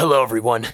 Hello, 0.00 0.22
everyone. 0.22 0.66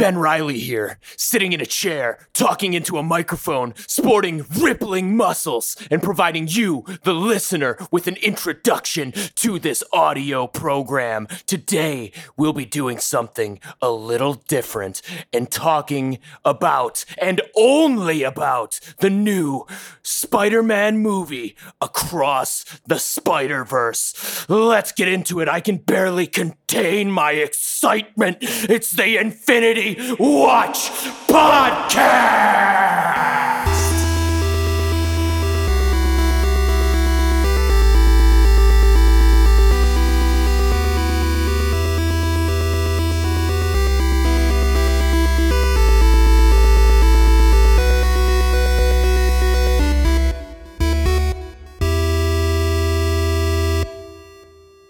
Ben 0.00 0.16
Riley 0.16 0.58
here, 0.58 0.98
sitting 1.14 1.52
in 1.52 1.60
a 1.60 1.66
chair, 1.66 2.26
talking 2.32 2.72
into 2.72 2.96
a 2.96 3.02
microphone, 3.02 3.74
sporting 3.86 4.46
rippling 4.58 5.14
muscles, 5.14 5.76
and 5.90 6.02
providing 6.02 6.48
you, 6.48 6.86
the 7.02 7.12
listener, 7.12 7.76
with 7.90 8.06
an 8.06 8.16
introduction 8.16 9.12
to 9.34 9.58
this 9.58 9.84
audio 9.92 10.46
program. 10.46 11.28
Today, 11.44 12.12
we'll 12.34 12.54
be 12.54 12.64
doing 12.64 12.96
something 12.96 13.60
a 13.82 13.90
little 13.90 14.32
different 14.32 15.02
and 15.34 15.50
talking 15.50 16.18
about, 16.46 17.04
and 17.18 17.42
only 17.54 18.22
about, 18.22 18.80
the 19.00 19.10
new 19.10 19.66
Spider 20.02 20.62
Man 20.62 20.96
movie, 20.96 21.54
Across 21.82 22.80
the 22.86 22.98
Spider 22.98 23.64
Verse. 23.64 24.46
Let's 24.48 24.92
get 24.92 25.08
into 25.08 25.40
it. 25.40 25.48
I 25.48 25.60
can 25.60 25.76
barely 25.76 26.26
contain 26.26 27.10
my 27.10 27.32
excitement. 27.32 28.38
It's 28.40 28.92
the 28.92 29.18
Infinity 29.18 29.89
Watch 30.18 30.90
Podcast! 31.26 32.50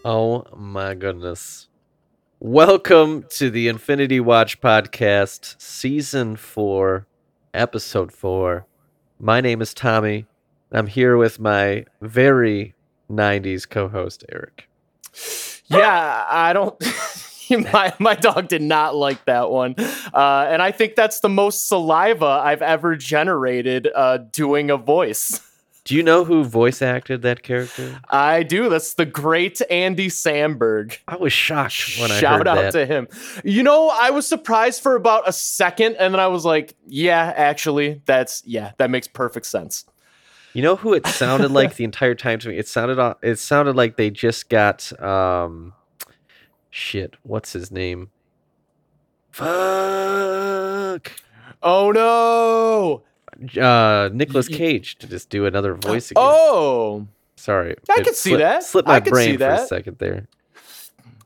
Oh 0.05 0.45
my 0.57 0.95
goodness. 0.95 1.70
Welcome 2.43 3.27
to 3.33 3.51
the 3.51 3.69
Infinity 3.69 4.19
Watch 4.19 4.63
Podcast, 4.63 5.61
Season 5.61 6.37
4, 6.37 7.07
Episode 7.53 8.11
4. 8.13 8.65
My 9.19 9.43
name 9.43 9.61
is 9.61 9.75
Tommy. 9.75 10.25
I'm 10.73 10.87
here 10.87 11.19
with 11.19 11.39
my 11.39 11.85
very 12.01 12.75
90s 13.11 13.69
co 13.69 13.89
host, 13.89 14.25
Erik. 14.33 14.71
Yeah, 15.67 16.25
I 16.31 16.55
don't. 16.55 16.83
my 17.73 17.93
my 17.99 18.15
dog 18.15 18.49
did 18.49 18.63
not 18.63 18.97
like 18.97 19.23
that 19.27 19.51
one, 19.51 19.75
uh, 20.15 20.47
and 20.49 20.63
I 20.63 20.71
think 20.71 20.95
that's 20.95 21.21
the 21.21 21.29
most 21.29 21.69
saliva 21.69 22.25
I've 22.25 22.63
ever 22.63 22.97
generated 22.97 23.87
uh, 23.95 24.17
doing 24.17 24.71
a 24.71 24.79
voice. 24.79 25.43
Do 25.91 25.97
you 25.97 26.05
know 26.05 26.25
who 26.25 26.45
voice 26.45 26.83
acted 26.83 27.23
that 27.23 27.43
character? 27.43 27.99
I 28.09 28.45
do. 28.45 28.69
That's 28.69 28.95
the 28.95 29.05
great 29.05 29.61
Andy 29.69 30.07
Samberg. 30.07 30.97
I 31.09 31.17
was 31.17 31.33
shocked 31.33 31.97
when 31.99 32.13
I 32.13 32.21
Shout 32.21 32.47
out 32.47 32.55
that. 32.55 32.71
to 32.75 32.87
him. 32.87 33.09
You 33.43 33.65
know, 33.65 33.89
I 33.93 34.11
was 34.11 34.25
surprised 34.25 34.85
for 34.85 34.95
about 34.95 35.29
a 35.29 35.33
second, 35.33 35.97
and 35.97 36.15
then 36.15 36.21
I 36.21 36.29
was 36.29 36.45
like, 36.45 36.77
"Yeah, 36.87 37.35
actually, 37.37 38.03
that's 38.05 38.41
yeah, 38.47 38.71
that 38.79 38.89
makes 38.89 39.09
perfect 39.09 39.47
sense." 39.47 39.85
You 40.53 40.63
know 40.63 40.77
who 40.77 40.95
it 40.95 41.05
sounded 41.09 41.51
like 41.51 41.75
the 41.75 41.83
entire 41.83 42.15
time 42.15 42.39
to 42.39 42.51
me? 42.51 42.57
It 42.57 42.69
sounded 42.69 43.17
it 43.21 43.41
sounded 43.41 43.75
like 43.75 43.97
they 43.97 44.11
just 44.11 44.49
got 44.49 44.93
um 45.03 45.73
shit, 46.71 47.17
what's 47.25 47.53
his 47.53 47.73
name? 47.73 48.11
Fuck. 49.33 51.11
Oh 51.65 51.91
no! 51.91 53.03
Uh 53.61 54.11
Nicolas 54.13 54.49
Y- 54.51 54.57
Cage 54.57 54.97
to 54.99 55.07
just 55.07 55.31
do 55.31 55.47
another 55.47 55.75
voice 55.75 56.11
again. 56.11 56.23
Oh, 56.27 57.07
Sorry. 57.37 57.75
I 57.89 58.01
it 58.01 58.05
could 58.05 58.17
see 58.17 58.31
slipped- 58.31 58.41
that. 58.43 58.63
Slipped 58.65 58.89
my 58.89 58.95
I 58.97 59.01
could 59.01 59.11
brain 59.13 59.31
see 59.33 59.37
for 59.39 59.49
a 59.51 59.67
second 59.67 59.99
there. 59.99 60.29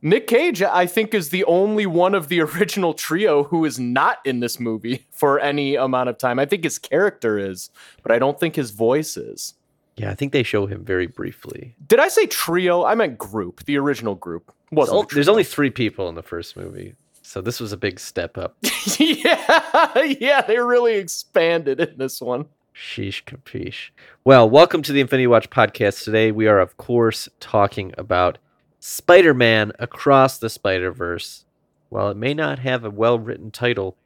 Nick 0.00 0.26
Cage, 0.26 0.62
I 0.62 0.86
think, 0.86 1.14
is 1.14 1.30
the 1.30 1.44
only 1.44 1.86
one 1.86 2.14
of 2.14 2.28
the 2.28 2.40
original 2.48 2.92
trio 2.94 3.44
who 3.44 3.64
is 3.64 3.78
not 3.80 4.18
in 4.24 4.40
this 4.40 4.60
movie 4.60 5.06
for 5.10 5.40
any 5.40 5.74
amount 5.76 6.08
of 6.10 6.18
time. 6.18 6.38
I 6.38 6.44
think 6.46 6.62
his 6.62 6.78
character 6.78 7.38
is, 7.38 7.70
but 8.02 8.12
I 8.12 8.18
don't 8.18 8.38
think 8.38 8.54
his 8.54 8.70
voice 8.70 9.16
is. 9.16 9.54
Yeah, 9.96 10.10
I 10.10 10.14
think 10.14 10.32
they 10.32 10.42
show 10.42 10.66
him 10.66 10.84
very 10.84 11.06
briefly. 11.06 11.74
Did 11.86 12.00
I 12.00 12.08
say 12.08 12.26
trio? 12.26 12.84
I 12.84 12.94
meant 12.94 13.16
group, 13.16 13.64
the 13.64 13.78
original 13.78 14.14
group. 14.16 14.52
Wasn't 14.72 15.08
There's 15.10 15.28
only 15.28 15.44
three 15.44 15.70
people 15.70 16.08
in 16.08 16.16
the 16.16 16.22
first 16.22 16.56
movie, 16.56 16.94
so 17.34 17.40
this 17.40 17.58
was 17.58 17.72
a 17.72 17.76
big 17.76 17.98
step 17.98 18.38
up. 18.38 18.56
yeah, 18.96 20.02
yeah, 20.20 20.40
they 20.42 20.56
really 20.56 20.94
expanded 20.94 21.80
in 21.80 21.98
this 21.98 22.20
one. 22.20 22.44
Sheesh 22.72 23.24
capiche. 23.24 23.90
Well, 24.22 24.48
welcome 24.48 24.82
to 24.82 24.92
the 24.92 25.00
Infinity 25.00 25.26
Watch 25.26 25.50
podcast. 25.50 26.04
Today 26.04 26.30
we 26.30 26.46
are, 26.46 26.60
of 26.60 26.76
course, 26.76 27.28
talking 27.40 27.92
about 27.98 28.38
Spider 28.78 29.34
Man 29.34 29.72
Across 29.80 30.38
the 30.38 30.48
Spider 30.48 30.92
Verse. 30.92 31.44
While 31.88 32.08
it 32.10 32.16
may 32.16 32.34
not 32.34 32.60
have 32.60 32.84
a 32.84 32.90
well 32.90 33.18
written 33.18 33.50
title, 33.50 33.96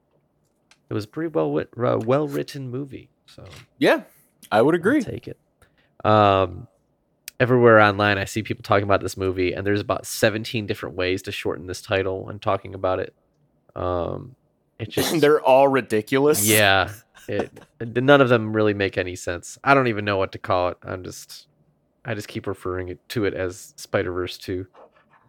it 0.89 0.95
was 0.95 1.05
a 1.05 1.09
pretty 1.09 1.29
well 1.29 1.55
uh, 1.59 1.99
well 1.99 2.29
written 2.29 2.71
movie. 2.71 3.11
So 3.27 3.45
Yeah, 3.77 4.05
I 4.51 4.63
would 4.63 4.75
I'll 4.75 4.81
agree. 4.81 5.03
take 5.03 5.29
it. 5.29 5.37
Um, 6.03 6.67
everywhere 7.39 7.79
online, 7.79 8.17
I 8.17 8.25
see 8.25 8.43
people 8.43 8.63
talking 8.63 8.85
about 8.85 9.03
this 9.03 9.17
movie, 9.17 9.53
and 9.53 9.67
there's 9.67 9.81
about 9.81 10.07
17 10.07 10.67
different 10.67 10.97
ways 10.97 11.21
to 11.23 11.33
shorten 11.33 11.67
this 11.67 11.83
title 11.83 12.29
and 12.29 12.41
talking 12.41 12.75
about 12.75 13.01
it. 13.01 13.15
Um, 13.79 14.35
it 14.79 14.89
just 14.91 15.21
They're 15.21 15.41
all 15.41 15.69
ridiculous. 15.69 16.47
yeah, 16.47 16.91
it, 17.29 17.51
none 17.81 18.21
of 18.21 18.29
them 18.29 18.53
really 18.53 18.75
make 18.75 18.99
any 18.99 19.17
sense. 19.17 19.59
I 19.63 19.75
don't 19.75 19.89
even 19.89 20.05
know 20.05 20.17
what 20.17 20.33
to 20.33 20.39
call 20.39 20.69
it. 20.71 20.79
I'm 20.83 21.05
just, 21.05 21.47
I 22.05 22.15
just 22.15 22.29
keep 22.29 22.47
referring 22.47 22.89
it, 22.89 23.09
to 23.11 23.25
it 23.25 23.35
as 23.35 23.75
Spider 23.77 24.13
Verse 24.13 24.37
Two. 24.37 24.67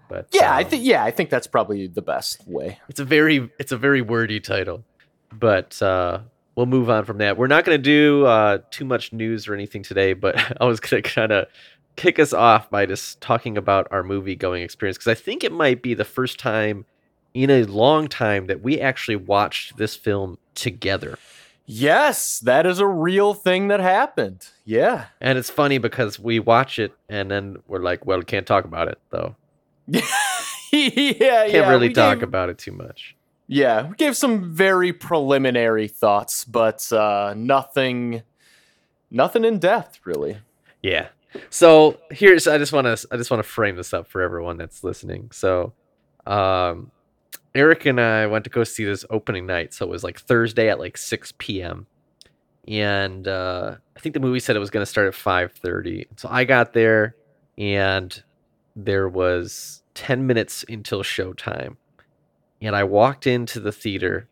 But 0.10 0.28
Yeah, 0.34 0.54
I 0.54 0.64
um, 0.64 0.70
think 0.70 0.84
yeah, 0.86 1.04
I 1.04 1.12
think 1.12 1.30
that's 1.30 1.48
probably 1.48 1.88
the 1.88 2.02
best 2.02 2.48
way. 2.48 2.80
it's 2.90 3.00
a 3.00 3.06
very, 3.06 3.50
it's 3.60 3.72
a 3.72 3.78
very 3.78 4.02
wordy 4.02 4.40
title. 4.40 4.84
But 5.32 5.80
uh, 5.82 6.22
we'll 6.56 6.66
move 6.66 6.90
on 6.90 7.06
from 7.06 7.20
that. 7.20 7.38
We're 7.38 7.48
not 7.48 7.64
going 7.64 7.78
to 7.78 7.82
do 7.82 8.26
uh, 8.26 8.60
too 8.72 8.86
much 8.86 9.14
news 9.14 9.48
or 9.48 9.54
anything 9.54 9.84
today. 9.84 10.14
But 10.14 10.58
I 10.62 10.66
was 10.66 10.80
going 10.80 11.04
to 11.04 11.10
kind 11.10 11.32
of 11.32 11.48
kick 11.96 12.18
us 12.18 12.34
off 12.34 12.70
by 12.70 12.88
just 12.88 13.22
talking 13.22 13.58
about 13.58 13.88
our 13.92 14.02
movie 14.04 14.36
going 14.36 14.64
experience 14.64 14.98
because 14.98 15.12
I 15.12 15.16
think 15.16 15.44
it 15.44 15.52
might 15.52 15.84
be 15.84 15.94
the 15.94 16.06
first 16.06 16.40
time 16.40 16.86
in 17.34 17.50
a 17.50 17.64
long 17.64 18.08
time 18.08 18.48
that 18.48 18.62
we 18.62 18.80
actually 18.80 19.16
watched 19.16 19.78
this 19.78 19.96
film 19.96 20.38
together. 20.56 21.18
Yes, 21.66 22.40
that 22.40 22.66
is 22.66 22.80
a 22.80 22.88
real 22.88 23.36
thing 23.36 23.68
that 23.68 23.80
happened. 23.80 24.48
Yeah. 24.66 25.06
And 25.22 25.38
it's 25.38 25.52
funny 25.52 25.78
because 25.78 26.20
we 26.20 26.40
watch 26.40 26.80
it 26.80 26.94
and 27.08 27.30
then 27.30 27.58
we're 27.68 27.84
like, 27.84 28.06
well, 28.06 28.24
can't 28.24 28.48
talk 28.48 28.66
about 28.66 28.88
it 28.88 28.98
though. 29.12 29.36
yeah, 29.88 30.02
yeah. 30.72 30.88
Can't 30.90 31.52
yeah. 31.54 31.70
really 31.70 31.94
talk 31.94 32.18
gave- 32.20 32.24
about 32.24 32.50
it 32.50 32.58
too 32.58 32.72
much. 32.72 33.16
Yeah, 33.52 33.88
we 33.88 33.96
gave 33.96 34.16
some 34.16 34.54
very 34.54 34.94
preliminary 34.94 35.88
thoughts, 35.88 36.46
but 36.46 36.92
uh, 36.94 37.34
nothing, 37.36 38.22
nothing 39.10 39.44
in 39.44 39.58
depth, 39.58 40.00
really. 40.06 40.38
Yeah. 40.84 41.08
So 41.50 42.00
here's 42.12 42.48
I 42.48 42.60
just 42.60 42.74
want 42.74 42.86
to 42.86 43.08
I 43.12 43.18
just 43.18 43.32
want 43.32 43.44
to 43.44 43.50
frame 43.50 43.76
this 43.76 43.92
up 43.94 44.08
for 44.08 44.22
everyone 44.22 44.58
that's 44.58 44.84
listening. 44.84 45.32
So, 45.32 45.74
um, 46.28 46.92
Erik 47.56 47.86
and 47.86 48.00
I 48.00 48.28
went 48.28 48.44
to 48.44 48.50
go 48.50 48.64
see 48.64 48.86
this 48.86 49.06
opening 49.10 49.46
night. 49.46 49.74
So 49.74 49.86
it 49.86 49.90
was 49.90 50.04
like 50.04 50.20
Thursday 50.20 50.70
at 50.70 50.80
like 50.80 50.98
6 50.98 51.34
p.m. 51.38 51.88
And 52.68 53.28
uh, 53.28 53.76
I 53.96 54.00
think 54.00 54.14
the 54.14 54.20
movie 54.20 54.40
said 54.40 54.56
it 54.56 54.60
was 54.60 54.70
going 54.70 54.84
to 54.84 54.90
start 54.90 55.08
at 55.08 55.14
5:30. 55.14 56.08
So 56.18 56.30
I 56.30 56.44
got 56.44 56.74
there, 56.74 57.16
and 57.58 58.22
there 58.76 59.10
was 59.10 59.82
10 59.96 60.28
minutes 60.28 60.64
until 60.70 61.02
showtime. 61.02 61.78
And 62.62 62.76
I 62.76 62.84
walked 62.84 63.26
into 63.26 63.60
the 63.60 63.72
theater, 63.72 64.28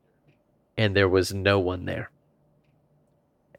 and 0.78 0.96
there 0.96 1.10
was 1.10 1.34
no 1.34 1.60
one 1.60 1.86
there. 1.86 2.12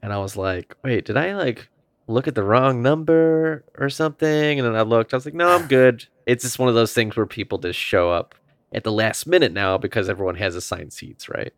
And 0.00 0.12
I 0.12 0.18
was 0.18 0.36
like, 0.36 0.76
wait, 0.84 1.06
did 1.06 1.16
I 1.16 1.34
like 1.34 1.68
look 2.06 2.28
at 2.28 2.36
the 2.36 2.44
wrong 2.44 2.80
number 2.80 3.64
or 3.76 3.90
something? 3.90 4.58
And 4.60 4.66
then 4.66 4.76
I 4.76 4.82
looked, 4.82 5.12
I 5.12 5.16
was 5.16 5.24
like, 5.24 5.34
no, 5.34 5.48
I'm 5.48 5.66
good. 5.66 6.06
It's 6.24 6.44
just 6.44 6.58
one 6.58 6.68
of 6.68 6.76
those 6.76 6.92
things 6.92 7.16
where 7.16 7.26
people 7.26 7.58
just 7.58 7.78
show 7.78 8.12
up 8.12 8.36
at 8.72 8.84
the 8.84 8.92
last 8.92 9.26
minute 9.26 9.52
now 9.52 9.78
because 9.78 10.08
everyone 10.08 10.36
has 10.36 10.54
assigned 10.54 10.92
seats, 10.92 11.28
right? 11.28 11.52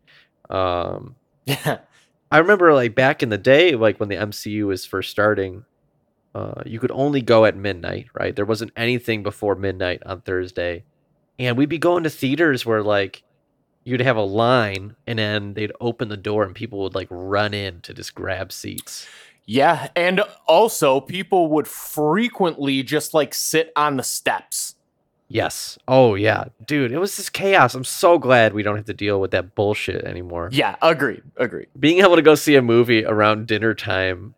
Um, 0.49 1.15
Yeah. 1.45 1.79
I 2.31 2.37
remember 2.37 2.73
like 2.73 2.95
back 2.95 3.21
in 3.21 3.29
the 3.29 3.37
day, 3.37 3.75
like 3.75 3.99
when 3.99 4.07
the 4.07 4.15
MCU 4.15 4.67
was 4.67 4.85
first 4.85 5.09
starting, 5.09 5.65
uh, 6.33 6.61
you 6.65 6.79
could 6.79 6.91
only 6.91 7.21
go 7.21 7.43
at 7.45 7.57
midnight, 7.57 8.07
right? 8.13 8.33
There 8.33 8.45
wasn't 8.45 8.71
anything 8.77 9.21
before 9.21 9.55
midnight 9.55 10.01
on 10.05 10.21
Thursday. 10.21 10.85
And 11.37 11.57
we'd 11.57 11.67
be 11.67 11.77
going 11.77 12.03
to 12.03 12.09
theaters 12.09 12.65
where 12.65 12.83
like 12.83 13.23
you'd 13.83 13.99
have 13.99 14.15
a 14.15 14.21
line 14.21 14.95
and 15.07 15.19
then 15.19 15.55
they'd 15.55 15.73
open 15.81 16.07
the 16.07 16.15
door 16.15 16.43
and 16.43 16.55
people 16.55 16.79
would 16.83 16.95
like 16.95 17.07
run 17.09 17.53
in 17.53 17.81
to 17.81 17.93
just 17.93 18.15
grab 18.15 18.51
seats. 18.51 19.07
Yeah, 19.45 19.89
and 19.95 20.21
also 20.47 21.01
people 21.01 21.49
would 21.49 21.67
frequently 21.67 22.83
just 22.83 23.13
like 23.13 23.33
sit 23.33 23.73
on 23.75 23.97
the 23.97 24.03
steps. 24.03 24.75
Yes. 25.33 25.79
Oh 25.87 26.15
yeah, 26.15 26.45
dude, 26.65 26.91
it 26.91 26.97
was 26.97 27.15
just 27.15 27.31
chaos. 27.31 27.73
I'm 27.73 27.85
so 27.85 28.19
glad 28.19 28.53
we 28.53 28.63
don't 28.63 28.75
have 28.75 28.85
to 28.85 28.93
deal 28.93 29.21
with 29.21 29.31
that 29.31 29.55
bullshit 29.55 30.03
anymore. 30.03 30.49
Yeah, 30.51 30.75
agree, 30.81 31.21
agree. 31.37 31.67
Being 31.79 31.99
able 31.99 32.17
to 32.17 32.21
go 32.21 32.35
see 32.35 32.55
a 32.57 32.61
movie 32.61 33.05
around 33.05 33.47
dinner 33.47 33.73
time 33.73 34.35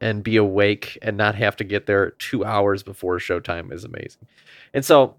and 0.00 0.24
be 0.24 0.36
awake 0.36 0.98
and 1.02 1.16
not 1.16 1.36
have 1.36 1.54
to 1.56 1.64
get 1.64 1.86
there 1.86 2.10
2 2.10 2.44
hours 2.44 2.82
before 2.82 3.18
showtime 3.18 3.72
is 3.72 3.84
amazing. 3.84 4.26
And 4.74 4.84
so 4.84 5.14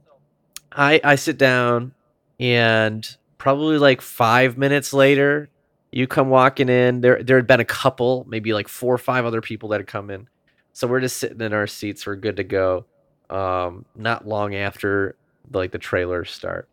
I 0.73 0.99
I 1.01 1.15
sit 1.15 1.37
down 1.37 1.93
and 2.37 3.15
probably 3.37 3.77
like 3.77 4.01
five 4.01 4.57
minutes 4.57 4.91
later, 4.91 5.49
you 5.93 6.07
come 6.07 6.29
walking 6.29 6.67
in. 6.67 6.99
There, 6.99 7.23
there 7.23 7.37
had 7.37 7.47
been 7.47 7.61
a 7.61 7.65
couple, 7.65 8.25
maybe 8.27 8.51
like 8.51 8.67
four 8.67 8.93
or 8.93 8.97
five 8.97 9.23
other 9.23 9.39
people 9.39 9.69
that 9.69 9.79
had 9.79 9.87
come 9.87 10.09
in. 10.09 10.27
So 10.73 10.87
we're 10.87 10.99
just 10.99 11.15
sitting 11.15 11.39
in 11.39 11.53
our 11.53 11.67
seats. 11.67 12.05
We're 12.05 12.17
good 12.17 12.35
to 12.35 12.43
go. 12.43 12.85
Um, 13.29 13.85
not 13.95 14.27
long 14.27 14.55
after 14.55 15.15
like 15.51 15.71
the 15.71 15.77
trailers 15.77 16.31
start, 16.31 16.67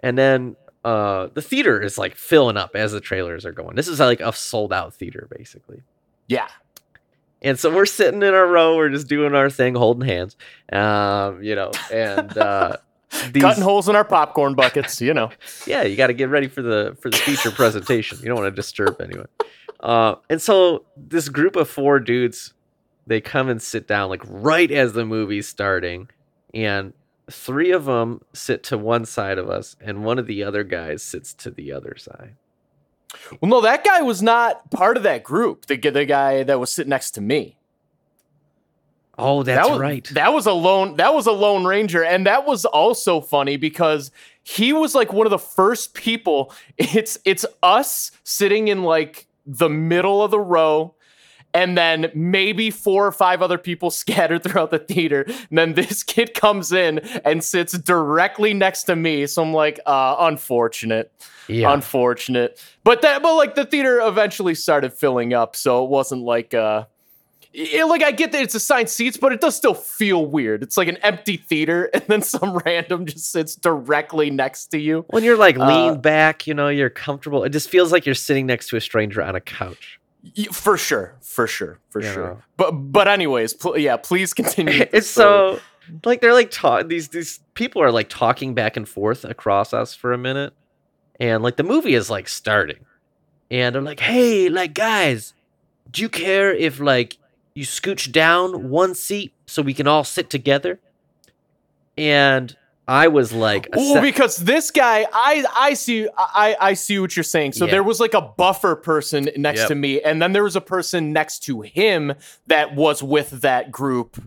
and 0.00 0.18
then 0.18 0.56
uh, 0.84 1.28
the 1.34 1.42
theater 1.42 1.80
is 1.80 1.96
like 1.98 2.16
filling 2.16 2.56
up 2.56 2.74
as 2.74 2.92
the 2.92 3.00
trailers 3.00 3.46
are 3.46 3.52
going. 3.52 3.76
This 3.76 3.88
is 3.88 4.00
like 4.00 4.20
a 4.20 4.32
sold 4.32 4.72
out 4.72 4.94
theater 4.94 5.28
basically. 5.36 5.82
Yeah. 6.26 6.48
And 7.40 7.58
so 7.58 7.74
we're 7.74 7.86
sitting 7.86 8.22
in 8.22 8.34
our 8.34 8.46
row, 8.46 8.76
we're 8.76 8.88
just 8.88 9.08
doing 9.08 9.34
our 9.34 9.50
thing, 9.50 9.74
holding 9.74 10.08
hands, 10.08 10.36
um, 10.72 11.42
you 11.42 11.56
know, 11.56 11.72
and 11.92 12.36
uh, 12.38 12.76
these, 13.32 13.42
Cutting 13.42 13.62
holes 13.62 13.88
in 13.88 13.96
our 13.96 14.04
popcorn 14.04 14.54
buckets, 14.54 15.00
you 15.00 15.12
know. 15.12 15.30
yeah, 15.66 15.82
you 15.82 15.96
got 15.96 16.06
to 16.06 16.14
get 16.14 16.28
ready 16.28 16.48
for 16.48 16.62
the 16.62 16.96
for 17.00 17.10
the 17.10 17.16
feature 17.16 17.50
presentation. 17.50 18.18
You 18.18 18.26
don't 18.26 18.40
want 18.40 18.46
to 18.46 18.56
disturb 18.56 19.00
anyone. 19.00 19.28
Uh, 19.80 20.14
and 20.30 20.40
so 20.40 20.84
this 20.96 21.28
group 21.28 21.56
of 21.56 21.68
four 21.68 21.98
dudes, 21.98 22.54
they 23.06 23.20
come 23.20 23.48
and 23.48 23.60
sit 23.60 23.86
down 23.86 24.10
like 24.10 24.22
right 24.26 24.70
as 24.70 24.92
the 24.92 25.04
movie's 25.04 25.48
starting, 25.48 26.08
and 26.54 26.92
three 27.30 27.70
of 27.70 27.84
them 27.86 28.20
sit 28.32 28.62
to 28.64 28.78
one 28.78 29.04
side 29.04 29.38
of 29.38 29.48
us, 29.48 29.76
and 29.80 30.04
one 30.04 30.18
of 30.18 30.26
the 30.26 30.42
other 30.42 30.64
guys 30.64 31.02
sits 31.02 31.34
to 31.34 31.50
the 31.50 31.72
other 31.72 31.96
side. 31.96 32.34
Well, 33.40 33.50
no, 33.50 33.60
that 33.60 33.84
guy 33.84 34.02
was 34.02 34.22
not 34.22 34.70
part 34.70 34.96
of 34.96 35.02
that 35.02 35.22
group. 35.22 35.66
The, 35.66 35.76
the 35.76 36.04
guy 36.04 36.42
that 36.44 36.58
was 36.58 36.72
sitting 36.72 36.90
next 36.90 37.12
to 37.12 37.20
me. 37.20 37.58
Oh, 39.18 39.42
that's 39.42 39.66
that 39.66 39.72
was, 39.72 39.80
right. 39.80 40.08
That 40.12 40.32
was 40.32 40.46
a 40.46 40.52
lone. 40.52 40.96
That 40.96 41.12
was 41.12 41.26
a 41.26 41.32
lone 41.32 41.64
ranger, 41.64 42.02
and 42.02 42.26
that 42.26 42.46
was 42.46 42.64
also 42.64 43.20
funny 43.20 43.56
because 43.56 44.10
he 44.42 44.72
was 44.72 44.94
like 44.94 45.12
one 45.12 45.26
of 45.26 45.30
the 45.30 45.38
first 45.38 45.94
people. 45.94 46.52
It's 46.78 47.18
it's 47.24 47.44
us 47.62 48.10
sitting 48.24 48.68
in 48.68 48.82
like 48.82 49.26
the 49.46 49.68
middle 49.68 50.22
of 50.22 50.30
the 50.30 50.40
row, 50.40 50.94
and 51.54 51.76
then 51.76 52.10
maybe 52.14 52.70
four 52.70 53.06
or 53.06 53.12
five 53.12 53.42
other 53.42 53.58
people 53.58 53.90
scattered 54.02 54.42
throughout 54.42 54.70
the 54.70 54.78
theater. 54.78 55.22
And 55.26 55.58
then 55.58 55.74
this 55.74 56.02
kid 56.02 56.34
comes 56.34 56.72
in 56.72 56.98
and 57.24 57.42
sits 57.42 57.76
directly 57.78 58.54
next 58.54 58.84
to 58.84 58.96
me. 58.96 59.26
So 59.26 59.42
I'm 59.42 59.52
like, 59.52 59.80
uh, 59.86 60.16
unfortunate, 60.20 61.12
yeah. 61.48 61.72
unfortunate. 61.72 62.64
But 62.84 63.02
that, 63.02 63.22
but 63.22 63.34
like 63.34 63.54
the 63.54 63.64
theater 63.64 64.00
eventually 64.00 64.54
started 64.54 64.92
filling 64.92 65.32
up, 65.34 65.56
so 65.56 65.84
it 65.84 65.90
wasn't 65.90 66.22
like 66.22 66.54
uh 66.54 66.86
it, 67.54 67.86
like 67.86 68.02
I 68.02 68.12
get 68.12 68.32
that 68.32 68.42
it's 68.42 68.54
assigned 68.54 68.88
seats, 68.88 69.16
but 69.16 69.32
it 69.32 69.40
does 69.40 69.54
still 69.54 69.74
feel 69.74 70.24
weird. 70.24 70.62
It's 70.62 70.76
like 70.76 70.88
an 70.88 70.96
empty 70.98 71.36
theater, 71.36 71.84
and 71.94 72.02
then 72.08 72.22
some 72.22 72.56
random 72.64 73.06
just 73.06 73.30
sits 73.30 73.54
directly 73.54 74.30
next 74.30 74.68
to 74.68 74.78
you. 74.78 75.04
when 75.10 75.24
you're 75.24 75.36
like 75.36 75.58
Uh, 75.58 75.66
leaned 75.66 76.02
back, 76.02 76.46
you 76.46 76.54
know, 76.54 76.68
you're 76.68 76.90
comfortable. 76.90 77.44
It 77.44 77.50
just 77.50 77.68
feels 77.68 77.92
like 77.92 78.06
you're 78.06 78.14
sitting 78.14 78.46
next 78.46 78.68
to 78.68 78.76
a 78.76 78.80
stranger 78.80 79.22
on 79.22 79.34
a 79.34 79.40
couch. 79.40 80.00
For 80.52 80.76
sure, 80.76 81.16
for 81.20 81.46
sure, 81.46 81.78
for 81.90 82.00
sure. 82.00 82.42
But 82.56 82.70
but 82.72 83.08
anyways, 83.08 83.54
pl- 83.54 83.78
yeah, 83.78 83.96
please 83.96 84.32
continue. 84.32 84.86
it's 84.92 85.08
story. 85.08 85.58
so 85.58 85.60
like 86.04 86.20
they're 86.20 86.32
like 86.32 86.50
talk 86.50 86.88
these 86.88 87.08
these 87.08 87.40
people 87.54 87.82
are 87.82 87.90
like 87.90 88.08
talking 88.08 88.54
back 88.54 88.76
and 88.76 88.88
forth 88.88 89.24
across 89.24 89.72
us 89.74 89.94
for 89.94 90.12
a 90.12 90.18
minute 90.18 90.52
and 91.18 91.42
like 91.42 91.56
the 91.56 91.62
movie 91.62 91.94
is 91.94 92.08
like 92.08 92.28
starting 92.28 92.84
and 93.50 93.76
i'm 93.76 93.84
like 93.84 94.00
hey 94.00 94.48
like 94.48 94.74
guys 94.74 95.34
do 95.90 96.02
you 96.02 96.08
care 96.08 96.52
if 96.52 96.78
like 96.80 97.18
you 97.54 97.64
scooch 97.64 98.10
down 98.12 98.70
one 98.70 98.94
seat 98.94 99.32
so 99.46 99.60
we 99.60 99.74
can 99.74 99.86
all 99.86 100.04
sit 100.04 100.30
together 100.30 100.78
and 101.98 102.56
i 102.88 103.06
was 103.08 103.32
like 103.32 103.68
Well, 103.74 104.02
because 104.02 104.36
this 104.38 104.70
guy, 104.70 105.06
I 105.12 105.44
I 105.56 105.74
see 105.74 106.08
I 106.16 106.56
I 106.60 106.74
see 106.74 106.98
what 106.98 107.16
you're 107.16 107.22
saying. 107.22 107.52
So 107.52 107.64
Yeah. 107.66 107.70
there 107.72 107.82
was 107.82 108.00
like 108.00 108.14
a 108.14 108.20
buffer 108.22 108.74
person 108.76 109.28
next 109.36 109.60
Yep. 109.60 109.68
to 109.68 109.74
me, 109.76 110.00
and 110.00 110.20
then 110.20 110.32
there 110.32 110.42
was 110.42 110.56
a 110.56 110.60
person 110.60 111.12
next 111.12 111.40
to 111.44 111.60
him 111.62 112.14
that 112.48 112.74
was 112.74 113.02
with 113.02 113.42
that 113.42 113.70
group 113.70 114.20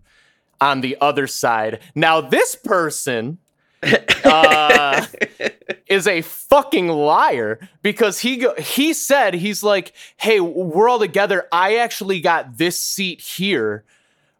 on 0.62 0.82
the 0.82 0.96
other 1.02 1.28
side. 1.28 1.80
Now 1.96 2.22
this 2.22 2.56
person 2.56 3.40
uh, 4.24 5.06
is 5.88 6.08
a 6.08 6.22
fucking 6.22 6.88
liar 6.88 7.60
because 7.82 8.20
he 8.20 8.38
go, 8.38 8.56
he 8.56 8.94
said 8.94 9.34
he's 9.36 9.64
like, 9.64 9.94
"Hey, 10.18 10.40
we're 10.40 10.90
all 10.90 10.98
together. 11.00 11.48
I 11.52 11.76
actually 11.78 12.22
got 12.22 12.58
this 12.58 12.80
seat 12.80 13.22
here, 13.22 13.84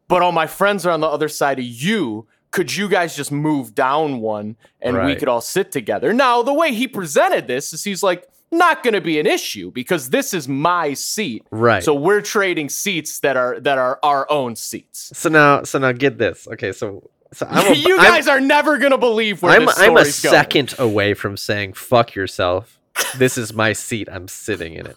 but 0.08 0.22
all 0.22 0.32
my 0.32 0.48
friends 0.48 0.86
are 0.86 0.92
on 0.92 1.02
the 1.02 1.08
other 1.08 1.28
side 1.30 1.60
of 1.60 1.66
you. 1.66 2.28
Could 2.56 2.76
you 2.76 2.88
guys 2.88 3.16
just 3.16 3.32
move 3.32 3.76
down 3.76 4.20
one 4.22 4.56
and 4.82 4.96
we 5.06 5.16
could 5.16 5.28
all 5.28 5.42
sit 5.42 5.72
together?" 5.72 6.14
Now, 6.14 6.42
the 6.42 6.54
way 6.54 6.74
he 6.74 6.88
presented 6.88 7.48
this 7.48 7.74
is 7.74 7.84
he's 7.84 8.02
like, 8.02 8.24
"Not 8.52 8.82
going 8.84 8.94
to 8.94 9.02
be 9.02 9.20
an 9.20 9.28
issue 9.28 9.72
because 9.72 10.10
this 10.10 10.34
is 10.34 10.48
my 10.48 10.94
seat." 10.94 11.42
right 11.52 11.84
So 11.84 11.94
we're 11.94 12.22
trading 12.22 12.70
seats 12.70 13.20
that 13.20 13.36
are 13.38 13.60
that 13.60 13.78
are 13.78 14.00
our 14.04 14.26
own 14.32 14.56
seats. 14.56 15.12
so 15.14 15.28
now 15.30 15.64
so 15.64 15.80
now 15.80 15.92
get 15.92 16.18
this 16.18 16.48
okay 16.54 16.72
so 16.72 17.10
so 17.34 17.46
i'm 17.50 17.74
a, 17.74 17.76
you 17.90 17.98
I'm- 17.98 18.12
guys 18.14 18.28
are 18.30 18.40
never 18.40 18.78
gonna 18.78 18.98
believe 19.10 19.42
where 19.42 19.54
I'm 19.56 19.66
this 19.66 19.78
I'm 19.80 19.92
a 19.98 20.08
going. 20.08 20.12
second 20.38 20.76
away 20.80 21.14
from 21.14 21.36
saying 21.38 21.74
fuck 21.74 22.16
yourself. 22.16 22.80
This 23.18 23.38
is 23.38 23.52
my 23.54 23.74
seat. 23.74 24.08
I'm 24.10 24.30
sitting 24.30 24.74
in 24.80 24.86
it. 24.88 24.96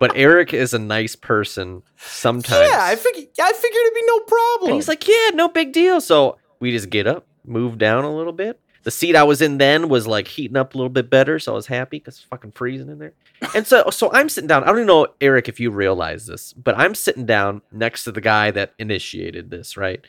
But 0.00 0.16
Erik 0.16 0.52
is 0.52 0.74
a 0.74 0.80
nice 0.80 1.14
person 1.14 1.84
sometimes. 1.96 2.68
Yeah, 2.70 2.80
I 2.82 2.96
figured. 2.96 3.28
I 3.40 3.52
figured 3.52 3.82
it'd 3.86 3.94
be 3.94 4.02
no 4.06 4.18
problem. 4.20 4.68
and 4.70 4.74
he's 4.74 4.88
like, 4.88 5.06
yeah, 5.06 5.30
no 5.32 5.48
big 5.48 5.72
deal. 5.72 6.00
So 6.00 6.38
we 6.60 6.70
just 6.72 6.90
get 6.90 7.06
up, 7.06 7.26
move 7.44 7.78
down 7.78 8.04
a 8.04 8.14
little 8.14 8.32
bit. 8.32 8.60
The 8.84 8.90
seat 8.92 9.16
I 9.16 9.24
was 9.24 9.42
in 9.42 9.58
then 9.58 9.88
was 9.88 10.06
like 10.06 10.28
heating 10.28 10.56
up 10.56 10.74
a 10.74 10.78
little 10.78 10.90
bit 10.90 11.10
better, 11.10 11.38
so 11.40 11.52
I 11.52 11.54
was 11.56 11.66
happy 11.66 11.98
because 11.98 12.14
it's 12.16 12.24
fucking 12.24 12.52
freezing 12.52 12.88
in 12.88 12.98
there. 13.00 13.12
And 13.54 13.66
so, 13.66 13.90
so 13.90 14.12
I'm 14.12 14.28
sitting 14.28 14.46
down. 14.46 14.62
I 14.62 14.66
don't 14.68 14.76
even 14.76 14.86
know, 14.86 15.08
Erik, 15.20 15.48
if 15.48 15.58
you 15.58 15.70
realize 15.72 16.26
this, 16.26 16.52
but 16.52 16.76
I'm 16.78 16.94
sitting 16.94 17.26
down 17.26 17.62
next 17.72 18.04
to 18.04 18.12
the 18.12 18.20
guy 18.20 18.52
that 18.52 18.74
initiated 18.78 19.50
this, 19.50 19.76
right? 19.76 20.00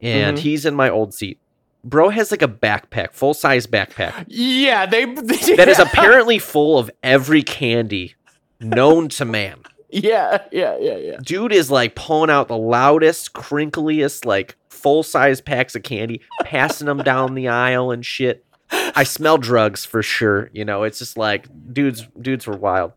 And 0.00 0.36
Mhm. 0.36 0.40
he's 0.40 0.66
in 0.66 0.74
my 0.74 0.90
old 0.90 1.14
seat. 1.14 1.38
Bro 1.84 2.08
has 2.08 2.30
like 2.32 2.42
a 2.42 2.48
backpack, 2.48 3.12
full 3.12 3.34
size 3.34 3.66
backpack 3.66 4.24
yeah, 4.26 4.86
they. 4.86 5.04
they 5.04 5.54
that 5.56 5.68
is 5.68 5.78
apparently 5.78 6.38
full 6.38 6.78
of 6.78 6.90
every 7.02 7.42
candy 7.42 8.14
known 8.58 9.08
to 9.10 9.24
man. 9.24 9.60
Yeah, 9.90 10.42
yeah, 10.50 10.76
yeah, 10.80 10.96
yeah. 10.96 11.16
Dude 11.22 11.52
is 11.52 11.70
like 11.70 11.94
pulling 11.94 12.30
out 12.30 12.48
the 12.48 12.56
loudest, 12.56 13.32
crinkliest, 13.32 14.24
like 14.24 14.56
full 14.84 15.02
size 15.02 15.40
packs 15.40 15.74
of 15.74 15.82
candy, 15.82 16.20
passing 16.42 16.86
them 16.86 16.98
down 16.98 17.34
the 17.34 17.48
aisle 17.48 17.90
and 17.90 18.04
shit. 18.04 18.44
I 18.70 19.04
smell 19.04 19.38
drugs 19.38 19.84
for 19.86 20.02
sure. 20.02 20.50
You 20.52 20.64
know, 20.66 20.82
it's 20.82 20.98
just 20.98 21.16
like 21.16 21.46
dudes, 21.72 22.06
dudes 22.20 22.46
were 22.46 22.56
wild. 22.56 22.92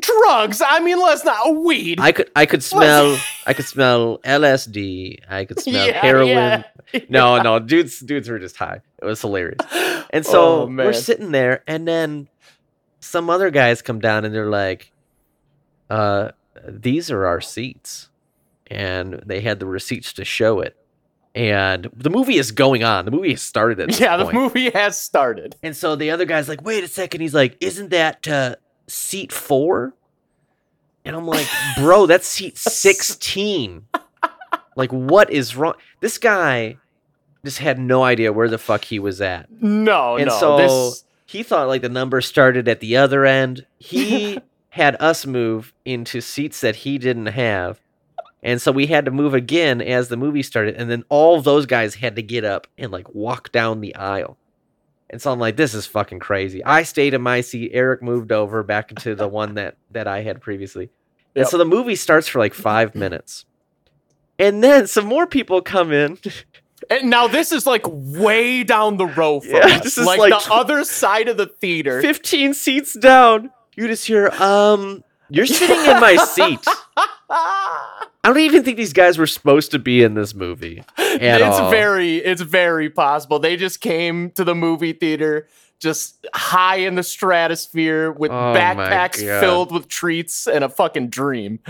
Drugs. 0.00 0.60
I 0.60 0.80
mean, 0.80 0.98
let's 0.98 1.24
not 1.24 1.54
weed. 1.62 2.00
I 2.00 2.10
could, 2.10 2.28
I 2.34 2.44
could 2.46 2.64
smell, 2.64 3.16
I 3.46 3.52
could 3.54 3.66
smell 3.66 4.18
LSD. 4.24 5.20
I 5.30 5.44
could 5.44 5.60
smell 5.60 5.86
Yeah, 5.86 6.00
heroin. 6.00 6.28
yeah. 6.28 7.00
No, 7.08 7.40
no, 7.40 7.60
dudes, 7.60 8.00
dudes 8.00 8.28
were 8.28 8.40
just 8.40 8.56
high. 8.56 8.80
It 9.00 9.04
was 9.04 9.20
hilarious. 9.20 9.58
And 10.10 10.24
so 10.26 10.62
Oh, 10.62 10.66
we're 10.66 10.92
sitting 10.94 11.30
there, 11.32 11.62
and 11.68 11.86
then 11.86 12.28
some 13.00 13.28
other 13.30 13.50
guys 13.50 13.82
come 13.82 14.00
down 14.00 14.24
and 14.24 14.34
they're 14.34 14.48
like, 14.50 14.90
uh, 15.90 16.30
these 16.66 17.10
are 17.10 17.26
our 17.26 17.40
seats. 17.42 18.08
And 18.68 19.22
they 19.24 19.40
had 19.42 19.60
the 19.60 19.66
receipts 19.66 20.14
to 20.14 20.24
show 20.24 20.60
it. 20.60 20.76
And 21.34 21.88
the 21.94 22.10
movie 22.10 22.36
is 22.36 22.50
going 22.52 22.82
on. 22.82 23.04
The 23.04 23.10
movie 23.10 23.30
has 23.30 23.42
started 23.42 23.78
at 23.80 23.88
this 23.88 24.00
Yeah, 24.00 24.16
the 24.16 24.32
movie 24.32 24.70
has 24.70 24.98
started. 25.00 25.56
And 25.62 25.76
so 25.76 25.94
the 25.94 26.10
other 26.10 26.24
guy's 26.24 26.48
like, 26.48 26.62
wait 26.62 26.82
a 26.82 26.88
second. 26.88 27.20
He's 27.20 27.34
like, 27.34 27.56
isn't 27.60 27.90
that 27.90 28.26
uh, 28.26 28.56
seat 28.86 29.32
four? 29.32 29.94
And 31.04 31.14
I'm 31.14 31.26
like, 31.26 31.46
bro, 31.78 32.06
that's 32.06 32.26
seat 32.26 32.58
16. 32.58 33.86
like, 34.76 34.90
what 34.90 35.30
is 35.30 35.54
wrong? 35.54 35.74
This 36.00 36.18
guy 36.18 36.76
just 37.44 37.58
had 37.58 37.78
no 37.78 38.02
idea 38.02 38.32
where 38.32 38.48
the 38.48 38.58
fuck 38.58 38.84
he 38.84 38.98
was 38.98 39.20
at. 39.20 39.50
No, 39.50 40.16
And 40.16 40.26
no. 40.28 40.38
so 40.40 40.56
this, 40.56 41.04
he 41.26 41.42
thought 41.42 41.68
like 41.68 41.82
the 41.82 41.88
number 41.88 42.20
started 42.20 42.66
at 42.68 42.80
the 42.80 42.96
other 42.96 43.24
end. 43.24 43.64
He 43.78 44.40
had 44.70 44.96
us 45.00 45.24
move 45.24 45.72
into 45.84 46.20
seats 46.20 46.60
that 46.62 46.76
he 46.76 46.98
didn't 46.98 47.26
have. 47.26 47.80
And 48.42 48.62
so 48.62 48.70
we 48.70 48.86
had 48.86 49.04
to 49.06 49.10
move 49.10 49.34
again 49.34 49.80
as 49.82 50.08
the 50.08 50.16
movie 50.16 50.42
started. 50.42 50.76
And 50.76 50.88
then 50.90 51.04
all 51.08 51.40
those 51.40 51.66
guys 51.66 51.96
had 51.96 52.16
to 52.16 52.22
get 52.22 52.44
up 52.44 52.66
and 52.78 52.92
like 52.92 53.12
walk 53.14 53.50
down 53.50 53.80
the 53.80 53.94
aisle. 53.96 54.36
And 55.10 55.20
so 55.20 55.32
I'm 55.32 55.38
like, 55.40 55.56
this 55.56 55.74
is 55.74 55.86
fucking 55.86 56.20
crazy. 56.20 56.62
I 56.64 56.82
stayed 56.82 57.14
in 57.14 57.22
my 57.22 57.40
seat. 57.40 57.70
Erik 57.74 58.02
moved 58.02 58.30
over 58.30 58.62
back 58.62 58.90
into 58.90 59.14
the 59.14 59.26
one 59.26 59.54
that 59.54 59.76
that 59.90 60.06
I 60.06 60.22
had 60.22 60.40
previously. 60.40 60.90
And 61.34 61.42
Yep. 61.42 61.48
so 61.48 61.58
the 61.58 61.64
movie 61.64 61.96
starts 61.96 62.28
for 62.28 62.38
like 62.38 62.54
five 62.54 62.94
minutes. 62.94 63.44
And 64.38 64.62
then 64.62 64.86
some 64.86 65.06
more 65.06 65.26
people 65.26 65.60
come 65.62 65.92
in. 65.92 66.18
and 66.90 67.10
now 67.10 67.26
this 67.26 67.50
is 67.52 67.66
like 67.66 67.82
way 67.86 68.62
down 68.62 68.98
the 68.98 69.06
row 69.06 69.40
from 69.40 69.50
Yeah, 69.68 69.76
us. 69.76 69.82
this 69.82 69.98
is 69.98 70.06
like, 70.06 70.20
like 70.20 70.30
the 70.44 70.52
other 70.52 70.84
side 70.84 71.28
of 71.28 71.36
the 71.36 71.46
theater. 71.46 72.00
15 72.02 72.54
seats 72.54 72.92
down. 72.94 73.50
You 73.76 73.86
just 73.88 74.06
hear, 74.06 74.28
um, 74.40 75.02
you're 75.28 75.46
sitting 75.46 75.76
in 75.90 76.00
my 76.00 76.16
seat. 76.16 76.60
I 77.30 78.06
don't 78.24 78.38
even 78.38 78.62
think 78.64 78.76
these 78.76 78.92
guys 78.92 79.18
were 79.18 79.26
supposed 79.26 79.70
to 79.72 79.78
be 79.78 80.02
in 80.02 80.14
this 80.14 80.34
movie. 80.34 80.82
It's 80.96 81.38
all. 81.42 81.70
very 81.70 82.16
it's 82.16 82.40
very 82.42 82.90
possible 82.90 83.38
they 83.38 83.56
just 83.56 83.80
came 83.80 84.30
to 84.32 84.44
the 84.44 84.54
movie 84.54 84.92
theater 84.92 85.46
just 85.78 86.26
high 86.34 86.76
in 86.76 86.96
the 86.96 87.02
stratosphere 87.02 88.10
with 88.10 88.30
Oh 88.32 88.34
backpacks 88.56 89.18
filled 89.40 89.72
with 89.72 89.88
treats 89.88 90.46
and 90.46 90.64
a 90.64 90.68
fucking 90.68 91.08
dream. 91.08 91.60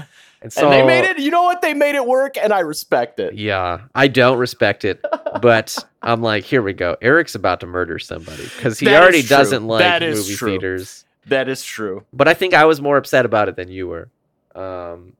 And 0.41 0.53
so 0.53 0.65
and 0.65 0.73
they 0.73 0.87
made 0.87 1.05
it, 1.05 1.19
you 1.19 1.31
know 1.31 1.43
what? 1.43 1.63
They 1.63 1.75
made 1.75 1.95
it 1.95 2.07
work 2.07 2.37
and 2.37 2.53
I 2.53 2.61
respect 2.61 3.19
it. 3.21 3.35
Yeah, 3.35 3.81
I 3.95 4.09
don't 4.09 4.39
respect 4.39 4.85
it, 4.85 5.05
but 5.43 5.77
I'm 6.01 6.23
like, 6.23 6.45
here 6.45 6.63
we 6.63 6.73
go. 6.73 6.97
Erik's 7.03 7.35
about 7.35 7.61
to 7.61 7.67
murder 7.67 7.99
somebody 7.99 8.45
because 8.45 8.79
he 8.79 8.87
That 8.87 9.03
already 9.03 9.23
doesn't 9.23 9.67
like 9.67 9.81
That 9.81 10.03
is 10.03 10.21
movie 10.21 10.37
true. 10.37 10.51
theaters. 10.53 11.05
That 11.27 11.49
is 11.49 11.63
true. 11.63 12.05
But 12.13 12.29
I 12.29 12.35
think 12.35 12.55
I 12.55 12.65
was 12.65 12.81
more 12.81 12.97
upset 12.97 13.27
about 13.27 13.49
it 13.49 13.57
than 13.57 13.69
you 13.69 13.89
were. 13.89 14.09
Um, 14.55 15.13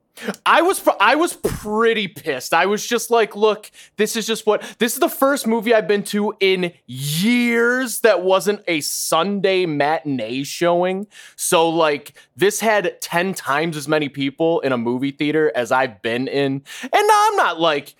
I 0.45 0.61
was 0.61 0.85
I 0.99 1.15
was 1.15 1.33
pretty 1.33 2.07
pissed. 2.07 2.53
I 2.53 2.65
was 2.65 2.85
just 2.85 3.09
like, 3.09 3.35
look, 3.35 3.69
this 3.97 4.15
is 4.15 4.25
just 4.25 4.45
what 4.45 4.61
this 4.79 4.93
is 4.93 4.99
the 4.99 5.09
first 5.09 5.47
movie 5.47 5.73
I've 5.73 5.87
been 5.87 6.03
to 6.05 6.33
in 6.39 6.73
years 6.85 8.01
that 8.01 8.23
wasn't 8.23 8.61
a 8.67 8.81
Sunday 8.81 9.65
matinee 9.65 10.43
showing. 10.43 11.07
So 11.35 11.69
like 11.69 12.13
this 12.35 12.59
had 12.59 12.99
10 13.01 13.33
times 13.33 13.77
as 13.77 13.87
many 13.87 14.09
people 14.09 14.59
in 14.61 14.71
a 14.71 14.77
movie 14.77 15.11
theater 15.11 15.51
as 15.55 15.71
I've 15.71 16.01
been 16.01 16.27
in. 16.27 16.63
And 16.83 16.93
I'm 16.93 17.35
not 17.35 17.59
like 17.59 17.95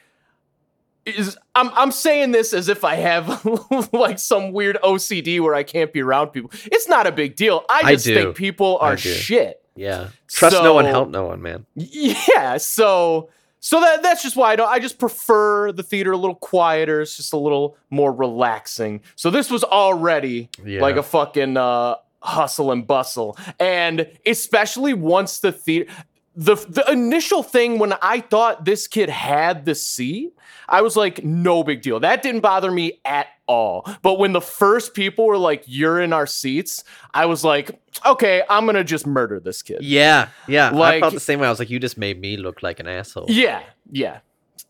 is 1.06 1.38
I'm 1.56 1.70
I'm 1.74 1.92
saying 1.92 2.32
this 2.32 2.54
as 2.54 2.70
if 2.70 2.84
I 2.84 2.96
have 2.96 3.46
like 3.94 4.20
some 4.20 4.52
weird 4.52 4.78
OCD 4.84 5.40
where 5.40 5.56
I 5.56 5.64
can't 5.64 5.92
be 5.92 6.02
around 6.02 6.30
people. 6.30 6.52
It's 6.66 6.88
not 6.88 7.08
a 7.08 7.12
big 7.12 7.36
deal. 7.36 7.66
I 7.70 7.82
I 7.86 7.94
just 7.94 8.06
do. 8.06 8.16
think 8.16 8.36
people 8.36 8.78
are 8.82 8.98
shit. 8.98 9.59
Yeah, 9.76 10.10
trust 10.28 10.56
no 10.62 10.74
one, 10.74 10.86
help 10.86 11.10
no 11.10 11.26
one, 11.28 11.42
man. 11.42 11.66
Yeah, 11.76 12.58
so 12.58 13.30
so 13.60 13.82
that 13.82 14.04
that's 14.04 14.24
just 14.24 14.36
why 14.36 14.52
I 14.54 14.56
don't 14.56 14.70
I 14.70 14.80
just 14.80 15.00
prefer 15.00 15.72
the 15.72 15.84
theater 15.84 16.12
a 16.14 16.18
little 16.18 16.36
quieter. 16.36 17.02
It's 17.02 17.18
just 17.18 17.34
a 17.34 17.38
little 17.38 17.78
more 17.90 18.12
relaxing. 18.14 19.02
So 19.16 19.30
this 19.30 19.50
was 19.52 19.64
already 19.64 20.50
Yeah. 20.64 20.82
like 20.82 20.96
a 20.96 21.04
fucking 21.04 21.58
uh 21.58 21.96
hustle 22.22 22.72
and 22.72 22.86
bustle. 22.86 23.38
And 23.60 24.08
especially 24.26 24.94
once 24.94 25.40
the 25.40 25.52
theater 25.54 25.92
the 26.39 26.55
the 26.55 26.89
initial 26.89 27.43
thing 27.43 27.79
when 27.79 27.93
I 28.01 28.22
thought 28.22 28.63
this 28.63 28.88
kid 28.88 29.10
had 29.10 29.65
the 29.65 29.75
C, 29.75 30.31
I 30.69 30.81
was 30.81 30.96
like, 30.96 31.22
no 31.22 31.65
big 31.65 31.81
deal. 31.81 32.00
That 32.00 32.24
didn't 32.24 32.39
bother 32.39 32.72
me 32.72 33.01
at 33.03 33.27
all. 33.46 33.86
But 34.01 34.19
when 34.19 34.31
the 34.31 34.39
first 34.39 34.93
people 34.93 35.25
were 35.25 35.38
like, 35.38 35.63
you're 35.65 36.00
in 36.00 36.13
our 36.13 36.25
seats, 36.25 36.86
I 37.13 37.25
was 37.25 37.43
like, 37.43 37.77
okay, 38.05 38.41
I'm 38.50 38.65
gonna 38.65 38.86
just 38.86 39.05
murder 39.05 39.41
this 39.41 39.62
kid. 39.62 39.79
Yeah, 39.81 40.29
yeah. 40.48 40.72
I 40.74 41.01
felt 41.01 41.13
the 41.13 41.19
same 41.19 41.41
way. 41.41 41.48
I 41.48 41.50
was 41.50 41.60
like, 41.60 41.69
you 41.69 41.77
just 41.77 41.98
made 41.98 42.22
me 42.22 42.38
look 42.38 42.63
like 42.63 42.79
an 42.79 42.88
asshole. 42.88 43.25
Yeah, 43.27 43.62
yeah. 43.91 44.19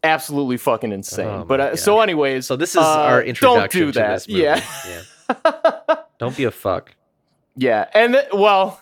Absolutely 0.03 0.57
fucking 0.57 0.91
insane. 0.91 1.27
Oh 1.27 1.45
but 1.45 1.59
uh, 1.59 1.75
so, 1.75 1.99
anyways, 1.99 2.47
So 2.47 2.55
this 2.55 2.71
is 2.71 2.77
uh, 2.77 3.01
our 3.03 3.21
introduction 3.21 3.81
Don't 3.81 3.88
do 3.88 3.91
to 3.91 3.99
that. 3.99 4.27
Yeah, 4.27 4.63
yeah. 4.88 5.95
Don't 6.17 6.35
be 6.35 6.45
a 6.45 6.51
fuck. 6.51 6.95
yeah. 7.55 7.88
And 7.93 8.13
th- 8.13 8.29
well, 8.33 8.81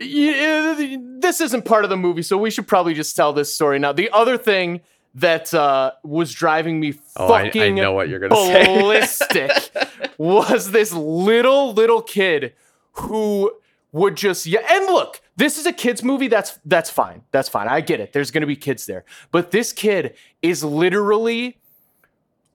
this 0.00 1.40
isn't 1.40 1.64
part 1.64 1.84
of 1.84 1.90
the 1.90 1.96
movie, 1.96 2.22
so 2.22 2.36
we 2.38 2.50
should 2.50 2.66
probably 2.66 2.94
just 2.94 3.14
tell 3.14 3.32
this 3.32 3.54
story 3.54 3.78
now. 3.78 3.92
The 3.92 4.10
other 4.10 4.36
thing 4.38 4.80
that 5.14 5.52
uh, 5.52 5.92
was 6.04 6.32
driving 6.32 6.80
me 6.80 6.94
Oh, 7.16 7.32
I, 7.32 7.46
fucking 7.46 7.62
I 7.62 7.68
know 7.82 7.92
what 7.92 8.08
you're 8.08 8.20
gonna 8.20 8.36
say. 8.36 8.64
ballistic 8.64 9.50
was 10.18 10.70
this 10.70 10.92
little 10.92 11.72
little 11.72 12.00
kid 12.00 12.54
who 12.92 13.52
would 13.92 14.16
just 14.16 14.46
yeah 14.46 14.60
and 14.70 14.86
look 14.86 15.20
this 15.36 15.58
is 15.58 15.66
a 15.66 15.72
kids 15.72 16.04
movie 16.04 16.28
that's 16.28 16.60
that's 16.64 16.88
fine 16.90 17.22
that's 17.32 17.48
fine 17.48 17.66
i 17.66 17.80
get 17.80 17.98
it 17.98 18.12
there's 18.12 18.30
gonna 18.30 18.46
be 18.46 18.54
kids 18.54 18.86
there 18.86 19.04
but 19.32 19.50
this 19.50 19.72
kid 19.72 20.14
is 20.42 20.62
literally 20.62 21.58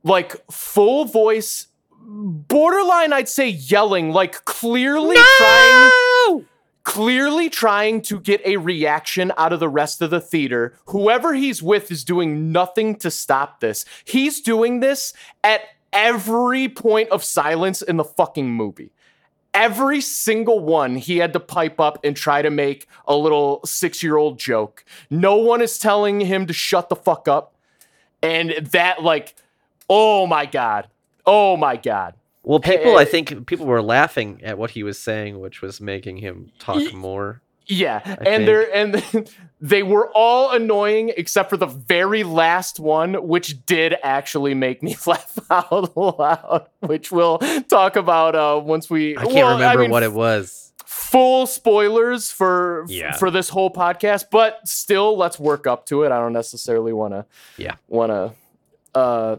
like 0.04 0.34
full 0.50 1.04
voice 1.04 1.68
borderline 2.00 3.12
i'd 3.12 3.28
say 3.28 3.50
yelling 3.50 4.12
like 4.12 4.46
clearly 4.46 5.18
trying 5.38 6.46
clearly 6.86 7.50
trying 7.50 8.00
to 8.00 8.20
get 8.20 8.39
a 8.46 8.56
reaction 8.58 9.34
out 9.38 9.51
of 9.51 9.60
the 9.60 9.68
rest 9.68 10.01
of 10.01 10.12
the 10.12 10.22
theater. 10.22 10.77
Whoever 10.86 11.34
he's 11.34 11.62
with 11.62 11.92
is 11.92 12.06
doing 12.06 12.54
nothing 12.54 12.96
to 12.98 13.12
stop 13.12 13.60
this. 13.60 13.84
He's 14.06 14.39
doing 14.39 14.80
this 14.80 15.12
at 15.44 15.62
every 15.92 16.70
point 16.70 17.10
of 17.10 17.24
silence 17.24 17.82
in 17.82 17.98
the 17.98 18.04
fucking 18.04 18.50
movie. 18.51 18.94
Every 19.54 20.00
single 20.00 20.60
one, 20.60 20.96
he 20.96 21.18
had 21.18 21.34
to 21.34 21.39
pipe 21.39 21.80
up 21.80 21.98
and 22.04 22.15
try 22.15 22.42
to 22.42 22.50
make 22.50 22.88
a 23.08 23.15
little 23.15 23.62
six 23.65 24.04
year 24.04 24.18
old 24.18 24.38
joke. 24.38 24.86
No 25.10 25.38
one 25.38 25.62
is 25.62 25.80
telling 25.80 26.20
him 26.20 26.46
to 26.46 26.54
shut 26.54 26.89
the 26.89 26.96
fuck 26.96 27.27
up. 27.27 27.56
And 28.22 28.51
that, 28.72 29.01
like, 29.01 29.36
oh 29.89 30.27
my 30.27 30.46
God. 30.46 30.88
Oh 31.25 31.58
my 31.58 31.77
God. 31.77 32.13
Well, 32.46 32.60
people, 32.60 32.98
I 32.98 33.06
think 33.06 33.48
people 33.48 33.66
were 33.66 33.82
laughing 33.82 34.40
at 34.44 34.58
what 34.58 34.72
he 34.72 34.84
was 34.84 35.00
saying, 35.00 35.40
which 35.40 35.62
was 35.62 35.82
making 35.82 36.18
him 36.18 36.52
talk 36.60 36.94
more. 36.94 37.42
Yeah, 37.68 38.00
think. 38.00 38.20
and 38.28 38.48
they're 38.48 38.75
and 38.75 39.04
they 39.62 39.82
were 39.82 40.12
all 40.14 40.52
annoying 40.52 41.12
except 41.18 41.50
for 41.50 41.58
the 41.58 41.66
very 41.66 42.24
last 42.24 42.80
one, 42.80 43.28
which 43.28 43.66
did 43.66 43.96
actually 44.04 44.54
make 44.54 44.84
me 44.84 44.96
laugh 45.08 45.40
out 45.50 45.98
loud. 45.98 46.68
Which 46.82 47.12
we'll 47.12 47.40
talk 47.68 47.96
about 47.96 48.36
uh, 48.36 48.62
once 48.64 48.90
we. 48.90 49.18
I 49.18 49.24
can't 49.24 49.34
well, 49.34 49.54
remember 49.54 49.82
mean, 49.82 49.92
what 49.92 50.04
it 50.04 50.14
was. 50.14 50.74
Full 50.86 51.48
spoilers 51.48 52.32
for 52.32 52.86
Yeah. 52.88 53.14
for 53.14 53.32
this 53.32 53.50
whole 53.50 53.72
podcast, 53.72 54.25
but 54.32 54.68
still, 54.68 55.18
let's 55.18 55.40
work 55.40 55.66
up 55.66 55.88
to 55.88 56.04
it. 56.04 56.12
I 56.12 56.20
don't 56.20 56.34
necessarily 56.34 56.94
want 56.94 57.14
to. 57.16 57.25
Yeah. 57.58 57.75
Want 57.88 58.12
to. 58.12 59.00
Uh, 59.00 59.38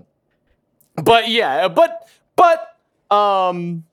but 0.97 1.29
yeah, 1.29 1.69
but 1.69 2.09
but 2.35 2.76
um, 3.11 3.85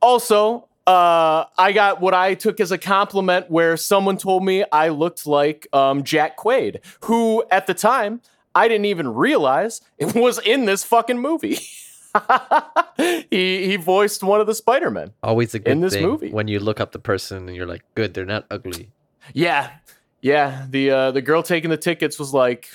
also 0.00 0.68
uh, 0.88 1.44
I 1.58 1.72
got 1.72 2.00
what 2.00 2.14
I 2.14 2.32
took 2.32 2.60
as 2.60 2.72
a 2.72 2.78
compliment 2.78 3.50
where 3.50 3.76
someone 3.76 4.16
told 4.16 4.42
me 4.42 4.64
I 4.72 4.88
looked 4.88 5.26
like 5.26 5.66
um, 5.74 6.02
Jack 6.02 6.38
Quaid, 6.38 6.80
who 7.04 7.44
at 7.50 7.66
the 7.66 7.74
time 7.74 8.22
I 8.54 8.68
didn't 8.68 8.86
even 8.86 9.08
realize 9.08 9.82
it 9.98 10.14
was 10.14 10.38
in 10.38 10.64
this 10.64 10.84
fucking 10.84 11.18
movie. 11.18 11.58
he 13.30 13.66
he 13.66 13.76
voiced 13.76 14.22
one 14.22 14.40
of 14.40 14.46
the 14.46 14.54
Spider-Men. 14.54 15.12
Always 15.22 15.54
a 15.54 15.58
good 15.58 15.72
in 15.72 15.80
this 15.80 15.92
thing 15.92 16.06
movie. 16.06 16.30
when 16.30 16.48
you 16.48 16.58
look 16.58 16.80
up 16.80 16.92
the 16.92 16.98
person 16.98 17.48
and 17.48 17.54
you're 17.54 17.66
like, 17.66 17.84
good, 17.94 18.14
they're 18.14 18.24
not 18.24 18.46
ugly. 18.50 18.90
Yeah, 19.34 19.70
yeah. 20.22 20.66
The 20.70 20.90
uh, 20.90 21.10
the 21.10 21.20
girl 21.20 21.42
taking 21.42 21.68
the 21.68 21.76
tickets 21.76 22.18
was 22.18 22.32
like, 22.32 22.70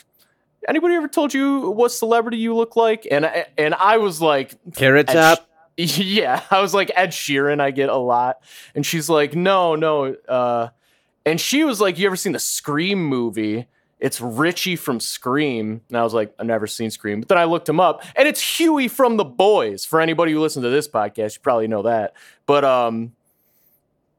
"Anybody 0.68 0.96
ever 0.96 1.08
told 1.08 1.34
you 1.34 1.72
what 1.72 1.92
celebrity 1.92 2.38
you 2.38 2.56
look 2.56 2.76
like?" 2.76 3.08
And 3.10 3.26
I, 3.26 3.48
and 3.58 3.74
I 3.76 3.98
was 3.98 4.22
like, 4.22 4.56
Carrot 4.76 5.08
top. 5.08 5.48
Yeah, 5.76 6.44
I 6.52 6.62
was 6.62 6.72
like 6.76 6.92
Ed 6.96 7.10
Sheeran. 7.10 7.60
I 7.60 7.72
get 7.72 7.90
a 7.90 7.96
lot, 7.98 8.44
and 8.76 8.86
she's 8.86 9.10
like, 9.10 9.34
"No, 9.36 9.76
no." 9.76 10.14
Uh, 10.30 10.70
and 11.26 11.42
she 11.42 11.64
was 11.64 11.82
like, 11.82 11.98
"You 11.98 12.06
ever 12.06 12.16
seen 12.16 12.34
the 12.34 12.40
Scream 12.40 13.04
movie?" 13.04 13.68
It's 14.00 14.20
Richie 14.20 14.76
from 14.76 15.00
Scream. 15.00 15.80
And 15.88 15.98
I 15.98 16.04
was 16.04 16.14
like, 16.14 16.36
I've 16.38 16.46
never 16.46 16.68
seen 16.68 16.92
Scream. 16.92 17.22
But 17.22 17.30
then 17.30 17.38
I 17.38 17.46
looked 17.46 17.70
him 17.70 17.80
up, 17.80 18.04
and 18.18 18.28
it's 18.28 18.58
Huey 18.58 18.90
from 18.90 19.16
The 19.16 19.24
Boys. 19.24 19.86
For 19.86 20.02
anybody 20.02 20.34
who 20.34 20.42
listens 20.42 20.64
to 20.66 20.70
this 20.70 20.90
podcast, 20.90 21.36
you 21.36 21.42
probably 21.42 21.70
know 21.70 21.84
that. 21.84 22.14
But 22.46 22.66
um, 22.66 23.14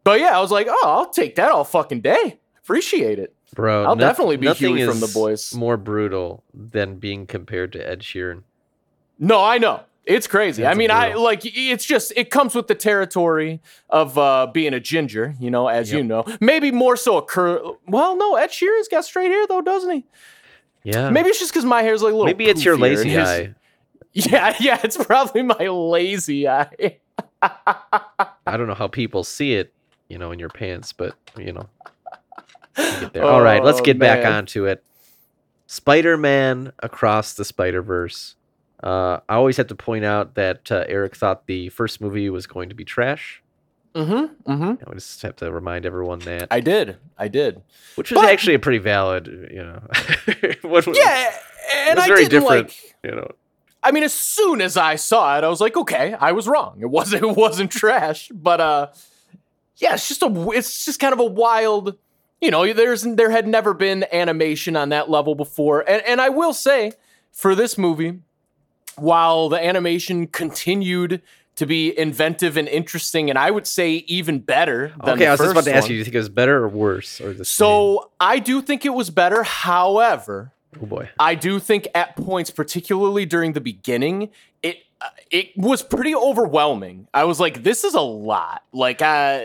but 0.02 0.20
yeah, 0.20 0.36
I 0.36 0.40
was 0.40 0.50
like, 0.50 0.68
oh, 0.70 0.82
I'll 0.84 1.10
take 1.10 1.34
that 1.34 1.50
all 1.50 1.64
fucking 1.64 2.00
day. 2.00 2.40
Appreciate 2.62 3.18
it. 3.18 3.33
Bro, 3.54 3.84
I'll 3.84 3.96
noth- 3.96 4.00
definitely 4.10 4.36
be 4.36 4.52
Huey 4.52 4.84
from 4.86 5.00
The 5.00 5.10
Boys. 5.14 5.54
More 5.54 5.76
brutal 5.76 6.42
than 6.52 6.96
being 6.96 7.26
compared 7.26 7.72
to 7.72 7.88
Ed 7.88 8.00
Sheeran. 8.00 8.42
No, 9.18 9.42
I 9.42 9.58
know. 9.58 9.80
It's 10.06 10.26
crazy. 10.26 10.62
That's 10.62 10.74
I 10.74 10.78
mean, 10.78 10.90
I 10.90 11.14
like 11.14 11.40
it's 11.44 11.84
just 11.86 12.12
it 12.14 12.30
comes 12.30 12.54
with 12.54 12.66
the 12.66 12.74
territory 12.74 13.62
of 13.88 14.18
uh 14.18 14.48
being 14.52 14.74
a 14.74 14.80
ginger, 14.80 15.34
you 15.40 15.50
know, 15.50 15.68
as 15.68 15.90
you 15.92 16.02
know. 16.02 16.24
Maybe 16.40 16.70
more 16.70 16.96
so 16.96 17.16
a 17.16 17.22
cur 17.22 17.62
well, 17.86 18.14
no, 18.16 18.34
Ed 18.36 18.50
Sheeran's 18.50 18.88
got 18.88 19.04
straight 19.06 19.30
hair 19.30 19.46
though, 19.46 19.62
doesn't 19.62 19.90
he? 19.90 20.04
Yeah. 20.82 21.08
Maybe 21.08 21.30
it's 21.30 21.38
just 21.38 21.52
because 21.52 21.64
my 21.64 21.80
hair's 21.82 22.02
like 22.02 22.12
a 22.12 22.16
little 22.16 22.26
Maybe 22.26 22.46
it's 22.46 22.62
your 22.64 22.76
lazy 22.76 23.10
his- 23.10 23.26
eye. 23.28 23.54
Yeah, 24.16 24.54
yeah, 24.60 24.80
it's 24.84 24.96
probably 24.96 25.42
my 25.42 25.66
lazy 25.68 26.46
eye. 26.48 26.98
I 27.42 28.56
don't 28.56 28.66
know 28.68 28.74
how 28.74 28.86
people 28.88 29.24
see 29.24 29.54
it, 29.54 29.72
you 30.08 30.18
know, 30.18 30.30
in 30.32 30.38
your 30.38 30.50
pants, 30.50 30.92
but 30.92 31.14
you 31.36 31.52
know. 31.52 31.68
Get. 32.76 33.16
All 33.18 33.40
right, 33.42 33.62
let's 33.62 33.80
Oh, 33.80 33.84
get 33.84 33.98
back 33.98 34.22
man. 34.22 34.32
onto 34.32 34.66
it. 34.66 34.82
Spider-Man 35.66 36.72
Across 36.80 37.34
the 37.34 37.44
Spider-Verse. 37.44 38.36
Uh, 38.82 39.20
I 39.28 39.34
always 39.36 39.56
have 39.56 39.68
to 39.68 39.74
point 39.74 40.04
out 40.04 40.34
that 40.34 40.70
uh, 40.70 40.84
Eric 40.88 41.16
thought 41.16 41.46
the 41.46 41.70
first 41.70 42.00
movie 42.00 42.28
was 42.28 42.46
going 42.46 42.68
to 42.68 42.74
be 42.74 42.84
trash. 42.84 43.42
Mm-hmm. 43.94 44.52
Mm-hmm. 44.52 44.90
I 44.90 44.94
just 44.94 45.22
have 45.22 45.36
to 45.36 45.50
remind 45.50 45.86
everyone 45.86 46.18
that, 46.20 46.48
I 46.50 46.60
did. 46.60 46.96
I 47.16 47.28
did. 47.28 47.62
which 47.94 48.10
was 48.10 48.20
but- 48.20 48.30
actually 48.30 48.54
a 48.54 48.58
pretty 48.58 48.78
valid, 48.78 49.26
you 49.50 49.62
know. 49.64 49.80
what 50.62 50.86
was- 50.86 50.98
Yeah, 50.98 51.32
and 51.88 51.98
I 51.98 52.06
very 52.08 52.26
didn't 52.26 52.42
different. 52.42 52.66
like 52.68 52.94
you 53.04 53.12
know. 53.12 53.28
I 53.82 53.90
mean, 53.92 54.02
as 54.02 54.14
soon 54.14 54.60
as 54.62 54.76
I 54.76 54.96
saw 54.96 55.36
it, 55.38 55.44
I 55.44 55.48
was 55.48 55.60
like, 55.60 55.76
okay, 55.76 56.14
I 56.18 56.32
was 56.32 56.48
wrong. 56.48 56.78
It 56.80 56.90
wasn't 56.90 57.22
it 57.24 57.36
wasn't 57.36 57.70
trash, 57.70 58.28
but 58.34 58.60
uh, 58.60 58.88
yeah, 59.76 59.94
it's 59.94 60.08
just 60.08 60.22
a 60.22 60.50
it's 60.50 60.84
just 60.84 60.98
kind 61.00 61.12
of 61.12 61.20
a 61.20 61.24
wild, 61.24 61.96
you 62.44 62.50
know. 62.50 62.72
There's 62.72 63.02
there 63.02 63.30
had 63.30 63.48
never 63.48 63.74
been 63.74 64.04
animation 64.12 64.76
on 64.76 64.90
that 64.90 65.10
level 65.10 65.34
before, 65.34 65.80
and 65.88 66.02
and 66.06 66.20
I 66.20 66.28
will 66.28 66.52
say 66.52 66.92
for 67.32 67.54
this 67.54 67.76
movie, 67.78 68.20
while 68.96 69.48
the 69.48 69.64
animation 69.64 70.26
continued 70.26 71.22
to 71.56 71.66
be 71.66 71.96
inventive 71.96 72.56
and 72.56 72.68
interesting, 72.68 73.30
and 73.30 73.38
I 73.38 73.50
would 73.50 73.66
say 73.66 74.04
even 74.06 74.40
better. 74.40 74.92
Than 75.04 75.14
Okay, 75.14 75.26
I 75.26 75.32
was 75.32 75.40
just 75.40 75.52
about 75.52 75.64
to 75.64 75.74
ask 75.74 75.82
one. 75.84 75.90
you, 75.92 75.94
do 75.94 75.98
you 75.98 76.04
think 76.04 76.14
it 76.14 76.18
was 76.18 76.28
better 76.28 76.64
or 76.64 76.68
worse 76.68 77.20
or 77.20 77.32
the 77.32 77.44
same? 77.44 77.44
So 77.44 78.10
I 78.20 78.38
do 78.38 78.60
think 78.60 78.84
it 78.84 78.94
was 78.94 79.10
better. 79.10 79.42
However, 79.42 80.52
oh 80.80 80.86
boy, 80.86 81.10
I 81.18 81.34
do 81.34 81.58
think 81.58 81.88
at 81.94 82.16
points, 82.16 82.50
particularly 82.50 83.24
during 83.24 83.52
the 83.52 83.60
beginning, 83.60 84.30
it 84.62 84.78
it 85.30 85.50
was 85.56 85.82
pretty 85.82 86.14
overwhelming. 86.14 87.08
I 87.14 87.24
was 87.24 87.38
like, 87.40 87.62
"This 87.62 87.84
is 87.84 87.94
a 87.94 88.00
lot." 88.00 88.62
Like, 88.72 89.02
uh, 89.02 89.04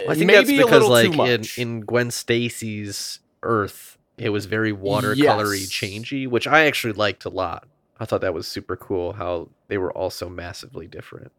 I 0.09 0.15
think 0.15 0.25
maybe 0.27 0.33
that's 0.35 0.49
a 0.49 0.55
because 0.57 0.71
little 0.87 0.89
like 0.89 1.05
too 1.05 1.11
in 1.23 1.39
much. 1.41 1.57
in 1.57 1.79
Gwen 1.81 2.11
Stacy's 2.11 3.19
Earth, 3.43 3.97
it 4.17 4.29
was 4.29 4.45
very 4.45 4.71
watercolory, 4.73 5.59
Yes. 5.61 5.69
changey, 5.69 6.27
which 6.27 6.47
I 6.47 6.65
actually 6.65 6.93
liked 6.93 7.25
a 7.25 7.29
lot. 7.29 7.67
I 7.99 8.05
thought 8.05 8.21
that 8.21 8.33
was 8.33 8.47
super 8.47 8.75
cool 8.77 9.13
how 9.13 9.49
they 9.67 9.77
were 9.77 9.91
all 9.91 10.09
so 10.09 10.29
massively 10.29 10.87
different. 10.87 11.31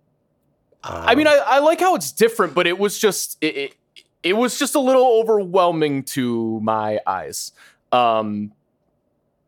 I 0.83 1.15
mean, 1.15 1.27
Um, 1.27 1.35
I, 1.35 1.57
I 1.57 1.59
like 1.61 1.81
how 1.81 1.95
it's 1.95 2.11
different, 2.13 2.55
but 2.55 2.67
it 2.67 2.79
was 2.79 2.99
just 2.99 3.37
it, 3.41 3.57
it, 3.57 3.75
it 4.23 4.33
was 4.35 4.59
just 4.59 4.75
a 4.75 4.81
little 4.81 5.21
overwhelming 5.21 6.03
to 6.05 6.61
my 6.61 6.99
eyes. 7.07 7.53
Um, 7.93 8.53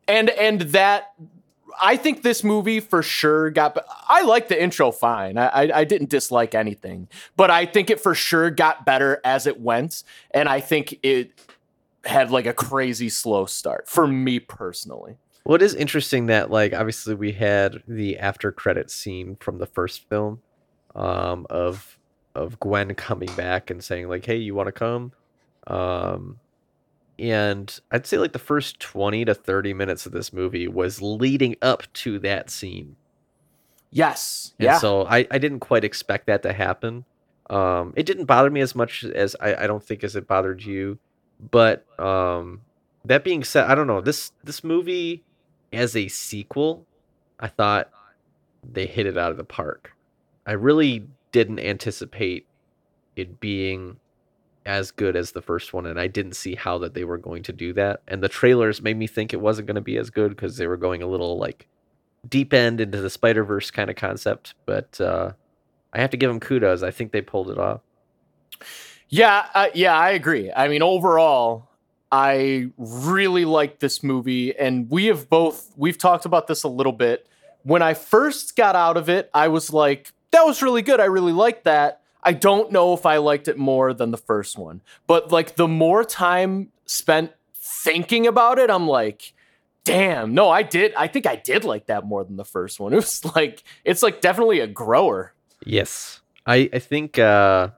and 0.08 0.30
and 0.30 0.60
that 0.72 1.12
I 1.80 1.96
think 1.96 2.22
this 2.22 2.42
movie 2.44 2.80
for 2.80 3.02
sure 3.02 3.50
got. 3.50 3.76
I 4.08 4.22
like 4.22 4.48
the 4.48 4.60
intro 4.60 4.90
fine. 4.92 5.38
I, 5.38 5.46
I 5.46 5.80
I 5.80 5.84
didn't 5.84 6.10
dislike 6.10 6.54
anything, 6.54 7.08
but 7.36 7.50
I 7.50 7.66
think 7.66 7.90
it 7.90 8.00
for 8.00 8.14
sure 8.14 8.50
got 8.50 8.84
better 8.84 9.20
as 9.24 9.46
it 9.46 9.60
went, 9.60 10.02
and 10.32 10.48
I 10.48 10.60
think 10.60 10.98
it 11.02 11.32
had 12.04 12.30
like 12.30 12.46
a 12.46 12.52
crazy 12.52 13.08
slow 13.08 13.46
start 13.46 13.88
for 13.88 14.06
me 14.06 14.40
personally. 14.40 15.16
Well, 15.44 15.58
interesting 15.74 16.26
that 16.26 16.50
like 16.50 16.72
obviously 16.72 17.14
we 17.14 17.32
had 17.32 17.82
the 17.88 18.18
after 18.18 18.52
credit 18.52 18.90
scene 18.90 19.36
from 19.40 19.58
the 19.58 19.66
first 19.66 20.08
film 20.08 20.40
um 20.94 21.46
of 21.50 21.98
of 22.34 22.58
Gwen 22.60 22.94
coming 22.94 23.32
back 23.34 23.70
and 23.70 23.82
saying 23.82 24.08
like, 24.08 24.24
"Hey, 24.24 24.36
you 24.36 24.54
want 24.54 24.68
to 24.68 24.72
come?" 24.72 25.12
Um 25.66 26.38
and 27.22 27.78
I'd 27.92 28.04
say 28.04 28.18
like 28.18 28.32
the 28.32 28.40
first 28.40 28.80
20 28.80 29.26
to 29.26 29.34
30 29.34 29.74
minutes 29.74 30.06
of 30.06 30.12
this 30.12 30.32
movie 30.32 30.66
was 30.66 31.00
leading 31.00 31.54
up 31.62 31.84
to 31.92 32.18
that 32.18 32.50
scene. 32.50 32.96
Yes, 33.92 34.54
And 34.58 34.66
yeah, 34.66 34.78
so 34.78 35.06
I, 35.06 35.28
I 35.30 35.38
didn't 35.38 35.60
quite 35.60 35.84
expect 35.84 36.26
that 36.26 36.42
to 36.42 36.52
happen. 36.52 37.04
Um, 37.48 37.92
it 37.94 38.06
didn't 38.06 38.24
bother 38.24 38.50
me 38.50 38.60
as 38.60 38.74
much 38.74 39.04
as 39.04 39.36
I, 39.40 39.54
I 39.54 39.66
don't 39.68 39.84
think 39.84 40.02
as 40.02 40.16
it 40.16 40.26
bothered 40.26 40.64
you. 40.64 40.98
But 41.50 41.86
um, 42.00 42.62
that 43.04 43.22
being 43.22 43.44
said, 43.44 43.66
I 43.70 43.76
don't 43.76 43.86
know 43.86 44.00
this 44.00 44.32
this 44.42 44.64
movie 44.64 45.22
as 45.72 45.94
a 45.94 46.08
sequel. 46.08 46.86
I 47.38 47.46
thought 47.46 47.88
they 48.68 48.86
hit 48.86 49.06
it 49.06 49.16
out 49.16 49.30
of 49.30 49.36
the 49.36 49.44
park. 49.44 49.92
I 50.44 50.52
really 50.52 51.06
didn't 51.30 51.60
anticipate 51.60 52.46
it 53.14 53.38
being 53.38 53.98
as 54.64 54.90
good 54.90 55.16
as 55.16 55.32
the 55.32 55.42
first 55.42 55.72
one, 55.72 55.86
and 55.86 55.98
I 55.98 56.06
didn't 56.06 56.36
see 56.36 56.54
how 56.54 56.78
that 56.78 56.94
they 56.94 57.04
were 57.04 57.18
going 57.18 57.42
to 57.44 57.52
do 57.52 57.72
that. 57.74 58.02
And 58.06 58.22
the 58.22 58.28
trailers 58.28 58.82
made 58.82 58.96
me 58.96 59.06
think 59.06 59.32
it 59.32 59.40
wasn't 59.40 59.66
going 59.66 59.76
to 59.76 59.80
be 59.80 59.96
as 59.96 60.10
good 60.10 60.30
because 60.30 60.56
they 60.56 60.66
were 60.66 60.76
going 60.76 61.02
a 61.02 61.06
little 61.06 61.38
like 61.38 61.66
deep 62.28 62.52
end 62.52 62.80
into 62.80 63.00
the 63.00 63.10
Spider 63.10 63.44
Verse 63.44 63.70
kind 63.70 63.90
of 63.90 63.96
concept. 63.96 64.54
But 64.66 65.00
uh, 65.00 65.32
I 65.92 66.00
have 66.00 66.10
to 66.10 66.16
give 66.16 66.30
them 66.30 66.40
kudos. 66.40 66.82
I 66.82 66.90
think 66.90 67.12
they 67.12 67.20
pulled 67.20 67.50
it 67.50 67.58
off. 67.58 67.80
Yeah, 69.08 69.46
uh, 69.54 69.68
yeah, 69.74 69.96
I 69.96 70.10
agree. 70.10 70.50
I 70.50 70.68
mean, 70.68 70.82
overall, 70.82 71.68
I 72.10 72.70
really 72.78 73.44
like 73.44 73.78
this 73.78 74.02
movie, 74.02 74.56
and 74.56 74.88
we 74.90 75.06
have 75.06 75.28
both 75.28 75.72
we've 75.76 75.98
talked 75.98 76.24
about 76.24 76.46
this 76.46 76.62
a 76.62 76.68
little 76.68 76.92
bit. 76.92 77.26
When 77.64 77.82
I 77.82 77.94
first 77.94 78.56
got 78.56 78.74
out 78.74 78.96
of 78.96 79.08
it, 79.08 79.30
I 79.34 79.48
was 79.48 79.72
like, 79.72 80.12
"That 80.30 80.44
was 80.44 80.62
really 80.62 80.82
good. 80.82 81.00
I 81.00 81.06
really 81.06 81.32
liked 81.32 81.64
that." 81.64 82.01
I 82.22 82.32
don't 82.32 82.70
know 82.70 82.94
if 82.94 83.04
I 83.04 83.16
liked 83.16 83.48
it 83.48 83.58
more 83.58 83.92
than 83.92 84.10
the 84.10 84.16
first 84.16 84.56
one, 84.56 84.80
but 85.06 85.32
like 85.32 85.56
the 85.56 85.68
more 85.68 86.04
time 86.04 86.70
spent 86.86 87.32
thinking 87.54 88.26
about 88.26 88.58
it, 88.58 88.70
I'm 88.70 88.86
like, 88.86 89.34
"Damn, 89.84 90.34
no, 90.34 90.48
I 90.50 90.62
did. 90.62 90.94
I 90.94 91.08
think 91.08 91.26
I 91.26 91.36
did 91.36 91.64
like 91.64 91.86
that 91.86 92.04
more 92.04 92.24
than 92.24 92.36
the 92.36 92.44
first 92.44 92.78
one." 92.78 92.92
It 92.94 92.96
was 92.96 93.24
like 93.36 93.64
it's 93.84 94.02
like 94.02 94.20
definitely 94.20 94.60
a 94.60 94.66
grower. 94.66 95.34
Yes, 95.64 96.20
I 96.46 96.70
I 96.72 96.78
think 96.78 97.18
uh, 97.18 97.68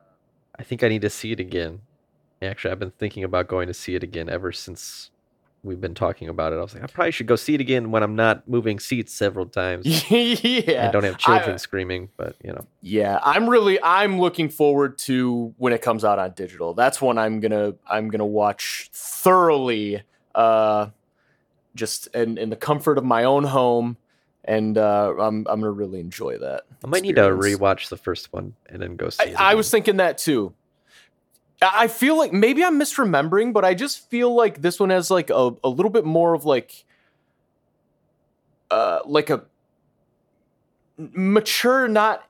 I 0.58 0.62
think 0.62 0.82
I 0.82 0.88
need 0.88 1.02
to 1.02 1.10
see 1.10 1.32
it 1.32 1.40
again. 1.40 1.80
Actually, 2.42 2.72
I've 2.72 2.78
been 2.78 2.90
thinking 2.90 3.24
about 3.24 3.48
going 3.48 3.68
to 3.68 3.74
see 3.74 3.94
it 3.94 4.02
again 4.02 4.28
ever 4.28 4.52
since 4.52 5.10
we've 5.64 5.80
been 5.80 5.94
talking 5.94 6.28
about 6.28 6.52
it. 6.52 6.56
I 6.56 6.60
was 6.60 6.74
like, 6.74 6.84
I 6.84 6.86
probably 6.86 7.10
should 7.10 7.26
go 7.26 7.36
see 7.36 7.54
it 7.54 7.60
again 7.60 7.90
when 7.90 8.02
I'm 8.02 8.14
not 8.14 8.46
moving 8.46 8.78
seats 8.78 9.12
several 9.12 9.46
times 9.46 9.86
yeah, 10.10 10.84
and 10.84 10.92
don't 10.92 11.04
have 11.04 11.14
I- 11.14 11.18
children 11.18 11.58
screaming. 11.58 12.10
But 12.16 12.36
you 12.44 12.52
know, 12.52 12.66
Yeah, 12.82 13.18
I'm 13.22 13.48
really 13.48 13.82
I'm 13.82 14.20
looking 14.20 14.48
forward 14.48 14.98
to 14.98 15.54
when 15.56 15.72
it 15.72 15.82
comes 15.82 16.04
out 16.04 16.18
on 16.18 16.32
digital. 16.32 16.74
That's 16.74 17.00
when 17.02 17.18
I'm 17.18 17.40
gonna 17.40 17.74
I'm 17.88 18.08
gonna 18.08 18.26
watch 18.26 18.90
thoroughly, 18.92 20.02
uh, 20.34 20.90
just 21.74 22.06
in, 22.08 22.38
in 22.38 22.50
the 22.50 22.56
comfort 22.56 22.98
of 22.98 23.04
my 23.04 23.24
own 23.24 23.44
home, 23.44 23.96
and 24.44 24.76
uh, 24.78 25.14
I'm 25.18 25.46
I'm 25.48 25.60
gonna 25.60 25.70
really 25.70 26.00
enjoy 26.00 26.38
that. 26.38 26.62
I 26.84 26.86
might 26.86 27.02
need 27.02 27.16
to 27.16 27.22
rewatch 27.22 27.88
the 27.88 27.96
first 27.96 28.32
one 28.32 28.54
and 28.68 28.80
then 28.82 28.96
go 28.96 29.08
see. 29.08 29.24
I, 29.24 29.26
it 29.28 29.40
I 29.40 29.54
was 29.54 29.70
thinking 29.70 29.96
that 29.96 30.18
too. 30.18 30.52
I 31.72 31.88
feel 31.88 32.18
like 32.18 32.32
maybe 32.32 32.64
I'm 32.64 32.78
misremembering, 32.78 33.52
but 33.52 33.64
I 33.64 33.74
just 33.74 34.10
feel 34.10 34.34
like 34.34 34.60
this 34.62 34.80
one 34.80 34.90
has 34.90 35.10
like 35.10 35.30
a, 35.30 35.52
a 35.62 35.68
little 35.68 35.90
bit 35.90 36.04
more 36.04 36.34
of 36.34 36.44
like 36.44 36.84
uh 38.70 39.00
like 39.04 39.30
a 39.30 39.44
mature 40.96 41.86
not 41.88 42.28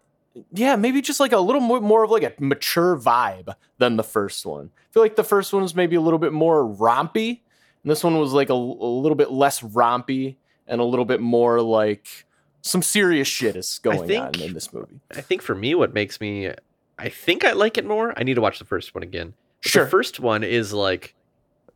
yeah, 0.52 0.76
maybe 0.76 1.00
just 1.00 1.20
like 1.20 1.32
a 1.32 1.38
little 1.38 1.60
more, 1.60 1.80
more 1.80 2.02
of 2.02 2.10
like 2.10 2.24
a 2.24 2.32
mature 2.40 2.96
vibe 2.96 3.54
than 3.78 3.96
the 3.96 4.02
first 4.02 4.44
one. 4.44 4.70
I 4.76 4.92
feel 4.92 5.02
like 5.02 5.16
the 5.16 5.24
first 5.24 5.52
one 5.52 5.62
was 5.62 5.74
maybe 5.74 5.96
a 5.96 6.00
little 6.00 6.18
bit 6.18 6.32
more 6.32 6.64
rompy, 6.64 7.40
and 7.82 7.90
this 7.90 8.02
one 8.02 8.18
was 8.18 8.32
like 8.32 8.50
a, 8.50 8.54
a 8.54 8.54
little 8.54 9.14
bit 9.14 9.30
less 9.30 9.60
rompy 9.60 10.36
and 10.66 10.80
a 10.80 10.84
little 10.84 11.04
bit 11.04 11.20
more 11.20 11.60
like 11.60 12.26
some 12.62 12.82
serious 12.82 13.28
shit 13.28 13.56
is 13.56 13.78
going 13.82 14.16
on 14.16 14.40
in 14.40 14.54
this 14.54 14.72
movie. 14.72 15.00
I 15.14 15.20
think 15.20 15.42
for 15.42 15.54
me, 15.54 15.74
what 15.74 15.94
makes 15.94 16.20
me, 16.20 16.50
I 16.98 17.08
think 17.08 17.44
I 17.44 17.52
like 17.52 17.76
it 17.78 17.84
more. 17.84 18.14
I 18.16 18.22
need 18.22 18.34
to 18.34 18.40
watch 18.40 18.58
the 18.58 18.64
first 18.64 18.94
one 18.94 19.02
again. 19.02 19.34
But 19.62 19.70
Sure. 19.70 19.84
The 19.84 19.90
first 19.90 20.20
one 20.20 20.44
is 20.44 20.72
like 20.72 21.14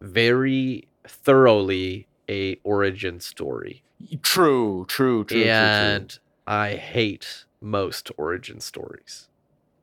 very 0.01 0.89
thoroughly 1.07 2.07
a 2.29 2.57
origin 2.63 3.21
story, 3.21 3.83
True, 4.23 4.85
true, 4.87 5.25
true, 5.25 5.25
true, 5.25 5.41
true. 5.41 5.45
and 5.45 6.19
I 6.47 6.75
hate 6.77 7.47
most 7.61 8.11
origin 8.17 8.61
stories 8.61 9.29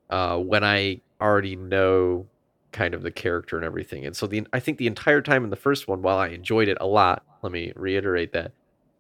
uh, 0.10 0.38
when 0.38 0.64
I 0.64 1.02
already 1.20 1.56
know 1.56 2.28
kind 2.72 2.94
of 2.94 3.02
the 3.04 3.12
character 3.12 3.56
and 3.58 3.66
everything. 3.66 4.06
And 4.06 4.16
so 4.16 4.28
the 4.28 4.46
I 4.54 4.60
think 4.60 4.78
the 4.78 4.88
entire 4.88 5.22
time 5.22 5.44
in 5.44 5.50
the 5.50 5.56
first 5.56 5.88
one, 5.88 6.02
while 6.02 6.18
I 6.18 6.28
enjoyed 6.28 6.68
it 6.68 6.78
a 6.80 6.86
lot, 6.88 7.24
let 7.42 7.52
me 7.52 7.74
reiterate 7.76 8.32
that. 8.34 8.52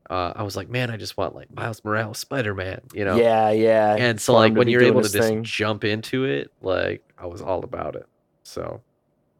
Uh, 0.10 0.34
I 0.36 0.44
was 0.44 0.56
like, 0.56 0.70
man, 0.70 0.91
I 0.91 0.98
just 0.98 1.18
want 1.18 1.34
like 1.36 1.54
Miles 1.54 1.84
Morales, 1.84 2.20
Spider 2.20 2.54
Man, 2.54 2.82
you 2.94 3.06
know. 3.06 3.18
Yeah, 3.18 3.50
yeah. 3.50 3.96
and 3.96 4.22
so 4.22 4.34
like 4.34 4.54
when 4.56 4.68
you're 4.68 4.84
able 4.84 5.02
to 5.02 5.10
just 5.10 5.18
thing. 5.30 5.44
jump 5.44 5.84
into 5.84 6.26
it 6.26 6.52
like 6.62 7.02
i 7.18 7.26
was 7.26 7.41
all 7.41 7.63
about 7.63 7.96
it 7.96 8.06
so 8.44 8.82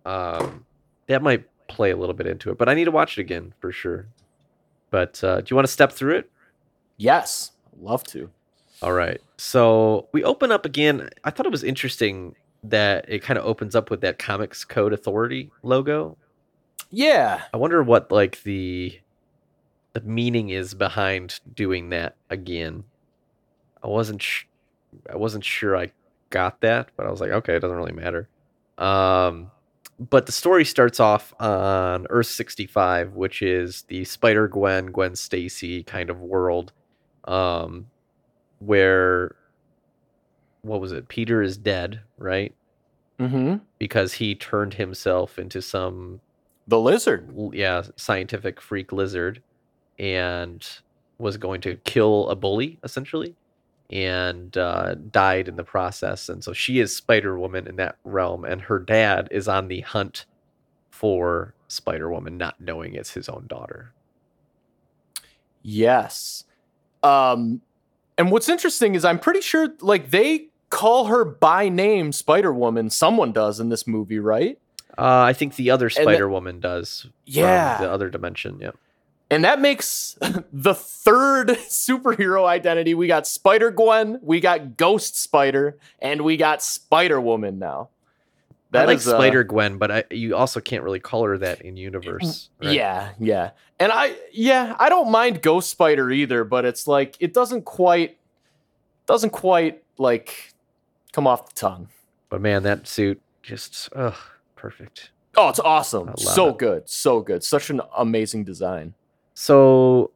um 0.06 0.65
that 1.08 1.21
might 1.21 1.45
play 1.67 1.91
a 1.91 1.95
little 1.97 2.13
bit 2.15 2.25
into 2.28 2.49
it 2.51 2.58
but 2.58 2.69
i 2.69 2.73
need 2.73 2.86
to 2.86 2.91
watch 2.91 3.17
it 3.17 3.21
again 3.21 3.54
for 3.60 3.71
sure 3.71 4.08
but 4.91 5.21
uh 5.23 5.41
do 5.41 5.45
you 5.49 5.56
want 5.56 5.65
to 5.67 5.71
step 5.71 5.91
through 5.91 6.15
it 6.15 6.30
Yes, 6.97 7.51
love 7.78 8.04
to. 8.06 8.30
all 8.82 8.93
right 8.93 9.19
so 9.38 10.08
we 10.13 10.23
open 10.23 10.51
up 10.51 10.65
again 10.65 11.10
i 11.23 11.30
thought 11.30 11.45
it 11.45 11.51
was 11.51 11.63
interesting 11.63 12.36
that 12.63 13.06
it 13.08 13.21
kind 13.21 13.38
of 13.38 13.45
opens 13.45 13.75
up 13.75 13.89
with 13.91 14.01
that 14.01 14.17
comics 14.17 14.63
code 14.63 14.93
authority 14.93 15.51
logo 15.63 16.17
Yeah, 16.91 17.41
i 17.54 17.58
wonder 17.58 17.84
what 17.84 18.12
like 18.12 18.41
the 18.43 18.99
the 19.95 20.01
meaning 20.01 20.49
is 20.49 20.73
behind 20.75 21.39
doing 21.55 21.89
that 21.89 22.15
again. 22.29 22.84
I 23.84 23.88
wasn't 23.88 24.21
sh- 24.21 24.43
i 25.12 25.15
wasn't 25.17 25.43
sure 25.43 25.75
i 25.75 25.91
got 26.29 26.62
that 26.62 26.89
but 26.95 27.05
i 27.05 27.12
was 27.12 27.19
like 27.19 27.29
okay 27.29 27.55
it 27.55 27.60
doesn't 27.60 27.75
really 27.75 27.91
matter. 27.91 28.29
Um 28.77 29.51
but 29.99 30.25
the 30.25 30.31
story 30.31 30.63
starts 30.65 30.99
off 30.99 31.34
on 31.39 32.08
earth 32.10 32.27
65 32.27 33.13
which 33.13 33.41
is 33.41 33.84
the 33.89 34.03
spider 34.05 34.47
gwen 34.47 34.88
gwen 34.88 35.15
stacy 35.15 35.84
kind 35.84 36.10
of 36.10 36.19
world 36.21 36.71
um 37.25 37.88
where 38.60 39.36
what 40.62 40.79
was 40.81 40.91
it? 40.93 41.08
Peter 41.10 41.41
is 41.41 41.58
dead 41.58 42.01
right? 42.17 42.53
Mm-hmm. 43.19 43.58
because 43.79 44.13
he 44.13 44.36
turned 44.36 44.73
himself 44.73 45.38
into 45.39 45.62
some 45.62 46.19
the 46.67 46.79
lizard. 46.79 47.34
yeah 47.53 47.84
scientific 47.95 48.60
freak 48.60 48.91
lizard 48.91 49.41
and 49.99 50.67
was 51.17 51.38
going 51.38 51.62
to 51.62 51.75
kill 51.86 52.29
a 52.29 52.36
bully 52.36 52.79
essentially 52.84 53.36
and 53.91 54.58
uh, 54.58 54.95
died 55.12 55.47
in 55.47 55.55
the 55.55 55.63
process 55.63 56.29
and 56.29 56.43
so 56.43 56.51
she 56.53 56.79
is 56.79 56.95
spider 56.95 57.38
woman 57.39 57.67
in 57.67 57.75
that 57.75 57.97
realm 58.03 58.43
and 58.43 58.62
her 58.62 58.79
dad 58.79 59.27
is 59.31 59.47
on 59.47 59.67
the 59.67 59.81
hunt 59.81 60.25
for 60.89 61.53
spider 61.67 62.10
woman 62.10 62.38
not 62.38 62.60
knowing 62.60 62.95
it's 62.95 63.13
his 63.13 63.29
own 63.29 63.45
daughter 63.47 63.91
Yes. 65.67 66.43
Um, 67.01 67.62
and 68.19 68.31
what's 68.31 68.47
interesting 68.47 68.93
is 68.93 69.03
I'm 69.03 69.17
pretty 69.17 69.41
sure 69.41 69.69
like 69.81 70.12
they 70.12 70.49
call 70.69 71.05
her 71.05 71.25
by 71.25 71.69
name 71.69 72.12
Spider 72.12 72.53
Woman. 72.53 72.91
Someone 72.91 73.31
does 73.31 73.60
in 73.60 73.69
this 73.69 73.88
movie, 73.88 74.19
right? 74.19 74.60
Uh, 74.95 75.23
I 75.23 75.34
think 75.34 75.55
the 75.55 75.71
other 75.71 75.89
Spider 75.89 76.29
Woman 76.29 76.60
does. 76.60 77.08
Yeah. 77.25 77.79
the 77.79 77.89
other 77.91 78.12
dimension. 78.12 78.60
Yeah. 78.62 78.71
And 79.29 79.43
that 79.43 79.59
makes 79.59 80.17
the 80.53 80.75
third 80.75 81.49
superhero 81.69 82.45
identity. 82.45 82.93
We 82.93 83.07
got 83.07 83.27
Spider 83.27 83.71
Gwen, 83.71 84.19
we 84.21 84.39
got 84.39 84.77
Ghost 84.77 85.19
Spider, 85.19 85.77
and 85.99 86.21
we 86.21 86.38
got 86.38 86.61
Spider 86.61 87.19
Woman 87.19 87.59
now. 87.59 87.89
I 88.73 88.85
like 88.85 88.97
is, 88.97 89.07
uh, 89.07 89.17
Spider 89.17 89.43
Gwen, 89.43 89.77
but 89.77 89.91
I, 89.91 90.03
you 90.11 90.35
also 90.35 90.59
can't 90.59 90.83
really 90.83 90.99
call 90.99 91.23
her 91.23 91.38
that 91.38 91.61
in 91.61 91.77
universe. 91.77 92.49
right? 92.61 92.73
Yeah, 92.73 93.11
yeah. 93.19 93.51
And 93.79 93.91
I 93.91 94.15
yeah, 94.33 94.75
I 94.77 94.89
don't 94.89 95.11
mind 95.11 95.41
Ghost 95.41 95.69
Spider 95.69 96.11
either, 96.11 96.43
but 96.43 96.65
it's 96.65 96.88
like 96.88 97.15
it 97.19 97.33
doesn't 97.33 97.63
quite 97.63 98.17
doesn't 99.05 99.29
quite 99.29 99.83
like 99.97 100.53
come 101.13 101.27
off 101.27 101.47
the 101.47 101.55
tongue. 101.55 101.89
But 102.29 102.41
man, 102.41 102.63
that 102.63 102.88
suit 102.88 103.21
just 103.43 103.89
ugh, 103.95 104.15
perfect. 104.55 105.11
Oh, 105.38 105.49
it's 105.49 105.59
awesome. 105.59 106.13
So 106.17 106.49
it. 106.49 106.57
good. 106.57 106.89
So 106.89 107.21
good. 107.21 107.43
Such 107.43 107.69
an 107.69 107.81
amazing 107.95 108.45
design. 108.45 108.93
So 109.35 110.11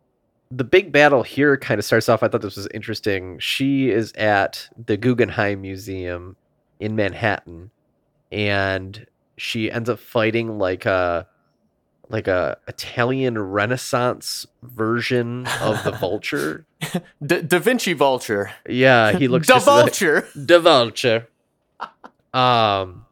the 0.49 0.63
big 0.63 0.91
battle 0.91 1.21
here 1.23 1.55
kind 1.57 1.77
of 1.77 1.85
starts 1.85 2.09
off. 2.09 2.23
I 2.23 2.27
thought 2.27 2.41
this 2.41 2.55
was 2.55 2.67
interesting. 2.73 3.37
She 3.39 3.89
is 3.91 4.11
at 4.13 4.67
the 4.83 4.97
Guggenheim 4.97 5.61
Museum 5.61 6.35
in 6.79 6.95
Manhattan, 6.95 7.69
and 8.31 9.05
she 9.37 9.69
ends 9.71 9.89
up 9.89 9.99
fighting 9.99 10.57
like 10.57 10.85
a 10.85 11.27
like 12.11 12.27
a 12.27 12.57
Italian 12.67 13.37
Renaissance 13.37 14.47
version 14.63 15.45
of 15.61 15.83
the 15.83 15.91
Vulture. 15.99 16.65
Da, 17.23 17.41
da 17.41 17.59
Vinci 17.59 17.93
Vulture. 17.93 18.51
Yeah, 18.67 19.11
he 19.11 19.27
looks 19.27 19.47
Da 19.47 19.55
just 19.55 19.67
like- 19.67 19.81
Vulture. 19.83 20.27
the 20.35 20.59
vulture. 20.59 21.27
Um, 22.33 23.05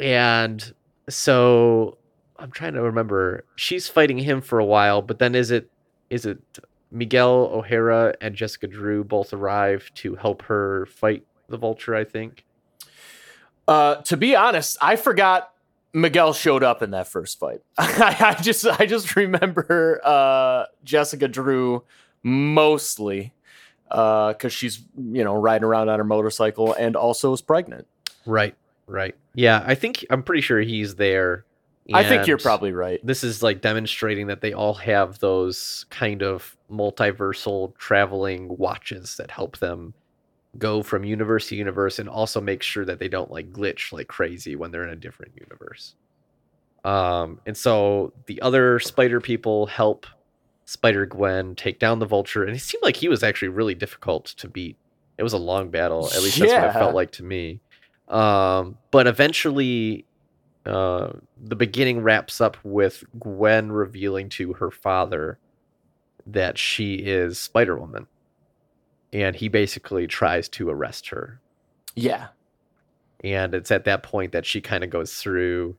and 0.00 0.74
so 1.08 1.97
I'm 2.38 2.50
trying 2.50 2.74
to 2.74 2.82
remember. 2.82 3.44
She's 3.56 3.88
fighting 3.88 4.18
him 4.18 4.40
for 4.40 4.58
a 4.58 4.64
while, 4.64 5.02
but 5.02 5.18
then 5.18 5.34
is 5.34 5.50
it 5.50 5.70
is 6.10 6.24
it 6.24 6.38
Miguel 6.90 7.50
O'Hara 7.52 8.14
and 8.20 8.34
Jessica 8.34 8.66
Drew 8.66 9.04
both 9.04 9.32
arrive 9.32 9.90
to 9.96 10.14
help 10.14 10.42
her 10.42 10.86
fight 10.86 11.24
the 11.48 11.56
vulture? 11.56 11.94
I 11.94 12.04
think. 12.04 12.44
Uh, 13.66 13.96
to 13.96 14.16
be 14.16 14.34
honest, 14.34 14.78
I 14.80 14.96
forgot 14.96 15.52
Miguel 15.92 16.32
showed 16.32 16.62
up 16.62 16.82
in 16.82 16.92
that 16.92 17.08
first 17.08 17.38
fight. 17.38 17.60
I, 17.78 18.34
I 18.38 18.42
just 18.42 18.66
I 18.66 18.86
just 18.86 19.16
remember 19.16 20.00
uh, 20.04 20.64
Jessica 20.84 21.28
Drew 21.28 21.84
mostly 22.22 23.32
because 23.88 24.52
she's 24.52 24.84
you 24.96 25.24
know 25.24 25.34
riding 25.34 25.64
around 25.64 25.88
on 25.88 25.98
her 25.98 26.04
motorcycle 26.04 26.72
and 26.74 26.94
also 26.96 27.32
is 27.32 27.42
pregnant. 27.42 27.86
Right. 28.26 28.54
Right. 28.86 29.14
Yeah, 29.34 29.62
I 29.66 29.74
think 29.74 30.04
I'm 30.08 30.22
pretty 30.22 30.40
sure 30.40 30.60
he's 30.60 30.94
there. 30.94 31.44
I 31.96 32.04
think 32.04 32.26
you're 32.26 32.38
probably 32.38 32.72
right. 32.72 33.00
this 33.04 33.24
is 33.24 33.42
like 33.42 33.60
demonstrating 33.60 34.26
that 34.26 34.40
they 34.40 34.52
all 34.52 34.74
have 34.74 35.18
those 35.20 35.86
kind 35.90 36.22
of 36.22 36.56
multiversal 36.70 37.76
traveling 37.78 38.56
watches 38.58 39.16
that 39.16 39.30
help 39.30 39.58
them 39.58 39.94
go 40.58 40.82
from 40.82 41.04
universe 41.04 41.48
to 41.48 41.56
universe 41.56 41.98
and 41.98 42.08
also 42.08 42.40
make 42.40 42.62
sure 42.62 42.84
that 42.84 42.98
they 42.98 43.08
don't 43.08 43.30
like 43.30 43.52
glitch 43.52 43.92
like 43.92 44.08
crazy 44.08 44.56
when 44.56 44.70
they're 44.70 44.84
in 44.84 44.90
a 44.90 44.96
different 44.96 45.32
universe. 45.40 45.94
Um, 46.84 47.40
and 47.46 47.56
so 47.56 48.12
the 48.26 48.40
other 48.42 48.78
spider 48.78 49.20
people 49.20 49.66
help 49.66 50.06
Spider 50.68 51.06
Gwen 51.06 51.54
take 51.54 51.78
down 51.78 51.98
the 51.98 52.04
vulture, 52.04 52.44
and 52.44 52.54
it 52.54 52.60
seemed 52.60 52.82
like 52.82 52.94
he 52.94 53.08
was 53.08 53.22
actually 53.22 53.48
really 53.48 53.74
difficult 53.74 54.26
to 54.36 54.48
beat. 54.48 54.76
It 55.16 55.22
was 55.22 55.32
a 55.32 55.38
long 55.38 55.70
battle, 55.70 56.10
at 56.14 56.22
least 56.22 56.38
that's 56.38 56.52
what 56.52 56.64
it 56.64 56.72
felt 56.74 56.94
like 56.94 57.10
to 57.12 57.24
me. 57.24 57.60
Um, 58.06 58.76
but 58.90 59.06
eventually, 59.06 60.04
uh, 60.68 61.12
the 61.42 61.56
beginning 61.56 62.00
wraps 62.00 62.40
up 62.40 62.56
with 62.62 63.04
Gwen 63.18 63.72
revealing 63.72 64.28
to 64.30 64.52
her 64.54 64.70
father 64.70 65.38
that 66.26 66.58
she 66.58 66.94
is 66.94 67.38
Spider 67.38 67.78
Woman. 67.78 68.06
And 69.12 69.34
he 69.34 69.48
basically 69.48 70.06
tries 70.06 70.48
to 70.50 70.68
arrest 70.68 71.08
her. 71.08 71.40
Yeah. 71.94 72.28
And 73.24 73.54
it's 73.54 73.70
at 73.70 73.84
that 73.84 74.02
point 74.02 74.32
that 74.32 74.46
she 74.46 74.60
kind 74.60 74.84
of 74.84 74.90
goes 74.90 75.14
through 75.14 75.76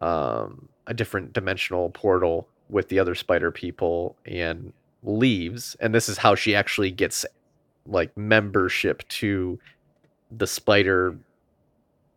um, 0.00 0.68
a 0.86 0.94
different 0.94 1.32
dimensional 1.32 1.90
portal 1.90 2.48
with 2.68 2.88
the 2.88 2.98
other 2.98 3.14
spider 3.14 3.50
people 3.50 4.16
and 4.26 4.72
leaves. 5.02 5.76
And 5.80 5.94
this 5.94 6.08
is 6.08 6.18
how 6.18 6.34
she 6.34 6.54
actually 6.54 6.90
gets 6.90 7.24
like 7.86 8.16
membership 8.16 9.06
to 9.08 9.58
the 10.30 10.46
spider. 10.46 11.16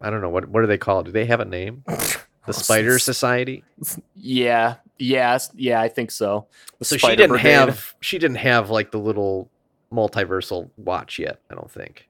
I 0.01 0.10
don't 0.10 0.21
know 0.21 0.29
what 0.29 0.47
what 0.49 0.62
do 0.62 0.67
they 0.67 0.77
call 0.77 0.99
it? 0.99 1.05
Do 1.05 1.12
they 1.12 1.25
have 1.25 1.39
a 1.39 1.45
name? 1.45 1.84
The 2.45 2.53
Spider 2.53 2.99
Society. 2.99 3.63
Yeah. 4.13 4.75
Yeah. 4.99 5.39
Yeah. 5.55 5.81
I 5.81 5.88
think 5.88 6.12
so. 6.12 6.45
The 6.77 6.86
So 6.86 6.95
she 6.97 7.08
didn't 7.15 7.29
Brigade. 7.29 7.49
have 7.49 7.95
she 8.01 8.19
didn't 8.19 8.38
have 8.38 8.69
like 8.69 8.91
the 8.91 8.99
little 8.99 9.49
multiversal 9.91 10.69
watch 10.77 11.17
yet. 11.17 11.39
I 11.49 11.55
don't 11.55 11.71
think. 11.71 12.08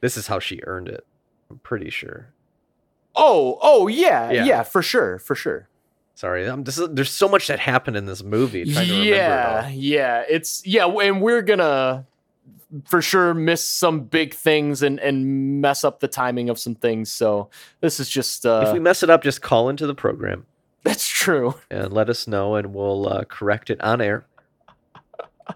This 0.00 0.16
is 0.16 0.26
how 0.28 0.38
she 0.38 0.60
earned 0.66 0.88
it. 0.88 1.06
I'm 1.50 1.58
pretty 1.58 1.90
sure. 1.90 2.32
Oh. 3.14 3.58
Oh. 3.60 3.88
Yeah. 3.88 4.30
Yeah. 4.30 4.44
Yeah. 4.46 4.62
for 4.62 4.80
sure. 4.80 5.18
For 5.18 5.34
sure. 5.34 5.68
Sorry, 6.14 6.46
I'm 6.46 6.64
just, 6.64 6.96
there's 6.96 7.10
so 7.10 7.28
much 7.28 7.46
that 7.48 7.58
happened 7.58 7.98
in 7.98 8.06
this 8.06 8.22
movie. 8.22 8.64
Remember 8.64 8.80
it 8.94 9.04
yeah. 9.04 9.68
Yeah. 9.68 10.24
It's 10.26 10.66
yeah, 10.66 10.86
and 10.86 11.20
we're 11.20 11.42
gonna 11.42 12.06
for 12.84 13.00
sure 13.00 13.32
miss 13.34 13.66
some 13.66 14.00
big 14.00 14.34
things 14.34 14.82
and 14.82 14.98
and 15.00 15.60
mess 15.60 15.84
up 15.84 16.00
the 16.00 16.08
timing 16.08 16.48
of 16.48 16.58
some 16.58 16.74
things. 16.74 17.10
So 17.10 17.50
this 17.80 18.00
is 18.00 18.08
just 18.08 18.44
uh 18.44 18.64
if 18.66 18.72
we 18.72 18.80
mess 18.80 19.02
it 19.02 19.10
up, 19.10 19.22
just 19.22 19.42
call 19.42 19.68
into 19.68 19.86
the 19.86 19.94
program 19.94 20.46
that's 20.86 21.08
true. 21.08 21.54
and 21.70 21.92
let 21.92 22.08
us 22.08 22.28
know, 22.28 22.54
and 22.54 22.72
we'll 22.72 23.08
uh, 23.08 23.24
correct 23.24 23.70
it 23.70 23.80
on 23.82 24.00
air. 24.00 24.24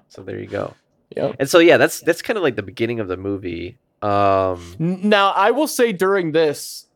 So 0.09 0.23
there 0.23 0.39
you 0.39 0.47
go. 0.47 0.75
Yep. 1.17 1.37
And 1.39 1.49
so 1.49 1.61
yeah, 1.61 1.77
that's 1.77 2.01
that's 2.01 2.21
kind 2.21 2.37
of 2.37 2.43
like 2.43 2.57
the 2.57 2.63
beginning 2.63 3.01
of 3.01 3.09
the 3.09 3.17
movie. 3.17 3.79
Um, 4.03 4.77
Now, 4.79 5.31
I 5.31 5.51
will 5.51 5.67
say 5.69 5.93
during 5.93 6.33
this, 6.33 6.87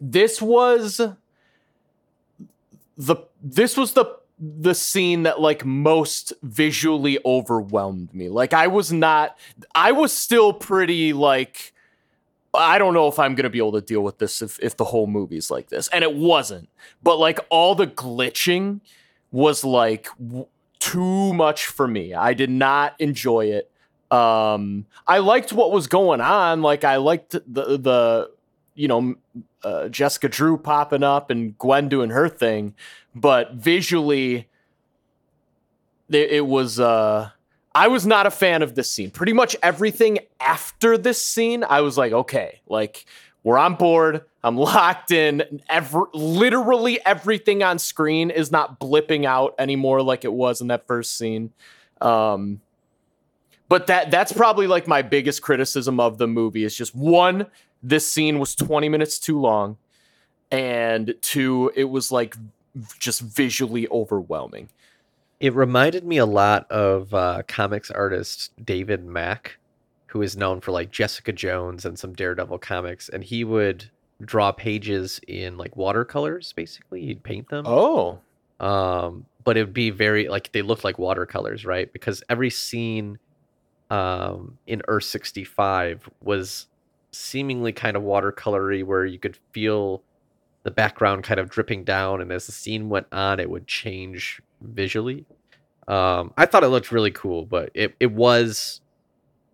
this 0.00 0.40
was 0.40 1.00
the 2.96 3.16
this 3.42 3.76
was 3.76 3.94
the 3.94 4.16
the 4.40 4.74
scene 4.74 5.24
that 5.24 5.40
like 5.40 5.64
most 5.66 6.32
visually 6.42 7.18
overwhelmed 7.26 8.12
me. 8.14 8.30
Like 8.30 8.54
I 8.54 8.68
was 8.68 8.90
not 8.90 9.38
I 9.74 9.92
was 9.92 10.12
still 10.12 10.52
pretty 10.52 11.12
like 11.12 11.74
I 12.54 12.78
don't 12.78 12.94
know 12.94 13.06
if 13.06 13.18
I'm 13.18 13.34
going 13.34 13.44
to 13.44 13.50
be 13.50 13.58
able 13.58 13.72
to 13.72 13.82
deal 13.82 14.00
with 14.00 14.18
this 14.18 14.40
if 14.40 14.58
if 14.60 14.76
the 14.76 14.84
whole 14.84 15.06
movie's 15.06 15.50
like 15.50 15.68
this. 15.68 15.88
And 15.88 16.02
it 16.02 16.14
wasn't. 16.14 16.70
But 17.02 17.18
like 17.18 17.38
all 17.50 17.74
the 17.74 17.86
glitching 17.86 18.80
was 19.30 19.62
like 19.62 20.08
w- 20.18 20.46
too 20.78 21.34
much 21.34 21.66
for 21.66 21.86
me. 21.86 22.14
I 22.14 22.32
did 22.32 22.50
not 22.50 22.94
enjoy 22.98 23.46
it. 23.46 23.70
Um 24.10 24.86
I 25.06 25.18
liked 25.18 25.52
what 25.52 25.70
was 25.70 25.86
going 25.86 26.22
on. 26.22 26.62
Like 26.62 26.82
I 26.82 26.96
liked 26.96 27.32
the 27.32 27.78
the 27.78 28.30
you 28.74 28.88
know 28.88 29.14
uh, 29.62 29.88
Jessica 29.88 30.28
Drew 30.28 30.56
popping 30.56 31.02
up 31.02 31.30
and 31.30 31.56
Gwen 31.58 31.88
doing 31.88 32.10
her 32.10 32.28
thing, 32.28 32.74
but 33.14 33.54
visually 33.54 34.48
it, 36.08 36.30
it 36.30 36.46
was 36.46 36.80
uh 36.80 37.30
I 37.74 37.88
was 37.88 38.04
not 38.04 38.26
a 38.26 38.30
fan 38.30 38.62
of 38.62 38.74
this 38.74 38.90
scene. 38.90 39.10
Pretty 39.10 39.32
much 39.32 39.54
everything 39.62 40.18
after 40.40 40.98
this 40.98 41.24
scene, 41.24 41.64
I 41.64 41.82
was 41.82 41.96
like, 41.96 42.12
okay, 42.12 42.60
like 42.68 43.06
we're 43.44 43.58
on 43.58 43.74
board. 43.76 44.22
I'm 44.42 44.56
locked 44.56 45.10
in. 45.12 45.60
Every, 45.68 46.02
literally 46.12 46.98
everything 47.04 47.62
on 47.62 47.78
screen 47.78 48.30
is 48.30 48.50
not 48.50 48.80
blipping 48.80 49.24
out 49.24 49.54
anymore 49.58 50.02
like 50.02 50.24
it 50.24 50.32
was 50.32 50.60
in 50.60 50.68
that 50.68 50.86
first 50.86 51.16
scene. 51.16 51.52
Um, 52.00 52.60
but 53.70 53.86
that 53.86 54.10
that's 54.10 54.32
probably 54.32 54.66
like 54.66 54.88
my 54.88 55.00
biggest 55.00 55.42
criticism 55.42 56.00
of 56.00 56.18
the 56.18 56.26
movie 56.26 56.64
is 56.64 56.76
just 56.76 56.92
one, 56.92 57.46
this 57.82 58.04
scene 58.04 58.40
was 58.40 58.56
20 58.56 58.88
minutes 58.88 59.18
too 59.18 59.40
long, 59.40 59.78
and 60.50 61.14
two, 61.22 61.70
it 61.76 61.84
was 61.84 62.10
like 62.10 62.36
just 62.98 63.20
visually 63.20 63.88
overwhelming. 63.88 64.68
It 65.38 65.54
reminded 65.54 66.04
me 66.04 66.18
a 66.18 66.26
lot 66.26 66.68
of 66.70 67.14
uh, 67.14 67.42
comics 67.46 67.92
artist 67.92 68.50
David 68.62 69.04
Mack, 69.04 69.56
who 70.06 70.20
is 70.20 70.36
known 70.36 70.60
for 70.60 70.72
like 70.72 70.90
Jessica 70.90 71.32
Jones 71.32 71.84
and 71.84 71.96
some 71.96 72.12
Daredevil 72.12 72.58
comics, 72.58 73.08
and 73.08 73.22
he 73.22 73.44
would 73.44 73.88
draw 74.20 74.50
pages 74.50 75.20
in 75.28 75.56
like 75.56 75.76
watercolors. 75.76 76.52
Basically, 76.52 77.02
he'd 77.06 77.22
paint 77.22 77.48
them. 77.48 77.64
Oh, 77.68 78.18
Um, 78.58 79.26
but 79.44 79.56
it 79.56 79.64
would 79.64 79.72
be 79.72 79.90
very 79.90 80.28
like 80.28 80.50
they 80.50 80.62
looked 80.62 80.82
like 80.82 80.98
watercolors, 80.98 81.64
right? 81.64 81.90
Because 81.92 82.24
every 82.28 82.50
scene 82.50 83.20
um, 83.90 84.58
in 84.66 84.82
Earth 84.88 85.04
sixty 85.04 85.44
five 85.44 86.08
was 86.22 86.66
seemingly 87.12 87.72
kind 87.72 87.96
of 87.96 88.02
watercolory, 88.02 88.84
where 88.84 89.04
you 89.04 89.18
could 89.18 89.36
feel 89.52 90.02
the 90.62 90.70
background 90.70 91.24
kind 91.24 91.40
of 91.40 91.50
dripping 91.50 91.84
down, 91.84 92.20
and 92.20 92.30
as 92.30 92.46
the 92.46 92.52
scene 92.52 92.88
went 92.88 93.06
on, 93.12 93.40
it 93.40 93.50
would 93.50 93.66
change 93.66 94.40
visually. 94.60 95.24
Um, 95.88 96.32
I 96.36 96.46
thought 96.46 96.62
it 96.62 96.68
looked 96.68 96.92
really 96.92 97.10
cool, 97.10 97.46
but 97.46 97.70
it, 97.74 97.96
it 97.98 98.12
was 98.12 98.80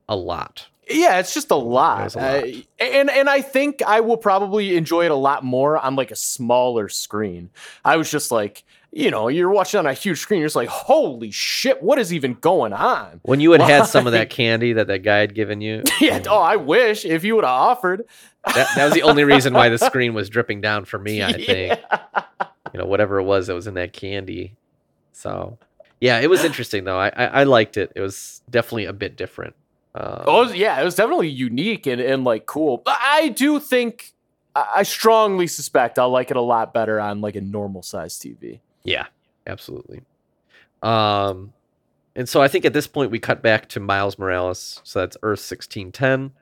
a 0.08 0.16
lot. 0.16 0.66
Yeah, 0.88 1.18
it's 1.18 1.32
just 1.32 1.50
a 1.50 1.56
lot. 1.56 2.04
was 2.04 2.14
a 2.14 2.18
lot. 2.18 2.44
Uh, 2.44 2.46
and 2.78 3.10
and 3.10 3.30
I 3.30 3.40
think 3.40 3.82
I 3.86 4.00
will 4.00 4.16
probably 4.16 4.76
enjoy 4.76 5.06
it 5.06 5.10
a 5.10 5.16
lot 5.16 5.44
more 5.44 5.78
on 5.78 5.96
like 5.96 6.10
a 6.10 6.16
smaller 6.16 6.88
screen. 6.88 7.50
I 7.84 7.96
was 7.96 8.10
just 8.10 8.30
like, 8.30 8.64
you 8.96 9.10
know, 9.10 9.28
you're 9.28 9.50
watching 9.50 9.78
on 9.78 9.84
a 9.84 9.92
huge 9.92 10.18
screen, 10.20 10.40
you're 10.40 10.46
just 10.46 10.56
like, 10.56 10.70
holy 10.70 11.30
shit, 11.30 11.82
what 11.82 11.98
is 11.98 12.14
even 12.14 12.32
going 12.34 12.72
on? 12.72 13.20
When 13.24 13.40
you 13.40 13.52
had 13.52 13.60
had 13.60 13.84
some 13.84 14.06
of 14.06 14.14
that 14.14 14.30
candy 14.38 14.72
that 14.72 14.86
that 14.86 15.00
guy 15.00 15.18
had 15.18 15.34
given 15.34 15.60
you, 15.60 15.82
yeah, 16.00 16.22
oh, 16.28 16.38
I 16.38 16.56
wish 16.56 17.04
if 17.04 17.22
you 17.22 17.34
would 17.36 17.44
have 17.44 17.52
offered. 17.52 18.04
that, 18.46 18.68
that 18.74 18.84
was 18.86 18.94
the 18.94 19.02
only 19.02 19.24
reason 19.24 19.52
why 19.52 19.68
the 19.68 19.76
screen 19.90 20.14
was 20.14 20.30
dripping 20.30 20.62
down 20.62 20.86
for 20.86 20.98
me. 20.98 21.22
I 21.22 21.32
think 21.34 21.48
Yeah. 21.48 22.22
you 22.72 22.80
know 22.80 22.86
whatever 22.86 23.18
it 23.18 23.24
was 23.24 23.48
that 23.48 23.54
was 23.54 23.66
in 23.66 23.74
that 23.74 23.92
candy. 23.92 24.56
So 25.12 25.58
yeah, 26.00 26.20
it 26.20 26.30
was 26.30 26.42
interesting 26.42 26.84
though. 26.84 26.98
I 26.98 27.08
I, 27.08 27.24
I 27.26 27.42
liked 27.44 27.76
it. 27.76 27.92
It 27.94 28.00
was 28.00 28.40
definitely 28.48 28.86
a 28.86 28.92
bit 28.94 29.16
different. 29.16 29.54
Um, 29.94 30.22
Oh, 30.26 30.52
yeah, 30.52 30.80
it 30.80 30.84
was 30.84 30.94
definitely 30.94 31.28
unique 31.28 31.86
and, 31.86 32.00
and 32.00 32.24
like 32.24 32.46
cool. 32.46 32.78
But 32.78 32.96
I 33.00 33.28
do 33.28 33.60
think, 33.60 34.12
I 34.54 34.64
I 34.76 34.82
strongly 34.84 35.46
suspect 35.48 35.98
I'll 35.98 36.08
like 36.10 36.30
it 36.30 36.36
a 36.38 36.40
lot 36.42 36.72
better 36.72 36.98
on 36.98 37.20
like 37.20 37.36
a 37.36 37.40
normal 37.42 37.82
size 37.82 38.18
TV. 38.18 38.60
Yeah, 38.86 39.06
absolutely. 39.46 40.02
Um, 40.82 41.52
and 42.14 42.28
so 42.28 42.40
I 42.40 42.48
think 42.48 42.64
at 42.64 42.72
this 42.72 42.86
point 42.86 43.10
we 43.10 43.18
cut 43.18 43.42
back 43.42 43.68
to 43.70 43.80
Miles 43.80 44.18
Morales. 44.18 44.80
So 44.84 45.00
that's 45.00 45.16
Earth 45.22 45.40
sixteen 45.40 45.92
ten. 45.92 46.32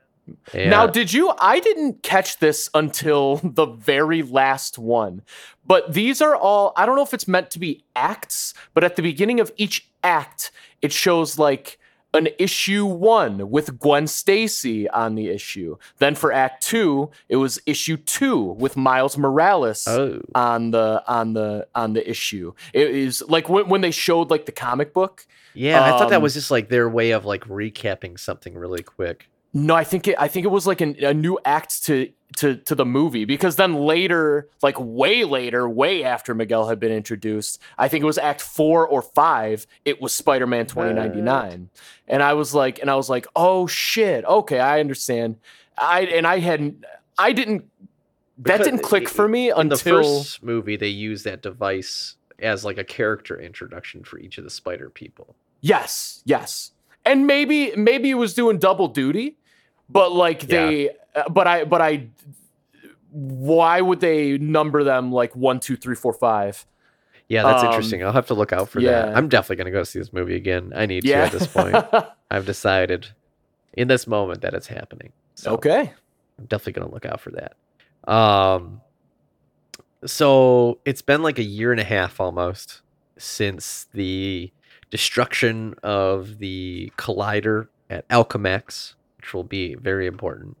Now, 0.55 0.87
did 0.87 1.13
you? 1.13 1.33
I 1.37 1.59
didn't 1.59 2.01
catch 2.01 2.39
this 2.39 2.67
until 2.73 3.37
the 3.43 3.67
very 3.67 4.23
last 4.23 4.79
one. 4.79 5.21
But 5.67 5.93
these 5.93 6.19
are 6.19 6.35
all, 6.35 6.73
I 6.75 6.87
don't 6.87 6.95
know 6.95 7.03
if 7.03 7.13
it's 7.13 7.27
meant 7.27 7.51
to 7.51 7.59
be 7.59 7.83
acts, 7.95 8.55
but 8.73 8.83
at 8.83 8.95
the 8.95 9.03
beginning 9.03 9.39
of 9.39 9.51
each 9.55 9.87
act, 10.03 10.51
it 10.81 10.91
shows 10.91 11.37
like 11.37 11.77
an 12.15 12.29
issue 12.39 12.85
one 12.85 13.49
with 13.49 13.79
Gwen 13.79 14.07
Stacy 14.07 14.89
on 14.89 15.15
the 15.15 15.27
issue. 15.27 15.77
Then 15.99 16.15
for 16.15 16.31
act 16.31 16.63
two, 16.63 17.11
it 17.29 17.37
was 17.37 17.61
issue 17.65 17.97
two 17.97 18.41
with 18.41 18.75
Miles 18.77 19.17
Morales 19.17 19.87
oh 19.87 20.21
on 20.33 20.71
the 20.71 21.03
on 21.07 21.33
the 21.33 21.67
on 21.75 21.93
the 21.93 22.09
issue. 22.09 22.53
It 22.73 22.89
is 22.89 23.23
like 23.27 23.49
when, 23.49 23.69
when 23.69 23.81
they 23.81 23.91
showed 23.91 24.29
like 24.29 24.45
the 24.45 24.51
comic 24.51 24.93
book. 24.93 25.25
yeah, 25.53 25.83
I 25.83 25.91
thought 25.91 26.09
that 26.09 26.17
um, 26.17 26.23
was 26.23 26.33
just 26.33 26.51
like 26.51 26.69
their 26.69 26.89
way 26.89 27.11
of 27.11 27.25
like 27.25 27.41
recapping 27.45 28.19
something 28.19 28.55
really 28.55 28.83
quick. 28.83 29.29
No, 29.57 29.73
I 29.73 29.85
think 29.85 30.09
it, 30.09 30.17
I 30.19 30.27
think 30.27 30.45
it 30.45 30.49
was 30.49 30.67
like 30.67 30.81
an, 30.81 30.97
a 31.01 31.13
new 31.13 31.39
act 31.45 31.85
to 31.85 32.11
to 32.37 32.57
to 32.57 32.75
the 32.75 32.85
movie 32.85 33.23
because 33.23 33.55
then 33.55 33.73
later, 33.73 34.49
like 34.61 34.75
way 34.77 35.23
later, 35.23 35.69
way 35.69 36.03
after 36.03 36.35
Miguel 36.35 36.67
had 36.67 36.77
been 36.77 36.91
introduced, 36.91 37.61
I 37.77 37.87
think 37.87 38.03
it 38.03 38.05
was 38.05 38.17
Act 38.17 38.41
four 38.41 38.85
or 38.85 39.01
five. 39.01 39.65
It 39.85 40.01
was 40.01 40.13
Spider 40.13 40.45
Man 40.45 40.65
twenty 40.65 40.93
ninety 40.93 41.21
nine, 41.21 41.69
and 42.05 42.21
I 42.21 42.33
was 42.33 42.53
like, 42.53 42.79
and 42.79 42.91
I 42.91 42.95
was 42.95 43.09
like, 43.09 43.27
oh 43.33 43.65
shit, 43.65 44.25
okay, 44.25 44.59
I 44.59 44.81
understand. 44.81 45.37
I 45.77 46.01
and 46.01 46.27
I 46.27 46.39
hadn't, 46.39 46.83
I 47.17 47.31
didn't. 47.31 47.63
That 48.39 48.61
didn't 48.61 48.79
click 48.79 49.07
for 49.07 49.29
me 49.29 49.51
In 49.51 49.69
the 49.69 49.75
until 49.75 50.03
first 50.03 50.43
movie, 50.43 50.75
they 50.75 50.89
used 50.89 51.23
that 51.23 51.41
device 51.41 52.17
as 52.39 52.65
like 52.65 52.77
a 52.77 52.83
character 52.83 53.39
introduction 53.39 54.03
for 54.03 54.19
each 54.19 54.37
of 54.37 54.43
the 54.43 54.49
spider 54.49 54.89
people. 54.89 55.37
Yes, 55.61 56.21
yes. 56.25 56.71
And 57.05 57.25
maybe 57.25 57.73
maybe 57.77 58.09
it 58.09 58.15
was 58.15 58.33
doing 58.33 58.57
double 58.57 58.89
duty, 58.89 59.37
but 59.89 60.11
like 60.11 60.41
they 60.41 60.89
uh, 61.15 61.29
but 61.29 61.47
I 61.47 61.63
but 61.65 61.81
I 61.81 62.07
why 63.11 63.79
would 63.79 63.99
they 64.01 64.37
number 64.37 64.83
them 64.83 65.11
like 65.11 65.35
one, 65.35 65.59
two, 65.59 65.77
three, 65.77 65.95
four, 65.95 66.13
five? 66.13 66.65
Yeah, 67.27 67.43
that's 67.43 67.63
Um, 67.63 67.69
interesting. 67.69 68.03
I'll 68.03 68.11
have 68.11 68.27
to 68.27 68.33
look 68.33 68.53
out 68.53 68.69
for 68.69 68.79
yeah. 68.79 69.07
that. 69.07 69.17
I'm 69.17 69.29
definitely 69.29 69.55
gonna 69.57 69.71
go 69.71 69.83
see 69.83 69.99
this 69.99 70.11
movie 70.13 70.35
again. 70.35 70.73
I 70.75 70.85
need 70.85 71.03
to 71.03 71.13
at 71.13 71.31
this 71.31 71.47
point. 71.47 71.75
I've 72.31 72.45
decided 72.45 73.07
in 73.73 73.87
this 73.87 74.05
moment 74.07 74.41
that 74.41 74.53
it's 74.53 74.67
happening. 74.67 75.11
So 75.35 75.53
okay. 75.53 75.93
I'm 76.37 76.45
definitely 76.45 76.73
gonna 76.73 76.91
look 76.91 77.05
out 77.05 77.21
for 77.21 77.31
that. 77.31 77.55
Um 78.11 78.81
so 80.05 80.79
it's 80.85 81.01
been 81.01 81.23
like 81.23 81.39
a 81.39 81.43
year 81.43 81.71
and 81.71 81.79
a 81.79 81.85
half 81.85 82.19
almost 82.19 82.81
since 83.17 83.87
the 83.93 84.51
destruction 84.91 85.75
of 85.83 86.37
the 86.39 86.91
collider 86.97 87.67
at 87.89 88.07
Alchemax, 88.09 88.94
which 89.25 89.33
will 89.33 89.43
be 89.43 89.73
very 89.75 90.05
important. 90.05 90.55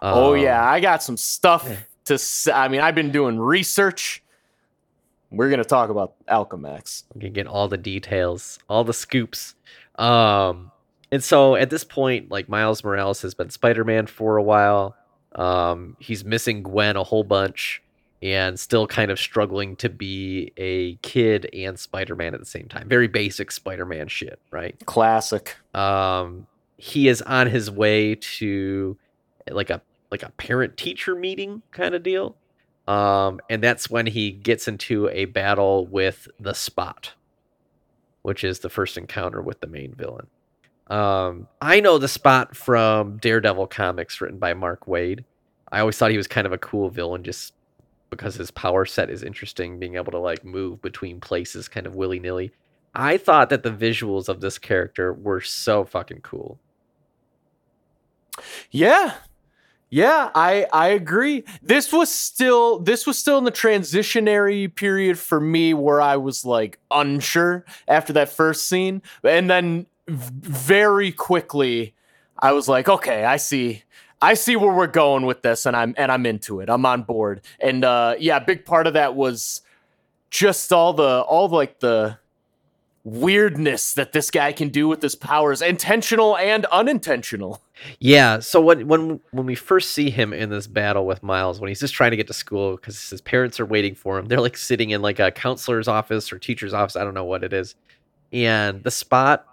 oh 0.00 0.34
Um, 0.34 0.40
yeah, 0.40 0.64
I 0.64 0.78
got 0.78 1.02
some 1.02 1.16
stuff 1.16 1.68
to 2.04 2.16
say. 2.16 2.52
I 2.52 2.68
mean, 2.68 2.80
I've 2.80 2.94
been 2.94 3.10
doing 3.10 3.40
research. 3.40 4.22
We're 5.32 5.50
gonna 5.50 5.64
talk 5.64 5.90
about 5.90 6.14
Alchemax. 6.26 7.04
We 7.14 7.22
can 7.22 7.32
get 7.32 7.48
all 7.48 7.66
the 7.66 7.76
details, 7.76 8.60
all 8.68 8.84
the 8.84 8.92
scoops. 8.92 9.56
Um, 9.96 10.70
and 11.10 11.24
so 11.24 11.56
at 11.56 11.70
this 11.70 11.82
point, 11.82 12.30
like 12.30 12.48
Miles 12.48 12.84
Morales 12.84 13.20
has 13.22 13.34
been 13.34 13.50
Spider-Man 13.50 14.06
for 14.06 14.36
a 14.36 14.42
while. 14.42 14.96
Um, 15.34 15.96
he's 15.98 16.24
missing 16.24 16.62
Gwen 16.62 16.96
a 16.96 17.02
whole 17.02 17.24
bunch 17.24 17.82
and 18.22 18.58
still 18.58 18.86
kind 18.86 19.10
of 19.10 19.18
struggling 19.18 19.74
to 19.76 19.88
be 19.88 20.52
a 20.56 20.94
kid 20.96 21.48
and 21.52 21.76
Spider-Man 21.78 22.32
at 22.32 22.40
the 22.40 22.46
same 22.46 22.68
time. 22.68 22.88
Very 22.88 23.08
basic 23.08 23.50
Spider-Man 23.50 24.06
shit, 24.06 24.38
right? 24.52 24.76
Classic. 24.86 25.56
Um, 25.74 26.46
he 26.76 27.08
is 27.08 27.22
on 27.22 27.46
his 27.48 27.70
way 27.70 28.16
to 28.16 28.96
like 29.50 29.70
a 29.70 29.82
like 30.10 30.22
a 30.22 30.30
parent 30.32 30.76
teacher 30.76 31.14
meeting 31.14 31.62
kind 31.72 31.94
of 31.94 32.02
deal. 32.02 32.36
Um, 32.86 33.40
and 33.48 33.62
that's 33.62 33.88
when 33.88 34.06
he 34.06 34.30
gets 34.30 34.68
into 34.68 35.08
a 35.08 35.24
battle 35.24 35.86
with 35.86 36.28
the 36.38 36.52
Spot, 36.54 37.12
which 38.22 38.44
is 38.44 38.60
the 38.60 38.68
first 38.68 38.98
encounter 38.98 39.40
with 39.40 39.60
the 39.60 39.66
main 39.66 39.94
villain. 39.94 40.26
Um, 40.88 41.48
I 41.62 41.80
know 41.80 41.98
the 41.98 42.08
Spot 42.08 42.54
from 42.54 43.16
Daredevil 43.16 43.68
comics 43.68 44.20
written 44.20 44.38
by 44.38 44.52
Mark 44.52 44.86
Waid. 44.86 45.24
I 45.72 45.80
always 45.80 45.96
thought 45.96 46.10
he 46.10 46.16
was 46.18 46.28
kind 46.28 46.46
of 46.46 46.52
a 46.52 46.58
cool 46.58 46.90
villain 46.90 47.24
just 47.24 47.54
because 48.10 48.34
his 48.36 48.50
power 48.50 48.84
set 48.84 49.10
is 49.10 49.22
interesting, 49.22 49.78
being 49.78 49.96
able 49.96 50.12
to 50.12 50.18
like 50.18 50.44
move 50.44 50.82
between 50.82 51.20
places 51.20 51.68
kind 51.68 51.86
of 51.86 51.96
willy 51.96 52.20
nilly. 52.20 52.52
I 52.94 53.16
thought 53.16 53.50
that 53.50 53.64
the 53.64 53.72
visuals 53.72 54.28
of 54.28 54.40
this 54.40 54.58
character 54.58 55.12
were 55.12 55.40
so 55.40 55.84
fucking 55.84 56.20
cool. 56.20 56.60
Yeah. 58.70 59.14
Yeah, 59.90 60.30
I 60.34 60.66
I 60.72 60.88
agree. 60.88 61.44
This 61.62 61.92
was 61.92 62.10
still 62.12 62.80
this 62.80 63.06
was 63.06 63.18
still 63.18 63.38
in 63.38 63.44
the 63.44 63.52
transitionary 63.52 64.74
period 64.74 65.18
for 65.18 65.40
me 65.40 65.72
where 65.74 66.00
I 66.00 66.16
was 66.16 66.44
like 66.44 66.80
unsure 66.90 67.64
after 67.86 68.12
that 68.14 68.28
first 68.28 68.66
scene 68.68 69.02
and 69.22 69.48
then 69.48 69.86
very 70.08 71.12
quickly 71.12 71.94
I 72.40 72.52
was 72.52 72.68
like, 72.68 72.88
"Okay, 72.88 73.24
I 73.24 73.36
see. 73.36 73.84
I 74.20 74.34
see 74.34 74.56
where 74.56 74.74
we're 74.74 74.88
going 74.88 75.26
with 75.26 75.42
this 75.42 75.64
and 75.66 75.76
I'm 75.76 75.94
and 75.96 76.10
I'm 76.10 76.26
into 76.26 76.60
it. 76.60 76.68
I'm 76.70 76.84
on 76.86 77.02
board." 77.02 77.42
And 77.60 77.84
uh 77.84 78.16
yeah, 78.18 78.38
a 78.38 78.44
big 78.44 78.64
part 78.64 78.88
of 78.88 78.94
that 78.94 79.14
was 79.14 79.62
just 80.30 80.72
all 80.72 80.92
the 80.94 81.20
all 81.22 81.48
like 81.48 81.80
the 81.80 82.18
weirdness 83.04 83.92
that 83.92 84.12
this 84.12 84.30
guy 84.30 84.50
can 84.50 84.70
do 84.70 84.88
with 84.88 85.02
his 85.02 85.14
powers, 85.14 85.60
intentional 85.60 86.36
and 86.36 86.64
unintentional. 86.66 87.62
Yeah, 88.00 88.40
so 88.40 88.60
when 88.60 88.88
when 88.88 89.20
when 89.30 89.46
we 89.46 89.54
first 89.54 89.90
see 89.90 90.10
him 90.10 90.32
in 90.32 90.48
this 90.48 90.66
battle 90.66 91.06
with 91.06 91.22
Miles, 91.22 91.60
when 91.60 91.68
he's 91.68 91.80
just 91.80 91.94
trying 91.94 92.12
to 92.12 92.16
get 92.16 92.26
to 92.28 92.32
school 92.32 92.76
because 92.76 93.10
his 93.10 93.20
parents 93.20 93.60
are 93.60 93.66
waiting 93.66 93.94
for 93.94 94.18
him, 94.18 94.26
they're 94.26 94.40
like 94.40 94.56
sitting 94.56 94.90
in 94.90 95.02
like 95.02 95.18
a 95.18 95.30
counselor's 95.30 95.86
office 95.86 96.32
or 96.32 96.38
teacher's 96.38 96.72
office, 96.72 96.96
I 96.96 97.04
don't 97.04 97.14
know 97.14 97.24
what 97.24 97.44
it 97.44 97.52
is, 97.52 97.74
and 98.32 98.82
the 98.82 98.90
spot 98.90 99.46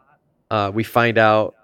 uh, 0.50 0.72
we 0.74 0.84
find 0.84 1.18
out 1.18 1.56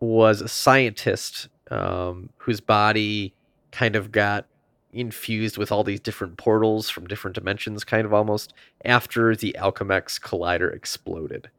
was 0.00 0.40
a 0.40 0.48
scientist 0.48 1.48
um, 1.70 2.30
whose 2.38 2.60
body 2.60 3.34
kind 3.70 3.94
of 3.94 4.10
got 4.10 4.46
infused 4.92 5.56
with 5.56 5.72
all 5.72 5.84
these 5.84 6.00
different 6.00 6.36
portals 6.36 6.90
from 6.90 7.06
different 7.06 7.34
dimensions, 7.34 7.84
kind 7.84 8.04
of 8.04 8.12
almost 8.12 8.52
after 8.84 9.34
the 9.34 9.56
Alchemax 9.58 10.20
collider 10.20 10.74
exploded, 10.74 11.50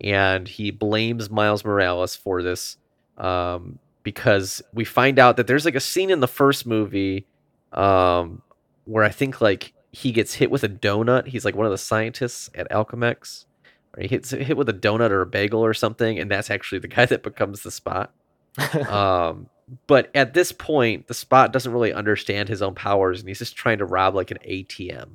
and 0.00 0.48
he 0.48 0.70
blames 0.70 1.30
Miles 1.30 1.64
Morales 1.64 2.14
for 2.16 2.42
this 2.42 2.76
um, 3.18 3.78
because 4.02 4.62
we 4.72 4.84
find 4.84 5.18
out 5.18 5.36
that 5.36 5.46
there's 5.46 5.64
like 5.64 5.74
a 5.74 5.80
scene 5.80 6.10
in 6.10 6.20
the 6.20 6.28
first 6.28 6.66
movie 6.66 7.26
um, 7.72 8.42
where 8.84 9.04
I 9.04 9.10
think 9.10 9.40
like 9.40 9.72
he 9.92 10.10
gets 10.12 10.34
hit 10.34 10.50
with 10.50 10.64
a 10.64 10.68
donut. 10.68 11.26
He's 11.28 11.44
like 11.44 11.54
one 11.54 11.66
of 11.66 11.72
the 11.72 11.78
scientists 11.78 12.50
at 12.54 12.70
Alchemax. 12.70 13.46
Or 13.94 14.02
he 14.02 14.08
gets 14.08 14.30
hit 14.30 14.56
with 14.56 14.68
a 14.70 14.74
donut 14.74 15.10
or 15.10 15.20
a 15.20 15.26
bagel 15.26 15.62
or 15.64 15.74
something, 15.74 16.18
and 16.18 16.30
that's 16.30 16.50
actually 16.50 16.78
the 16.78 16.88
guy 16.88 17.04
that 17.06 17.22
becomes 17.22 17.62
the 17.62 17.70
spot. 17.70 18.12
um, 18.88 19.48
but 19.86 20.10
at 20.14 20.34
this 20.34 20.52
point, 20.52 21.06
the 21.06 21.14
spot 21.14 21.52
doesn't 21.52 21.72
really 21.72 21.92
understand 21.92 22.48
his 22.48 22.62
own 22.62 22.74
powers, 22.74 23.20
and 23.20 23.28
he's 23.28 23.38
just 23.38 23.56
trying 23.56 23.78
to 23.78 23.84
rob 23.84 24.14
like 24.14 24.30
an 24.30 24.38
ATM, 24.46 25.12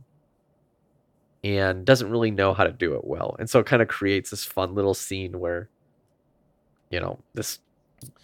and 1.43 1.85
doesn't 1.85 2.09
really 2.09 2.31
know 2.31 2.53
how 2.53 2.63
to 2.63 2.71
do 2.71 2.95
it 2.95 3.05
well. 3.05 3.35
And 3.39 3.49
so 3.49 3.59
it 3.59 3.65
kind 3.65 3.81
of 3.81 3.87
creates 3.87 4.29
this 4.29 4.43
fun 4.43 4.73
little 4.73 4.93
scene 4.93 5.39
where, 5.39 5.69
you 6.89 6.99
know, 6.99 7.19
this 7.33 7.59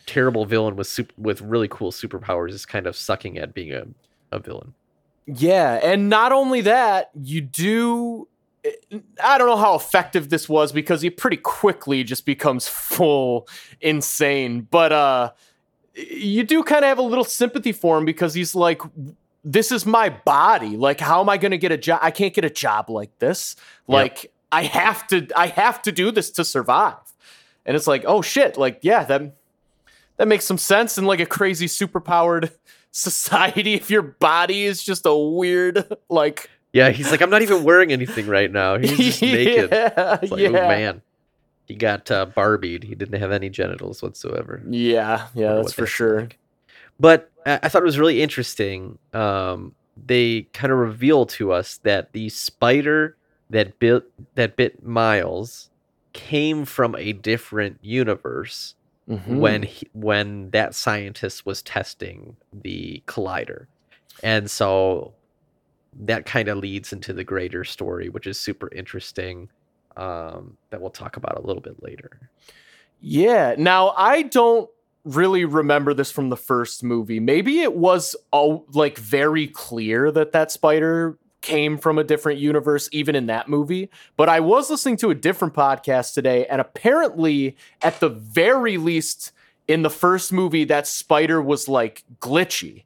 terrible 0.06 0.46
villain 0.46 0.76
with 0.76 0.88
sup- 0.88 1.18
with 1.18 1.42
really 1.42 1.68
cool 1.68 1.92
superpowers 1.92 2.52
is 2.52 2.66
kind 2.66 2.88
of 2.88 2.96
sucking 2.96 3.38
at 3.38 3.54
being 3.54 3.74
a, 3.74 3.86
a 4.32 4.40
villain. 4.40 4.74
Yeah, 5.26 5.80
and 5.82 6.10
not 6.10 6.32
only 6.32 6.62
that, 6.62 7.12
you 7.22 7.42
do. 7.42 8.28
I 9.22 9.38
don't 9.38 9.48
know 9.48 9.58
how 9.58 9.76
effective 9.76 10.30
this 10.30 10.48
was 10.48 10.72
because 10.72 11.02
he 11.02 11.10
pretty 11.10 11.36
quickly 11.36 12.04
just 12.04 12.26
becomes 12.26 12.68
full 12.70 13.48
insane. 13.82 14.68
But 14.70 14.92
uh, 14.92 15.32
you 15.96 16.44
do 16.44 16.64
kind 16.64 16.84
of 16.84 16.90
have 16.90 16.98
a 16.98 17.04
little 17.04 17.24
sympathy 17.24 17.72
for 17.72 17.98
him 17.98 18.06
because 18.06 18.34
he's 18.34 18.56
like 18.56 18.82
this 19.44 19.72
is 19.72 19.86
my 19.86 20.10
body 20.10 20.78
like 20.78 21.00
how 21.00 21.20
am 21.20 21.30
i 21.30 21.38
going 21.38 21.52
to 21.52 21.58
get 21.58 21.72
a 21.72 21.78
job 21.78 22.00
i 22.02 22.12
can't 22.12 22.34
get 22.34 22.46
a 22.46 22.50
job 22.50 22.90
like 22.90 23.18
this 23.20 23.56
like 23.88 24.32
i 24.52 24.64
have 24.64 25.06
to 25.08 25.28
i 25.36 25.48
have 25.48 25.82
to 25.82 25.92
do 25.92 26.12
this 26.12 26.32
to 26.32 26.44
survive 26.44 26.96
and 27.66 27.76
it's 27.76 27.88
like 27.88 28.04
oh 28.08 28.22
shit 28.22 28.58
like 28.58 28.80
yeah 28.82 29.04
that 29.04 29.36
that 30.18 30.28
makes 30.28 30.46
some 30.46 30.58
sense 30.58 30.98
in 30.98 31.06
like 31.06 31.20
a 31.20 31.26
crazy 31.26 31.68
superpowered 31.68 32.52
society 32.92 33.74
if 33.74 33.90
your 33.90 34.02
body 34.02 34.64
is 34.64 34.84
just 34.84 35.06
a 35.06 35.16
weird 35.16 35.86
like 36.10 36.50
Yeah, 36.74 36.90
he's 36.90 37.12
like, 37.12 37.22
I'm 37.22 37.30
not 37.30 37.44
even 37.44 37.64
wearing 37.64 37.92
anything 37.92 38.26
right 38.26 38.52
now. 38.52 38.80
He's 38.80 38.98
just 38.98 39.22
naked. 39.22 39.70
yeah, 39.72 40.18
like, 40.22 40.32
oh, 40.32 40.38
yeah. 40.38 40.50
oh 40.50 40.54
man. 40.54 41.02
He 41.66 41.76
got 41.76 42.10
uh, 42.12 42.26
Barbied. 42.28 42.84
He 42.84 42.96
didn't 42.96 43.20
have 43.20 43.32
any 43.32 43.50
genitals 43.50 44.02
whatsoever. 44.04 44.62
yeah 44.70 45.28
yeah 45.34 45.54
that's 45.56 45.74
for 45.74 45.86
sure 45.86 46.22
like. 46.22 46.38
But 47.00 47.32
I 47.46 47.60
I 47.64 47.70
thought 47.70 47.82
it 47.82 47.86
was 47.86 48.00
really 48.00 48.22
interesting. 48.22 48.98
Um, 49.14 49.74
they 50.06 50.44
kind 50.54 50.72
of 50.74 50.80
reveal 50.80 51.26
to 51.28 51.52
us 51.52 51.78
that 51.84 52.14
the 52.14 52.30
spider 52.30 53.16
that 53.50 53.78
bit 53.80 54.04
that 54.36 54.56
bit 54.56 54.84
Miles 54.84 55.70
came 56.14 56.66
from 56.66 56.96
a 56.96 57.14
different 57.14 57.80
universe 57.82 58.76
Mhm. 59.10 59.40
when 59.40 59.64
he, 59.64 59.86
when 59.94 60.50
that 60.52 60.74
scientist 60.74 61.46
was 61.46 61.62
testing 61.62 62.38
the 62.54 63.04
collider, 63.06 63.66
and 64.24 64.50
so 64.50 65.14
that 66.06 66.26
kind 66.26 66.48
of 66.48 66.58
leads 66.58 66.94
into 66.94 67.12
the 67.12 67.24
greater 67.26 67.64
story, 67.66 68.08
which 68.10 68.26
is 68.28 68.40
super 68.40 68.70
interesting. 68.74 69.50
Um, 69.96 70.58
that 70.70 70.82
we'll 70.82 70.90
talk 70.90 71.18
about 71.18 71.38
a 71.38 71.42
little 71.46 71.62
bit 71.62 71.82
later. 71.84 72.20
Yeah. 73.00 73.56
Now 73.58 73.90
I 73.92 74.24
don't 74.24 74.70
really 75.04 75.46
remember 75.46 75.94
this 75.94 76.12
from 76.12 76.30
the 76.30 76.38
first 76.38 76.84
movie. 76.84 77.20
Maybe 77.20 77.60
it 77.60 77.76
was 77.76 78.16
all 78.32 78.66
like 78.74 78.98
very 78.98 79.48
clear 79.48 80.12
that 80.12 80.32
that 80.32 80.52
spider 80.52 81.18
came 81.42 81.78
from 81.78 82.00
a 82.00 82.04
different 82.04 82.40
universe 82.40 82.88
even 82.94 83.16
in 83.16 83.26
that 83.26 83.50
movie, 83.50 83.90
but 84.16 84.30
I 84.30 84.40
was 84.40 84.70
listening 84.70 84.96
to 84.98 85.10
a 85.10 85.16
different 85.16 85.54
podcast 85.54 86.14
today 86.14 86.46
and 86.46 86.62
apparently 86.62 87.58
at 87.82 88.00
the 88.00 88.10
very 88.10 88.78
least 88.78 89.34
in 89.68 89.82
the 89.82 89.90
first 89.90 90.32
movie 90.32 90.64
that 90.66 90.88
spider 90.88 91.42
was 91.42 91.68
like 91.68 92.04
glitchy. 92.20 92.86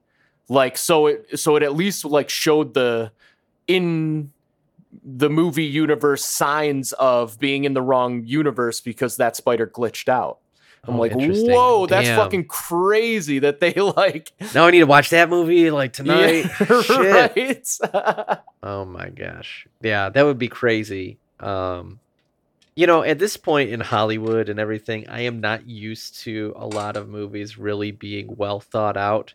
Like 0.50 0.78
so 0.78 1.08
it 1.08 1.40
so 1.40 1.56
it 1.56 1.64
at 1.64 1.76
least 1.76 2.04
like 2.04 2.30
showed 2.30 2.74
the 2.74 3.12
in 3.68 4.32
the 5.04 5.30
movie 5.30 5.64
universe 5.66 6.26
signs 6.26 6.92
of 6.94 7.40
being 7.40 7.64
in 7.64 7.74
the 7.74 7.82
wrong 7.82 8.24
universe 8.26 8.82
because 8.82 9.18
that 9.18 9.36
spider 9.36 9.68
glitched 9.68 10.10
out. 10.10 10.40
I'm 10.84 10.96
Oh, 10.96 11.00
like, 11.00 11.12
whoa, 11.16 11.86
that's 11.88 12.08
Damn. 12.08 12.18
fucking 12.18 12.46
crazy 12.46 13.40
that 13.40 13.60
they 13.60 13.74
like 13.98 14.32
Now 14.56 14.68
I 14.68 14.72
need 14.72 14.80
to 14.80 14.86
watch 14.86 15.10
that 15.10 15.30
movie 15.30 15.70
like 15.72 15.92
tonight. 16.00 16.46
Yeah, 16.60 16.82
Shit. 16.82 17.68
right? 17.94 18.38
Oh 18.64 18.86
my 18.86 19.10
gosh. 19.10 19.68
Yeah, 19.82 20.10
that 20.10 20.24
would 20.24 20.38
be 20.38 20.48
crazy. 20.48 21.18
Um 21.40 22.00
you 22.76 22.86
know, 22.86 23.02
at 23.02 23.18
this 23.18 23.38
point 23.38 23.72
in 23.72 23.80
Hollywood 23.80 24.50
and 24.50 24.60
everything, 24.60 25.10
I 25.10 25.22
am 25.22 25.40
not 25.42 25.68
used 25.68 26.20
to 26.22 26.54
a 26.56 26.68
lot 26.68 26.96
of 26.96 27.10
movies 27.10 27.58
really 27.58 27.90
being 27.92 28.36
well 28.38 28.60
thought 28.60 28.96
out 28.98 29.34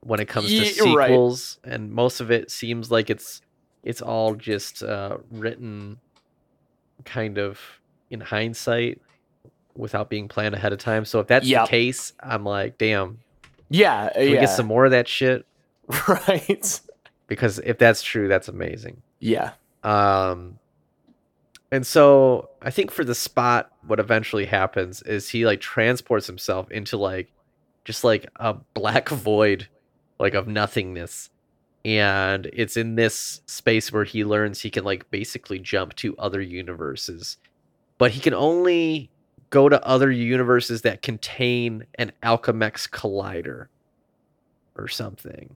when 0.00 0.18
it 0.18 0.26
comes 0.26 0.48
to 0.48 0.54
Ye- 0.54 0.94
right. 0.96 1.08
sequels 1.08 1.58
and 1.62 1.92
most 1.92 2.20
of 2.20 2.30
it 2.32 2.50
seems 2.50 2.90
like 2.90 3.08
it's 3.08 3.42
it's 3.82 4.02
all 4.02 4.34
just 4.34 4.82
uh 4.82 5.18
written 5.30 5.98
kind 7.04 7.38
of 7.38 7.58
in 8.10 8.20
hindsight 8.20 9.00
without 9.74 10.10
being 10.10 10.28
planned 10.28 10.54
ahead 10.54 10.72
of 10.72 10.78
time. 10.78 11.04
So 11.04 11.20
if 11.20 11.26
that's 11.28 11.46
Yep. 11.46 11.64
the 11.64 11.68
case, 11.70 12.12
I'm 12.20 12.44
like, 12.44 12.76
damn, 12.76 13.20
yeah, 13.70 14.10
can 14.12 14.22
we 14.22 14.34
yeah, 14.34 14.40
get 14.40 14.50
some 14.50 14.66
more 14.66 14.84
of 14.84 14.90
that 14.90 15.08
shit? 15.08 15.46
right. 16.08 16.80
Because 17.28 17.58
if 17.60 17.78
that's 17.78 18.02
true, 18.02 18.26
that's 18.28 18.48
amazing. 18.48 19.02
Yeah, 19.20 19.52
Um, 19.84 20.58
and 21.70 21.86
so 21.86 22.50
I 22.60 22.70
think 22.70 22.90
for 22.90 23.04
the 23.04 23.14
spot, 23.14 23.70
what 23.86 24.00
eventually 24.00 24.46
happens 24.46 25.02
is 25.02 25.28
he 25.28 25.46
like 25.46 25.60
transports 25.60 26.26
himself 26.26 26.70
into 26.70 26.96
like 26.96 27.30
just 27.84 28.02
like 28.02 28.26
a 28.36 28.54
black 28.74 29.08
void, 29.10 29.68
like 30.18 30.34
of 30.34 30.48
nothingness. 30.48 31.30
And 31.84 32.46
it's 32.52 32.76
in 32.76 32.94
this 32.94 33.40
space 33.46 33.90
where 33.92 34.04
he 34.04 34.24
learns 34.24 34.60
he 34.60 34.70
can 34.70 34.84
like 34.84 35.10
basically 35.10 35.58
jump 35.58 35.94
to 35.96 36.16
other 36.18 36.40
universes, 36.40 37.38
but 37.96 38.10
he 38.10 38.20
can 38.20 38.34
only 38.34 39.10
go 39.48 39.68
to 39.68 39.84
other 39.84 40.10
universes 40.10 40.82
that 40.82 41.02
contain 41.02 41.84
an 41.96 42.12
Alchemax 42.22 42.88
collider 42.88 43.66
or 44.76 44.88
something. 44.88 45.54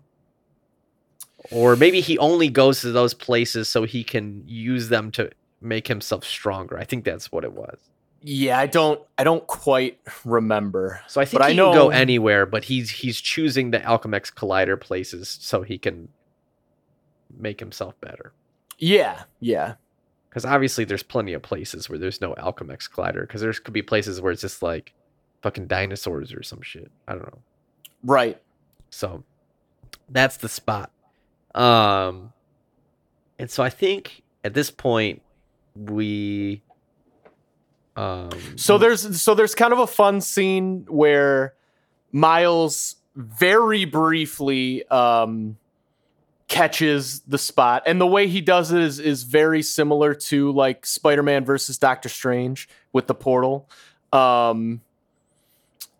Or 1.51 1.77
maybe 1.77 2.01
he 2.01 2.17
only 2.19 2.49
goes 2.49 2.81
to 2.81 2.91
those 2.91 3.15
places 3.15 3.69
so 3.69 3.85
he 3.85 4.03
can 4.03 4.43
use 4.47 4.89
them 4.89 5.11
to 5.13 5.31
make 5.61 5.89
himself 5.89 6.25
stronger. 6.25 6.79
I 6.79 6.85
think 6.85 7.05
that's 7.05 7.31
what 7.31 7.45
it 7.45 7.53
was. 7.53 7.79
Yeah. 8.27 8.59
I 8.59 8.67
don't, 8.67 9.01
I 9.19 9.25
don't 9.25 9.47
quite 9.47 10.01
remember. 10.25 11.01
So 11.07 11.21
I 11.21 11.27
think 11.27 11.41
But 11.41 11.47
I 11.47 11.51
he 11.51 11.57
can 11.57 11.75
go 11.75 11.91
anywhere, 11.91 12.47
but 12.47 12.65
he's 12.65 12.89
he's 12.91 13.21
choosing 13.21 13.71
the 13.71 13.79
Alchemax 13.81 14.33
collider 14.33 14.81
places 14.81 15.29
so 15.41 15.63
he 15.63 15.77
can 15.79 16.09
make 17.37 17.61
himself 17.61 18.01
better. 18.01 18.33
Yeah, 18.79 19.25
yeah, 19.41 19.75
Because 20.29 20.45
obviously 20.45 20.85
there's 20.85 21.03
plenty 21.03 21.33
of 21.33 21.43
places 21.43 21.89
where 21.89 21.99
there's 21.99 22.21
no 22.21 22.35
Alchemax 22.35 22.91
collider. 22.91 23.21
Because 23.21 23.41
there's 23.41 23.59
could 23.61 23.75
be 23.75 23.83
places 23.83 24.21
where 24.21 24.33
it's 24.33 24.41
just 24.41 24.63
like 24.63 24.93
fucking 25.43 25.67
dinosaurs 25.67 26.33
or 26.33 26.43
some 26.43 26.63
shit. 26.63 26.91
I 27.07 27.13
don't 27.13 27.27
know. 27.27 27.39
right. 28.03 28.41
So 28.91 29.23
that's 30.09 30.39
the 30.39 30.49
spot. 30.49 30.91
Um 31.55 32.33
and 33.39 33.51
so 33.51 33.63
I 33.63 33.71
think 33.71 34.23
at 34.43 34.55
this 34.55 34.71
point 34.71 35.23
we 35.77 36.63
um 37.97 38.31
So 38.57 38.79
there's, 38.79 39.21
so 39.21 39.35
there's 39.35 39.55
kind 39.55 39.73
of 39.73 39.79
a 39.79 39.87
fun 39.87 40.21
scene 40.21 40.87
where 40.89 41.55
Miles 42.13 42.97
very 43.17 43.85
briefly 43.85 44.87
um, 44.89 45.57
catches 46.49 47.21
the 47.21 47.39
spot, 47.39 47.83
and 47.87 48.01
the 48.01 48.07
way 48.07 48.29
he 48.29 48.41
does 48.41 48.73
it 48.73 48.81
is 48.81 48.99
is 48.99 49.23
very 49.23 49.63
similar 49.63 50.15
to 50.15 50.53
like 50.53 50.87
Spider-Man 50.87 51.45
versus 51.45 51.79
Doctor 51.79 52.09
Strange 52.09 52.69
with 52.93 53.07
the 53.07 53.15
portal, 53.15 53.69
um, 54.13 54.81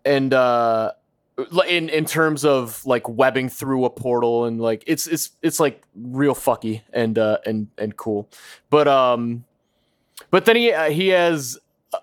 and 0.05 0.33
uh, 0.33 0.91
in 1.67 1.89
in 1.89 2.05
terms 2.05 2.45
of 2.45 2.85
like 2.85 3.07
webbing 3.09 3.49
through 3.49 3.85
a 3.85 3.89
portal 3.89 4.45
and 4.45 4.61
like 4.61 4.83
it's 4.87 5.07
it's 5.07 5.31
it's 5.41 5.59
like 5.59 5.83
real 5.95 6.35
fucky 6.35 6.81
and 6.93 7.17
uh, 7.17 7.37
and 7.45 7.67
and 7.77 7.97
cool, 7.97 8.29
but 8.69 8.87
um, 8.87 9.43
but 10.31 10.45
then 10.45 10.55
he 10.55 10.71
uh, 10.71 10.89
he 10.89 11.09
has 11.09 11.57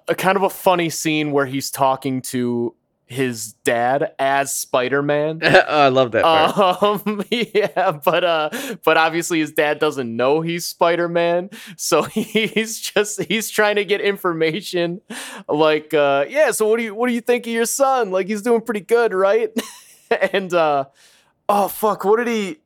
a, 0.08 0.14
kind 0.14 0.36
of 0.36 0.42
a 0.42 0.50
funny 0.50 0.90
scene 0.90 1.32
where 1.32 1.46
he's 1.46 1.70
talking 1.70 2.22
to 2.22 2.74
his 3.06 3.52
dad 3.64 4.12
as 4.18 4.54
Spider-Man. 4.54 5.40
oh, 5.42 5.48
I 5.68 5.88
love 5.88 6.12
that 6.12 6.24
part. 6.24 6.82
Um, 7.06 7.22
yeah, 7.30 7.92
but 7.92 8.24
uh, 8.24 8.50
but 8.84 8.96
obviously 8.96 9.40
his 9.40 9.52
dad 9.52 9.78
doesn't 9.78 10.14
know 10.14 10.40
he's 10.40 10.64
Spider 10.64 11.08
Man, 11.08 11.50
so 11.76 12.02
he's 12.02 12.80
just 12.80 13.22
he's 13.24 13.50
trying 13.50 13.76
to 13.76 13.84
get 13.84 14.00
information. 14.00 15.00
Like, 15.48 15.92
uh, 15.94 16.24
yeah, 16.28 16.50
so 16.50 16.68
what 16.68 16.78
do 16.78 16.84
you 16.84 16.94
what 16.94 17.08
do 17.08 17.14
you 17.14 17.20
think 17.20 17.46
of 17.46 17.52
your 17.52 17.66
son? 17.66 18.10
Like, 18.10 18.26
he's 18.26 18.42
doing 18.42 18.62
pretty 18.62 18.80
good, 18.80 19.12
right? 19.12 19.50
and 20.32 20.52
uh, 20.52 20.86
oh 21.48 21.68
fuck, 21.68 22.04
what 22.04 22.16
did 22.16 22.28
he? 22.28 22.58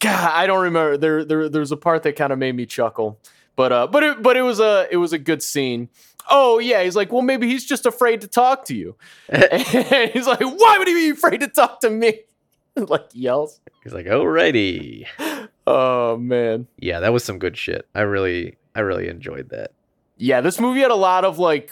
God, 0.00 0.30
I 0.32 0.46
don't 0.46 0.62
remember. 0.62 0.96
There, 0.96 1.24
there, 1.24 1.48
there's 1.48 1.72
a 1.72 1.76
part 1.76 2.02
that 2.04 2.16
kind 2.16 2.32
of 2.32 2.38
made 2.38 2.56
me 2.56 2.64
chuckle, 2.64 3.20
but 3.56 3.72
uh, 3.72 3.86
but 3.86 4.02
it, 4.02 4.22
but 4.22 4.36
it 4.36 4.42
was 4.42 4.60
a 4.60 4.88
it 4.90 4.96
was 4.96 5.12
a 5.12 5.18
good 5.18 5.42
scene. 5.42 5.88
Oh 6.30 6.58
yeah, 6.58 6.82
he's 6.82 6.96
like, 6.96 7.12
well, 7.12 7.22
maybe 7.22 7.48
he's 7.48 7.64
just 7.64 7.86
afraid 7.86 8.20
to 8.20 8.28
talk 8.28 8.64
to 8.66 8.74
you. 8.76 8.96
And 9.28 10.10
he's 10.12 10.26
like, 10.26 10.40
why 10.40 10.76
would 10.78 10.88
he 10.88 10.94
be 10.94 11.10
afraid 11.10 11.40
to 11.40 11.48
talk 11.48 11.80
to 11.80 11.90
me? 11.90 12.20
like 12.76 13.08
yells. 13.12 13.60
He's 13.82 13.92
like, 13.92 14.06
"Alrighty." 14.06 15.06
Oh 15.66 16.16
man. 16.16 16.66
Yeah, 16.78 16.98
that 17.00 17.12
was 17.12 17.22
some 17.22 17.38
good 17.38 17.56
shit. 17.56 17.86
I 17.94 18.00
really 18.00 18.56
I 18.74 18.80
really 18.80 19.06
enjoyed 19.08 19.50
that. 19.50 19.72
Yeah, 20.16 20.40
this 20.40 20.58
movie 20.58 20.80
had 20.80 20.90
a 20.90 20.96
lot 20.96 21.24
of 21.24 21.38
like 21.38 21.70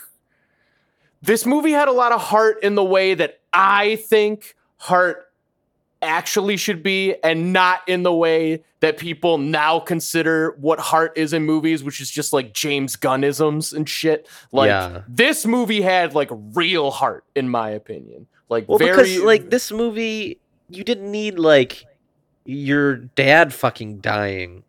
this 1.20 1.44
movie 1.44 1.72
had 1.72 1.88
a 1.88 1.92
lot 1.92 2.12
of 2.12 2.20
heart 2.20 2.62
in 2.62 2.76
the 2.76 2.84
way 2.84 3.14
that 3.14 3.40
I 3.53 3.96
think 3.96 4.55
heart 4.76 5.28
actually 6.01 6.57
should 6.57 6.82
be 6.82 7.14
and 7.24 7.53
not 7.53 7.80
in 7.88 8.03
the 8.05 8.12
way 8.12 8.62
that 8.80 8.99
people 8.99 9.36
now 9.38 9.80
consider 9.80 10.53
what 10.61 10.78
heart 10.78 11.12
is 11.16 11.32
in 11.32 11.44
movies 11.44 11.82
which 11.82 12.01
is 12.01 12.09
just 12.11 12.32
like 12.32 12.55
James 12.55 12.96
Gunnisms 12.96 13.74
and 13.74 13.88
shit. 13.88 14.28
Like 14.53 14.68
Yeah. 14.68 15.03
this 15.09 15.44
movie 15.44 15.82
had 15.82 16.14
like 16.14 16.30
real 16.30 16.90
heart 16.90 17.24
in 17.34 17.49
my 17.49 17.70
opinion. 17.70 18.26
Like 18.49 18.68
Well, 18.68 18.78
very 18.78 18.90
because 18.92 19.22
like 19.22 19.51
this 19.51 19.72
movie, 19.72 20.38
you 20.68 20.84
didn't 20.84 21.11
need 21.11 21.38
like 21.38 21.84
your 22.44 22.96
dad 22.96 23.53
fucking 23.53 23.99
dying 23.99 24.62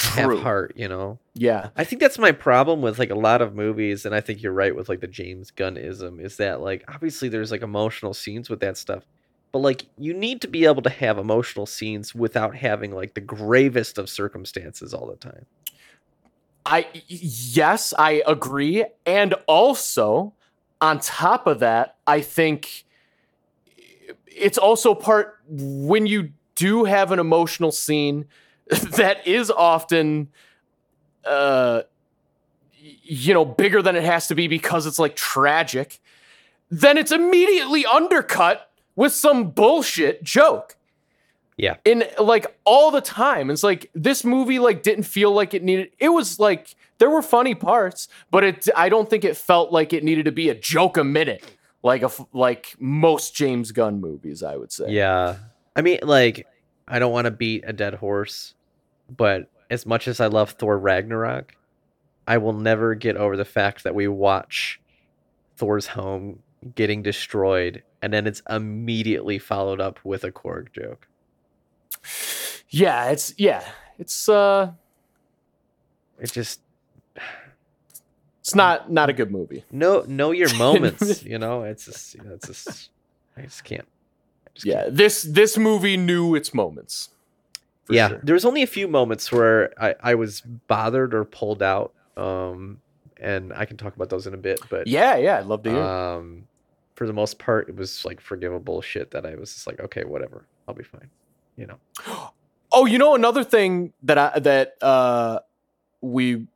have 0.00 0.38
heart, 0.40 0.72
you 0.76 0.88
know. 0.88 1.18
Yeah. 1.34 1.70
I 1.76 1.84
think 1.84 2.00
that's 2.00 2.18
my 2.18 2.32
problem 2.32 2.82
with 2.82 2.98
like 2.98 3.10
a 3.10 3.14
lot 3.14 3.40
of 3.40 3.54
movies, 3.54 4.04
and 4.04 4.14
I 4.14 4.20
think 4.20 4.42
you're 4.42 4.52
right 4.52 4.74
with 4.74 4.88
like 4.88 5.00
the 5.00 5.06
James 5.06 5.50
Gunnism 5.50 6.20
is 6.20 6.36
that 6.38 6.60
like 6.60 6.84
obviously 6.88 7.28
there's 7.28 7.50
like 7.50 7.62
emotional 7.62 8.12
scenes 8.12 8.50
with 8.50 8.60
that 8.60 8.76
stuff, 8.76 9.04
but 9.56 9.62
like 9.62 9.86
you 9.96 10.12
need 10.12 10.42
to 10.42 10.48
be 10.48 10.66
able 10.66 10.82
to 10.82 10.90
have 10.90 11.16
emotional 11.16 11.64
scenes 11.64 12.14
without 12.14 12.54
having 12.54 12.94
like 12.94 13.14
the 13.14 13.22
gravest 13.22 13.96
of 13.96 14.06
circumstances 14.10 14.92
all 14.92 15.06
the 15.06 15.16
time. 15.16 15.46
i 16.66 16.86
yes, 17.06 17.94
I 17.98 18.22
agree. 18.26 18.84
And 19.06 19.34
also, 19.46 20.34
on 20.82 21.00
top 21.00 21.46
of 21.46 21.60
that, 21.60 21.96
I 22.06 22.20
think 22.20 22.84
it's 24.26 24.58
also 24.58 24.94
part 24.94 25.38
when 25.48 26.06
you 26.06 26.32
do 26.54 26.84
have 26.84 27.10
an 27.10 27.18
emotional 27.18 27.72
scene 27.72 28.26
that 28.68 29.26
is 29.26 29.50
often 29.50 30.28
uh 31.24 31.80
you 33.04 33.32
know 33.32 33.46
bigger 33.46 33.80
than 33.80 33.96
it 33.96 34.04
has 34.04 34.28
to 34.28 34.34
be 34.34 34.48
because 34.48 34.84
it's 34.84 34.98
like 34.98 35.16
tragic 35.16 35.98
then 36.68 36.98
it's 36.98 37.10
immediately 37.10 37.86
undercut 37.86 38.70
with 38.96 39.12
some 39.12 39.50
bullshit 39.50 40.22
joke 40.24 40.76
Yeah. 41.56 41.76
in 41.84 42.04
like 42.18 42.58
all 42.64 42.90
the 42.90 43.00
time 43.00 43.50
it's 43.50 43.62
like 43.62 43.90
this 43.94 44.24
movie 44.24 44.58
like 44.58 44.82
didn't 44.82 45.04
feel 45.04 45.30
like 45.32 45.54
it 45.54 45.62
needed 45.62 45.90
it 45.98 46.08
was 46.08 46.38
like 46.40 46.74
there 46.98 47.10
were 47.10 47.22
funny 47.22 47.54
parts 47.54 48.08
but 48.30 48.42
it 48.42 48.68
i 48.74 48.88
don't 48.88 49.08
think 49.08 49.24
it 49.24 49.36
felt 49.36 49.70
like 49.72 49.92
it 49.92 50.02
needed 50.02 50.24
to 50.24 50.32
be 50.32 50.48
a 50.48 50.54
joke 50.54 50.96
a 50.96 51.04
minute 51.04 51.44
like 51.82 52.02
a 52.02 52.10
like 52.32 52.74
most 52.80 53.34
james 53.36 53.70
gunn 53.72 54.00
movies 54.00 54.42
i 54.42 54.56
would 54.56 54.72
say 54.72 54.86
Yeah. 54.90 55.36
I 55.78 55.82
mean, 55.82 55.98
like, 56.02 56.46
I 56.88 56.98
don't 56.98 57.12
want 57.12 57.26
to 57.26 57.30
beat 57.30 57.62
a 57.66 57.72
dead 57.74 57.92
horse, 57.92 58.54
but 59.14 59.50
as 59.70 59.84
much 59.84 60.08
as 60.08 60.20
I 60.20 60.28
love 60.28 60.52
Thor 60.52 60.78
Ragnarok, 60.78 61.54
I 62.26 62.38
will 62.38 62.54
never 62.54 62.94
get 62.94 63.18
over 63.18 63.36
the 63.36 63.44
fact 63.44 63.84
that 63.84 63.94
we 63.94 64.08
watch 64.08 64.80
Thor's 65.58 65.88
home 65.88 66.38
getting 66.74 67.02
destroyed 67.02 67.82
and 68.02 68.12
then 68.12 68.26
it's 68.26 68.42
immediately 68.48 69.38
followed 69.38 69.80
up 69.80 69.98
with 70.04 70.24
a 70.24 70.30
Korg 70.32 70.72
joke. 70.72 71.06
yeah 72.70 73.10
it's 73.10 73.34
yeah 73.38 73.64
it's 73.98 74.28
uh 74.28 74.72
It 76.20 76.32
just 76.32 76.60
it's 78.40 78.54
not 78.54 78.90
not 78.90 79.08
a 79.08 79.12
good 79.12 79.30
movie 79.30 79.64
No, 79.70 80.04
know 80.06 80.30
your 80.32 80.54
moments, 80.58 81.22
you 81.24 81.38
know? 81.38 81.62
It's 81.62 81.84
just 81.86 82.14
you 82.14 82.22
know, 82.22 82.34
it's 82.34 82.46
just 82.46 82.90
I 83.36 83.42
just 83.42 83.64
can't. 83.64 83.86
I 84.46 84.50
just 84.54 84.66
yeah 84.66 84.82
can't. 84.82 84.96
this 84.96 85.22
this 85.22 85.58
movie 85.58 85.96
knew 85.96 86.34
its 86.34 86.52
moments 86.54 87.10
yeah, 87.88 88.08
sure. 88.08 88.20
there 88.24 88.34
was 88.34 88.44
only 88.44 88.62
a 88.64 88.66
few 88.66 88.88
moments 88.88 89.30
where 89.30 89.72
I, 89.80 89.94
I 90.02 90.14
was 90.16 90.40
bothered 90.40 91.14
or 91.14 91.24
pulled 91.24 91.62
out. 91.62 91.92
Um 92.16 92.80
and 93.18 93.52
I 93.52 93.64
can 93.64 93.76
talk 93.76 93.94
about 93.96 94.10
those 94.10 94.26
in 94.26 94.34
a 94.34 94.38
bit, 94.38 94.60
but 94.68 94.86
yeah 94.86 95.16
yeah 95.16 95.38
i'd 95.38 95.46
love 95.46 95.62
to 95.62 95.70
hear 95.70 95.80
Um, 95.80 96.48
for 96.96 97.06
the 97.06 97.12
most 97.12 97.38
part, 97.38 97.68
it 97.68 97.76
was 97.76 98.04
like 98.04 98.20
forgivable 98.20 98.80
shit 98.80 99.12
that 99.12 99.24
I 99.24 99.36
was 99.36 99.54
just 99.54 99.66
like, 99.66 99.78
okay, 99.78 100.04
whatever, 100.04 100.46
I'll 100.66 100.74
be 100.74 100.82
fine. 100.82 101.10
You 101.56 101.66
know. 101.66 101.78
Oh, 102.72 102.84
you 102.84 102.98
know 102.98 103.14
another 103.14 103.44
thing 103.44 103.92
that 104.02 104.18
I 104.18 104.38
that 104.40 104.74
uh 104.82 105.38
we 106.00 106.48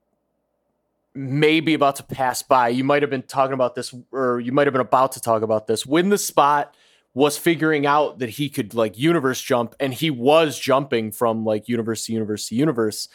may 1.15 1.61
be 1.61 1.73
about 1.73 1.97
to 1.97 2.03
pass 2.03 2.43
by. 2.43 2.69
You 2.69 2.83
might 2.83 3.03
have 3.03 3.11
been 3.11 3.23
talking 3.23 3.55
about 3.55 3.77
this, 3.77 3.95
or 4.13 4.41
you 4.41 4.51
might 4.53 4.67
have 4.67 4.75
been 4.75 4.81
about 4.81 5.13
to 5.13 5.21
talk 5.21 5.43
about 5.43 5.69
this 5.69 5.87
when 5.87 6.09
the 6.09 6.19
spot 6.19 6.75
was 7.15 7.39
figuring 7.39 7.87
out 7.87 8.19
that 8.19 8.31
he 8.31 8.49
could 8.49 8.75
like 8.75 8.99
universe 8.99 9.41
jump, 9.41 9.75
and 9.81 9.95
he 9.95 10.11
was 10.11 10.59
jumping 10.59 11.13
from 11.13 11.45
like 11.45 11.69
universe 11.69 12.05
to 12.07 12.13
universe 12.13 12.49
to 12.49 12.57
universe. 12.57 13.09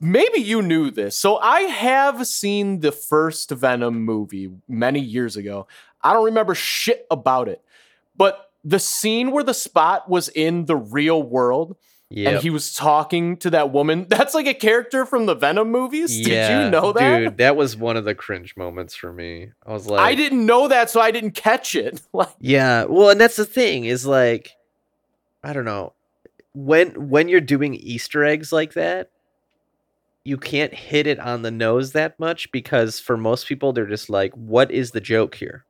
Maybe 0.00 0.40
you 0.40 0.62
knew 0.62 0.90
this. 0.90 1.16
So 1.16 1.36
I 1.38 1.60
have 1.62 2.26
seen 2.26 2.80
the 2.80 2.92
first 2.92 3.50
Venom 3.50 4.02
movie 4.02 4.50
many 4.66 5.00
years 5.00 5.36
ago. 5.36 5.66
I 6.02 6.12
don't 6.14 6.24
remember 6.24 6.54
shit 6.54 7.06
about 7.10 7.48
it. 7.48 7.62
But 8.16 8.50
the 8.64 8.78
scene 8.78 9.30
where 9.30 9.44
the 9.44 9.54
spot 9.54 10.08
was 10.08 10.28
in 10.30 10.64
the 10.64 10.76
real 10.76 11.22
world 11.22 11.76
Yeah. 12.08 12.30
and 12.30 12.38
he 12.42 12.48
was 12.50 12.72
talking 12.74 13.36
to 13.38 13.50
that 13.50 13.72
woman, 13.72 14.06
that's 14.08 14.32
like 14.34 14.46
a 14.46 14.54
character 14.54 15.04
from 15.04 15.26
the 15.26 15.34
Venom 15.34 15.70
movies. 15.70 16.16
Did 16.16 16.50
you 16.64 16.70
know 16.70 16.92
that? 16.92 17.18
Dude, 17.18 17.36
that 17.38 17.56
was 17.56 17.76
one 17.76 17.96
of 17.98 18.04
the 18.06 18.14
cringe 18.14 18.56
moments 18.56 18.94
for 18.94 19.12
me. 19.12 19.50
I 19.66 19.72
was 19.72 19.86
like, 19.86 20.00
I 20.00 20.14
didn't 20.14 20.44
know 20.46 20.68
that, 20.68 20.88
so 20.90 21.00
I 21.00 21.10
didn't 21.10 21.32
catch 21.32 21.74
it. 21.74 22.00
Like, 22.12 22.28
Yeah, 22.40 22.84
well, 22.84 23.10
and 23.10 23.20
that's 23.20 23.36
the 23.36 23.44
thing 23.46 23.84
is 23.84 24.06
like, 24.06 24.56
I 25.44 25.52
don't 25.52 25.64
know, 25.66 25.92
when 26.54 27.08
when 27.10 27.28
you're 27.28 27.40
doing 27.40 27.74
Easter 27.74 28.24
eggs 28.24 28.50
like 28.52 28.72
that, 28.74 29.10
you 30.30 30.38
can't 30.38 30.72
hit 30.72 31.06
it 31.06 31.18
on 31.18 31.42
the 31.42 31.50
nose 31.50 31.92
that 31.92 32.18
much 32.20 32.50
because 32.52 33.00
for 33.00 33.16
most 33.16 33.46
people 33.48 33.72
they're 33.72 33.84
just 33.86 34.08
like, 34.08 34.32
what 34.34 34.70
is 34.70 34.92
the 34.92 35.00
joke 35.00 35.34
here? 35.34 35.64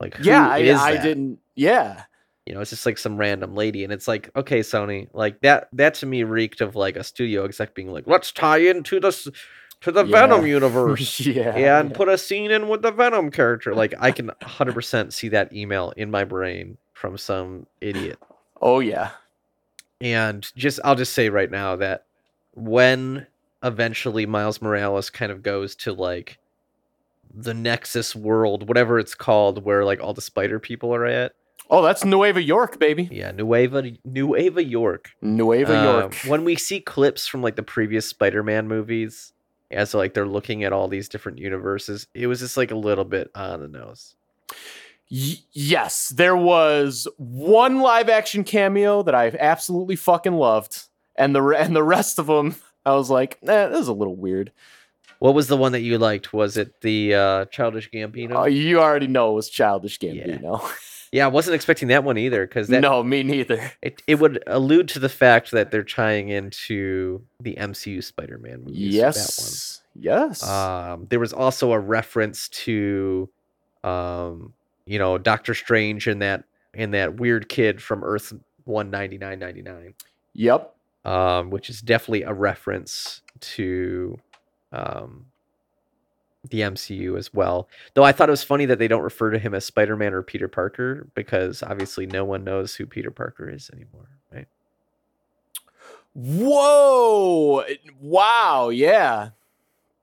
Like, 0.00 0.16
yeah, 0.22 0.46
I, 0.48 0.58
I 0.74 0.96
didn't. 1.02 1.38
Yeah, 1.54 2.04
you 2.46 2.54
know 2.54 2.60
it's 2.60 2.70
just 2.70 2.86
like 2.86 2.98
some 2.98 3.16
random 3.16 3.54
lady 3.54 3.84
and 3.84 3.92
it's 3.92 4.08
like 4.08 4.30
okay 4.34 4.60
sony 4.60 5.08
like 5.12 5.40
that 5.42 5.68
that 5.72 5.94
to 5.94 6.06
me 6.06 6.24
reeked 6.24 6.60
of 6.60 6.74
like 6.74 6.96
a 6.96 7.04
studio 7.04 7.44
exec 7.44 7.74
being 7.74 7.88
like 7.92 8.04
let's 8.06 8.32
tie 8.32 8.58
into 8.58 8.98
this 8.98 9.28
to 9.80 9.92
the 9.92 10.04
Yeah. 10.04 10.10
venom 10.10 10.46
universe 10.58 11.20
yeah, 11.20 11.54
and 11.56 11.94
put 11.94 12.08
a 12.08 12.18
scene 12.18 12.50
in 12.50 12.68
with 12.68 12.82
the 12.82 12.90
venom 12.90 13.30
character 13.30 13.74
like 13.74 13.94
i 14.00 14.10
can 14.10 14.30
100% 14.42 15.12
see 15.12 15.28
that 15.28 15.52
email 15.52 15.92
in 15.96 16.10
my 16.10 16.24
brain 16.24 16.76
from 16.94 17.16
some 17.16 17.66
idiot 17.80 18.18
Oh 18.60 18.80
yeah, 18.80 19.10
and 20.00 20.50
just 20.56 20.80
i'll 20.84 20.94
just 20.96 21.12
say 21.12 21.28
right 21.28 21.50
now 21.50 21.76
that 21.76 22.06
when 22.54 23.26
eventually 23.62 24.26
miles 24.26 24.60
morales 24.60 25.10
kind 25.10 25.30
of 25.32 25.42
goes 25.42 25.74
to 25.76 25.92
like 25.92 26.38
the 27.34 27.54
nexus 27.54 28.14
world 28.14 28.68
whatever 28.68 28.98
it's 28.98 29.14
called 29.14 29.64
where 29.64 29.84
like 29.84 30.00
all 30.00 30.12
the 30.14 30.20
spider 30.20 30.58
people 30.58 30.94
are 30.94 31.06
at 31.06 31.32
Oh, 31.70 31.80
that's 31.80 32.04
Nueva 32.04 32.42
York, 32.42 32.78
baby. 32.78 33.08
yeah 33.10 33.30
nueva 33.30 33.92
nueva 34.04 34.62
york 34.62 35.10
Nueva 35.22 35.74
Um, 35.78 35.84
York. 35.84 36.14
When 36.26 36.44
we 36.44 36.56
see 36.56 36.80
clips 36.80 37.26
from 37.26 37.40
like 37.40 37.56
the 37.56 37.62
previous 37.62 38.04
Spider-Man 38.04 38.68
movies, 38.68 39.32
as 39.70 39.94
like 39.94 40.12
they're 40.12 40.26
looking 40.26 40.64
at 40.64 40.72
all 40.74 40.88
these 40.88 41.08
different 41.08 41.38
universes, 41.38 42.08
it 42.12 42.26
was 42.26 42.40
just 42.40 42.58
like 42.58 42.72
a 42.72 42.76
little 42.76 43.06
bit 43.06 43.30
on 43.34 43.60
the 43.60 43.68
nose. 43.68 44.16
Y- 45.10 45.36
yes, 45.52 46.08
there 46.10 46.36
was 46.36 47.08
one 47.16 47.80
live 47.80 48.10
action 48.10 48.44
cameo 48.44 49.02
that 49.04 49.14
I 49.14 49.28
absolutely 49.38 49.96
fucking 49.96 50.34
loved, 50.34 50.82
and 51.16 51.34
the 51.34 51.42
and 51.58 51.74
the 51.74 51.82
rest 51.82 52.18
of 52.18 52.26
them, 52.26 52.56
I 52.84 52.94
was 52.94 53.10
like, 53.10 53.38
eh, 53.42 53.68
this 53.68 53.80
is 53.80 53.88
a 53.88 53.92
little 53.92 54.16
weird. 54.16 54.52
What 55.18 55.34
was 55.34 55.46
the 55.46 55.56
one 55.56 55.70
that 55.70 55.82
you 55.82 55.98
liked? 55.98 56.32
Was 56.32 56.56
it 56.56 56.80
the 56.80 57.14
uh, 57.14 57.44
Childish 57.44 57.90
Gambino? 57.90 58.32
Oh, 58.34 58.46
you 58.46 58.80
already 58.80 59.06
know 59.06 59.30
it 59.30 59.34
was 59.34 59.48
childish 59.48 60.00
Gambino. 60.00 60.68
yeah, 61.12 61.26
I 61.26 61.28
wasn't 61.28 61.54
expecting 61.54 61.86
that 61.88 62.02
one 62.02 62.18
either 62.18 62.44
because 62.44 62.68
no, 62.68 63.04
me 63.04 63.22
neither. 63.22 63.70
it, 63.82 64.02
it 64.08 64.16
would 64.16 64.42
allude 64.48 64.88
to 64.88 64.98
the 64.98 65.08
fact 65.08 65.52
that 65.52 65.70
they're 65.70 65.84
tying 65.84 66.30
into 66.30 67.22
the 67.38 67.54
MCU 67.54 68.02
Spider-Man 68.02 68.64
movies. 68.64 68.78
Yes, 68.78 69.82
yes. 69.94 70.42
Um, 70.42 71.06
there 71.08 71.20
was 71.20 71.32
also 71.32 71.70
a 71.70 71.78
reference 71.78 72.48
to, 72.48 73.28
um, 73.84 74.52
you 74.86 74.98
know, 74.98 75.18
Doctor 75.18 75.54
Strange 75.54 76.08
and 76.08 76.20
that 76.20 76.42
and 76.74 76.94
that 76.94 77.20
weird 77.20 77.48
kid 77.48 77.80
from 77.80 78.02
Earth 78.02 78.32
one 78.64 78.90
ninety 78.90 79.18
nine 79.18 79.38
ninety 79.38 79.62
nine. 79.62 79.94
yep. 80.32 80.74
Um, 81.04 81.50
which 81.50 81.68
is 81.68 81.80
definitely 81.80 82.22
a 82.22 82.32
reference 82.32 83.22
to 83.40 84.18
um, 84.72 85.26
the 86.48 86.60
MCU 86.60 87.18
as 87.18 87.32
well. 87.32 87.68
Though 87.94 88.04
I 88.04 88.12
thought 88.12 88.28
it 88.28 88.32
was 88.32 88.42
funny 88.42 88.66
that 88.66 88.78
they 88.78 88.88
don't 88.88 89.02
refer 89.02 89.30
to 89.30 89.38
him 89.38 89.54
as 89.54 89.64
Spider 89.64 89.96
Man 89.96 90.14
or 90.14 90.22
Peter 90.22 90.48
Parker 90.48 91.08
because 91.14 91.62
obviously 91.62 92.06
no 92.06 92.24
one 92.24 92.44
knows 92.44 92.74
who 92.74 92.86
Peter 92.86 93.10
Parker 93.10 93.48
is 93.48 93.70
anymore, 93.72 94.08
right? 94.32 94.48
Whoa! 96.14 97.64
Wow! 98.00 98.68
Yeah, 98.68 99.30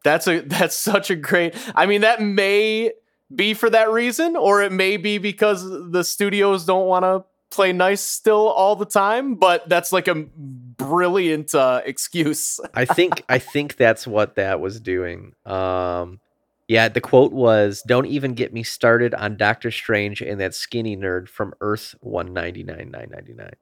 that's 0.04 0.28
a 0.28 0.40
that's 0.46 0.76
such 0.76 1.10
a 1.10 1.16
great. 1.16 1.56
I 1.76 1.86
mean, 1.86 2.02
that 2.02 2.22
may 2.22 2.94
be 3.34 3.54
for 3.54 3.70
that 3.70 3.92
reason, 3.92 4.36
or 4.36 4.62
it 4.62 4.72
may 4.72 4.98
be 4.98 5.18
because 5.18 5.64
the 5.92 6.04
studios 6.04 6.66
don't 6.66 6.88
want 6.88 7.04
to 7.04 7.24
play 7.50 7.74
nice 7.74 8.02
still 8.02 8.48
all 8.48 8.76
the 8.76 8.86
time. 8.86 9.36
But 9.36 9.68
that's 9.70 9.92
like 9.92 10.08
a 10.08 10.16
brilliant 10.16 11.54
uh, 11.56 11.82
excuse. 11.86 12.60
I 12.74 12.86
think 12.86 13.24
I 13.30 13.40
think 13.40 13.76
that's 13.76 14.06
what 14.08 14.36
that 14.36 14.60
was 14.60 14.80
doing. 14.80 15.34
Um, 15.46 16.20
yeah, 16.68 16.88
the 16.88 17.02
quote 17.02 17.32
was, 17.32 17.82
"Don't 17.88 18.06
even 18.06 18.34
get 18.34 18.54
me 18.54 18.64
started 18.64 19.14
on 19.14 19.38
Doctor 19.38 19.72
Strange 19.72 20.22
and 20.22 20.40
that 20.40 20.54
skinny 20.54 20.96
nerd 20.96 21.28
from 21.28 21.54
Earth 21.62 21.96
one 22.02 22.34
ninety 22.34 22.64
nine 22.64 22.92
nine 22.92 23.10
ninety 23.12 23.34
nine. 23.34 23.56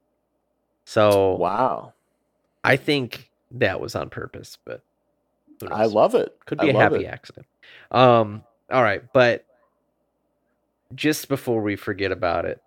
So 0.85 1.35
Wow! 1.35 1.93
I 2.63 2.75
think 2.75 3.31
that 3.51 3.79
was 3.79 3.95
on 3.95 4.09
purpose, 4.09 4.57
but 4.65 4.81
I 5.71 5.85
love 5.85 6.15
it. 6.15 6.38
could 6.45 6.59
be 6.59 6.69
a 6.69 6.73
happy 6.73 7.05
it. 7.05 7.07
accident. 7.07 7.45
Um, 7.91 8.43
all 8.69 8.83
right, 8.83 9.01
but 9.13 9.45
just 10.95 11.29
before 11.29 11.61
we 11.61 11.75
forget 11.75 12.11
about 12.11 12.45
it, 12.45 12.61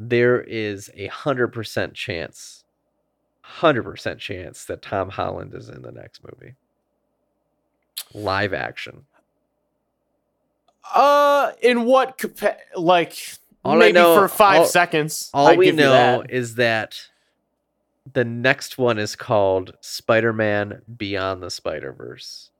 there 0.00 0.40
is 0.40 0.90
a 0.94 1.06
hundred 1.08 1.48
percent 1.48 1.94
chance, 1.94 2.64
hundred 3.42 3.82
percent 3.82 4.20
chance 4.20 4.64
that 4.66 4.82
Tom 4.82 5.10
Holland 5.10 5.54
is 5.54 5.68
in 5.68 5.82
the 5.82 5.92
next 5.92 6.20
movie. 6.22 6.54
Live 8.14 8.54
action. 8.54 9.04
Uh, 10.94 11.52
in 11.60 11.84
what 11.84 12.16
capa- 12.16 12.56
like 12.76 13.14
All 13.64 13.76
maybe 13.76 13.92
know- 13.92 14.14
for 14.18 14.28
five 14.28 14.60
all- 14.60 14.66
seconds? 14.66 15.30
All 15.34 15.48
I'd 15.48 15.58
we 15.58 15.72
know 15.72 15.90
that. 16.22 16.30
is 16.30 16.54
that 16.54 17.08
the 18.10 18.24
next 18.24 18.78
one 18.78 18.98
is 18.98 19.14
called 19.14 19.74
Spider-Man 19.82 20.80
Beyond 20.96 21.42
the 21.42 21.50
Spider-Verse. 21.50 22.50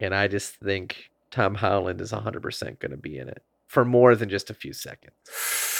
And 0.00 0.14
I 0.14 0.28
just 0.28 0.56
think 0.56 1.10
Tom 1.30 1.54
Holland 1.54 2.00
is 2.02 2.12
100% 2.12 2.78
going 2.78 2.90
to 2.90 2.96
be 2.98 3.16
in 3.18 3.28
it 3.28 3.42
for 3.68 3.86
more 3.86 4.14
than 4.14 4.28
just 4.28 4.50
a 4.50 4.54
few 4.54 4.74
seconds. 4.74 5.14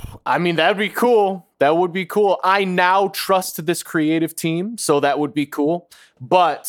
I 0.26 0.38
mean, 0.38 0.56
that'd 0.56 0.78
be 0.78 0.88
cool. 0.88 1.46
That 1.58 1.76
would 1.76 1.92
be 1.92 2.04
cool. 2.06 2.38
I 2.44 2.64
now 2.64 3.08
trust 3.08 3.64
this 3.64 3.82
creative 3.82 4.36
team, 4.36 4.76
so 4.78 5.00
that 5.00 5.18
would 5.18 5.32
be 5.32 5.46
cool. 5.46 5.88
But 6.20 6.62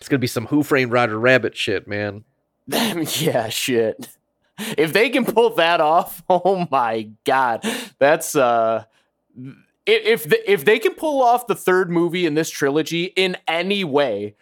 It's 0.00 0.08
going 0.08 0.18
to 0.18 0.22
be 0.22 0.26
some 0.26 0.46
Who 0.46 0.62
Framed 0.62 0.92
Roger 0.92 1.18
Rabbit 1.18 1.56
shit, 1.56 1.86
man. 1.86 2.24
yeah, 2.66 3.48
shit. 3.48 4.08
If 4.58 4.92
they 4.92 5.10
can 5.10 5.24
pull 5.24 5.54
that 5.56 5.80
off, 5.80 6.22
oh 6.28 6.66
my 6.70 7.10
god, 7.24 7.64
that's 7.98 8.36
uh. 8.36 8.84
If 9.84 10.24
the, 10.24 10.50
if 10.50 10.64
they 10.64 10.78
can 10.78 10.94
pull 10.94 11.22
off 11.22 11.48
the 11.48 11.56
third 11.56 11.90
movie 11.90 12.24
in 12.24 12.34
this 12.34 12.50
trilogy 12.50 13.06
in 13.16 13.36
any 13.48 13.82
way, 13.82 14.36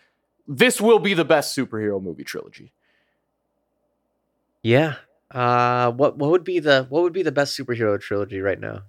this 0.47 0.81
will 0.83 0.99
be 0.99 1.15
the 1.15 1.25
best 1.25 1.57
superhero 1.57 2.03
movie 2.03 2.25
trilogy. 2.25 2.75
Yeah. 4.63 4.97
Uh 5.31 5.93
what 5.93 6.17
what 6.19 6.31
would 6.31 6.45
be 6.45 6.59
the 6.59 6.87
what 6.89 7.03
would 7.03 7.13
be 7.13 7.23
the 7.23 7.33
best 7.33 7.57
superhero 7.59 8.01
trilogy 8.01 8.41
right 8.41 8.59
now? 8.59 8.83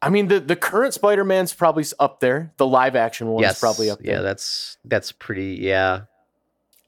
I 0.00 0.10
mean, 0.10 0.26
the 0.28 0.40
the 0.40 0.56
current 0.56 0.94
Spider 0.94 1.24
Man's 1.24 1.54
probably 1.54 1.84
up 2.00 2.18
there. 2.20 2.52
The 2.56 2.66
live 2.66 2.96
action 2.96 3.28
one 3.28 3.44
is 3.44 3.58
probably 3.60 3.88
up 3.88 4.00
there. 4.00 4.16
Yeah, 4.16 4.20
that's 4.22 4.78
that's 4.84 5.12
pretty 5.12 5.58
yeah. 5.60 6.02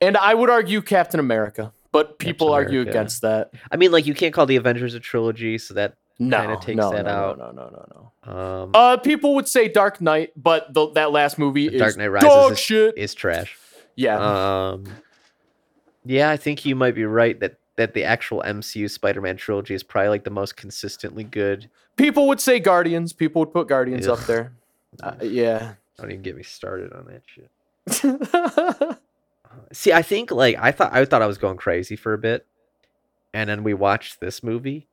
And 0.00 0.16
I 0.16 0.34
would 0.34 0.50
argue 0.50 0.82
Captain 0.82 1.20
America, 1.20 1.72
but 1.92 2.18
people 2.18 2.48
Captain 2.48 2.54
argue 2.64 2.80
America. 2.80 2.98
against 2.98 3.22
that. 3.22 3.52
I 3.70 3.76
mean 3.76 3.92
like 3.92 4.06
you 4.06 4.14
can't 4.14 4.34
call 4.34 4.46
the 4.46 4.56
Avengers 4.56 4.94
a 4.94 5.00
trilogy, 5.00 5.56
so 5.58 5.74
that 5.74 5.94
No, 6.18 6.40
Kinda 6.40 6.56
takes 6.60 6.76
no, 6.76 6.90
that 6.90 7.04
no, 7.04 7.10
out. 7.10 7.38
No, 7.38 7.52
no, 7.52 7.62
no, 7.68 7.86
no, 8.26 8.32
um 8.32 8.70
no. 8.72 8.78
Uh, 8.80 8.96
people 8.96 9.36
would 9.36 9.46
say 9.46 9.68
Dark 9.68 10.00
Knight, 10.00 10.32
but 10.36 10.74
the, 10.74 10.90
that 10.94 11.12
last 11.12 11.38
movie 11.38 11.68
is 11.68 11.78
Dark 11.78 11.96
Knight 11.96 12.08
Rises 12.08 12.28
dog 12.28 12.52
is- 12.52 12.58
shit. 12.58 12.98
is 12.98 13.14
trash. 13.14 13.56
yeah, 13.94 14.16
Um, 14.72 14.86
yeah, 16.04 16.30
I 16.30 16.36
think 16.36 16.64
you 16.66 16.74
might 16.74 16.96
be 16.96 17.04
right 17.04 17.38
that 17.38 17.58
that 17.76 17.94
the 17.94 18.04
actual 18.04 18.42
MCU 18.46 18.90
Spider-Man 18.90 19.36
trilogy 19.36 19.74
is 19.74 19.82
probably 19.82 20.10
like 20.10 20.24
the 20.24 20.30
most 20.30 20.56
consistently 20.56 21.24
good. 21.24 21.68
people 21.96 22.28
would 22.28 22.40
say 22.40 22.60
Guardians. 22.60 23.12
People 23.12 23.40
would 23.40 23.52
put 23.52 23.68
Guardians 23.68 24.06
up 24.06 24.20
there. 24.20 24.52
Uh, 25.02 25.14
yeah. 25.22 25.74
Don't 25.98 26.10
even 26.10 26.22
get 26.22 26.36
me 26.36 26.42
started 26.42 26.92
on 26.92 27.06
that 27.06 27.22
shit. 27.26 28.98
See, 29.72 29.92
I 29.92 30.02
think 30.02 30.30
like 30.30 30.56
I 30.58 30.72
thought 30.72 30.92
I 30.92 31.04
thought 31.04 31.22
I 31.22 31.26
was 31.26 31.38
going 31.38 31.56
crazy 31.56 31.96
for 31.96 32.12
a 32.12 32.18
bit, 32.18 32.46
and 33.32 33.48
then 33.48 33.62
we 33.62 33.74
watched 33.74 34.20
this 34.20 34.42
movie, 34.42 34.88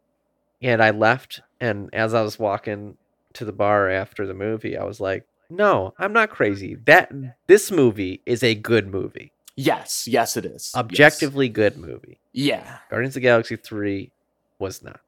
and 0.61 0.84
I 0.84 0.91
left, 0.91 1.41
and 1.59 1.89
as 1.93 2.13
I 2.13 2.21
was 2.21 2.38
walking 2.38 2.97
to 3.34 3.45
the 3.45 3.51
bar 3.53 3.89
after 3.89 4.27
the 4.27 4.34
movie, 4.36 4.77
I 4.77 4.84
was 4.84 4.99
like, 4.99 5.25
"No, 5.49 5.93
I'm 5.97 6.13
not 6.13 6.29
crazy. 6.29 6.75
That 6.86 7.11
this 7.47 7.71
movie 7.71 8.21
is 8.25 8.43
a 8.43 8.53
good 8.53 8.88
movie, 8.88 9.32
yes, 9.55 10.07
yes, 10.07 10.37
it 10.37 10.45
is. 10.45 10.71
Yes. 10.73 10.75
objectively 10.75 11.49
good 11.49 11.77
movie." 11.77 12.19
Yeah. 12.33 12.77
Guardians 12.89 13.11
of 13.15 13.21
the 13.21 13.27
Galaxy 13.27 13.55
3 13.55 14.11
was 14.59 14.81
not. 14.83 14.99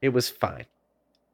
It 0.00 0.10
was 0.10 0.28
fine. 0.28 0.66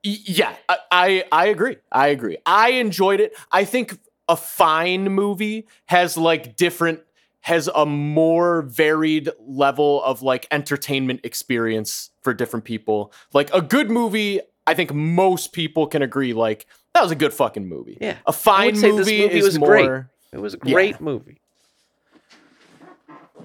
Y- 0.04 0.16
Yeah, 0.24 0.54
I, 0.68 0.76
I 0.90 1.24
I 1.32 1.46
agree. 1.46 1.76
I 1.92 2.08
agree. 2.08 2.36
I 2.46 2.70
enjoyed 2.72 3.20
it. 3.20 3.32
I 3.52 3.64
think 3.64 3.98
a 4.28 4.36
fine 4.36 5.04
movie 5.12 5.66
has 5.86 6.16
like 6.16 6.56
different 6.56 7.00
has 7.42 7.68
a 7.74 7.86
more 7.86 8.62
varied 8.62 9.30
level 9.40 10.02
of 10.04 10.22
like 10.22 10.46
entertainment 10.50 11.20
experience 11.24 12.10
for 12.22 12.34
different 12.34 12.64
people. 12.64 13.12
Like 13.32 13.52
a 13.54 13.62
good 13.62 13.90
movie, 13.90 14.40
I 14.66 14.74
think 14.74 14.92
most 14.92 15.52
people 15.52 15.86
can 15.86 16.02
agree 16.02 16.32
like 16.34 16.66
that 16.94 17.02
was 17.02 17.10
a 17.12 17.16
good 17.16 17.32
fucking 17.32 17.66
movie. 17.66 17.96
Yeah. 18.00 18.16
A 18.26 18.32
fine 18.32 18.74
movie, 18.74 18.96
movie 19.22 19.22
is 19.24 19.44
was 19.44 19.58
more 19.58 19.68
great. 19.68 19.90
It 20.32 20.38
was 20.40 20.54
a 20.54 20.58
Yeah. 20.64 20.72
great 20.74 21.00
movie. 21.00 21.40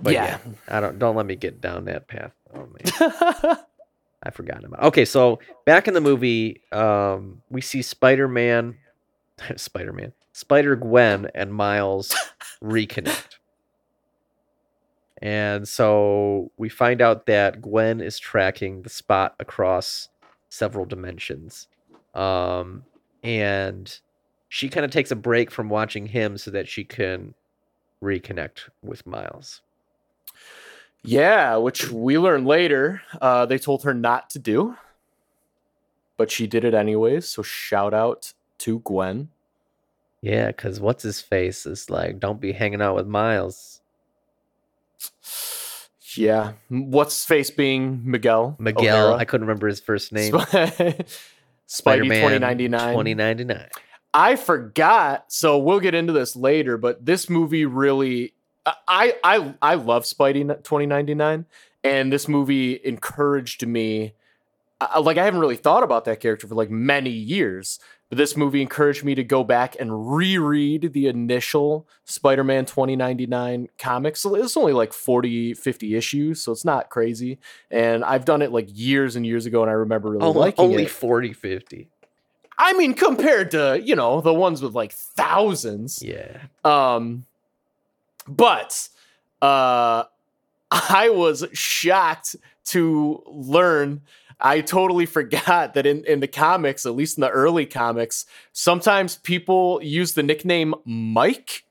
But 0.01 0.13
yeah. 0.13 0.39
yeah. 0.45 0.53
I 0.67 0.79
don't 0.79 0.99
don't 0.99 1.15
let 1.15 1.25
me 1.25 1.35
get 1.35 1.61
down 1.61 1.85
that 1.85 2.07
path. 2.07 2.33
Oh 2.53 2.67
man. 2.67 3.57
I 4.23 4.31
forgot 4.31 4.63
about. 4.63 4.83
Okay, 4.83 5.03
so 5.05 5.39
back 5.65 5.87
in 5.87 5.93
the 5.93 6.01
movie, 6.01 6.61
um, 6.71 7.41
we 7.49 7.59
see 7.59 7.81
Spider-Man, 7.81 8.77
Spider-Man, 9.57 10.13
Spider-Gwen, 10.31 11.27
and 11.35 11.53
Miles 11.53 12.15
reconnect. 12.63 13.37
And 15.21 15.67
so 15.67 16.51
we 16.57 16.69
find 16.69 17.01
out 17.01 17.25
that 17.27 17.61
Gwen 17.61 18.01
is 18.01 18.17
tracking 18.19 18.81
the 18.81 18.89
spot 18.89 19.35
across 19.39 20.09
several 20.49 20.85
dimensions. 20.85 21.67
Um, 22.13 22.83
and 23.23 23.99
she 24.49 24.69
kind 24.69 24.85
of 24.85 24.91
takes 24.91 25.11
a 25.11 25.15
break 25.15 25.49
from 25.49 25.69
watching 25.69 26.07
him 26.07 26.37
so 26.37 26.51
that 26.51 26.67
she 26.67 26.83
can 26.83 27.33
reconnect 28.01 28.69
with 28.81 29.07
Miles. 29.07 29.61
Yeah, 31.03 31.57
which 31.57 31.91
we 31.91 32.17
learn 32.17 32.45
later. 32.45 33.01
Uh, 33.21 33.45
they 33.45 33.57
told 33.57 33.83
her 33.83 33.93
not 33.93 34.29
to 34.31 34.39
do, 34.39 34.77
but 36.17 36.31
she 36.31 36.47
did 36.47 36.63
it 36.63 36.73
anyways. 36.73 37.27
So 37.27 37.41
shout 37.41 37.93
out 37.93 38.33
to 38.59 38.79
Gwen. 38.79 39.29
Yeah, 40.21 40.47
because 40.47 40.79
what's 40.79 41.03
his 41.03 41.19
face 41.19 41.65
is 41.65 41.89
like, 41.89 42.19
don't 42.19 42.39
be 42.39 42.53
hanging 42.53 42.81
out 42.81 42.95
with 42.95 43.07
Miles. 43.07 43.81
Yeah, 46.15 46.53
what's 46.69 47.15
his 47.15 47.25
face 47.25 47.49
being 47.49 48.01
Miguel? 48.09 48.55
Miguel, 48.57 49.07
O'Hara? 49.07 49.15
I 49.15 49.25
couldn't 49.25 49.47
remember 49.47 49.67
his 49.67 49.81
first 49.81 50.13
name. 50.13 50.31
Spidey 50.33 51.05
Spider-Man 51.65 52.39
2099. 52.39 52.79
2099. 52.93 53.67
I 54.13 54.35
forgot. 54.35 55.25
So 55.27 55.57
we'll 55.57 55.79
get 55.79 55.95
into 55.95 56.13
this 56.13 56.35
later, 56.35 56.77
but 56.77 57.05
this 57.05 57.29
movie 57.29 57.65
really 57.65 58.33
I 58.65 59.15
I 59.23 59.53
I 59.61 59.75
love 59.75 60.03
Spidey 60.03 60.47
2099 60.47 61.45
and 61.83 62.13
this 62.13 62.27
movie 62.27 62.79
encouraged 62.83 63.65
me 63.67 64.13
I- 64.81 64.99
like 64.99 65.17
I 65.17 65.25
haven't 65.25 65.39
really 65.39 65.55
thought 65.55 65.83
about 65.83 66.05
that 66.05 66.19
character 66.19 66.47
for 66.47 66.55
like 66.55 66.69
many 66.69 67.09
years, 67.09 67.79
but 68.09 68.17
this 68.17 68.35
movie 68.35 68.61
encouraged 68.61 69.03
me 69.05 69.15
to 69.15 69.23
go 69.23 69.43
back 69.43 69.75
and 69.79 70.13
reread 70.13 70.91
the 70.93 71.07
initial 71.07 71.87
Spider-Man 72.05 72.65
2099 72.65 73.69
comics. 73.77 74.19
So 74.21 74.35
It's 74.35 74.57
only 74.57 74.73
like 74.73 74.91
40 74.91 75.53
50 75.53 75.95
issues, 75.95 76.41
so 76.41 76.51
it's 76.51 76.65
not 76.65 76.89
crazy. 76.89 77.39
And 77.71 78.03
I've 78.03 78.25
done 78.25 78.41
it 78.41 78.51
like 78.51 78.67
years 78.69 79.15
and 79.15 79.25
years 79.25 79.45
ago 79.45 79.61
and 79.61 79.69
I 79.69 79.73
remember 79.73 80.09
really 80.09 80.25
Oh, 80.25 80.31
liking 80.31 80.65
only 80.65 80.83
it. 80.83 80.89
40, 80.89 81.31
50. 81.33 81.87
I 82.57 82.73
mean, 82.73 82.93
compared 82.93 83.51
to 83.51 83.81
you 83.83 83.95
know 83.95 84.21
the 84.21 84.33
ones 84.33 84.61
with 84.61 84.73
like 84.73 84.91
thousands. 84.91 86.01
Yeah. 86.03 86.39
Um, 86.65 87.25
but 88.27 88.89
uh, 89.41 90.03
I 90.71 91.09
was 91.09 91.45
shocked 91.53 92.35
to 92.65 93.23
learn. 93.27 94.01
I 94.39 94.61
totally 94.61 95.05
forgot 95.05 95.73
that 95.73 95.85
in, 95.85 96.03
in 96.05 96.19
the 96.19 96.27
comics, 96.27 96.85
at 96.85 96.95
least 96.95 97.17
in 97.17 97.21
the 97.21 97.29
early 97.29 97.65
comics, 97.65 98.25
sometimes 98.51 99.17
people 99.17 99.79
use 99.81 100.13
the 100.13 100.23
nickname 100.23 100.73
Mike 100.85 101.63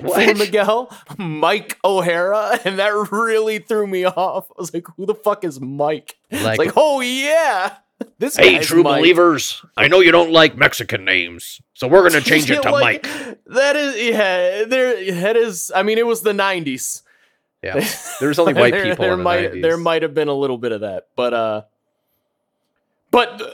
for 0.00 0.34
Miguel, 0.34 0.96
Mike 1.18 1.78
O'Hara, 1.84 2.60
and 2.64 2.78
that 2.78 2.92
really 3.10 3.58
threw 3.58 3.86
me 3.86 4.04
off. 4.04 4.50
I 4.50 4.54
was 4.58 4.72
like, 4.72 4.86
"Who 4.96 5.06
the 5.06 5.14
fuck 5.14 5.44
is 5.44 5.60
Mike?" 5.60 6.16
Like, 6.30 6.58
like, 6.58 6.72
"Oh 6.76 7.00
yeah, 7.00 7.76
this 8.18 8.36
Hey, 8.36 8.58
true 8.60 8.82
Mike." 8.82 8.98
believers, 9.00 9.62
I 9.76 9.88
know 9.88 10.00
you 10.00 10.12
don't 10.12 10.30
like 10.32 10.56
Mexican 10.56 11.04
names, 11.04 11.60
so 11.74 11.86
we're 11.88 12.08
gonna 12.08 12.20
change 12.24 12.50
it 12.50 12.62
to 12.62 12.70
Like, 12.70 13.04
Mike. 13.04 13.38
That 13.46 13.76
is, 13.76 13.96
yeah, 14.02 14.64
there. 14.64 15.12
That 15.20 15.36
is. 15.36 15.70
I 15.74 15.82
mean, 15.82 15.98
it 15.98 16.06
was 16.06 16.22
the 16.22 16.32
'90s. 16.32 17.02
yeah. 17.62 17.86
There's 18.20 18.38
only 18.38 18.54
white 18.54 18.72
there, 18.72 18.84
people 18.84 19.04
There 19.04 19.12
in 19.12 19.18
the 19.18 19.24
might 19.24 19.52
90s. 19.52 19.62
there 19.62 19.76
might 19.76 20.02
have 20.02 20.14
been 20.14 20.28
a 20.28 20.34
little 20.34 20.58
bit 20.58 20.72
of 20.72 20.80
that, 20.82 21.08
but 21.16 21.34
uh, 21.34 21.62
but 23.10 23.40
uh, 23.40 23.50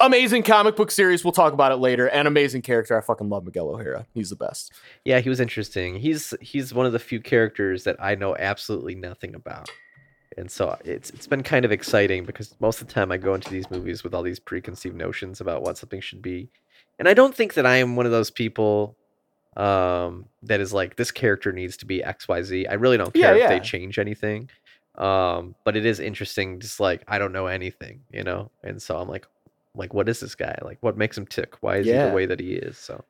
amazing 0.00 0.42
comic 0.42 0.76
book 0.76 0.90
series. 0.90 1.24
We'll 1.24 1.32
talk 1.32 1.52
about 1.52 1.72
it 1.72 1.76
later. 1.76 2.08
And 2.08 2.26
amazing 2.28 2.62
character. 2.62 2.96
I 2.96 3.00
fucking 3.00 3.28
love 3.28 3.44
Miguel 3.44 3.68
O'Hara. 3.70 4.06
He's 4.14 4.30
the 4.30 4.36
best. 4.36 4.72
Yeah, 5.04 5.20
he 5.20 5.28
was 5.28 5.40
interesting. 5.40 5.96
He's 5.96 6.34
he's 6.40 6.74
one 6.74 6.86
of 6.86 6.92
the 6.92 6.98
few 6.98 7.20
characters 7.20 7.84
that 7.84 7.96
I 8.00 8.14
know 8.14 8.36
absolutely 8.36 8.94
nothing 8.94 9.34
about. 9.34 9.70
And 10.38 10.50
so 10.50 10.76
it's 10.84 11.10
it's 11.10 11.26
been 11.26 11.42
kind 11.42 11.64
of 11.64 11.72
exciting 11.72 12.24
because 12.24 12.54
most 12.60 12.80
of 12.80 12.86
the 12.88 12.92
time 12.94 13.12
I 13.12 13.16
go 13.18 13.34
into 13.34 13.50
these 13.50 13.70
movies 13.70 14.04
with 14.04 14.14
all 14.14 14.22
these 14.22 14.40
preconceived 14.40 14.96
notions 14.96 15.40
about 15.40 15.62
what 15.62 15.78
something 15.78 16.00
should 16.00 16.22
be. 16.22 16.50
And 16.98 17.08
I 17.08 17.14
don't 17.14 17.34
think 17.34 17.54
that 17.54 17.66
I 17.66 17.76
am 17.76 17.96
one 17.96 18.06
of 18.06 18.12
those 18.12 18.30
people 18.30 18.96
um 19.56 20.26
that 20.42 20.60
is 20.60 20.72
like 20.72 20.96
this 20.96 21.10
character 21.10 21.52
needs 21.52 21.76
to 21.78 21.86
be 21.86 22.02
XYZ. 22.02 22.66
I 22.70 22.74
really 22.74 22.96
don't 22.96 23.14
Yeah, 23.14 23.28
care 23.28 23.36
if 23.36 23.46
they 23.46 23.60
change 23.60 23.98
anything. 23.98 24.50
Um 24.96 25.56
but 25.64 25.76
it 25.76 25.86
is 25.86 26.00
interesting 26.00 26.60
just 26.60 26.80
like 26.80 27.02
I 27.08 27.18
don't 27.18 27.32
know 27.32 27.46
anything, 27.46 28.02
you 28.10 28.24
know. 28.24 28.50
And 28.62 28.80
so 28.80 28.98
I'm 28.98 29.08
like 29.08 29.26
like 29.74 29.94
what 29.94 30.08
is 30.08 30.20
this 30.20 30.34
guy? 30.34 30.56
Like 30.62 30.78
what 30.82 30.96
makes 30.96 31.18
him 31.18 31.26
tick? 31.26 31.56
Why 31.62 31.76
is 31.78 31.90
he 31.90 31.98
the 31.98 32.08
way 32.10 32.26
that 32.26 32.40
he 32.40 32.54
is? 32.54 32.78
So 32.78 33.04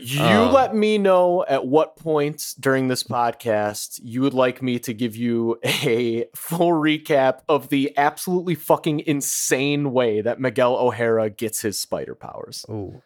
You 0.00 0.22
Um, 0.22 0.52
let 0.52 0.74
me 0.74 0.96
know 0.96 1.44
at 1.48 1.66
what 1.66 1.96
point 1.96 2.54
during 2.60 2.86
this 2.88 3.02
podcast 3.02 3.98
you 4.02 4.20
would 4.22 4.32
like 4.34 4.62
me 4.62 4.78
to 4.80 4.94
give 4.94 5.16
you 5.16 5.58
a 5.64 6.26
full 6.36 6.70
recap 6.70 7.40
of 7.48 7.68
the 7.68 7.92
absolutely 7.96 8.54
fucking 8.54 9.00
insane 9.00 9.92
way 9.92 10.20
that 10.20 10.38
Miguel 10.40 10.76
O'Hara 10.76 11.30
gets 11.30 11.62
his 11.62 11.80
spider 11.80 12.14
powers. 12.14 12.64
Ooh. 12.70 13.02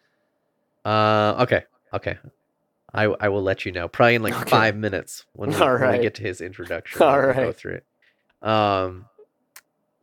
Uh, 0.85 1.35
okay, 1.41 1.63
okay. 1.93 2.17
I 2.93 3.05
I 3.05 3.29
will 3.29 3.41
let 3.41 3.65
you 3.65 3.71
know. 3.71 3.87
Probably 3.87 4.15
in 4.15 4.21
like 4.21 4.35
Okay. 4.35 4.49
five 4.49 4.75
minutes 4.75 5.25
when 5.33 5.49
we, 5.49 5.55
All 5.55 5.79
when 5.79 5.91
we 5.93 5.97
get 5.99 6.13
to 6.15 6.21
his 6.21 6.41
introduction. 6.41 7.01
All 7.01 7.19
we'll 7.19 7.33
Go 7.33 7.51
through 7.53 7.79
it. 7.81 8.47
Um, 8.47 9.05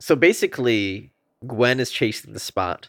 so 0.01 0.16
basically, 0.16 1.12
Gwen 1.47 1.78
is 1.78 1.91
chasing 1.91 2.32
the 2.32 2.41
spot, 2.41 2.88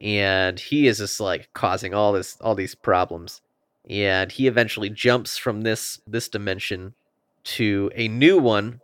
and 0.00 0.58
he 0.58 0.86
is 0.86 0.98
just 0.98 1.20
like 1.20 1.48
causing 1.54 1.94
all 1.94 2.12
this 2.12 2.36
all 2.40 2.54
these 2.54 2.74
problems, 2.74 3.40
and 3.88 4.32
he 4.32 4.46
eventually 4.46 4.90
jumps 4.90 5.36
from 5.36 5.62
this 5.62 6.00
this 6.06 6.28
dimension 6.28 6.94
to 7.42 7.90
a 7.94 8.08
new 8.08 8.38
one, 8.38 8.80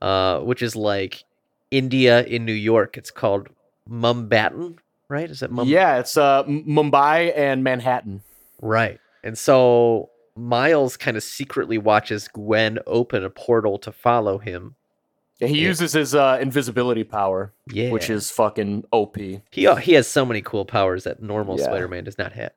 uh, 0.00 0.40
which 0.40 0.62
is 0.62 0.76
like 0.76 1.24
India 1.70 2.24
in 2.24 2.44
New 2.44 2.52
York. 2.52 2.96
It's 2.96 3.10
called 3.10 3.48
Mumbattan, 3.88 4.78
right? 5.08 5.30
Is 5.30 5.42
it 5.42 5.50
Mum? 5.50 5.68
yeah, 5.68 5.98
it's 5.98 6.16
uh, 6.16 6.42
M- 6.46 6.64
Mumbai 6.64 7.36
and 7.36 7.64
Manhattan. 7.64 8.22
Right. 8.60 9.00
And 9.24 9.36
so 9.36 10.10
Miles 10.36 10.96
kind 10.96 11.16
of 11.16 11.22
secretly 11.22 11.78
watches 11.78 12.28
Gwen 12.28 12.78
open 12.86 13.24
a 13.24 13.30
portal 13.30 13.78
to 13.78 13.92
follow 13.92 14.38
him. 14.38 14.76
Yeah, 15.42 15.48
he 15.48 15.60
Yeah. 15.60 15.68
uses 15.68 15.92
his 15.92 16.14
uh, 16.14 16.38
invisibility 16.40 17.04
power, 17.04 17.52
Yeah. 17.68 17.90
which 17.90 18.08
is 18.08 18.30
fucking 18.30 18.84
OP. 18.92 19.16
he 19.50 19.66
uh, 19.66 19.74
he 19.76 19.92
has 19.94 20.06
so 20.08 20.24
many 20.24 20.40
cool 20.40 20.64
powers 20.64 21.04
that 21.04 21.20
normal 21.22 21.58
Yeah. 21.58 21.64
Spider-Man 21.66 22.04
does 22.04 22.16
not 22.18 22.32
have. 22.32 22.52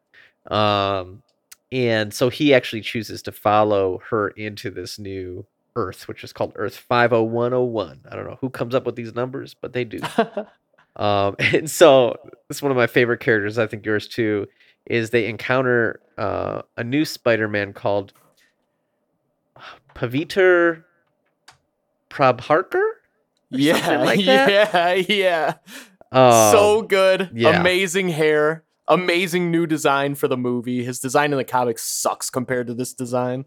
Um 0.52 1.24
and 1.72 2.14
so 2.14 2.30
he 2.30 2.54
actually 2.54 2.82
chooses 2.82 3.22
to 3.24 3.32
follow 3.32 4.02
her 4.10 4.30
into 4.30 4.70
this 4.70 4.98
new 5.00 5.46
Earth, 5.76 6.08
which 6.08 6.24
is 6.24 6.32
called 6.32 6.54
Earth 6.56 6.78
50101. 6.78 8.02
I 8.10 8.16
don't 8.16 8.26
know 8.28 8.38
who 8.40 8.50
comes 8.50 8.74
up 8.76 8.86
with 8.86 8.96
these 8.96 9.14
numbers, 9.16 9.54
but 9.60 9.74
they 9.74 9.84
do. 9.84 10.00
Um, 10.98 11.36
and 11.40 11.70
so 11.70 12.16
it's 12.50 12.62
one 12.62 12.72
of 12.72 12.78
my 12.78 12.88
favorite 12.88 13.20
characters. 13.20 13.58
I 13.58 13.68
think 13.68 13.86
yours 13.86 14.08
too. 14.08 14.48
Is 14.86 15.10
they 15.10 15.28
encounter 15.28 16.00
uh, 16.18 16.62
a 16.78 16.86
new 16.86 17.04
Spider-Man 17.04 17.74
called 17.74 18.14
Pavitr 19.94 20.84
Prabhakar. 22.16 22.84
yeah, 23.50 24.02
like 24.04 24.20
yeah, 24.26 24.94
yeah. 24.94 25.54
Um, 26.12 26.52
so 26.52 26.82
good. 26.82 27.30
yeah. 27.34 27.60
Amazing 27.60 28.10
hair. 28.10 28.64
Amazing 28.88 29.52
new 29.52 29.66
design 29.68 30.16
for 30.16 30.28
the 30.28 30.38
movie. 30.38 30.84
His 30.84 31.00
design 31.00 31.32
in 31.32 31.38
the 31.38 31.44
comics 31.44 31.84
sucks 31.84 32.30
compared 32.30 32.68
to 32.68 32.74
this 32.74 32.94
design. 32.94 33.46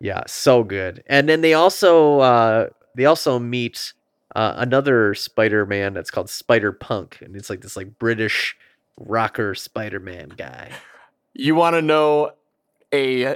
yeah, 0.00 0.22
so 0.26 0.62
good. 0.62 1.02
And 1.06 1.28
then 1.28 1.40
they 1.40 1.54
also 1.54 2.20
uh, 2.20 2.66
they 2.94 3.06
also 3.06 3.38
meet 3.38 3.92
uh, 4.36 4.54
another 4.56 5.14
Spider-Man 5.14 5.94
that's 5.94 6.10
called 6.10 6.30
Spider 6.30 6.72
Punk, 6.72 7.18
and 7.22 7.34
it's 7.34 7.50
like 7.50 7.62
this 7.62 7.76
like 7.76 7.98
British 7.98 8.56
rocker 8.98 9.54
Spider-Man 9.54 10.34
guy. 10.36 10.70
You 11.32 11.54
want 11.54 11.74
to 11.74 11.82
know 11.82 12.32
a 12.92 13.34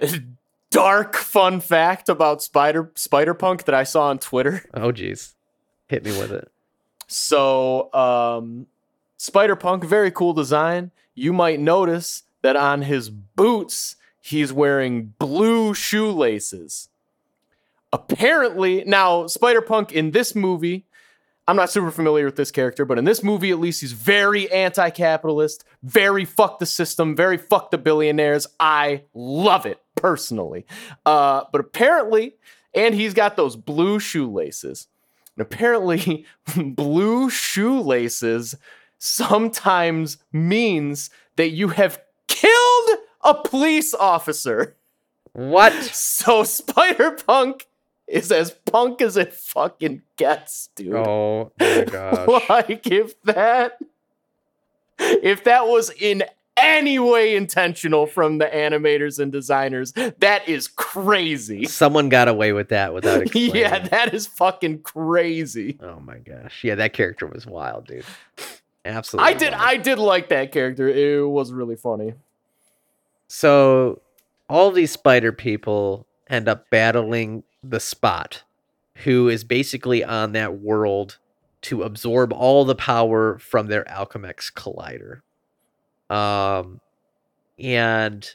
dark 0.74 1.14
fun 1.14 1.60
fact 1.60 2.08
about 2.08 2.42
Spider 2.42 2.90
Spider 2.96 3.32
Punk 3.32 3.64
that 3.64 3.74
I 3.74 3.84
saw 3.84 4.08
on 4.08 4.18
Twitter? 4.18 4.64
Oh 4.74 4.90
geez, 4.90 5.34
hit 5.88 6.04
me 6.04 6.10
with 6.10 6.32
it. 6.32 6.50
So, 7.06 7.92
um, 7.94 8.66
Spider 9.16 9.54
Punk, 9.54 9.84
very 9.84 10.10
cool 10.10 10.32
design. 10.32 10.90
You 11.14 11.32
might 11.32 11.60
notice 11.60 12.24
that 12.42 12.56
on 12.56 12.82
his 12.82 13.08
boots, 13.08 13.96
he's 14.20 14.52
wearing 14.52 15.14
blue 15.18 15.74
shoelaces. 15.74 16.88
Apparently, 17.92 18.82
now, 18.84 19.28
Spider 19.28 19.62
Punk 19.62 19.92
in 19.92 20.10
this 20.10 20.34
movie, 20.34 20.86
I'm 21.46 21.56
not 21.56 21.70
super 21.70 21.92
familiar 21.92 22.24
with 22.24 22.36
this 22.36 22.50
character, 22.50 22.84
but 22.84 22.98
in 22.98 23.04
this 23.04 23.22
movie, 23.22 23.52
at 23.52 23.60
least, 23.60 23.80
he's 23.80 23.92
very 23.92 24.50
anti 24.50 24.90
capitalist, 24.90 25.64
very 25.84 26.24
fuck 26.24 26.58
the 26.58 26.66
system, 26.66 27.14
very 27.14 27.38
fuck 27.38 27.70
the 27.70 27.78
billionaires. 27.78 28.48
I 28.58 29.02
love 29.14 29.66
it 29.66 29.83
personally. 30.04 30.66
Uh, 31.06 31.44
but 31.50 31.62
apparently, 31.62 32.34
and 32.74 32.94
he's 32.94 33.14
got 33.14 33.36
those 33.36 33.56
blue 33.56 33.98
shoelaces. 33.98 34.86
And 35.34 35.46
apparently, 35.46 36.26
blue 36.56 37.30
shoelaces 37.30 38.54
sometimes 38.98 40.18
means 40.30 41.08
that 41.36 41.52
you 41.52 41.68
have 41.68 42.02
killed 42.28 42.98
a 43.22 43.34
police 43.34 43.94
officer. 43.94 44.76
What? 45.32 45.72
So 45.94 46.44
Spider 46.44 47.12
Punk 47.12 47.66
is 48.06 48.30
as 48.30 48.50
punk 48.50 49.00
as 49.00 49.16
it 49.16 49.32
fucking 49.32 50.02
gets, 50.16 50.68
dude. 50.74 50.96
Oh 50.96 51.50
my 51.58 51.84
gosh. 51.90 52.48
like 52.50 52.86
if 52.88 53.20
that 53.22 53.78
if 54.98 55.44
that 55.44 55.66
was 55.66 55.90
in 55.90 56.24
any 56.56 56.98
way 56.98 57.34
intentional 57.36 58.06
from 58.06 58.38
the 58.38 58.46
animators 58.46 59.18
and 59.18 59.32
designers, 59.32 59.92
that 59.92 60.48
is 60.48 60.68
crazy. 60.68 61.64
Someone 61.64 62.08
got 62.08 62.28
away 62.28 62.52
with 62.52 62.68
that 62.68 62.94
without 62.94 63.22
explaining. 63.22 63.56
yeah, 63.56 63.80
that 63.88 64.14
is 64.14 64.26
fucking 64.26 64.82
crazy. 64.82 65.78
Oh 65.82 66.00
my 66.00 66.18
gosh. 66.18 66.62
Yeah, 66.62 66.76
that 66.76 66.92
character 66.92 67.26
was 67.26 67.46
wild, 67.46 67.86
dude. 67.86 68.04
Absolutely. 68.84 69.32
I 69.32 69.36
did 69.36 69.52
wild. 69.52 69.62
I 69.62 69.76
did 69.78 69.98
like 69.98 70.28
that 70.28 70.52
character. 70.52 70.88
It 70.88 71.26
was 71.28 71.52
really 71.52 71.76
funny. 71.76 72.14
So 73.28 74.00
all 74.48 74.70
these 74.70 74.92
spider 74.92 75.32
people 75.32 76.06
end 76.28 76.48
up 76.48 76.70
battling 76.70 77.42
the 77.62 77.80
spot, 77.80 78.42
who 78.98 79.28
is 79.28 79.42
basically 79.44 80.04
on 80.04 80.32
that 80.32 80.60
world 80.60 81.18
to 81.62 81.82
absorb 81.82 82.32
all 82.32 82.64
the 82.64 82.74
power 82.74 83.38
from 83.38 83.68
their 83.68 83.84
Alchemax 83.84 84.52
collider. 84.52 85.22
Um 86.14 86.80
and 87.58 88.28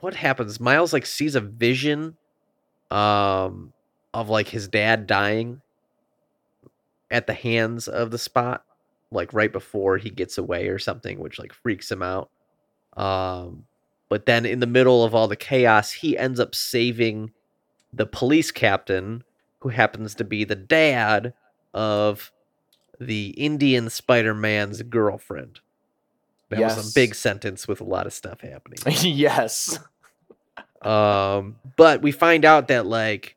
what 0.00 0.14
happens? 0.14 0.60
Miles 0.60 0.92
like 0.92 1.06
sees 1.06 1.34
a 1.34 1.40
vision 1.40 2.16
um 2.90 3.72
of 4.14 4.28
like 4.28 4.48
his 4.48 4.68
dad 4.68 5.06
dying 5.06 5.60
at 7.10 7.26
the 7.26 7.34
hands 7.34 7.88
of 7.88 8.10
the 8.10 8.18
spot 8.18 8.64
like 9.10 9.32
right 9.32 9.52
before 9.52 9.96
he 9.96 10.10
gets 10.10 10.38
away 10.38 10.68
or 10.68 10.78
something 10.78 11.18
which 11.18 11.38
like 11.38 11.52
freaks 11.52 11.90
him 11.90 12.02
out 12.02 12.30
um 12.96 13.64
but 14.08 14.26
then 14.26 14.44
in 14.46 14.60
the 14.60 14.66
middle 14.66 15.04
of 15.04 15.14
all 15.14 15.28
the 15.28 15.36
chaos 15.36 15.92
he 15.92 16.16
ends 16.16 16.40
up 16.40 16.54
saving 16.54 17.30
the 17.92 18.06
police 18.06 18.50
captain 18.50 19.22
who 19.60 19.68
happens 19.68 20.14
to 20.14 20.24
be 20.24 20.44
the 20.44 20.56
dad 20.56 21.32
of 21.74 22.32
the 23.00 23.28
indian 23.30 23.88
spider-man's 23.88 24.82
girlfriend 24.82 25.60
that 26.48 26.60
was 26.60 26.90
a 26.90 26.94
big 26.94 27.14
sentence 27.14 27.68
with 27.68 27.80
a 27.80 27.84
lot 27.84 28.06
of 28.06 28.12
stuff 28.12 28.40
happening 28.40 28.78
yes. 29.02 29.78
um, 30.82 31.56
but 31.76 32.02
we 32.02 32.12
find 32.12 32.44
out 32.44 32.68
that 32.68 32.86
like 32.86 33.36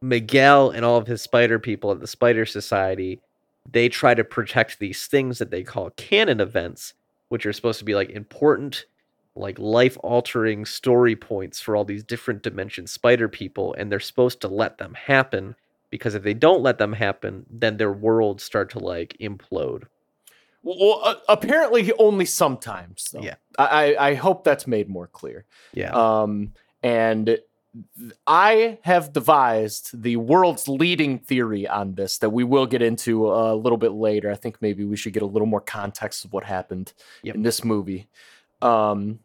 Miguel 0.00 0.70
and 0.70 0.84
all 0.84 0.96
of 0.96 1.06
his 1.06 1.22
spider 1.22 1.58
people 1.58 1.90
at 1.90 2.00
the 2.00 2.06
Spider 2.06 2.46
Society, 2.46 3.20
they 3.70 3.88
try 3.88 4.14
to 4.14 4.24
protect 4.24 4.78
these 4.78 5.06
things 5.06 5.38
that 5.38 5.50
they 5.50 5.62
call 5.62 5.90
canon 5.90 6.40
events, 6.40 6.94
which 7.28 7.44
are 7.44 7.52
supposed 7.52 7.78
to 7.80 7.84
be 7.84 7.94
like 7.94 8.10
important, 8.10 8.86
like 9.34 9.58
life 9.58 9.98
altering 10.02 10.64
story 10.64 11.16
points 11.16 11.60
for 11.60 11.74
all 11.74 11.84
these 11.84 12.04
different 12.04 12.42
dimension 12.42 12.86
spider 12.86 13.28
people, 13.28 13.74
and 13.74 13.90
they're 13.90 14.00
supposed 14.00 14.40
to 14.40 14.48
let 14.48 14.78
them 14.78 14.94
happen 14.94 15.54
because 15.90 16.14
if 16.14 16.22
they 16.22 16.34
don't 16.34 16.62
let 16.62 16.78
them 16.78 16.92
happen, 16.92 17.46
then 17.50 17.76
their 17.76 17.92
worlds 17.92 18.44
start 18.44 18.70
to 18.70 18.78
like 18.78 19.16
implode. 19.20 19.84
Well, 20.76 21.00
uh, 21.02 21.14
apparently 21.28 21.90
only 21.98 22.24
sometimes. 22.24 23.10
Though. 23.12 23.20
Yeah. 23.22 23.34
I, 23.58 23.96
I 23.98 24.14
hope 24.14 24.44
that's 24.44 24.66
made 24.66 24.88
more 24.88 25.06
clear. 25.06 25.44
Yeah. 25.72 25.90
Um, 25.92 26.52
and 26.82 27.38
I 28.26 28.78
have 28.82 29.12
devised 29.12 30.02
the 30.02 30.16
world's 30.16 30.68
leading 30.68 31.18
theory 31.18 31.66
on 31.66 31.94
this 31.94 32.18
that 32.18 32.30
we 32.30 32.44
will 32.44 32.66
get 32.66 32.82
into 32.82 33.30
a 33.30 33.54
little 33.54 33.78
bit 33.78 33.92
later. 33.92 34.30
I 34.30 34.34
think 34.34 34.60
maybe 34.60 34.84
we 34.84 34.96
should 34.96 35.12
get 35.12 35.22
a 35.22 35.26
little 35.26 35.46
more 35.46 35.60
context 35.60 36.24
of 36.24 36.32
what 36.32 36.44
happened 36.44 36.92
Yep. 37.22 37.36
in 37.36 37.42
this 37.42 37.64
movie. 37.64 38.08
Um, 38.62 39.20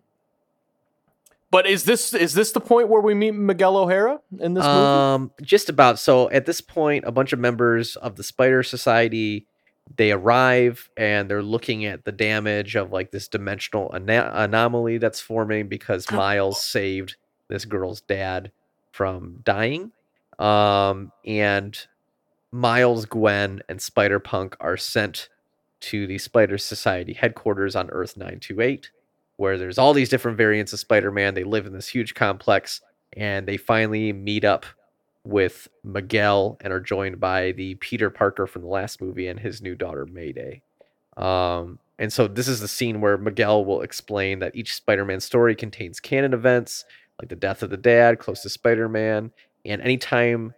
but 1.52 1.68
is 1.68 1.84
this 1.84 2.14
is 2.14 2.34
this 2.34 2.52
the 2.52 2.60
point 2.60 2.90
where 2.90 3.02
we 3.02 3.14
meet 3.14 3.32
Miguel 3.32 3.78
O'Hara 3.78 4.20
in 4.40 4.56
this 4.56 4.64
movie? 4.66 4.78
Um, 4.78 5.32
just 5.42 5.70
about. 5.70 6.00
So 6.00 6.30
at 6.32 6.46
this 6.48 6.62
point, 6.62 7.06
a 7.06 7.12
bunch 7.12 7.32
of 7.34 7.40
members 7.40 7.96
of 7.96 8.16
the 8.16 8.24
Spider 8.24 8.64
Society 8.64 9.46
they 9.96 10.12
arrive 10.12 10.90
and 10.98 11.30
they're 11.30 11.44
looking 11.44 11.86
at 11.86 12.06
the 12.06 12.12
damage 12.12 12.76
of 12.76 12.92
like 12.92 13.12
this 13.12 13.28
dimensional 13.28 13.92
ana- 13.94 14.32
anomaly 14.34 14.98
that's 14.98 15.20
forming 15.20 15.68
because 15.68 16.12
Miles 16.12 16.64
saved 16.64 17.16
this 17.50 17.66
girl's 17.66 18.02
dad 18.02 18.52
from 18.92 19.40
dying. 19.44 19.92
Um, 20.40 21.12
and 21.26 21.78
Miles, 22.52 23.06
Gwen, 23.06 23.62
and 23.68 23.82
Spider 23.82 24.20
Punk 24.20 24.56
are 24.60 24.78
sent 24.78 25.30
to 25.82 26.08
the 26.08 26.18
Spider 26.18 26.58
Society 26.58 27.14
headquarters 27.14 27.76
on 27.76 27.90
Earth 27.90 28.16
928, 28.16 28.90
where 29.38 29.58
there's 29.58 29.78
all 29.78 29.94
these 29.94 30.10
different 30.10 30.38
variants 30.38 30.72
of 30.72 30.80
Spider 30.80 31.12
Man. 31.12 31.34
They 31.34 31.44
live 31.44 31.66
in 31.66 31.74
this 31.74 31.90
huge 31.90 32.14
complex, 32.14 32.82
and 33.18 33.48
they 33.48 33.58
finally 33.58 34.14
meet 34.14 34.46
up 34.46 34.66
with 35.26 35.68
Miguel 35.84 36.58
and 36.62 36.74
are 36.74 36.80
joined 36.80 37.20
by 37.20 37.54
the 37.54 37.76
Peter 37.76 38.10
Parker 38.10 38.46
from 38.46 38.62
the 38.62 38.68
last 38.68 39.02
movie 39.02 39.28
and 39.28 39.40
his 39.40 39.62
new 39.62 39.76
daughter 39.76 40.06
Mayday. 40.06 40.62
Um, 41.16 41.80
and 42.00 42.12
so 42.12 42.28
this 42.28 42.48
is 42.48 42.60
the 42.60 42.68
scene 42.68 43.00
where 43.00 43.18
Miguel 43.18 43.64
will 43.64 43.82
explain 43.82 44.40
that 44.40 44.56
each 44.56 44.74
Spider-Man 44.74 45.20
story 45.20 45.56
contains 45.56 46.00
canon 46.00 46.34
events 46.34 46.86
like 47.20 47.30
the 47.30 47.36
death 47.36 47.64
of 47.64 47.70
the 47.70 47.78
dad, 47.78 48.20
close 48.20 48.42
to 48.42 48.50
Spider-Man, 48.50 49.32
and 49.64 49.82
anytime 49.82 50.54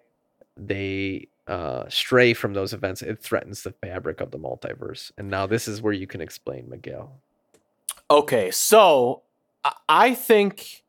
they 0.58 1.28
uh, 1.48 1.84
stray 1.90 2.34
from 2.34 2.54
those 2.54 2.74
events, 2.74 3.02
it 3.02 3.22
threatens 3.22 3.62
the 3.62 3.72
fabric 3.72 4.22
of 4.22 4.32
the 4.32 4.40
multiverse. 4.40 5.12
And 5.18 5.30
now 5.30 5.46
this 5.46 5.68
is 5.68 5.82
where 5.82 5.94
you 5.94 6.08
can 6.08 6.22
explain 6.22 6.70
Miguel. 6.70 7.20
Okay, 8.10 8.50
so 8.52 9.22
I- 9.64 9.76
I 9.90 10.14
think 10.16 10.85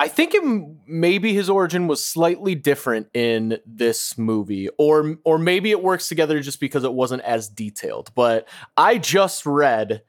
I 0.00 0.06
think 0.06 0.34
it, 0.34 0.44
maybe 0.86 1.34
his 1.34 1.50
origin 1.50 1.88
was 1.88 2.04
slightly 2.04 2.54
different 2.54 3.08
in 3.14 3.58
this 3.66 4.16
movie, 4.16 4.68
or 4.78 5.16
or 5.24 5.38
maybe 5.38 5.72
it 5.72 5.82
works 5.82 6.08
together 6.08 6.40
just 6.40 6.60
because 6.60 6.84
it 6.84 6.92
wasn't 6.92 7.22
as 7.22 7.48
detailed. 7.48 8.12
But 8.14 8.48
I 8.76 8.98
just 8.98 9.44
read 9.44 10.02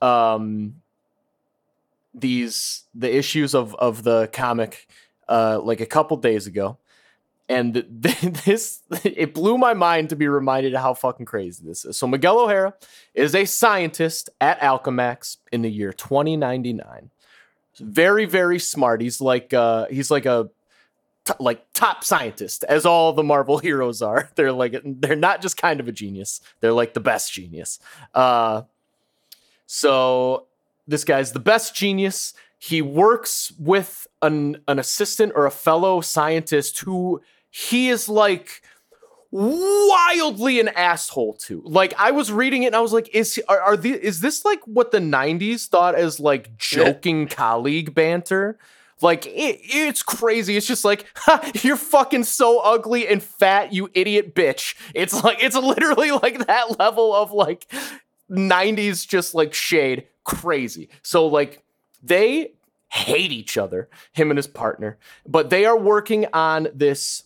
um, 0.00 0.76
these 2.14 2.84
the 2.94 3.14
issues 3.14 3.54
of 3.54 3.74
of 3.74 4.02
the 4.02 4.30
comic 4.32 4.88
uh, 5.28 5.60
like 5.62 5.80
a 5.80 5.86
couple 5.86 6.16
days 6.16 6.46
ago, 6.46 6.78
and 7.46 7.84
this 7.90 8.80
it 9.04 9.34
blew 9.34 9.58
my 9.58 9.74
mind 9.74 10.08
to 10.08 10.16
be 10.16 10.26
reminded 10.26 10.74
of 10.74 10.80
how 10.80 10.94
fucking 10.94 11.26
crazy 11.26 11.62
this 11.66 11.84
is. 11.84 11.98
So 11.98 12.06
Miguel 12.06 12.40
O'Hara 12.40 12.74
is 13.12 13.34
a 13.34 13.44
scientist 13.44 14.30
at 14.40 14.58
Alchemax 14.60 15.36
in 15.52 15.60
the 15.60 15.70
year 15.70 15.92
2099 15.92 17.10
very 17.78 18.24
very 18.24 18.58
smart. 18.58 19.00
He's 19.00 19.20
like 19.20 19.52
uh 19.52 19.86
he's 19.86 20.10
like 20.10 20.26
a 20.26 20.50
t- 21.24 21.34
like 21.40 21.64
top 21.72 22.04
scientist 22.04 22.64
as 22.64 22.86
all 22.86 23.12
the 23.12 23.22
marvel 23.22 23.58
heroes 23.68 24.02
are. 24.02 24.30
They're 24.36 24.52
like 24.52 24.80
they're 24.84 25.16
not 25.16 25.42
just 25.42 25.56
kind 25.56 25.80
of 25.80 25.88
a 25.88 25.92
genius. 25.92 26.40
They're 26.60 26.72
like 26.72 26.94
the 26.94 27.00
best 27.00 27.32
genius. 27.32 27.78
Uh 28.14 28.62
so 29.66 30.46
this 30.86 31.04
guy's 31.04 31.32
the 31.32 31.40
best 31.40 31.74
genius. 31.74 32.34
He 32.58 32.82
works 32.82 33.52
with 33.58 34.06
an 34.22 34.58
an 34.68 34.78
assistant 34.78 35.32
or 35.34 35.46
a 35.46 35.50
fellow 35.50 36.00
scientist 36.00 36.80
who 36.80 37.22
he 37.50 37.88
is 37.88 38.08
like 38.08 38.62
wildly 39.34 40.60
an 40.60 40.68
asshole 40.68 41.32
to. 41.32 41.60
Like 41.64 41.92
I 41.98 42.12
was 42.12 42.30
reading 42.30 42.62
it 42.62 42.68
and 42.68 42.76
I 42.76 42.80
was 42.80 42.92
like, 42.92 43.12
is 43.12 43.40
are, 43.48 43.60
are 43.60 43.76
the 43.76 43.90
is 43.90 44.20
this 44.20 44.44
like 44.44 44.60
what 44.64 44.92
the 44.92 45.00
'90s 45.00 45.66
thought 45.66 45.96
as 45.96 46.20
like 46.20 46.56
joking 46.56 47.26
colleague 47.26 47.94
banter? 47.94 48.58
Like 49.00 49.26
it, 49.26 49.58
it's 49.60 50.04
crazy. 50.04 50.56
It's 50.56 50.68
just 50.68 50.84
like 50.84 51.06
ha, 51.16 51.50
you're 51.62 51.76
fucking 51.76 52.24
so 52.24 52.60
ugly 52.60 53.08
and 53.08 53.20
fat, 53.20 53.72
you 53.72 53.90
idiot 53.92 54.36
bitch. 54.36 54.76
It's 54.94 55.24
like 55.24 55.42
it's 55.42 55.56
literally 55.56 56.12
like 56.12 56.46
that 56.46 56.78
level 56.78 57.12
of 57.12 57.32
like 57.32 57.66
'90s 58.30 59.06
just 59.06 59.34
like 59.34 59.52
shade. 59.52 60.06
Crazy. 60.22 60.88
So 61.02 61.26
like 61.26 61.64
they 62.04 62.52
hate 62.88 63.32
each 63.32 63.58
other, 63.58 63.88
him 64.12 64.30
and 64.30 64.38
his 64.38 64.46
partner, 64.46 64.96
but 65.26 65.50
they 65.50 65.66
are 65.66 65.76
working 65.76 66.26
on 66.32 66.68
this 66.72 67.24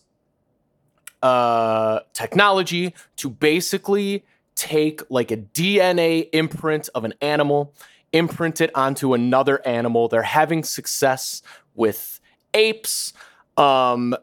uh, 1.21 1.99
technology 2.13 2.93
to 3.17 3.29
basically 3.29 4.23
take 4.55 5.01
like 5.09 5.31
a 5.31 5.37
DNA 5.37 6.29
imprint 6.33 6.89
of 6.93 7.05
an 7.05 7.13
animal, 7.21 7.73
imprint 8.11 8.61
it 8.61 8.71
onto 8.75 9.13
another 9.13 9.65
animal. 9.65 10.07
They're 10.07 10.23
having 10.23 10.63
success 10.63 11.41
with 11.75 12.19
apes. 12.53 13.13
Um, 13.57 14.15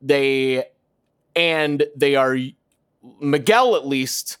they 0.00 0.64
and 1.36 1.84
they 1.96 2.14
are 2.16 2.36
Miguel 3.20 3.76
at 3.76 3.86
least 3.86 4.38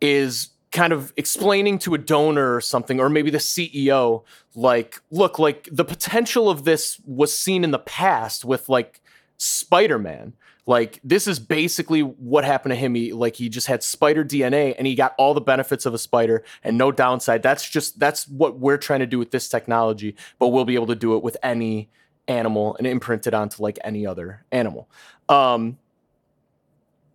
is 0.00 0.50
kind 0.72 0.92
of 0.92 1.12
explaining 1.16 1.78
to 1.78 1.94
a 1.94 1.98
donor 1.98 2.54
or 2.54 2.60
something, 2.60 3.00
or 3.00 3.08
maybe 3.08 3.30
the 3.30 3.38
CEO, 3.38 4.24
like, 4.54 5.00
look, 5.10 5.38
like 5.38 5.68
the 5.72 5.84
potential 5.84 6.50
of 6.50 6.64
this 6.64 7.00
was 7.06 7.36
seen 7.36 7.64
in 7.64 7.70
the 7.70 7.78
past 7.78 8.44
with 8.44 8.68
like 8.68 9.00
Spider-Man. 9.38 10.34
Like 10.66 10.98
this 11.04 11.28
is 11.28 11.38
basically 11.38 12.00
what 12.00 12.44
happened 12.44 12.72
to 12.72 12.76
him. 12.76 12.94
He 12.96 13.12
like 13.12 13.36
he 13.36 13.48
just 13.48 13.68
had 13.68 13.84
spider 13.84 14.24
DNA 14.24 14.74
and 14.76 14.86
he 14.86 14.96
got 14.96 15.14
all 15.16 15.32
the 15.32 15.40
benefits 15.40 15.86
of 15.86 15.94
a 15.94 15.98
spider 15.98 16.42
and 16.64 16.76
no 16.76 16.90
downside. 16.90 17.42
That's 17.42 17.68
just 17.68 18.00
that's 18.00 18.26
what 18.26 18.58
we're 18.58 18.76
trying 18.76 19.00
to 19.00 19.06
do 19.06 19.18
with 19.18 19.30
this 19.30 19.48
technology, 19.48 20.16
but 20.40 20.48
we'll 20.48 20.64
be 20.64 20.74
able 20.74 20.88
to 20.88 20.96
do 20.96 21.16
it 21.16 21.22
with 21.22 21.36
any 21.40 21.88
animal 22.26 22.74
and 22.76 22.86
imprint 22.86 23.28
it 23.28 23.34
onto 23.34 23.62
like 23.62 23.78
any 23.84 24.04
other 24.04 24.44
animal. 24.50 24.88
Um 25.28 25.78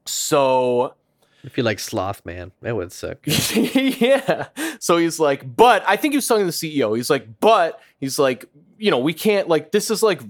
so 0.06 0.96
If 1.44 1.58
you 1.58 1.64
like 1.64 1.80
Sloth 1.80 2.26
Man, 2.26 2.54
that 2.62 2.76
would 2.76 2.94
suck. 2.94 3.18
yeah. 3.26 4.48
So 4.80 4.96
he's 4.98 5.20
like, 5.20 5.56
but 5.56 5.84
I 5.86 5.98
think 5.98 6.14
he 6.14 6.18
was 6.18 6.28
telling 6.28 6.46
the 6.46 6.54
CEO, 6.54 6.96
he's 6.96 7.10
like, 7.10 7.40
but 7.42 7.82
he's 8.00 8.18
like, 8.18 8.46
you 8.78 8.92
know, 8.92 9.00
we 9.00 9.14
can't 9.14 9.50
like 9.50 9.72
this 9.74 9.92
is 9.92 10.02
like 10.02 10.22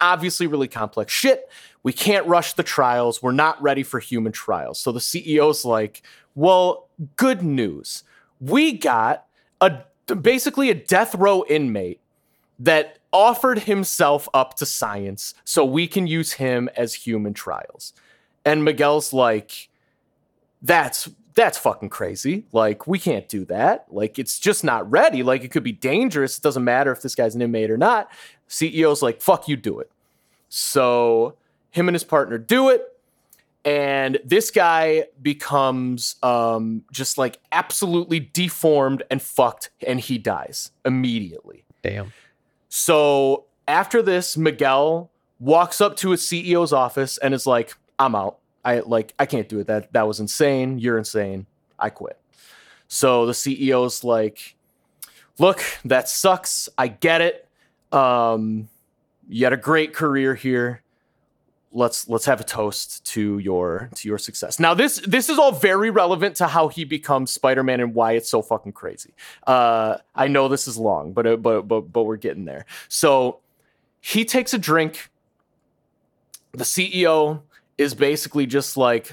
obviously 0.00 0.46
really 0.46 0.68
complex 0.68 1.12
shit. 1.12 1.48
We 1.82 1.92
can't 1.92 2.26
rush 2.26 2.54
the 2.54 2.62
trials. 2.62 3.22
We're 3.22 3.32
not 3.32 3.60
ready 3.62 3.82
for 3.82 4.00
human 4.00 4.32
trials. 4.32 4.78
So 4.80 4.92
the 4.92 5.00
CEO's 5.00 5.64
like, 5.64 6.02
well, 6.34 6.88
good 7.16 7.42
news. 7.42 8.04
We 8.40 8.72
got 8.72 9.26
a 9.60 9.84
basically 10.20 10.70
a 10.70 10.74
death 10.74 11.14
row 11.14 11.44
inmate 11.48 12.00
that 12.58 12.98
offered 13.12 13.60
himself 13.60 14.28
up 14.34 14.54
to 14.56 14.66
science 14.66 15.34
so 15.44 15.64
we 15.64 15.86
can 15.86 16.06
use 16.06 16.32
him 16.32 16.68
as 16.76 16.94
human 16.94 17.32
trials. 17.34 17.92
And 18.44 18.64
Miguel's 18.64 19.12
like, 19.12 19.68
that's 20.62 21.08
that's 21.34 21.56
fucking 21.56 21.88
crazy. 21.88 22.46
Like 22.50 22.88
we 22.88 22.98
can't 22.98 23.28
do 23.28 23.44
that. 23.44 23.86
Like 23.90 24.18
it's 24.18 24.40
just 24.40 24.64
not 24.64 24.90
ready. 24.90 25.22
Like 25.22 25.44
it 25.44 25.52
could 25.52 25.62
be 25.62 25.70
dangerous. 25.70 26.36
It 26.36 26.42
doesn't 26.42 26.64
matter 26.64 26.90
if 26.90 27.00
this 27.00 27.14
guy's 27.14 27.36
an 27.36 27.42
inmate 27.42 27.70
or 27.70 27.76
not. 27.76 28.10
CEO's 28.48 29.02
like, 29.02 29.20
fuck 29.20 29.48
you, 29.48 29.56
do 29.56 29.78
it. 29.80 29.90
So 30.48 31.36
him 31.70 31.88
and 31.88 31.94
his 31.94 32.04
partner 32.04 32.38
do 32.38 32.68
it. 32.68 32.84
And 33.64 34.18
this 34.24 34.50
guy 34.50 35.06
becomes 35.20 36.16
um, 36.22 36.84
just 36.90 37.18
like 37.18 37.38
absolutely 37.52 38.20
deformed 38.20 39.02
and 39.10 39.20
fucked, 39.20 39.70
and 39.86 40.00
he 40.00 40.16
dies 40.16 40.70
immediately. 40.86 41.64
Damn. 41.82 42.12
So 42.68 43.44
after 43.66 44.00
this, 44.00 44.36
Miguel 44.36 45.10
walks 45.38 45.80
up 45.80 45.96
to 45.96 46.10
his 46.10 46.22
CEO's 46.22 46.72
office 46.72 47.18
and 47.18 47.34
is 47.34 47.46
like, 47.46 47.74
"I'm 47.98 48.14
out. 48.14 48.38
I 48.64 48.80
like 48.80 49.12
I 49.18 49.26
can't 49.26 49.48
do 49.48 49.58
it. 49.58 49.66
That 49.66 49.92
that 49.92 50.06
was 50.06 50.20
insane. 50.20 50.78
You're 50.78 50.96
insane. 50.96 51.46
I 51.78 51.90
quit." 51.90 52.18
So 52.86 53.26
the 53.26 53.32
CEO's 53.32 54.02
like, 54.02 54.54
"Look, 55.38 55.62
that 55.84 56.08
sucks. 56.08 56.68
I 56.78 56.88
get 56.88 57.20
it. 57.20 57.47
Um, 57.92 58.68
you 59.28 59.44
had 59.44 59.52
a 59.52 59.58
great 59.58 59.94
career 59.94 60.34
here. 60.34 60.82
Let's 61.70 62.08
let's 62.08 62.24
have 62.24 62.40
a 62.40 62.44
toast 62.44 63.04
to 63.12 63.38
your 63.38 63.90
to 63.94 64.08
your 64.08 64.18
success." 64.18 64.58
Now 64.58 64.72
this 64.72 64.96
this 65.06 65.28
is 65.28 65.38
all 65.38 65.52
very 65.52 65.90
relevant 65.90 66.36
to 66.36 66.46
how 66.46 66.68
he 66.68 66.84
becomes 66.84 67.30
Spider-Man 67.30 67.80
and 67.80 67.94
why 67.94 68.12
it's 68.12 68.28
so 68.28 68.40
fucking 68.40 68.72
crazy. 68.72 69.12
Uh, 69.46 69.98
I 70.14 70.28
know 70.28 70.48
this 70.48 70.66
is 70.66 70.78
long, 70.78 71.12
but 71.12 71.26
uh, 71.26 71.36
but 71.36 71.62
but 71.62 71.92
but 71.92 72.04
we're 72.04 72.16
getting 72.16 72.46
there. 72.46 72.64
So 72.88 73.40
he 74.00 74.24
takes 74.24 74.54
a 74.54 74.58
drink. 74.58 75.10
The 76.52 76.64
CEO 76.64 77.42
is 77.76 77.94
basically 77.94 78.46
just 78.46 78.78
like, 78.78 79.12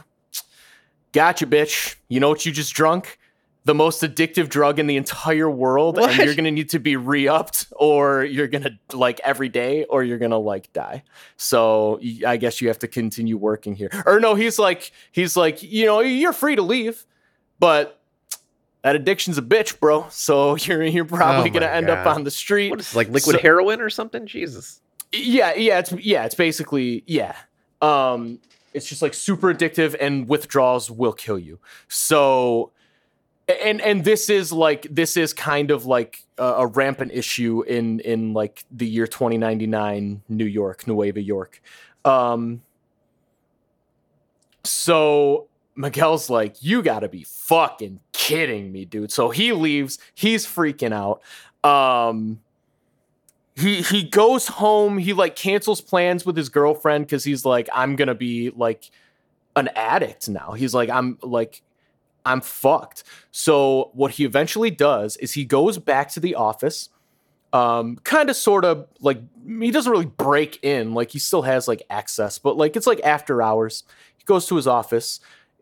"Gotcha, 1.11 1.45
bitch. 1.45 1.95
You 2.07 2.21
know 2.21 2.29
what 2.29 2.45
you 2.45 2.53
just 2.53 2.73
drunk? 2.73 3.19
The 3.65 3.73
most 3.73 4.03
addictive 4.03 4.47
drug 4.49 4.77
in 4.79 4.85
the 4.87 4.95
entire 4.95 5.49
world, 5.49 5.97
and 5.97 6.15
you're 6.17 6.35
gonna 6.35 6.51
need 6.51 6.69
to 6.69 6.79
be 6.79 6.95
re-upped, 6.95 7.67
or 7.71 8.23
you're 8.23 8.47
gonna 8.47 8.79
like 8.93 9.19
every 9.23 9.49
day, 9.49 9.85
or 9.85 10.03
you're 10.03 10.19
gonna 10.19 10.37
like 10.37 10.71
die. 10.71 11.03
So 11.35 11.99
i 12.25 12.37
guess 12.37 12.61
you 12.61 12.67
have 12.67 12.79
to 12.79 12.87
continue 12.87 13.37
working 13.37 13.73
here. 13.75 13.89
Or 14.05 14.19
no, 14.19 14.35
he's 14.35 14.59
like, 14.59 14.91
he's 15.11 15.35
like, 15.35 15.63
you 15.63 15.85
know, 15.87 15.99
you're 16.01 16.33
free 16.33 16.55
to 16.55 16.61
leave, 16.61 17.05
but." 17.59 17.99
That 18.83 18.95
addiction's 18.95 19.39
a 19.39 19.41
bitch, 19.41 19.79
bro. 19.79 20.05
So 20.11 20.55
you're 20.57 20.83
you're 20.83 21.05
probably 21.05 21.49
Oh 21.49 21.53
gonna 21.53 21.65
my 21.65 21.71
end 21.71 21.89
up 21.89 22.05
on 22.05 22.23
the 22.23 22.29
street. 22.29 22.69
What 22.69 22.79
is 22.81 22.89
this, 22.89 22.95
like 22.95 23.09
liquid 23.09 23.37
So- 23.37 23.41
heroin 23.41 23.81
or 23.81 23.89
something? 23.89 24.27
Jesus. 24.27 24.79
Yeah, 25.11 25.55
yeah, 25.55 25.79
it's 25.79 25.91
yeah, 25.93 26.25
it's 26.25 26.35
basically 26.35 27.03
yeah. 27.07 27.35
Um 27.81 28.37
it's 28.75 28.85
just 28.87 29.01
like 29.01 29.15
super 29.15 29.51
addictive 29.51 29.95
and 29.99 30.29
withdrawals 30.29 30.91
will 30.91 31.13
kill 31.13 31.39
you. 31.39 31.57
So 31.87 32.73
and 33.47 33.81
and 33.81 34.03
this 34.03 34.29
is 34.29 34.51
like 34.51 34.87
this 34.89 35.17
is 35.17 35.33
kind 35.33 35.71
of 35.71 35.85
like 35.85 36.25
a, 36.37 36.43
a 36.43 36.67
rampant 36.67 37.11
issue 37.13 37.61
in 37.63 37.99
in 37.99 38.33
like 38.33 38.65
the 38.71 38.87
year 38.87 39.07
2099 39.07 40.23
New 40.29 40.45
York, 40.45 40.87
Nueva 40.87 41.21
York. 41.21 41.61
Um 42.03 42.61
so 44.63 45.47
Miguel's 45.75 46.29
like, 46.29 46.63
you 46.63 46.81
gotta 46.81 47.09
be 47.09 47.23
fucking 47.23 47.99
kidding 48.13 48.71
me, 48.71 48.85
dude. 48.85 49.11
So 49.11 49.29
he 49.29 49.51
leaves. 49.51 49.99
He's 50.13 50.45
freaking 50.45 50.93
out. 50.93 51.21
Um, 51.69 52.41
he 53.55 53.81
he 53.81 54.03
goes 54.03 54.47
home. 54.47 54.97
He 54.97 55.13
like 55.13 55.35
cancels 55.35 55.81
plans 55.81 56.25
with 56.25 56.35
his 56.37 56.49
girlfriend 56.49 57.05
because 57.05 57.23
he's 57.23 57.45
like, 57.45 57.69
I'm 57.73 57.95
gonna 57.95 58.15
be 58.15 58.51
like 58.51 58.89
an 59.55 59.69
addict 59.75 60.29
now. 60.29 60.53
He's 60.53 60.73
like, 60.73 60.89
I'm 60.89 61.17
like, 61.21 61.61
I'm 62.25 62.41
fucked. 62.41 63.03
So 63.31 63.91
what 63.93 64.11
he 64.11 64.25
eventually 64.25 64.71
does 64.71 65.15
is 65.17 65.33
he 65.33 65.45
goes 65.45 65.77
back 65.77 66.09
to 66.11 66.19
the 66.19 66.35
office. 66.35 66.89
Um, 67.53 67.97
kind 68.03 68.29
of 68.29 68.35
sort 68.35 68.65
of 68.65 68.87
like 68.99 69.21
he 69.47 69.71
doesn't 69.71 69.91
really 69.91 70.05
break 70.05 70.61
in, 70.61 70.93
like 70.93 71.11
he 71.11 71.19
still 71.19 71.43
has 71.43 71.67
like 71.67 71.83
access, 71.89 72.37
but 72.37 72.57
like 72.57 72.75
it's 72.75 72.87
like 72.87 72.99
after 73.03 73.41
hours. 73.41 73.83
He 74.17 74.25
goes 74.25 74.45
to 74.47 74.55
his 74.55 74.67
office. 74.67 75.19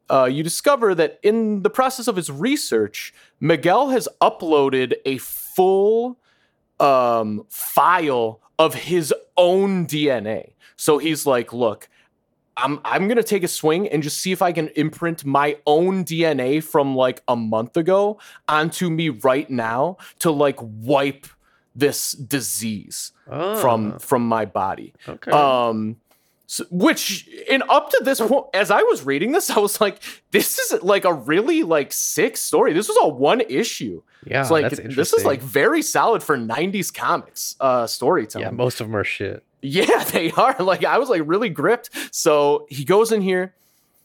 Uh, 0.09 0.25
you 0.25 0.43
discover 0.43 0.95
that 0.95 1.19
in 1.21 1.61
the 1.61 1.69
process 1.69 2.07
of 2.07 2.15
his 2.15 2.31
research, 2.31 3.13
Miguel 3.39 3.89
has 3.89 4.07
uploaded 4.21 4.93
a 5.05 5.17
full 5.19 6.19
um, 6.79 7.45
file 7.49 8.41
of 8.59 8.73
his 8.73 9.13
own 9.37 9.85
DNA. 9.85 10.53
So 10.75 10.97
he's 10.97 11.25
like, 11.25 11.53
look, 11.53 11.89
I'm 12.57 12.79
I'm 12.85 13.07
gonna 13.07 13.23
take 13.23 13.43
a 13.43 13.47
swing 13.47 13.87
and 13.87 14.03
just 14.03 14.17
see 14.19 14.31
if 14.31 14.41
I 14.41 14.51
can 14.51 14.67
imprint 14.75 15.25
my 15.25 15.57
own 15.65 16.05
DNA 16.05 16.63
from 16.63 16.95
like 16.95 17.21
a 17.27 17.35
month 17.35 17.77
ago 17.77 18.19
onto 18.47 18.89
me 18.89 19.09
right 19.09 19.49
now 19.49 19.97
to 20.19 20.31
like 20.31 20.57
wipe 20.61 21.25
this 21.75 22.11
disease 22.11 23.11
from 23.25 23.93
Oh, 23.93 23.97
from 23.99 24.27
my 24.27 24.45
body. 24.45 24.93
okay. 25.09 25.31
Um, 25.31 25.97
so, 26.45 26.65
which 26.69 27.27
in 27.49 27.63
up 27.67 27.89
to 27.89 28.01
this 28.03 28.19
point, 28.19 28.45
as 28.53 28.69
I 28.69 28.83
was 28.83 29.03
reading 29.03 29.31
this, 29.31 29.49
I 29.49 29.57
was 29.57 29.81
like, 29.81 30.03
this 30.29 30.59
is 30.59 30.83
like 30.83 31.03
a 31.05 31.13
really 31.13 31.63
like 31.63 31.91
sick 31.91 32.37
story. 32.37 32.73
This 32.73 32.87
was 32.87 32.97
all 32.97 33.13
one 33.13 33.41
issue. 33.41 34.03
yeah, 34.25 34.41
it's 34.41 34.51
like 34.51 34.69
this 34.71 35.13
is 35.13 35.25
like 35.25 35.41
very 35.41 35.81
solid 35.81 36.21
for 36.21 36.37
'90s 36.37 36.93
comics 36.93 37.55
uh 37.59 37.87
storytelling. 37.87 38.45
yeah, 38.45 38.51
most 38.51 38.79
of 38.79 38.87
them 38.87 38.95
are 38.95 39.03
shit. 39.03 39.43
Yeah, 39.63 40.03
they 40.11 40.31
are. 40.31 40.55
Like 40.59 40.85
I 40.85 40.99
was 40.99 41.09
like 41.09 41.23
really 41.25 41.49
gripped. 41.49 41.89
So 42.13 42.67
he 42.69 42.83
goes 42.83 43.11
in 43.11 43.21
here. 43.21 43.55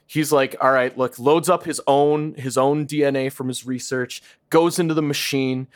He's 0.07 0.33
like, 0.33 0.57
all 0.63 0.73
right, 0.73 0.97
look, 0.97 1.19
loads 1.19 1.51
up 1.51 1.65
his 1.65 1.83
own 1.87 2.35
his 2.35 2.57
own 2.57 2.87
DNA 2.87 3.31
from 3.31 3.49
his 3.49 3.67
research, 3.67 4.23
goes 4.49 4.79
into 4.79 4.95
the 4.95 5.03
machine. 5.03 5.67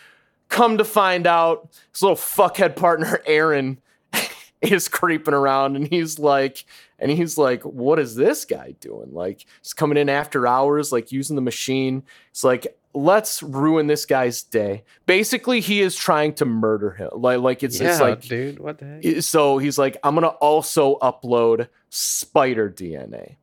Come 0.49 0.78
to 0.78 0.85
find 0.85 1.26
out, 1.26 1.68
his 1.93 2.03
little 2.03 2.16
fuckhead 2.16 2.76
partner 2.76 3.20
Aaron 3.26 3.78
is 4.62 4.89
creeping 4.89 5.35
around 5.35 5.76
and 5.76 5.89
he's 5.89 6.18
like 6.18 6.64
and 6.99 7.11
he's 7.11 7.37
like 7.37 7.62
what 7.64 7.99
is 7.99 8.14
this 8.14 8.45
guy 8.45 8.74
doing 8.78 9.12
like 9.12 9.45
he's 9.61 9.72
coming 9.72 9.99
in 9.99 10.09
after 10.09 10.47
hours 10.47 10.93
like 10.93 11.11
using 11.11 11.35
the 11.35 11.43
machine 11.43 12.05
it's 12.30 12.45
like 12.45 12.78
let's 12.95 13.43
ruin 13.43 13.86
this 13.86 14.05
guy's 14.05 14.43
day. 14.43 14.84
Basically 15.07 15.61
he 15.61 15.80
is 15.80 15.97
trying 15.97 16.34
to 16.34 16.45
murder 16.45 16.90
him. 16.90 17.11
Like 17.14 17.40
like 17.40 17.62
it's 17.62 17.80
yeah, 17.80 17.90
it's 17.90 18.01
like 18.01 18.20
dude, 18.22 18.59
what 18.59 18.78
the 18.78 19.01
heck? 19.03 19.22
So 19.22 19.59
he's 19.59 19.78
like 19.78 19.97
i'm 20.05 20.14
gonna 20.14 20.28
also 20.28 20.97
upload 20.99 21.68
spider 21.90 22.70
dna 22.70 23.36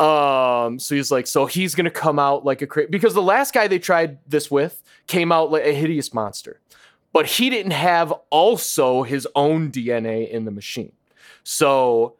um 0.00 0.78
so 0.78 0.94
he's 0.94 1.10
like 1.10 1.26
so 1.26 1.46
he's 1.46 1.74
gonna 1.74 1.90
come 1.90 2.18
out 2.18 2.44
like 2.44 2.62
a 2.62 2.66
cra- 2.66 2.88
because 2.88 3.12
the 3.14 3.22
last 3.22 3.52
guy 3.52 3.68
they 3.68 3.78
tried 3.78 4.18
this 4.26 4.50
with 4.50 4.82
came 5.06 5.30
out 5.30 5.50
like 5.50 5.64
a 5.64 5.72
hideous 5.72 6.14
monster 6.14 6.60
but 7.12 7.26
he 7.26 7.50
didn't 7.50 7.72
have 7.72 8.12
also 8.30 9.02
his 9.02 9.26
own 9.34 9.70
dna 9.70 10.28
in 10.30 10.44
the 10.44 10.50
machine. 10.50 10.92
So 11.42 12.14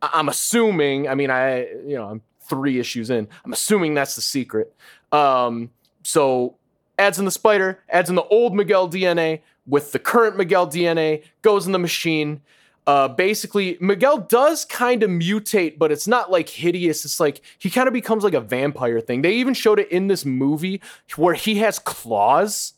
i'm 0.00 0.28
assuming 0.28 1.08
i 1.08 1.14
mean 1.14 1.30
i 1.30 1.66
you 1.86 1.96
know 1.96 2.08
i'm 2.08 2.22
three 2.48 2.78
issues 2.78 3.10
in 3.10 3.28
i'm 3.44 3.52
assuming 3.52 3.94
that's 3.94 4.14
the 4.14 4.22
secret 4.22 4.74
um 5.12 5.70
so 6.02 6.56
adds 6.98 7.18
in 7.18 7.24
the 7.24 7.30
spider 7.30 7.82
adds 7.88 8.08
in 8.08 8.16
the 8.16 8.24
old 8.24 8.54
miguel 8.54 8.88
dna 8.88 9.40
with 9.66 9.92
the 9.92 9.98
current 9.98 10.36
miguel 10.36 10.66
dna 10.66 11.22
goes 11.42 11.66
in 11.66 11.72
the 11.72 11.78
machine 11.78 12.40
uh, 12.88 13.06
basically 13.06 13.76
Miguel 13.82 14.16
does 14.16 14.64
kind 14.64 15.02
of 15.02 15.10
mutate, 15.10 15.76
but 15.76 15.92
it's 15.92 16.08
not 16.08 16.30
like 16.30 16.48
hideous. 16.48 17.04
It's 17.04 17.20
like 17.20 17.42
he 17.58 17.68
kind 17.68 17.86
of 17.86 17.92
becomes 17.92 18.24
like 18.24 18.32
a 18.32 18.40
vampire 18.40 18.98
thing. 18.98 19.20
They 19.20 19.34
even 19.34 19.52
showed 19.52 19.78
it 19.78 19.92
in 19.92 20.06
this 20.06 20.24
movie 20.24 20.80
where 21.16 21.34
he 21.34 21.56
has 21.56 21.78
claws. 21.78 22.72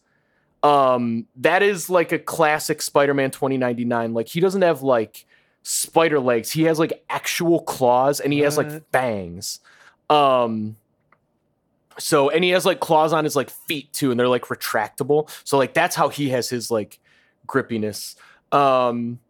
Um, 0.64 1.28
that 1.36 1.62
is 1.62 1.88
like 1.88 2.10
a 2.10 2.18
classic 2.18 2.82
Spider-Man 2.82 3.30
2099. 3.30 4.12
Like 4.12 4.26
he 4.26 4.40
doesn't 4.40 4.62
have 4.62 4.82
like 4.82 5.26
spider 5.62 6.18
legs. 6.18 6.50
He 6.50 6.64
has 6.64 6.80
like 6.80 7.04
actual 7.08 7.60
claws 7.60 8.18
and 8.18 8.32
he 8.32 8.40
has 8.40 8.56
like 8.56 8.90
fangs. 8.90 9.60
Um, 10.10 10.74
so 12.00 12.30
and 12.30 12.42
he 12.42 12.50
has 12.50 12.66
like 12.66 12.80
claws 12.80 13.12
on 13.12 13.24
his 13.24 13.36
like 13.36 13.50
feet 13.50 13.92
too, 13.92 14.10
and 14.10 14.18
they're 14.18 14.28
like 14.28 14.46
retractable. 14.46 15.30
So 15.44 15.58
like 15.58 15.74
that's 15.74 15.94
how 15.94 16.08
he 16.08 16.30
has 16.30 16.48
his 16.48 16.70
like 16.70 16.98
grippiness. 17.46 18.16
Um, 18.52 19.20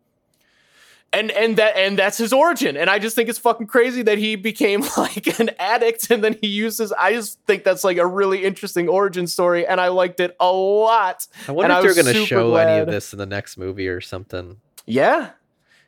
and 1.12 1.30
and 1.32 1.56
that 1.56 1.76
and 1.76 1.98
that's 1.98 2.16
his 2.18 2.32
origin 2.32 2.76
and 2.76 2.88
i 2.88 2.98
just 2.98 3.16
think 3.16 3.28
it's 3.28 3.38
fucking 3.38 3.66
crazy 3.66 4.02
that 4.02 4.16
he 4.16 4.36
became 4.36 4.82
like 4.96 5.40
an 5.40 5.50
addict 5.58 6.10
and 6.10 6.22
then 6.22 6.36
he 6.40 6.46
uses 6.46 6.92
i 6.92 7.12
just 7.12 7.38
think 7.46 7.64
that's 7.64 7.82
like 7.82 7.96
a 7.96 8.06
really 8.06 8.44
interesting 8.44 8.88
origin 8.88 9.26
story 9.26 9.66
and 9.66 9.80
i 9.80 9.88
liked 9.88 10.20
it 10.20 10.36
a 10.38 10.52
lot 10.52 11.26
I 11.48 11.52
wonder 11.52 11.64
and 11.64 11.72
I 11.72 11.78
if 11.78 11.82
they're 11.82 12.04
was 12.04 12.12
gonna 12.14 12.26
show 12.26 12.54
any 12.54 12.80
of 12.80 12.86
this 12.86 13.12
in 13.12 13.18
the 13.18 13.26
next 13.26 13.56
movie 13.56 13.88
or 13.88 14.00
something, 14.00 14.60
yeah 14.86 15.30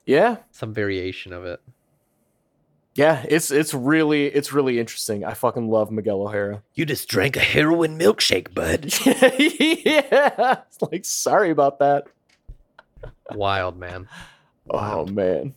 yeah 0.06 0.38
some 0.50 0.74
variation 0.74 1.32
of 1.32 1.44
it. 1.44 1.60
Yeah 2.94 3.24
it's 3.28 3.50
it's 3.50 3.72
really 3.72 4.26
it's 4.26 4.52
really 4.52 4.78
interesting 4.78 5.24
i 5.24 5.32
fucking 5.34 5.68
love 5.70 5.90
miguel 5.90 6.22
o'hara 6.22 6.62
You 6.74 6.84
just 6.84 7.08
drank 7.08 7.36
a 7.36 7.40
heroin 7.40 7.98
milkshake, 7.98 8.52
bud. 8.54 8.92
yeah 9.84 10.60
It's 10.66 10.82
like 10.82 11.04
sorry 11.04 11.50
about 11.50 11.78
that 11.78 12.04
Wild 13.32 13.78
man. 13.78 14.08
oh 14.70 15.06
man 15.06 15.54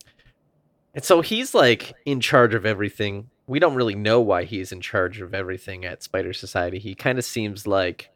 And 0.94 1.04
so 1.04 1.22
he's 1.22 1.54
like 1.54 1.94
in 2.06 2.22
charge 2.22 2.54
of 2.56 2.66
everything. 2.66 3.30
We 3.48 3.60
don't 3.60 3.76
really 3.76 3.96
know 3.96 4.22
why 4.22 4.46
he's 4.46 4.72
in 4.72 4.80
charge 4.82 5.20
of 5.22 5.34
everything 5.34 5.84
at 5.86 6.02
Spider 6.02 6.32
Society. 6.34 6.80
He 6.80 6.96
kind 6.96 7.20
of 7.20 7.26
seems 7.26 7.68
like 7.68 8.10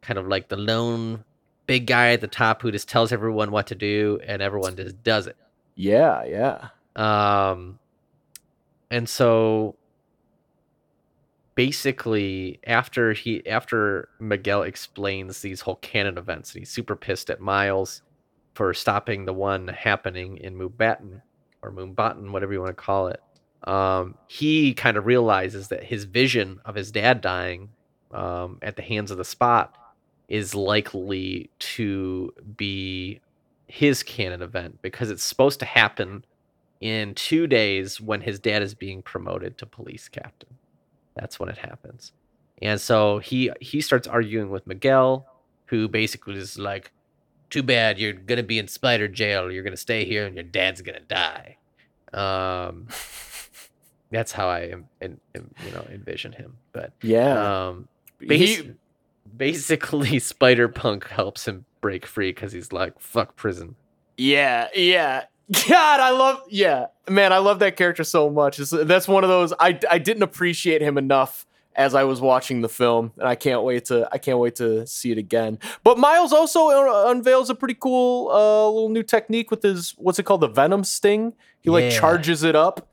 kind 0.00 0.18
of 0.18 0.26
like 0.26 0.48
the 0.48 0.56
lone 0.56 1.22
big 1.66 1.86
guy 1.86 2.12
at 2.12 2.20
the 2.22 2.26
top 2.28 2.62
who 2.62 2.72
just 2.72 2.88
tells 2.88 3.12
everyone 3.12 3.50
what 3.50 3.66
to 3.68 3.74
do 3.74 4.18
and 4.26 4.40
everyone 4.40 4.74
just 4.74 5.02
does 5.04 5.26
it. 5.26 5.36
yeah 5.76 6.24
yeah 6.24 6.68
Um 6.96 7.78
and 8.90 9.08
so 9.08 9.76
basically 11.54 12.60
after 12.66 13.12
he 13.12 13.44
after 13.46 14.08
Miguel 14.20 14.62
explains 14.62 15.40
these 15.42 15.60
whole 15.60 15.76
canon 15.76 16.16
events, 16.16 16.52
and 16.54 16.60
he's 16.60 16.70
super 16.70 16.94
pissed 16.94 17.30
at 17.30 17.40
Miles 17.40 18.02
for 18.54 18.72
stopping 18.72 19.24
the 19.24 19.32
one 19.32 19.68
happening 19.68 20.36
in 20.38 20.56
Mubatten 20.56 21.20
or 21.62 21.72
Moonbatten, 21.72 22.30
whatever 22.30 22.52
you 22.52 22.60
want 22.60 22.76
to 22.76 22.82
call 22.82 23.08
it. 23.08 23.20
Um, 23.64 24.14
he 24.28 24.72
kind 24.72 24.96
of 24.96 25.06
realizes 25.06 25.66
that 25.68 25.82
his 25.82 26.04
vision 26.04 26.60
of 26.64 26.76
his 26.76 26.92
dad 26.92 27.20
dying 27.20 27.70
um, 28.12 28.58
at 28.62 28.76
the 28.76 28.82
hands 28.82 29.10
of 29.10 29.18
the 29.18 29.24
spot 29.24 29.76
is 30.28 30.54
likely 30.54 31.50
to 31.58 32.32
be 32.56 33.20
his 33.66 34.02
canon 34.02 34.42
event 34.42 34.80
because 34.80 35.10
it's 35.10 35.24
supposed 35.24 35.58
to 35.58 35.66
happen 35.66 36.24
in 36.80 37.14
two 37.14 37.46
days 37.46 38.00
when 38.00 38.20
his 38.20 38.38
dad 38.38 38.62
is 38.62 38.74
being 38.74 39.02
promoted 39.02 39.58
to 39.58 39.66
police 39.66 40.08
captain. 40.08 40.50
That's 41.14 41.40
when 41.40 41.48
it 41.48 41.58
happens. 41.58 42.12
And 42.62 42.80
so 42.80 43.18
he 43.18 43.50
he 43.60 43.80
starts 43.80 44.06
arguing 44.06 44.50
with 44.50 44.66
Miguel, 44.66 45.26
who 45.66 45.88
basically 45.88 46.34
is 46.34 46.58
like, 46.58 46.92
"Too 47.50 47.62
bad 47.62 47.98
you're 47.98 48.12
gonna 48.12 48.42
be 48.42 48.58
in 48.58 48.68
spider 48.68 49.08
jail. 49.08 49.50
You're 49.50 49.62
gonna 49.62 49.76
stay 49.76 50.04
here, 50.04 50.26
and 50.26 50.34
your 50.34 50.44
dad's 50.44 50.82
gonna 50.82 51.00
die." 51.00 51.56
Um, 52.12 52.88
that's 54.10 54.32
how 54.32 54.48
I 54.48 54.60
am, 54.60 54.88
in, 55.00 55.20
in, 55.34 55.50
you 55.64 55.72
know, 55.72 55.86
envision 55.90 56.32
him. 56.32 56.56
But 56.72 56.92
yeah 57.02 57.68
um, 57.68 57.88
he, 58.20 58.72
basically, 59.36 60.18
Spider 60.18 60.68
Punk 60.68 61.08
helps 61.08 61.46
him 61.46 61.64
break 61.80 62.06
free 62.06 62.30
because 62.30 62.52
he's 62.52 62.72
like, 62.72 63.00
"Fuck 63.00 63.36
prison." 63.36 63.76
Yeah, 64.16 64.68
yeah. 64.74 65.24
God, 65.68 66.00
I 66.00 66.10
love. 66.10 66.42
Yeah, 66.48 66.86
man, 67.08 67.32
I 67.32 67.38
love 67.38 67.58
that 67.60 67.76
character 67.76 68.04
so 68.04 68.28
much. 68.28 68.58
It's, 68.60 68.70
that's 68.70 69.08
one 69.08 69.24
of 69.24 69.28
those 69.30 69.52
I 69.58 69.78
I 69.90 69.98
didn't 69.98 70.22
appreciate 70.22 70.82
him 70.82 70.98
enough 70.98 71.46
as 71.74 71.94
I 71.94 72.04
was 72.04 72.20
watching 72.20 72.60
the 72.60 72.68
film, 72.68 73.12
and 73.18 73.26
I 73.28 73.34
can't 73.34 73.62
wait 73.62 73.86
to 73.86 74.08
I 74.12 74.18
can't 74.18 74.38
wait 74.38 74.56
to 74.56 74.86
see 74.86 75.10
it 75.10 75.18
again. 75.18 75.58
But 75.84 75.96
Miles 75.96 76.32
also 76.32 76.68
unveils 77.08 77.48
a 77.50 77.54
pretty 77.54 77.74
cool 77.80 78.28
uh, 78.30 78.66
little 78.68 78.88
new 78.90 79.02
technique 79.02 79.50
with 79.50 79.62
his 79.62 79.92
what's 79.96 80.18
it 80.18 80.24
called, 80.24 80.42
the 80.42 80.48
Venom 80.48 80.84
Sting. 80.84 81.32
He 81.60 81.70
like 81.70 81.84
Yeah. 81.92 81.98
charges 81.98 82.42
it 82.42 82.54
up. 82.56 82.88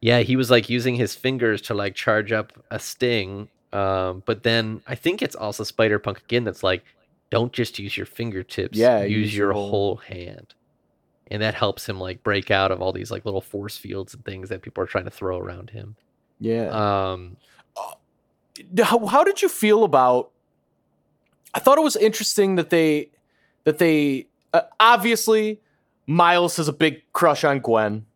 Yeah, 0.00 0.20
he 0.20 0.36
was 0.36 0.50
like 0.50 0.68
using 0.68 0.94
his 0.96 1.14
fingers 1.14 1.62
to 1.62 1.74
like 1.74 1.94
charge 1.94 2.32
up 2.32 2.52
a 2.70 2.78
sting. 2.78 3.48
Um, 3.72 4.22
but 4.26 4.42
then 4.42 4.82
I 4.86 4.94
think 4.94 5.22
it's 5.22 5.34
also 5.34 5.64
Spider 5.64 5.98
Punk 5.98 6.18
again 6.20 6.44
that's 6.44 6.62
like, 6.62 6.84
don't 7.30 7.52
just 7.52 7.78
use 7.78 7.96
your 7.96 8.06
fingertips. 8.06 8.76
Yeah, 8.78 9.02
use, 9.02 9.10
use 9.28 9.36
your 9.36 9.52
whole- 9.52 9.96
hand. 9.96 10.54
And 11.30 11.42
that 11.42 11.54
helps 11.54 11.88
him 11.88 11.98
like 11.98 12.22
break 12.22 12.50
out 12.50 12.70
of 12.70 12.80
all 12.80 12.92
these 12.92 13.10
like 13.10 13.24
little 13.24 13.40
force 13.40 13.76
fields 13.76 14.14
and 14.14 14.24
things 14.24 14.48
that 14.48 14.62
people 14.62 14.82
are 14.84 14.86
trying 14.86 15.04
to 15.04 15.10
throw 15.10 15.38
around 15.38 15.70
him. 15.70 15.96
Yeah. 16.38 16.68
Um, 16.68 17.36
how, 18.82 19.04
how 19.06 19.24
did 19.24 19.42
you 19.42 19.48
feel 19.48 19.84
about 19.84 20.30
i 21.54 21.58
thought 21.58 21.78
it 21.78 21.84
was 21.84 21.96
interesting 21.96 22.56
that 22.56 22.70
they 22.70 23.10
that 23.64 23.78
they 23.78 24.26
uh, 24.52 24.62
obviously 24.80 25.60
miles 26.06 26.56
has 26.56 26.68
a 26.68 26.72
big 26.72 27.02
crush 27.12 27.44
on 27.44 27.58
gwen 27.58 28.06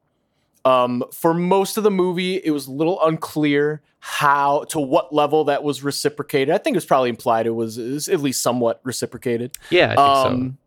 um, 0.62 1.02
for 1.10 1.32
most 1.32 1.78
of 1.78 1.84
the 1.84 1.90
movie 1.90 2.36
it 2.36 2.50
was 2.50 2.66
a 2.66 2.70
little 2.72 3.02
unclear 3.02 3.80
how 3.98 4.64
to 4.64 4.78
what 4.78 5.12
level 5.12 5.44
that 5.44 5.62
was 5.62 5.82
reciprocated 5.82 6.54
i 6.54 6.58
think 6.58 6.74
it 6.74 6.76
was 6.76 6.86
probably 6.86 7.08
implied 7.08 7.46
it 7.46 7.50
was, 7.50 7.78
it 7.78 7.90
was 7.90 8.08
at 8.08 8.20
least 8.20 8.42
somewhat 8.42 8.80
reciprocated 8.84 9.56
yeah, 9.70 9.94
I 9.96 10.22
think 10.22 10.34
um, 10.34 10.58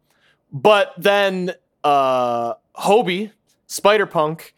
But 0.51 0.93
then 0.97 1.53
uh, 1.83 2.53
Hobie, 2.75 3.31
Spider 3.67 4.05
Punk, 4.05 4.55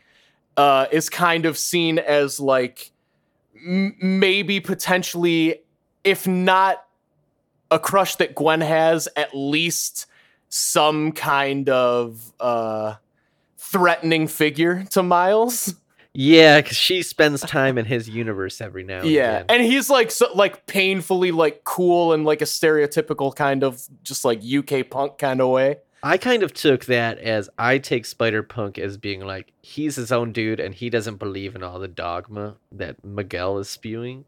uh, 0.57 0.85
is 0.91 1.09
kind 1.09 1.45
of 1.45 1.57
seen 1.57 1.99
as 1.99 2.39
like 2.39 2.91
m- 3.65 3.95
maybe 4.01 4.59
potentially, 4.59 5.61
if 6.03 6.27
not 6.27 6.85
a 7.71 7.79
crush 7.79 8.15
that 8.17 8.35
Gwen 8.35 8.61
has, 8.61 9.07
at 9.15 9.29
least 9.33 10.05
some 10.49 11.11
kind 11.11 11.67
of 11.69 12.31
uh, 12.39 12.95
threatening 13.57 14.27
figure 14.27 14.85
to 14.91 15.03
Miles. 15.03 15.75
Yeah, 16.17 16.61
because 16.61 16.77
she 16.77 17.01
spends 17.03 17.41
time 17.41 17.77
in 17.77 17.83
his 17.83 18.07
universe 18.07 18.61
every 18.61 18.83
now 18.83 18.99
and 19.01 19.09
Yeah, 19.09 19.39
again. 19.39 19.45
and 19.49 19.63
he's 19.63 19.89
like 19.89 20.11
so, 20.11 20.31
like 20.33 20.65
painfully 20.65 21.31
like 21.31 21.65
cool 21.65 22.13
and 22.13 22.23
like 22.23 22.41
a 22.41 22.45
stereotypical 22.45 23.35
kind 23.35 23.65
of 23.65 23.81
just 24.03 24.23
like 24.23 24.41
UK 24.41 24.89
punk 24.89 25.17
kind 25.17 25.41
of 25.41 25.49
way. 25.49 25.77
I 26.05 26.19
kind 26.19 26.43
of 26.43 26.53
took 26.53 26.85
that 26.85 27.17
as 27.17 27.49
I 27.57 27.79
take 27.79 28.05
Spider 28.05 28.43
Punk 28.43 28.77
as 28.77 28.95
being 28.95 29.21
like 29.21 29.51
he's 29.63 29.95
his 29.95 30.11
own 30.11 30.33
dude 30.33 30.59
and 30.59 30.75
he 30.75 30.91
doesn't 30.91 31.15
believe 31.15 31.55
in 31.55 31.63
all 31.63 31.79
the 31.79 31.87
dogma 31.87 32.57
that 32.73 33.03
Miguel 33.03 33.57
is 33.57 33.71
spewing. 33.71 34.25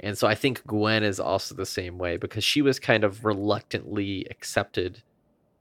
And 0.00 0.18
so 0.18 0.28
I 0.28 0.34
think 0.34 0.66
Gwen 0.66 1.02
is 1.02 1.18
also 1.18 1.54
the 1.54 1.64
same 1.64 1.96
way 1.96 2.18
because 2.18 2.44
she 2.44 2.60
was 2.60 2.78
kind 2.78 3.04
of 3.04 3.24
reluctantly 3.24 4.26
accepted 4.30 5.02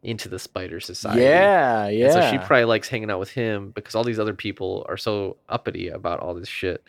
into 0.01 0.28
the 0.28 0.38
spider 0.38 0.82
society. 0.82 1.22
Yeah, 1.22 1.88
yeah. 1.88 2.05
And 2.07 2.14
so 2.14 2.30
she 2.30 2.39
probably 2.39 2.66
likes 2.66 2.89
hanging 2.89 3.09
out 3.09 3.22
with 3.22 3.32
him 3.32 3.72
because 3.72 3.95
all 3.95 4.03
these 4.03 4.20
other 4.20 4.34
people 4.34 4.86
are 4.89 4.97
so 4.97 5.38
uppity 5.47 5.88
about 5.88 6.20
all 6.20 6.34
this 6.34 6.49
shit. 6.49 6.84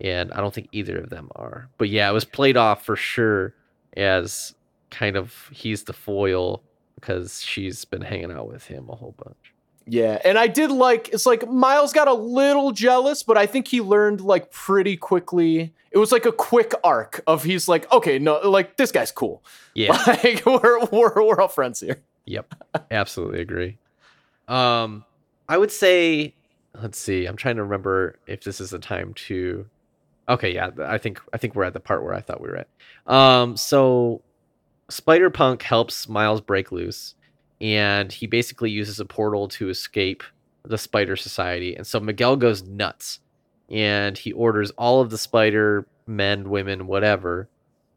And 0.00 0.30
I 0.30 0.36
don't 0.36 0.54
think 0.54 0.68
either 0.70 0.98
of 0.98 1.10
them 1.10 1.30
are. 1.34 1.68
But 1.78 1.88
yeah, 1.88 2.08
it 2.08 2.12
was 2.12 2.24
played 2.24 2.56
off 2.56 2.86
for 2.86 2.94
sure 2.94 3.56
as 3.96 4.54
kind 4.90 5.16
of 5.16 5.50
he's 5.52 5.82
the 5.82 5.92
foil 5.92 6.62
because 7.00 7.42
she's 7.42 7.84
been 7.84 8.02
hanging 8.02 8.30
out 8.30 8.48
with 8.48 8.66
him 8.66 8.88
a 8.88 8.94
whole 8.94 9.14
bunch. 9.22 9.54
Yeah, 9.86 10.20
and 10.24 10.38
I 10.38 10.46
did 10.46 10.70
like 10.70 11.08
it's 11.08 11.26
like 11.26 11.48
Miles 11.48 11.92
got 11.92 12.06
a 12.06 12.12
little 12.12 12.70
jealous, 12.70 13.22
but 13.22 13.36
I 13.36 13.46
think 13.46 13.66
he 13.66 13.80
learned 13.80 14.20
like 14.20 14.52
pretty 14.52 14.96
quickly. 14.96 15.72
It 15.90 15.98
was 15.98 16.12
like 16.12 16.26
a 16.26 16.32
quick 16.32 16.74
arc 16.84 17.22
of 17.26 17.42
he's 17.42 17.66
like, 17.66 17.90
okay, 17.90 18.18
no, 18.18 18.38
like 18.48 18.76
this 18.76 18.92
guy's 18.92 19.10
cool. 19.10 19.42
Yeah. 19.74 19.96
Like 20.06 20.44
we're 20.46 20.84
we're 20.86 21.26
we're 21.26 21.40
all 21.40 21.48
friends 21.48 21.80
here. 21.80 22.00
Yep. 22.26 22.54
Absolutely 22.90 23.40
agree. 23.40 23.78
Um 24.46 25.04
I 25.48 25.58
would 25.58 25.72
say 25.72 26.34
let's 26.80 26.98
see. 26.98 27.26
I'm 27.26 27.36
trying 27.36 27.56
to 27.56 27.64
remember 27.64 28.16
if 28.28 28.44
this 28.44 28.60
is 28.60 28.70
the 28.70 28.78
time 28.78 29.14
to 29.14 29.66
Okay, 30.28 30.54
yeah, 30.54 30.70
I 30.84 30.98
think 30.98 31.20
I 31.32 31.38
think 31.38 31.56
we're 31.56 31.64
at 31.64 31.72
the 31.72 31.80
part 31.80 32.04
where 32.04 32.14
I 32.14 32.20
thought 32.20 32.40
we 32.40 32.48
were 32.48 32.58
at. 32.58 32.68
Um 33.12 33.56
so 33.56 34.22
Spider 34.90 35.30
Punk 35.30 35.62
helps 35.62 36.08
Miles 36.08 36.40
break 36.40 36.72
loose 36.72 37.14
and 37.60 38.10
he 38.10 38.26
basically 38.26 38.70
uses 38.70 39.00
a 39.00 39.04
portal 39.04 39.48
to 39.48 39.68
escape 39.68 40.22
the 40.64 40.78
Spider 40.78 41.16
Society. 41.16 41.74
And 41.76 41.86
so 41.86 42.00
Miguel 42.00 42.36
goes 42.36 42.62
nuts 42.62 43.20
and 43.70 44.18
he 44.18 44.32
orders 44.32 44.70
all 44.72 45.00
of 45.00 45.10
the 45.10 45.18
spider 45.18 45.86
men, 46.06 46.50
women, 46.50 46.86
whatever 46.86 47.48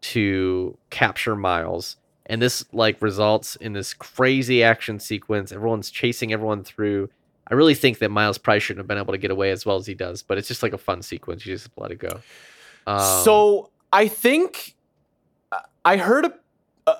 to 0.02 0.78
capture 0.90 1.36
Miles 1.36 1.98
and 2.26 2.42
this 2.42 2.66
like 2.72 3.02
results 3.02 3.56
in 3.58 3.74
this 3.74 3.94
crazy 3.94 4.64
action 4.64 5.00
sequence. 5.00 5.52
Everyone's 5.52 5.90
chasing 5.90 6.32
everyone 6.32 6.64
through. 6.64 7.10
I 7.48 7.56
really 7.56 7.76
think 7.76 8.00
that 8.00 8.12
Miles 8.12 8.38
probably 8.38 8.62
shouldn't 8.62 8.80
have 8.80 8.88
been 8.88 8.98
able 8.98 9.14
to 9.14 9.18
get 9.18 9.32
away 9.32 9.52
as 9.52 9.66
well 9.66 9.76
as 9.76 9.86
he 9.86 9.94
does, 9.94 10.22
but 10.22 10.38
it's 10.38 10.48
just 10.48 10.64
like 10.64 10.74
a 10.74 10.78
fun 10.78 11.02
sequence. 11.02 11.46
You 11.46 11.56
just 11.56 11.70
let 11.76 11.92
it 11.92 12.00
go. 12.00 12.22
Um, 12.88 13.24
so 13.24 13.72
I 13.92 14.08
think 14.08 14.76
I 15.84 15.98
heard 15.98 16.26
a, 16.26 16.34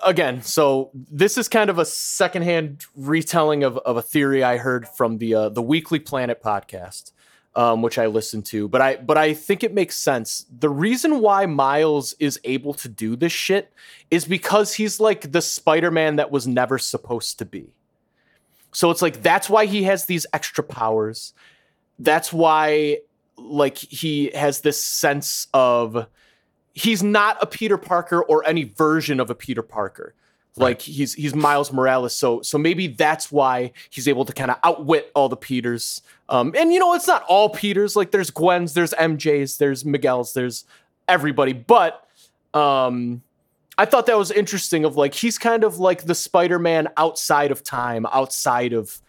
again. 0.04 0.42
So 0.42 0.90
this 0.94 1.36
is 1.38 1.48
kind 1.48 1.70
of 1.70 1.78
a 1.78 1.84
secondhand 1.84 2.86
retelling 2.96 3.64
of, 3.64 3.78
of 3.78 3.96
a 3.96 4.02
theory 4.02 4.42
I 4.42 4.56
heard 4.56 4.88
from 4.88 5.18
the 5.18 5.34
uh, 5.34 5.48
the 5.50 5.62
Weekly 5.62 5.98
Planet 5.98 6.42
podcast, 6.42 7.12
um, 7.54 7.82
which 7.82 7.98
I 7.98 8.06
listened 8.06 8.46
to. 8.46 8.68
But 8.68 8.80
I 8.80 8.96
but 8.96 9.18
I 9.18 9.34
think 9.34 9.62
it 9.62 9.74
makes 9.74 9.96
sense. 9.96 10.46
The 10.58 10.70
reason 10.70 11.20
why 11.20 11.46
Miles 11.46 12.14
is 12.18 12.40
able 12.44 12.74
to 12.74 12.88
do 12.88 13.16
this 13.16 13.32
shit 13.32 13.72
is 14.10 14.24
because 14.24 14.74
he's 14.74 15.00
like 15.00 15.32
the 15.32 15.42
Spider 15.42 15.90
Man 15.90 16.16
that 16.16 16.30
was 16.30 16.46
never 16.46 16.78
supposed 16.78 17.38
to 17.38 17.44
be. 17.44 17.68
So 18.72 18.90
it's 18.90 19.02
like 19.02 19.22
that's 19.22 19.48
why 19.48 19.66
he 19.66 19.84
has 19.84 20.06
these 20.06 20.26
extra 20.32 20.64
powers. 20.64 21.32
That's 21.98 22.32
why 22.32 22.98
like 23.36 23.76
he 23.78 24.30
has 24.34 24.60
this 24.60 24.82
sense 24.82 25.48
of 25.52 26.06
he's 26.74 27.02
not 27.02 27.38
a 27.40 27.46
Peter 27.46 27.78
Parker 27.78 28.22
or 28.22 28.46
any 28.46 28.64
version 28.64 29.20
of 29.20 29.30
a 29.30 29.34
Peter 29.34 29.62
Parker. 29.62 30.14
Like 30.56 30.82
he's 30.82 31.14
he's 31.14 31.34
Miles 31.34 31.72
Morales, 31.72 32.14
so 32.14 32.40
so 32.42 32.58
maybe 32.58 32.86
that's 32.86 33.32
why 33.32 33.72
he's 33.90 34.06
able 34.06 34.24
to 34.24 34.32
kind 34.32 34.52
of 34.52 34.58
outwit 34.62 35.10
all 35.12 35.28
the 35.28 35.36
Peters. 35.36 36.00
Um, 36.28 36.54
and 36.56 36.72
you 36.72 36.78
know, 36.78 36.94
it's 36.94 37.08
not 37.08 37.24
all 37.24 37.48
Peters. 37.50 37.96
Like 37.96 38.12
there's 38.12 38.30
Gwen's, 38.30 38.72
there's 38.74 38.92
MJ's, 38.92 39.56
there's 39.58 39.84
Miguel's, 39.84 40.32
there's 40.32 40.64
everybody. 41.08 41.54
But 41.54 42.06
um, 42.54 43.22
I 43.76 43.84
thought 43.84 44.06
that 44.06 44.16
was 44.16 44.30
interesting. 44.30 44.84
Of 44.84 44.96
like 44.96 45.14
he's 45.14 45.38
kind 45.38 45.64
of 45.64 45.78
like 45.78 46.04
the 46.04 46.14
Spider-Man 46.14 46.86
outside 46.96 47.50
of 47.50 47.64
time, 47.64 48.06
outside 48.12 48.72
of 48.72 49.00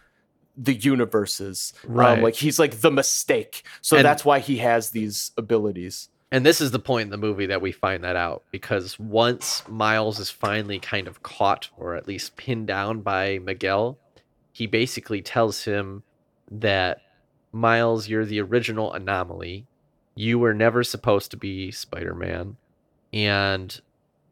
the 0.56 0.74
universes. 0.74 1.74
Right. 1.84 2.18
Um, 2.18 2.22
like 2.22 2.34
he's 2.34 2.58
like 2.58 2.80
the 2.80 2.90
mistake. 2.90 3.62
So 3.82 3.96
And- 3.98 4.04
that's 4.04 4.24
why 4.24 4.40
he 4.40 4.56
has 4.56 4.90
these 4.90 5.30
abilities. 5.36 6.08
And 6.32 6.44
this 6.44 6.60
is 6.60 6.70
the 6.70 6.78
point 6.78 7.06
in 7.06 7.10
the 7.10 7.16
movie 7.16 7.46
that 7.46 7.62
we 7.62 7.72
find 7.72 8.02
that 8.04 8.16
out 8.16 8.42
because 8.50 8.98
once 8.98 9.62
Miles 9.68 10.18
is 10.18 10.30
finally 10.30 10.78
kind 10.78 11.06
of 11.06 11.22
caught 11.22 11.68
or 11.76 11.94
at 11.94 12.08
least 12.08 12.36
pinned 12.36 12.66
down 12.66 13.00
by 13.00 13.38
Miguel, 13.38 13.98
he 14.52 14.66
basically 14.66 15.22
tells 15.22 15.64
him 15.64 16.02
that 16.50 16.98
Miles, 17.52 18.08
you're 18.08 18.24
the 18.24 18.40
original 18.40 18.92
anomaly. 18.92 19.66
You 20.14 20.38
were 20.38 20.54
never 20.54 20.82
supposed 20.82 21.30
to 21.30 21.36
be 21.36 21.70
Spider-Man, 21.70 22.56
and 23.12 23.80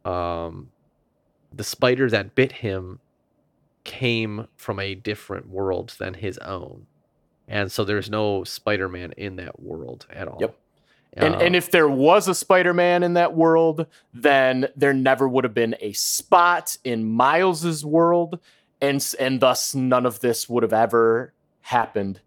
um, 0.05 0.71
the 1.53 1.65
spider 1.65 2.09
that 2.11 2.35
bit 2.35 2.53
him 2.53 3.01
came 3.85 4.49
from 4.57 4.81
a 4.81 4.95
different 4.95 5.49
world 5.49 5.95
than 5.99 6.15
his 6.15 6.39
own, 6.39 6.87
and 7.47 7.71
so 7.71 7.85
there's 7.85 8.11
no 8.11 8.45
Spider-Man 8.45 9.13
in 9.17 9.37
that 9.37 9.61
world 9.61 10.07
at 10.11 10.27
all. 10.27 10.39
Yep. 10.41 10.57
And 11.17 11.35
and 11.37 11.57
if 11.57 11.71
there 11.71 11.89
was 11.89 12.27
a 12.29 12.35
Spider-Man 12.35 13.03
in 13.03 13.15
that 13.15 13.35
world, 13.35 13.87
then 14.13 14.69
there 14.77 14.93
never 14.93 15.29
would 15.29 15.45
have 15.45 15.55
been 15.55 15.77
a 15.81 15.93
spot 15.93 16.77
in 16.85 17.05
Miles's 17.05 17.85
world, 17.85 18.39
and 18.81 19.15
and 19.21 19.41
thus 19.41 19.75
none 19.75 20.07
of 20.07 20.21
this 20.21 20.49
would 20.49 20.63
have 20.65 20.73
ever 20.73 21.33
happened. 21.61 22.21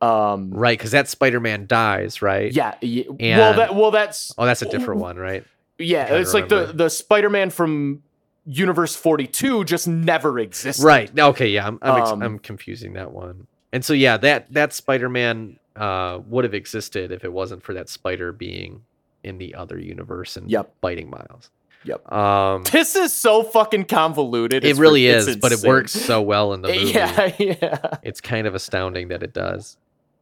Um, 0.00 0.50
Right, 0.52 0.78
because 0.78 0.92
that 0.92 1.08
Spider-Man 1.08 1.66
dies, 1.66 2.22
right? 2.22 2.52
Yeah. 2.52 2.74
y- 2.80 3.04
well, 3.08 3.54
that 3.54 3.74
well, 3.74 3.90
that's 3.90 4.32
Oh, 4.38 4.46
that's 4.46 4.62
a 4.62 4.68
different 4.68 5.00
one, 5.00 5.16
right? 5.16 5.44
yeah. 5.78 6.14
It's 6.14 6.34
like 6.34 6.48
the 6.48 6.70
the 6.72 6.88
Spider-Man 6.88 7.50
from 7.50 8.02
Universe 8.46 8.94
Forty 8.94 9.26
Two 9.26 9.64
just 9.64 9.88
never 9.88 10.38
existed. 10.38 10.84
Right. 10.84 11.10
Okay. 11.18 11.48
Yeah. 11.48 11.66
I'm 11.66 11.78
I'm, 11.82 12.00
ex- 12.00 12.10
Um, 12.10 12.22
I'm 12.22 12.38
confusing 12.38 12.92
that 12.92 13.10
one. 13.12 13.48
And 13.72 13.84
so 13.84 13.92
yeah, 13.92 14.16
that 14.18 14.52
that 14.52 14.72
Spider-Man 14.72 15.58
uh, 15.78 16.20
would 16.28 16.44
have 16.44 16.54
existed 16.54 17.12
if 17.12 17.24
it 17.24 17.32
wasn't 17.32 17.62
for 17.62 17.72
that 17.74 17.88
spider 17.88 18.32
being 18.32 18.82
in 19.24 19.38
the 19.38 19.54
other 19.54 19.78
universe 19.78 20.36
and 20.36 20.50
Yep. 20.50 20.74
biting 20.80 21.10
Miles. 21.10 21.50
Yep. 21.84 22.10
Um, 22.12 22.64
This 22.72 22.96
is 22.96 23.14
so 23.14 23.42
fucking 23.44 23.84
convoluted. 23.84 24.64
it 24.64 24.70
It's 24.70 24.78
really 24.78 25.04
ri- 25.06 25.12
is, 25.12 25.36
but 25.36 25.52
it 25.52 25.60
works 25.62 25.92
so 25.92 26.20
well 26.22 26.52
in 26.52 26.62
the 26.62 26.68
movie. 26.72 26.90
Yeah, 26.92 27.32
yeah. 27.38 27.78
It's 28.02 28.20
kind 28.20 28.46
of 28.46 28.54
astounding 28.54 29.08
that 29.08 29.22
it 29.22 29.32
does. 29.32 29.76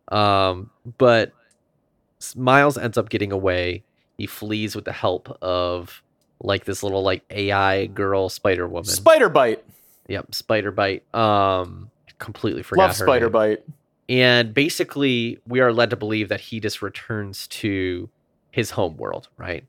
Um, 0.08 0.70
but 0.98 1.32
Miles 2.36 2.78
ends 2.78 2.96
up 2.98 3.08
getting 3.08 3.32
away. 3.32 3.82
He 4.18 4.26
flees 4.26 4.74
with 4.76 4.84
the 4.84 4.92
help 4.92 5.36
of 5.42 6.02
like 6.40 6.64
this 6.64 6.82
little 6.82 7.02
like 7.02 7.22
AI 7.30 7.86
girl 7.86 8.28
Spider 8.28 8.66
Woman. 8.68 8.84
Spider 8.84 9.28
Byte. 9.30 9.60
Yep, 10.08 10.34
Spider 10.34 10.72
Byte. 10.72 11.02
Um, 11.14 11.90
completely 12.18 12.62
forgot 12.62 12.82
Love 12.88 12.98
her 12.98 13.04
Spider 13.06 13.26
name. 13.26 13.32
Bite. 13.32 13.64
And 14.08 14.54
basically, 14.54 15.38
we 15.46 15.60
are 15.60 15.72
led 15.72 15.90
to 15.90 15.96
believe 15.96 16.28
that 16.28 16.40
he 16.40 16.60
just 16.60 16.80
returns 16.82 17.46
to 17.48 18.08
his 18.50 18.70
home 18.70 18.96
world, 18.96 19.28
right? 19.36 19.64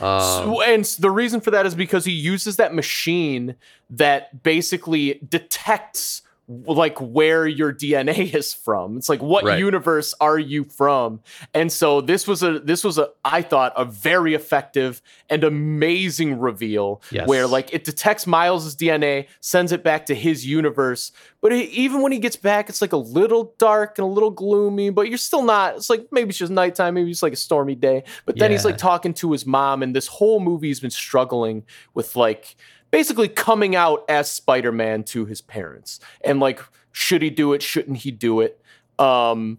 Um, 0.00 0.20
So- 0.20 0.62
and 0.62 0.84
the 0.84 1.10
reason 1.10 1.40
for 1.40 1.50
that 1.50 1.66
is 1.66 1.74
because 1.74 2.04
he 2.04 2.12
uses 2.12 2.56
that 2.56 2.74
machine 2.74 3.56
that 3.90 4.42
basically 4.42 5.20
detects 5.28 6.22
like 6.66 6.98
where 6.98 7.46
your 7.46 7.72
DNA 7.72 8.34
is 8.34 8.52
from. 8.52 8.96
It's 8.96 9.08
like 9.08 9.22
what 9.22 9.44
Right. 9.44 9.58
universe 9.58 10.14
are 10.20 10.38
you 10.38 10.64
from? 10.64 11.20
And 11.54 11.70
so 11.70 12.00
this 12.00 12.26
was 12.26 12.42
a 12.42 12.58
this 12.58 12.82
was 12.82 12.98
a 12.98 13.10
I 13.24 13.42
thought 13.42 13.72
a 13.76 13.84
very 13.84 14.34
effective 14.34 15.00
and 15.28 15.44
amazing 15.44 16.38
reveal 16.40 17.02
Yes. 17.12 17.28
where 17.28 17.46
like 17.46 17.72
it 17.72 17.84
detects 17.84 18.26
Miles's 18.26 18.74
DNA, 18.74 19.26
sends 19.40 19.70
it 19.72 19.84
back 19.84 20.06
to 20.06 20.14
his 20.14 20.44
universe. 20.44 21.12
But 21.40 21.52
he, 21.52 21.62
even 21.62 22.02
when 22.02 22.12
he 22.12 22.18
gets 22.18 22.36
back, 22.36 22.68
it's 22.68 22.82
like 22.82 22.92
a 22.92 22.96
little 22.98 23.54
dark 23.58 23.98
and 23.98 24.04
a 24.04 24.10
little 24.10 24.30
gloomy. 24.30 24.90
But 24.90 25.08
you're 25.08 25.18
still 25.18 25.42
not. 25.42 25.76
It's 25.76 25.88
like 25.88 26.08
maybe 26.10 26.30
it's 26.30 26.38
just 26.38 26.52
nighttime, 26.52 26.94
maybe 26.94 27.10
it's 27.10 27.22
like 27.22 27.32
a 27.32 27.36
stormy 27.36 27.74
day. 27.76 28.02
But 28.26 28.38
then 28.38 28.50
he's 28.50 28.64
like 28.64 28.76
talking 28.76 29.14
to 29.14 29.32
his 29.32 29.46
mom, 29.46 29.82
and 29.82 29.94
this 29.94 30.06
whole 30.08 30.40
movie's 30.40 30.80
been 30.80 30.90
struggling 30.90 31.64
with 31.94 32.16
like 32.16 32.56
basically 32.90 33.28
coming 33.28 33.76
out 33.76 34.04
as 34.08 34.30
Spider-Man 34.30 35.04
to 35.04 35.24
his 35.26 35.40
parents 35.40 36.00
and 36.22 36.40
like 36.40 36.60
should 36.92 37.22
he 37.22 37.30
do 37.30 37.52
it? 37.52 37.62
Shouldn't 37.62 37.98
he 37.98 38.10
do 38.10 38.40
it? 38.40 38.60
Um 38.98 39.58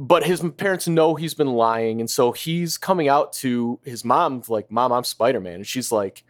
but 0.00 0.24
his 0.24 0.40
parents 0.56 0.86
know 0.86 1.16
he's 1.16 1.34
been 1.34 1.54
lying 1.54 2.00
and 2.00 2.08
so 2.08 2.32
he's 2.32 2.78
coming 2.78 3.08
out 3.08 3.32
to 3.32 3.80
his 3.82 4.04
mom 4.04 4.42
like 4.48 4.70
mom 4.70 4.92
I'm 4.92 5.04
Spider-Man 5.04 5.54
and 5.54 5.66
she's 5.66 5.90
like 5.90 6.24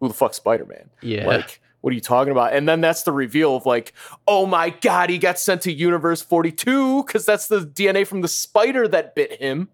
who 0.00 0.08
the 0.08 0.14
fuck's 0.14 0.36
Spider-Man? 0.36 0.90
Yeah. 1.02 1.26
like 1.26 1.60
what 1.80 1.92
are 1.92 1.94
you 1.94 2.02
talking 2.02 2.30
about? 2.30 2.52
And 2.52 2.68
then 2.68 2.82
that's 2.82 3.04
the 3.04 3.12
reveal 3.12 3.56
of 3.56 3.66
like 3.66 3.94
oh 4.28 4.46
my 4.46 4.70
god 4.70 5.10
he 5.10 5.18
got 5.18 5.38
sent 5.38 5.62
to 5.62 5.72
universe 5.72 6.22
42 6.22 7.04
cuz 7.04 7.24
that's 7.24 7.48
the 7.48 7.60
DNA 7.60 8.06
from 8.06 8.20
the 8.20 8.28
spider 8.28 8.86
that 8.88 9.14
bit 9.14 9.40
him. 9.40 9.68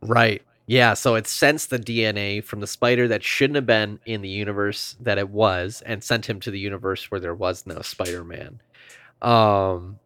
Right. 0.00 0.42
Yeah, 0.68 0.92
so 0.92 1.14
it 1.14 1.26
sensed 1.26 1.70
the 1.70 1.78
DNA 1.78 2.44
from 2.44 2.60
the 2.60 2.66
spider 2.66 3.08
that 3.08 3.24
shouldn't 3.24 3.56
have 3.56 3.64
been 3.64 3.98
in 4.04 4.20
the 4.20 4.28
universe 4.28 4.96
that 5.00 5.16
it 5.16 5.30
was 5.30 5.82
and 5.86 6.04
sent 6.04 6.28
him 6.28 6.40
to 6.40 6.50
the 6.50 6.58
universe 6.58 7.10
where 7.10 7.20
there 7.20 7.34
was 7.34 7.66
no 7.66 7.80
Spider-Man. 7.80 8.60
Um 9.22 9.98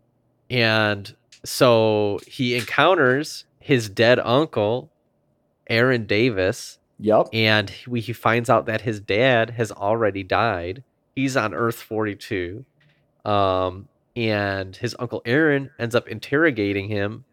and 0.48 1.14
so 1.44 2.20
he 2.28 2.54
encounters 2.54 3.44
his 3.58 3.88
dead 3.88 4.20
uncle 4.20 4.92
Aaron 5.68 6.06
Davis 6.06 6.78
yep 7.00 7.26
and 7.32 7.68
he, 7.68 8.00
he 8.00 8.12
finds 8.12 8.48
out 8.48 8.66
that 8.66 8.82
his 8.82 9.00
dad 9.00 9.50
has 9.50 9.72
already 9.72 10.22
died. 10.22 10.84
He's 11.16 11.36
on 11.36 11.54
Earth 11.54 11.82
42. 11.82 12.64
Um, 13.24 13.88
and 14.14 14.76
his 14.76 14.94
uncle 15.00 15.22
Aaron 15.24 15.70
ends 15.78 15.96
up 15.96 16.06
interrogating 16.06 16.88
him 16.88 17.24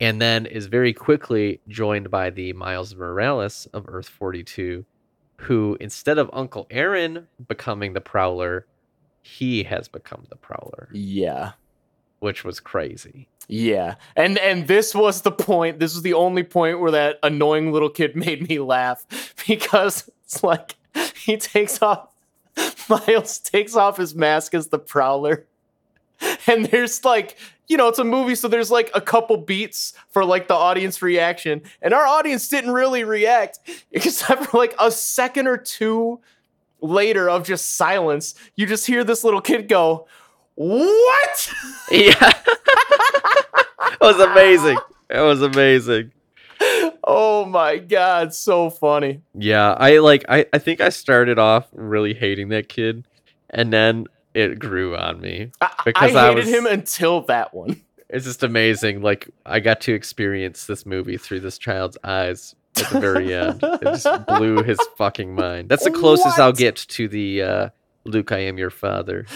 and 0.00 0.20
then 0.20 0.46
is 0.46 0.66
very 0.66 0.92
quickly 0.92 1.60
joined 1.68 2.10
by 2.10 2.30
the 2.30 2.52
Miles 2.52 2.94
Morales 2.94 3.66
of 3.72 3.84
Earth 3.88 4.08
42, 4.08 4.84
who 5.38 5.76
instead 5.80 6.18
of 6.18 6.30
Uncle 6.32 6.66
Aaron 6.70 7.26
becoming 7.48 7.92
the 7.92 8.00
Prowler, 8.00 8.66
he 9.22 9.64
has 9.64 9.88
become 9.88 10.24
the 10.28 10.36
Prowler, 10.36 10.88
yeah 10.92 11.52
which 12.20 12.44
was 12.44 12.60
crazy. 12.60 13.28
Yeah. 13.48 13.94
And 14.16 14.38
and 14.38 14.66
this 14.66 14.94
was 14.94 15.22
the 15.22 15.30
point. 15.30 15.78
This 15.78 15.94
was 15.94 16.02
the 16.02 16.14
only 16.14 16.42
point 16.42 16.80
where 16.80 16.90
that 16.90 17.18
annoying 17.22 17.72
little 17.72 17.90
kid 17.90 18.16
made 18.26 18.48
me 18.48 18.58
laugh 18.58 19.06
because 19.46 20.10
it's 20.24 20.42
like 20.42 20.74
he 21.14 21.36
takes 21.36 21.80
off 21.82 22.08
Miles 22.88 23.38
takes 23.38 23.76
off 23.76 23.96
his 23.98 24.14
mask 24.14 24.54
as 24.54 24.68
the 24.68 24.78
prowler. 24.78 25.46
And 26.48 26.66
there's 26.66 27.04
like, 27.04 27.36
you 27.66 27.76
know, 27.76 27.88
it's 27.88 27.98
a 27.98 28.04
movie 28.04 28.34
so 28.36 28.46
there's 28.48 28.70
like 28.70 28.90
a 28.94 29.00
couple 29.00 29.36
beats 29.36 29.92
for 30.10 30.24
like 30.24 30.46
the 30.48 30.54
audience 30.54 31.02
reaction 31.02 31.62
and 31.82 31.92
our 31.92 32.06
audience 32.06 32.48
didn't 32.48 32.70
really 32.72 33.02
react 33.04 33.58
except 33.92 34.46
for 34.46 34.58
like 34.58 34.74
a 34.78 34.90
second 34.90 35.46
or 35.48 35.56
two 35.56 36.20
later 36.80 37.28
of 37.28 37.44
just 37.44 37.76
silence. 37.76 38.34
You 38.54 38.66
just 38.66 38.86
hear 38.86 39.02
this 39.04 39.24
little 39.24 39.40
kid 39.40 39.68
go, 39.68 40.06
"What?" 40.54 41.52
Yeah. 41.90 42.32
it 43.92 44.00
was 44.00 44.20
amazing. 44.20 44.78
It 45.10 45.20
was 45.20 45.42
amazing. 45.42 46.12
oh 47.04 47.44
my 47.44 47.78
god, 47.78 48.34
so 48.34 48.70
funny. 48.70 49.20
Yeah, 49.34 49.72
I 49.72 49.98
like 49.98 50.24
I, 50.28 50.46
I 50.52 50.58
think 50.58 50.80
I 50.80 50.88
started 50.90 51.38
off 51.38 51.66
really 51.72 52.14
hating 52.14 52.48
that 52.50 52.68
kid 52.68 53.04
and 53.50 53.72
then 53.72 54.06
it 54.36 54.58
grew 54.58 54.96
on 54.96 55.20
me. 55.20 55.50
I, 55.60 55.70
Because 55.84 56.14
I 56.14 56.26
I 56.26 56.28
hated 56.28 56.44
was- 56.44 56.54
him 56.54 56.66
until 56.66 57.22
that 57.22 57.54
one. 57.54 57.80
It's 58.08 58.24
just 58.24 58.44
amazing. 58.44 59.02
Like 59.02 59.28
I 59.44 59.58
got 59.58 59.80
to 59.82 59.92
experience 59.94 60.66
this 60.66 60.86
movie 60.86 61.16
through 61.16 61.40
this 61.40 61.58
child's 61.58 61.98
eyes 62.04 62.54
at 62.76 62.88
the 62.90 63.00
very 63.00 63.34
end. 63.34 63.60
It 63.64 63.82
just 63.82 64.26
blew 64.28 64.62
his 64.62 64.78
fucking 64.96 65.34
mind. 65.34 65.68
That's 65.68 65.82
the 65.82 65.90
closest 65.90 66.38
I'll 66.38 66.52
get 66.52 66.76
to 66.76 67.08
the 67.08 67.42
uh 67.42 67.68
Luke 68.04 68.30
I 68.30 68.38
am 68.38 68.58
your 68.58 68.70
father 68.70 69.26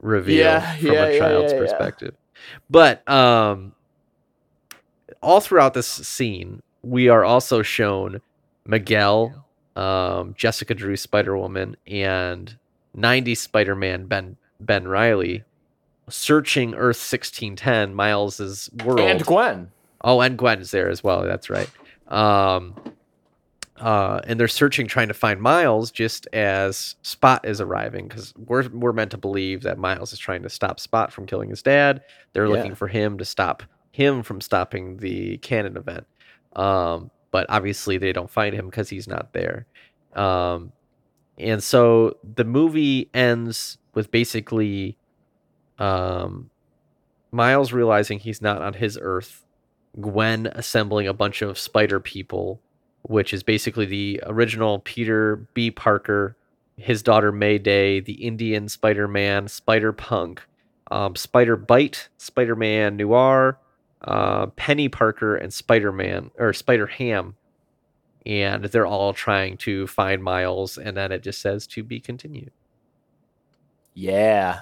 reveal 0.00 0.38
Yeah, 0.44 0.76
from 0.78 0.86
yeah, 0.92 1.04
a 1.04 1.18
child's 1.20 1.52
yeah. 1.52 1.58
perspective. 1.60 2.14
But 2.68 3.08
um 3.08 3.72
all 5.22 5.40
throughout 5.40 5.74
this 5.74 5.86
scene, 5.86 6.62
we 6.82 7.08
are 7.08 7.24
also 7.24 7.62
shown 7.62 8.20
Miguel, 8.66 9.44
um, 9.76 10.34
Jessica 10.36 10.74
Drew 10.74 10.96
Spider 10.96 11.36
Woman, 11.36 11.76
and 11.86 12.56
90s 12.98 13.38
Spider 13.38 13.74
Man 13.74 14.06
Ben 14.06 14.36
Ben 14.60 14.86
Reilly 14.88 15.44
searching 16.08 16.74
Earth 16.74 16.96
1610, 16.98 17.94
Miles's 17.94 18.70
world. 18.84 19.00
And 19.00 19.24
Gwen. 19.24 19.70
Oh, 20.02 20.20
and 20.20 20.38
Gwen's 20.38 20.70
there 20.70 20.88
as 20.88 21.04
well. 21.04 21.22
That's 21.22 21.50
right. 21.50 21.68
Um, 22.08 22.74
uh, 23.76 24.20
and 24.24 24.40
they're 24.40 24.48
searching, 24.48 24.86
trying 24.88 25.08
to 25.08 25.14
find 25.14 25.40
Miles, 25.40 25.90
just 25.90 26.26
as 26.32 26.96
Spot 27.02 27.44
is 27.46 27.60
arriving, 27.60 28.08
because 28.08 28.32
we're 28.36 28.68
we're 28.70 28.92
meant 28.92 29.10
to 29.12 29.18
believe 29.18 29.62
that 29.62 29.78
Miles 29.78 30.12
is 30.12 30.18
trying 30.18 30.42
to 30.42 30.48
stop 30.48 30.80
Spot 30.80 31.12
from 31.12 31.26
killing 31.26 31.50
his 31.50 31.62
dad. 31.62 32.02
They're 32.32 32.46
Yeah. 32.46 32.52
looking 32.56 32.74
for 32.74 32.88
him 32.88 33.18
to 33.18 33.24
stop 33.24 33.62
him 33.92 34.22
from 34.22 34.40
stopping 34.40 34.96
the 34.96 35.38
canon 35.38 35.76
event. 35.76 36.06
Um, 36.56 37.10
but 37.30 37.46
obviously 37.48 37.98
they 37.98 38.12
don't 38.12 38.30
find 38.30 38.54
him 38.54 38.66
because 38.66 38.88
he's 38.88 39.06
not 39.06 39.32
there. 39.32 39.66
Um, 40.14 40.72
and 41.38 41.62
so 41.62 42.16
the 42.22 42.44
movie 42.44 43.10
ends 43.14 43.78
with 43.94 44.10
basically 44.10 44.96
um, 45.78 46.50
Miles 47.30 47.72
realizing 47.72 48.18
he's 48.18 48.42
not 48.42 48.62
on 48.62 48.74
his 48.74 48.98
Earth, 49.00 49.44
Gwen 50.00 50.46
assembling 50.46 51.06
a 51.06 51.12
bunch 51.12 51.42
of 51.42 51.58
spider 51.58 52.00
people, 52.00 52.60
which 53.02 53.32
is 53.32 53.42
basically 53.42 53.86
the 53.86 54.20
original 54.26 54.80
Peter 54.80 55.48
B. 55.54 55.70
Parker, 55.70 56.36
his 56.76 57.02
daughter 57.02 57.32
Mayday, 57.32 58.00
the 58.00 58.24
Indian 58.24 58.68
Spider 58.68 59.08
Man, 59.08 59.48
Spider 59.48 59.92
Punk, 59.92 60.42
um, 60.90 61.16
Spider 61.16 61.56
Byte, 61.56 62.08
Spider 62.18 62.56
Man 62.56 62.96
Noir, 62.96 63.58
uh, 64.02 64.46
Peni 64.46 64.90
Parker, 64.90 65.36
and 65.36 65.52
Spider 65.52 65.92
Man, 65.92 66.30
or 66.38 66.52
Spider 66.52 66.86
Ham. 66.86 67.34
And 68.28 68.64
they're 68.66 68.86
all 68.86 69.12
trying 69.14 69.56
to 69.58 69.86
find 69.88 70.22
Miles, 70.22 70.76
and 70.78 70.96
then 70.96 71.10
it 71.10 71.22
just 71.22 71.40
says 71.40 71.66
to 71.68 71.82
be 71.82 71.98
continued 71.98 72.52
Yeah. 73.94 74.60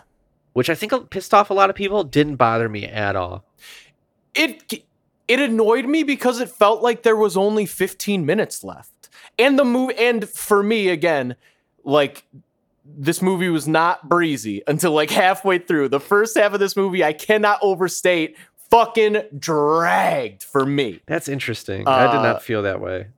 which 0.52 0.70
I 0.70 0.74
think 0.74 1.10
pissed 1.10 1.34
off 1.34 1.50
a 1.50 1.54
lot 1.54 1.68
of 1.68 1.76
people. 1.76 2.02
Didn't 2.04 2.36
bother 2.36 2.68
me 2.68 2.84
at 2.86 3.16
all. 3.16 3.44
It 4.34 4.84
it 5.28 5.40
annoyed 5.40 5.86
me 5.86 6.04
because 6.04 6.40
it 6.40 6.48
felt 6.48 6.82
like 6.82 7.02
there 7.02 7.16
was 7.16 7.36
only 7.36 7.66
15 7.66 8.24
minutes 8.24 8.62
left. 8.62 9.08
And 9.38 9.58
the 9.58 9.64
movie 9.64 9.94
and 9.98 10.28
for 10.28 10.62
me 10.62 10.88
again, 10.88 11.34
like 11.84 12.24
this 12.84 13.20
movie 13.20 13.48
was 13.48 13.66
not 13.66 14.08
breezy 14.08 14.62
until 14.68 14.92
like 14.92 15.10
halfway 15.10 15.58
through. 15.58 15.88
The 15.88 15.98
first 16.00 16.38
half 16.38 16.52
of 16.54 16.60
this 16.60 16.76
movie, 16.76 17.02
I 17.02 17.12
cannot 17.12 17.58
overstate, 17.60 18.36
fucking 18.70 19.22
dragged 19.36 20.44
for 20.44 20.64
me. 20.64 21.00
That's 21.06 21.28
interesting. 21.28 21.86
I 21.88 22.06
did 22.06 22.16
Uh, 22.20 22.22
not 22.22 22.42
feel 22.42 22.62
that 22.62 22.80
way. 22.80 23.08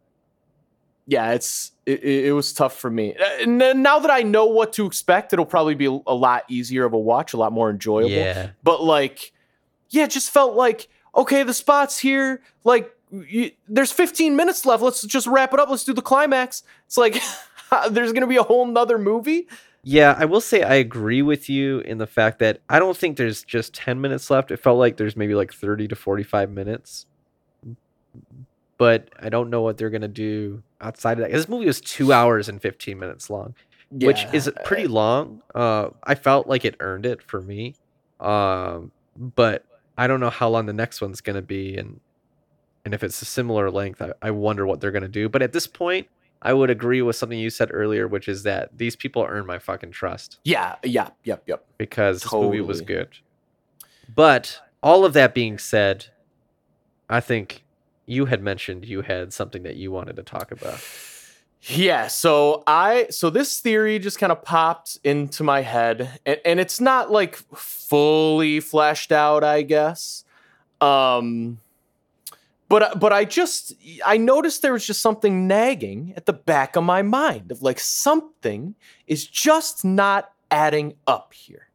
Yeah, 1.10 1.32
it's 1.32 1.72
it, 1.86 2.04
it 2.04 2.32
was 2.32 2.52
tough 2.52 2.76
for 2.78 2.90
me. 2.90 3.16
Uh, 3.16 3.24
n- 3.40 3.82
Now 3.82 3.98
that 3.98 4.10
I 4.10 4.20
know 4.22 4.44
what 4.44 4.74
to 4.74 4.84
expect, 4.86 5.32
it'll 5.32 5.46
probably 5.46 5.74
be 5.74 5.86
a 5.86 6.14
lot 6.14 6.44
easier 6.48 6.84
of 6.84 6.92
a 6.92 6.98
watch, 6.98 7.32
a 7.32 7.38
lot 7.38 7.50
more 7.50 7.70
enjoyable. 7.70 8.10
Yeah, 8.10 8.50
But 8.62 8.82
like, 8.84 9.32
yeah, 9.88 10.04
it 10.04 10.10
just 10.10 10.30
felt 10.30 10.54
like 10.54 10.88
okay, 11.16 11.42
the 11.42 11.54
spot's 11.54 11.98
here. 11.98 12.42
Like, 12.62 12.94
y 13.10 13.52
there's 13.66 13.90
15 13.90 14.36
minutes 14.36 14.66
left. 14.66 14.82
Let's 14.82 15.02
just 15.02 15.26
wrap 15.26 15.54
it 15.54 15.58
up. 15.60 15.70
Let's 15.70 15.84
do 15.84 15.94
the 15.94 16.02
climax. 16.02 16.62
It's 16.86 16.98
like 16.98 17.20
there's 17.90 18.12
gonna 18.12 18.26
be 18.26 18.36
a 18.36 18.42
whole 18.42 18.66
nother 18.66 18.98
movie. 18.98 19.48
yeah. 19.82 20.14
I 20.18 20.26
will 20.26 20.42
say 20.42 20.62
I 20.62 20.74
agree 20.74 21.22
with 21.22 21.48
you 21.48 21.78
in 21.80 21.96
the 21.96 22.06
fact 22.06 22.38
that 22.40 22.60
I 22.68 22.78
don't 22.78 22.96
think 22.98 23.16
there's 23.16 23.42
just 23.44 23.72
ten 23.72 23.98
minutes 24.02 24.30
left. 24.30 24.50
It 24.50 24.58
felt 24.58 24.78
like 24.78 24.98
there's 24.98 25.16
maybe 25.16 25.34
like 25.34 25.54
thirty 25.54 25.88
to 25.88 25.96
forty-five 25.96 26.50
minutes, 26.50 27.06
but 28.78 29.10
I 29.20 29.28
don't 29.28 29.50
know 29.50 29.60
what 29.62 29.76
they're 29.76 29.90
gonna 29.90 30.08
do 30.08 30.62
outside 30.80 31.18
of 31.18 31.24
that. 31.24 31.32
This 31.32 31.48
movie 31.48 31.66
was 31.66 31.80
two 31.80 32.12
hours 32.12 32.48
and 32.48 32.60
fifteen 32.62 32.98
minutes 32.98 33.28
long. 33.28 33.54
which 33.90 34.26
is 34.32 34.50
pretty 34.64 34.86
long. 34.86 35.42
Uh, 35.54 35.88
I 36.04 36.14
felt 36.14 36.46
like 36.46 36.64
it 36.64 36.76
earned 36.80 37.06
it 37.06 37.22
for 37.22 37.40
me. 37.40 37.74
Um, 38.20 38.92
but 39.16 39.64
I 39.96 40.06
don't 40.06 40.20
know 40.20 40.30
how 40.30 40.48
long 40.48 40.66
the 40.66 40.72
next 40.72 41.00
one's 41.00 41.20
gonna 41.20 41.42
be, 41.42 41.76
and 41.76 42.00
and 42.84 42.94
if 42.94 43.02
it's 43.02 43.20
a 43.20 43.24
similar 43.26 43.70
length, 43.70 44.00
I, 44.00 44.12
I 44.22 44.30
wonder 44.30 44.66
what 44.66 44.80
they're 44.80 44.90
gonna 44.92 45.08
do. 45.08 45.28
But 45.28 45.42
at 45.42 45.52
this 45.52 45.66
point, 45.66 46.06
I 46.40 46.52
would 46.52 46.70
agree 46.70 47.02
with 47.02 47.16
something 47.16 47.38
you 47.38 47.50
said 47.50 47.70
earlier, 47.72 48.06
which 48.06 48.28
is 48.28 48.44
that 48.44 48.76
these 48.78 48.94
people 48.94 49.26
earn 49.28 49.44
my 49.46 49.58
fucking 49.58 49.90
trust 49.90 50.38
Yeah, 50.44 50.76
yeah, 50.84 51.10
yep, 51.24 51.42
yep. 51.46 51.64
because 51.78 52.22
this 52.22 52.32
movie 52.32 52.60
was 52.60 52.80
good. 52.80 53.08
But 54.14 54.60
all 54.82 55.04
of 55.04 55.12
that 55.14 55.34
being 55.34 55.58
said, 55.58 56.06
I 57.10 57.20
think 57.20 57.64
you 58.08 58.24
had 58.24 58.42
mentioned 58.42 58.86
you 58.86 59.02
had 59.02 59.32
something 59.32 59.62
that 59.64 59.76
you 59.76 59.92
wanted 59.92 60.16
to 60.16 60.22
talk 60.22 60.50
about. 60.50 60.80
Yeah, 61.62 62.06
so 62.06 62.62
I 62.66 63.08
so 63.10 63.30
this 63.30 63.60
theory 63.60 63.98
just 63.98 64.18
kind 64.18 64.32
of 64.32 64.42
popped 64.42 64.98
into 65.04 65.42
my 65.42 65.60
head 65.60 66.20
and, 66.24 66.40
and 66.44 66.60
it's 66.60 66.80
not 66.80 67.10
like 67.10 67.36
fully 67.54 68.60
fleshed 68.60 69.12
out, 69.12 69.44
I 69.44 69.62
guess. 69.62 70.24
Um 70.80 71.58
but 72.68 73.00
but 73.00 73.12
I 73.12 73.24
just 73.24 73.74
I 74.06 74.16
noticed 74.16 74.62
there 74.62 74.72
was 74.72 74.86
just 74.86 75.02
something 75.02 75.46
nagging 75.46 76.14
at 76.16 76.26
the 76.26 76.32
back 76.32 76.76
of 76.76 76.84
my 76.84 77.02
mind 77.02 77.50
of 77.50 77.60
like 77.60 77.80
something 77.80 78.74
is 79.06 79.26
just 79.26 79.84
not 79.84 80.32
adding 80.50 80.94
up 81.06 81.34
here. 81.34 81.68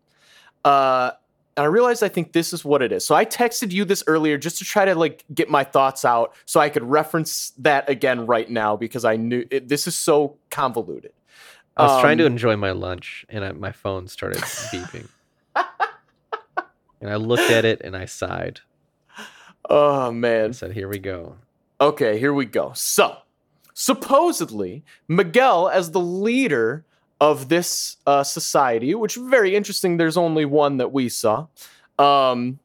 Uh 0.63 1.11
and 1.55 1.63
I 1.63 1.67
realized 1.67 2.03
I 2.03 2.09
think 2.09 2.31
this 2.33 2.53
is 2.53 2.63
what 2.65 2.81
it 2.81 2.91
is. 2.91 3.05
So 3.05 3.15
I 3.15 3.25
texted 3.25 3.71
you 3.71 3.85
this 3.85 4.03
earlier 4.07 4.37
just 4.37 4.57
to 4.59 4.65
try 4.65 4.85
to 4.85 4.95
like 4.95 5.23
get 5.33 5.49
my 5.49 5.63
thoughts 5.63 6.03
out 6.05 6.33
so 6.45 6.59
I 6.59 6.69
could 6.69 6.83
reference 6.83 7.51
that 7.59 7.89
again 7.89 8.25
right 8.25 8.49
now 8.49 8.75
because 8.75 9.05
I 9.05 9.15
knew 9.17 9.45
it, 9.51 9.67
this 9.67 9.87
is 9.87 9.95
so 9.95 10.37
convoluted. 10.49 11.13
I 11.77 11.83
was 11.87 12.01
trying 12.01 12.17
to 12.19 12.25
Um, 12.25 12.33
enjoy 12.33 12.55
my 12.55 12.71
lunch 12.71 13.25
and 13.29 13.43
I, 13.43 13.51
my 13.51 13.71
phone 13.71 14.07
started 14.07 14.41
beeping. 14.71 15.07
and 17.01 17.09
I 17.09 17.15
looked 17.15 17.49
at 17.51 17.65
it 17.65 17.81
and 17.83 17.95
I 17.95 18.05
sighed. 18.05 18.59
Oh 19.69 20.07
I 20.07 20.11
man. 20.11 20.53
said, 20.53 20.73
"Here 20.73 20.87
we 20.89 20.99
go." 20.99 21.37
Okay, 21.81 22.19
here 22.19 22.33
we 22.33 22.45
go. 22.45 22.73
So, 22.75 23.17
supposedly, 23.73 24.83
Miguel, 25.07 25.69
as 25.69 25.91
the 25.91 25.99
leader 25.99 26.85
of 27.23 27.47
this 27.47 27.95
uh, 28.05 28.21
society, 28.21 28.93
which 28.93 29.15
very 29.15 29.55
interesting, 29.55 29.95
there's 29.95 30.17
only 30.17 30.43
one 30.43 30.75
that 30.75 30.91
we 30.91 31.07
saw. 31.07 31.47
Um, 31.97 32.59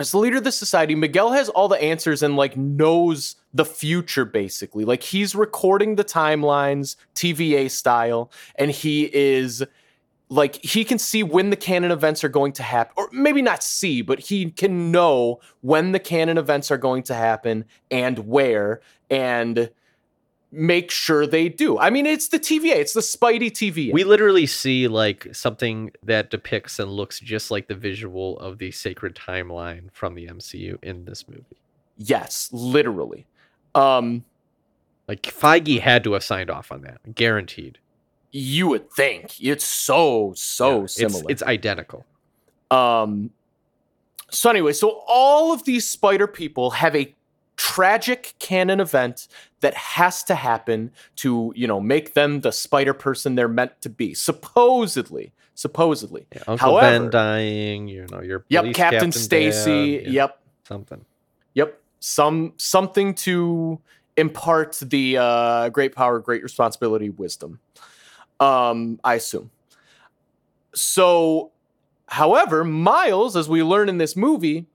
as 0.00 0.10
the 0.10 0.16
leader 0.16 0.38
of 0.38 0.44
this 0.44 0.56
society, 0.56 0.94
Miguel 0.94 1.32
has 1.32 1.50
all 1.50 1.68
the 1.68 1.80
answers 1.80 2.22
and 2.22 2.34
like 2.34 2.56
knows 2.56 3.36
the 3.52 3.66
future 3.66 4.24
basically. 4.24 4.86
Like 4.86 5.02
he's 5.02 5.34
recording 5.34 5.96
the 5.96 6.04
timelines, 6.04 6.96
TVA 7.14 7.70
style, 7.70 8.32
and 8.54 8.70
he 8.70 9.14
is 9.14 9.62
like 10.30 10.56
he 10.64 10.82
can 10.82 10.98
see 10.98 11.22
when 11.22 11.50
the 11.50 11.56
canon 11.56 11.90
events 11.90 12.24
are 12.24 12.30
going 12.30 12.52
to 12.52 12.62
happen 12.62 12.94
or 12.96 13.10
maybe 13.12 13.42
not 13.42 13.62
see 13.62 14.00
but 14.00 14.18
he 14.18 14.50
can 14.50 14.90
know 14.90 15.38
when 15.60 15.92
the 15.92 15.98
canon 15.98 16.38
events 16.38 16.70
are 16.70 16.78
going 16.78 17.02
to 17.02 17.12
happen 17.12 17.66
and 17.90 18.20
where 18.20 18.80
and 19.10 19.70
make 20.54 20.90
sure 20.90 21.26
they 21.26 21.48
do 21.48 21.78
i 21.78 21.88
mean 21.88 22.04
it's 22.04 22.28
the 22.28 22.38
tva 22.38 22.76
it's 22.76 22.92
the 22.92 23.00
spidey 23.00 23.50
tva 23.50 23.90
We 23.92 24.04
literally 24.04 24.44
see 24.46 24.86
like 24.86 25.26
something 25.34 25.92
that 26.02 26.30
depicts 26.30 26.78
and 26.78 26.90
looks 26.90 27.18
just 27.20 27.50
like 27.50 27.68
the 27.68 27.74
visual 27.74 28.38
of 28.38 28.58
the 28.58 28.70
sacred 28.70 29.14
timeline 29.14 29.90
from 29.92 30.14
the 30.14 30.26
MCU 30.26 30.76
in 30.82 31.06
this 31.06 31.26
movie. 31.26 31.56
yes 31.96 32.50
literally 32.52 33.26
um 33.74 34.24
Like 35.08 35.22
Feige 35.22 35.80
had 35.80 36.04
to 36.04 36.12
have 36.12 36.22
signed 36.22 36.50
off 36.50 36.70
on 36.70 36.82
that, 36.82 37.14
guaranteed. 37.14 37.78
you 38.30 38.66
would 38.68 38.90
think 38.92 39.40
it's 39.40 39.64
so 39.64 40.32
so 40.36 40.68
Yeah, 40.68 40.74
it's- 40.84 40.94
similar 40.94 41.24
It's, 41.30 41.42
identical. 41.42 42.04
Um, 42.70 43.30
so 44.30 44.48
anyway, 44.50 44.72
so 44.72 45.02
all 45.06 45.52
of 45.52 45.64
these 45.64 45.88
spider 45.88 46.26
people 46.26 46.70
have 46.72 46.94
a 46.96 47.14
tragic 47.56 48.34
canon 48.38 48.80
event 48.80 49.28
that 49.60 49.74
has 49.74 50.22
to 50.24 50.34
happen 50.34 50.90
to, 51.16 51.52
you 51.54 51.66
know, 51.66 51.80
make 51.80 52.14
them 52.14 52.40
the 52.40 52.52
spider 52.52 52.94
person 52.94 53.34
they're 53.34 53.48
meant 53.48 53.80
to 53.82 53.88
be. 53.88 54.14
Supposedly, 54.14 55.32
supposedly. 55.54 56.26
Yeah, 56.34 56.42
Uncle 56.48 56.70
However- 56.80 57.00
Ben 57.00 57.10
dying, 57.10 57.88
you 57.88 58.06
know, 58.10 58.20
your 58.20 58.44
Yep, 58.48 58.62
police 58.62 58.76
Captain, 58.76 59.12
Stacy. 59.12 60.02
yeah, 60.04 60.10
Yep, 60.10 60.42
something. 60.68 61.04
yep. 61.54 61.78
Some 62.00 62.54
something 62.56 63.14
to 63.14 63.80
impart 64.16 64.78
the 64.82 65.18
uh, 65.18 65.68
great 65.68 65.94
power, 65.94 66.18
great 66.18 66.42
responsibility, 66.42 67.10
wisdom. 67.10 67.60
Um, 68.40 68.98
I 69.04 69.14
assume. 69.14 69.50
So, 70.74 71.52
however, 72.08 72.64
Miles, 72.64 73.36
as 73.36 73.48
we 73.48 73.62
learn 73.62 73.88
in 73.88 73.98
this 73.98 74.16
movie, 74.16 74.66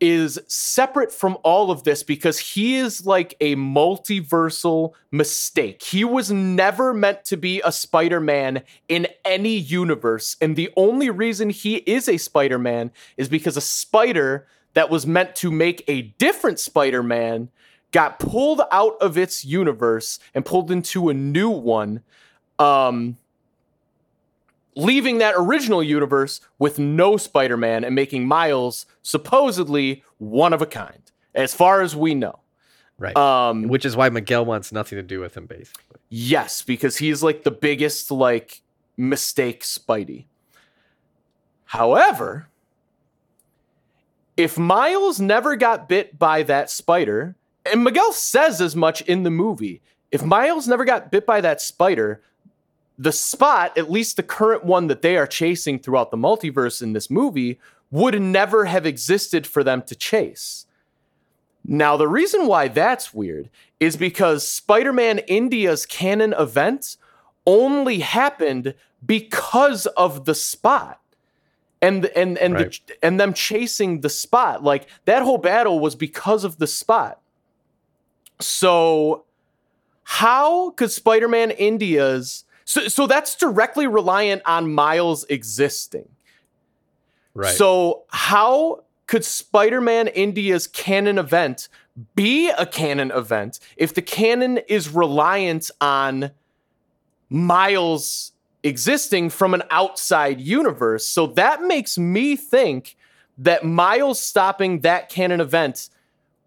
is 0.00 0.38
separate 0.46 1.12
from 1.12 1.36
all 1.44 1.70
of 1.70 1.84
this 1.84 2.02
because 2.02 2.38
he 2.38 2.76
is 2.76 3.06
like 3.06 3.34
a 3.40 3.54
multiversal 3.56 4.92
mistake. 5.10 5.82
He 5.82 6.04
was 6.04 6.30
never 6.30 6.94
meant 6.94 7.24
to 7.26 7.36
be 7.36 7.60
a 7.64 7.70
Spider 7.70 8.20
Man 8.20 8.62
in 8.88 9.06
any 9.24 9.54
universe. 9.56 10.36
And 10.40 10.56
the 10.56 10.70
only 10.76 11.10
reason 11.10 11.50
he 11.50 11.76
is 11.76 12.08
a 12.08 12.16
Spider 12.16 12.58
Man 12.58 12.90
is 13.16 13.28
because 13.28 13.56
a 13.56 13.62
spider 13.62 14.46
that 14.74 14.90
was 14.90 15.06
meant 15.06 15.34
to 15.36 15.50
make 15.50 15.84
a 15.86 16.02
different 16.02 16.58
Spider 16.58 17.02
Man 17.02 17.50
got 17.92 18.18
pulled 18.18 18.62
out 18.70 18.96
of 19.00 19.18
its 19.18 19.44
universe 19.44 20.18
and 20.34 20.44
pulled 20.44 20.70
into 20.70 21.08
a 21.08 21.14
new 21.14 21.50
one. 21.50 22.02
Um, 22.58 23.16
leaving 24.76 25.18
that 25.18 25.34
original 25.36 25.82
universe 25.82 26.40
with 26.58 26.78
no 26.78 27.16
Spider 27.16 27.56
Man 27.56 27.84
and 27.84 27.94
making 27.94 28.26
Miles 28.26 28.86
supposedly 29.02 30.02
one 30.18 30.52
of 30.52 30.62
a 30.62 30.66
kind, 30.66 31.10
as 31.34 31.54
far 31.54 31.80
as 31.82 31.96
we 31.96 32.14
know. 32.14 32.38
Right. 32.98 33.16
Um, 33.16 33.68
Which 33.68 33.84
is 33.84 33.96
why 33.96 34.10
Miguel 34.10 34.44
wants 34.44 34.72
nothing 34.72 34.96
to 34.96 35.02
do 35.02 35.20
with 35.20 35.36
him, 35.36 35.46
basically. 35.46 35.98
yes, 36.10 36.62
because 36.62 36.98
he's 36.98 37.22
like 37.22 37.44
the 37.44 37.50
biggest 37.50 38.10
like 38.10 38.60
mistake 38.96 39.62
Spidey. 39.62 40.26
However, 41.64 42.48
if 44.36 44.58
Miles 44.58 45.20
never 45.20 45.56
got 45.56 45.88
bit 45.88 46.18
by 46.18 46.42
that 46.42 46.70
spider, 46.70 47.36
and 47.70 47.84
Miguel 47.84 48.12
says 48.12 48.60
as 48.60 48.74
much 48.74 49.02
in 49.02 49.22
the 49.22 49.30
movie, 49.30 49.80
if 50.10 50.24
Miles 50.24 50.66
never 50.66 50.84
got 50.84 51.10
bit 51.10 51.24
by 51.24 51.40
that 51.40 51.60
spider, 51.60 52.22
the 53.00 53.12
spot, 53.12 53.76
at 53.78 53.90
least 53.90 54.16
the 54.16 54.22
current 54.22 54.62
one 54.62 54.86
that 54.88 55.00
they 55.00 55.16
are 55.16 55.26
chasing 55.26 55.78
throughout 55.78 56.10
the 56.10 56.18
multiverse 56.18 56.82
in 56.82 56.92
this 56.92 57.08
movie, 57.08 57.58
would 57.90 58.20
never 58.20 58.66
have 58.66 58.84
existed 58.84 59.46
for 59.46 59.64
them 59.64 59.80
to 59.82 59.94
chase. 59.94 60.66
Now, 61.64 61.96
the 61.96 62.06
reason 62.06 62.46
why 62.46 62.68
that's 62.68 63.14
weird 63.14 63.48
is 63.80 63.96
because 63.96 64.46
Spider 64.46 64.92
Man 64.92 65.18
India's 65.20 65.86
canon 65.86 66.34
event 66.38 66.98
only 67.46 68.00
happened 68.00 68.74
because 69.04 69.86
of 69.86 70.26
the 70.26 70.34
spot. 70.34 71.00
And 71.80 72.04
and 72.14 72.36
and 72.36 72.54
Right. 72.54 72.80
the, 72.86 73.02
and 73.02 73.18
them 73.18 73.32
chasing 73.32 74.02
the 74.02 74.10
spot 74.10 74.62
like 74.62 74.86
that 75.06 75.22
whole 75.22 75.38
battle 75.38 75.80
was 75.80 75.94
because 75.94 76.44
of 76.44 76.58
the 76.58 76.66
spot. 76.66 77.18
So 78.40 79.24
how 80.04 80.70
could 80.70 80.90
Spider-Man 80.90 81.50
India's 81.52 82.44
so 82.70 82.86
so 82.86 83.08
that's 83.08 83.34
directly 83.34 83.88
reliant 83.88 84.42
on 84.46 84.72
Miles 84.72 85.24
existing. 85.24 86.08
Right. 87.34 87.52
So 87.56 88.04
how 88.10 88.84
could 89.08 89.24
Spider-Man 89.24 90.06
India's 90.06 90.68
canon 90.68 91.18
event 91.18 91.68
be 92.14 92.48
a 92.48 92.64
canon 92.64 93.10
event 93.10 93.58
if 93.76 93.92
the 93.92 94.02
canon 94.02 94.58
is 94.68 94.88
reliant 94.88 95.72
on 95.80 96.30
Miles 97.28 98.30
existing 98.62 99.30
from 99.30 99.52
an 99.52 99.64
outside 99.72 100.40
universe? 100.40 101.08
So 101.08 101.26
that 101.26 101.62
makes 101.62 101.98
me 101.98 102.36
think 102.36 102.96
that 103.36 103.64
Miles 103.64 104.20
stopping 104.20 104.82
that 104.82 105.08
canon 105.08 105.40
event 105.40 105.90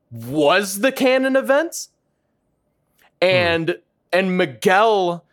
was 0.10 0.80
the 0.80 0.94
canon 0.94 1.36
event. 1.36 1.90
Hmm. 3.22 3.28
And 3.28 3.78
and 4.14 4.38
Miguel 4.38 5.26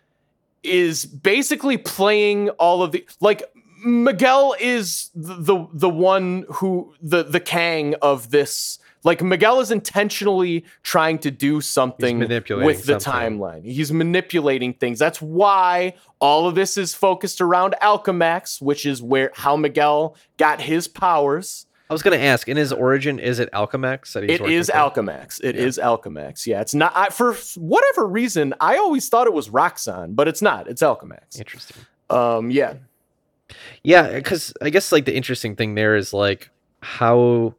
is 0.62 1.06
basically 1.06 1.76
playing 1.76 2.50
all 2.50 2.82
of 2.82 2.92
the 2.92 3.06
like 3.20 3.42
Miguel 3.84 4.54
is 4.60 5.10
the 5.14 5.66
the, 5.72 5.88
one 5.88 6.44
who 6.50 6.94
the 7.00 7.22
the 7.22 7.40
Kang 7.40 7.94
of 8.02 8.30
this 8.30 8.78
like 9.02 9.22
Miguel 9.22 9.60
is 9.60 9.70
intentionally 9.70 10.64
trying 10.82 11.18
to 11.20 11.30
do 11.30 11.60
something 11.60 12.18
with 12.18 12.84
the 12.84 13.00
something. 13.00 13.38
timeline. 13.38 13.64
He's 13.64 13.92
manipulating 13.92 14.74
things. 14.74 14.98
That's 14.98 15.22
why 15.22 15.94
all 16.18 16.46
of 16.46 16.54
this 16.54 16.76
is 16.76 16.94
focused 16.94 17.40
around 17.40 17.74
Alchemax, 17.80 18.60
which 18.60 18.84
is 18.84 19.02
where 19.02 19.32
how 19.34 19.56
Miguel 19.56 20.16
got 20.36 20.60
his 20.60 20.86
powers. 20.86 21.66
I 21.90 21.92
was 21.92 22.02
going 22.02 22.16
to 22.16 22.24
ask, 22.24 22.48
in 22.48 22.56
his 22.56 22.72
origin, 22.72 23.18
is 23.18 23.40
it 23.40 23.50
Alchemax? 23.52 24.12
That 24.12 24.22
It 24.30 24.38
for? 24.38 24.44
Alchemax. 24.44 25.40
It 25.42 25.56
Yeah. 25.56 25.62
is 25.62 25.76
Alchemax. 25.82 26.46
Yeah, 26.46 26.60
it's 26.60 26.72
not 26.74 26.92
I, 26.94 27.08
for 27.08 27.34
whatever 27.56 28.06
reason. 28.06 28.54
I 28.60 28.76
always 28.76 29.08
thought 29.08 29.26
it 29.26 29.32
was 29.32 29.48
Roxxon, 29.48 30.14
but 30.14 30.28
it's 30.28 30.40
not. 30.40 30.68
It's 30.68 30.82
Alchemax. 30.82 31.36
Interesting. 31.38 31.78
Um, 32.08 32.50
yeah, 32.52 32.74
Yeah, 33.82 34.12
because 34.14 34.52
I 34.62 34.70
guess 34.70 34.92
like 34.92 35.04
the 35.04 35.16
interesting 35.16 35.56
thing 35.56 35.74
there 35.74 35.96
is 35.96 36.12
like 36.12 36.50
how 36.80 37.54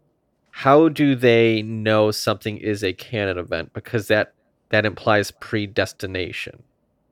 how 0.52 0.88
do 0.90 1.16
they 1.16 1.62
know 1.62 2.12
something 2.12 2.58
is 2.58 2.84
a 2.84 2.94
canon 2.94 3.38
event? 3.38 3.74
Because 3.74 4.08
that 4.08 4.34
that 4.70 4.86
implies 4.86 5.32
predestination, 5.32 6.64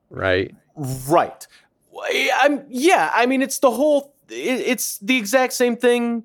right? 0.08 0.54
Right. 0.74 1.46
I'm 2.36 2.64
yeah, 2.70 3.10
I 3.12 3.26
mean 3.26 3.42
it's 3.42 3.58
the 3.58 3.70
whole 3.70 4.14
it, 4.30 4.60
it's 4.60 4.98
the 4.98 5.16
exact 5.18 5.52
same 5.52 5.76
thing 5.76 6.24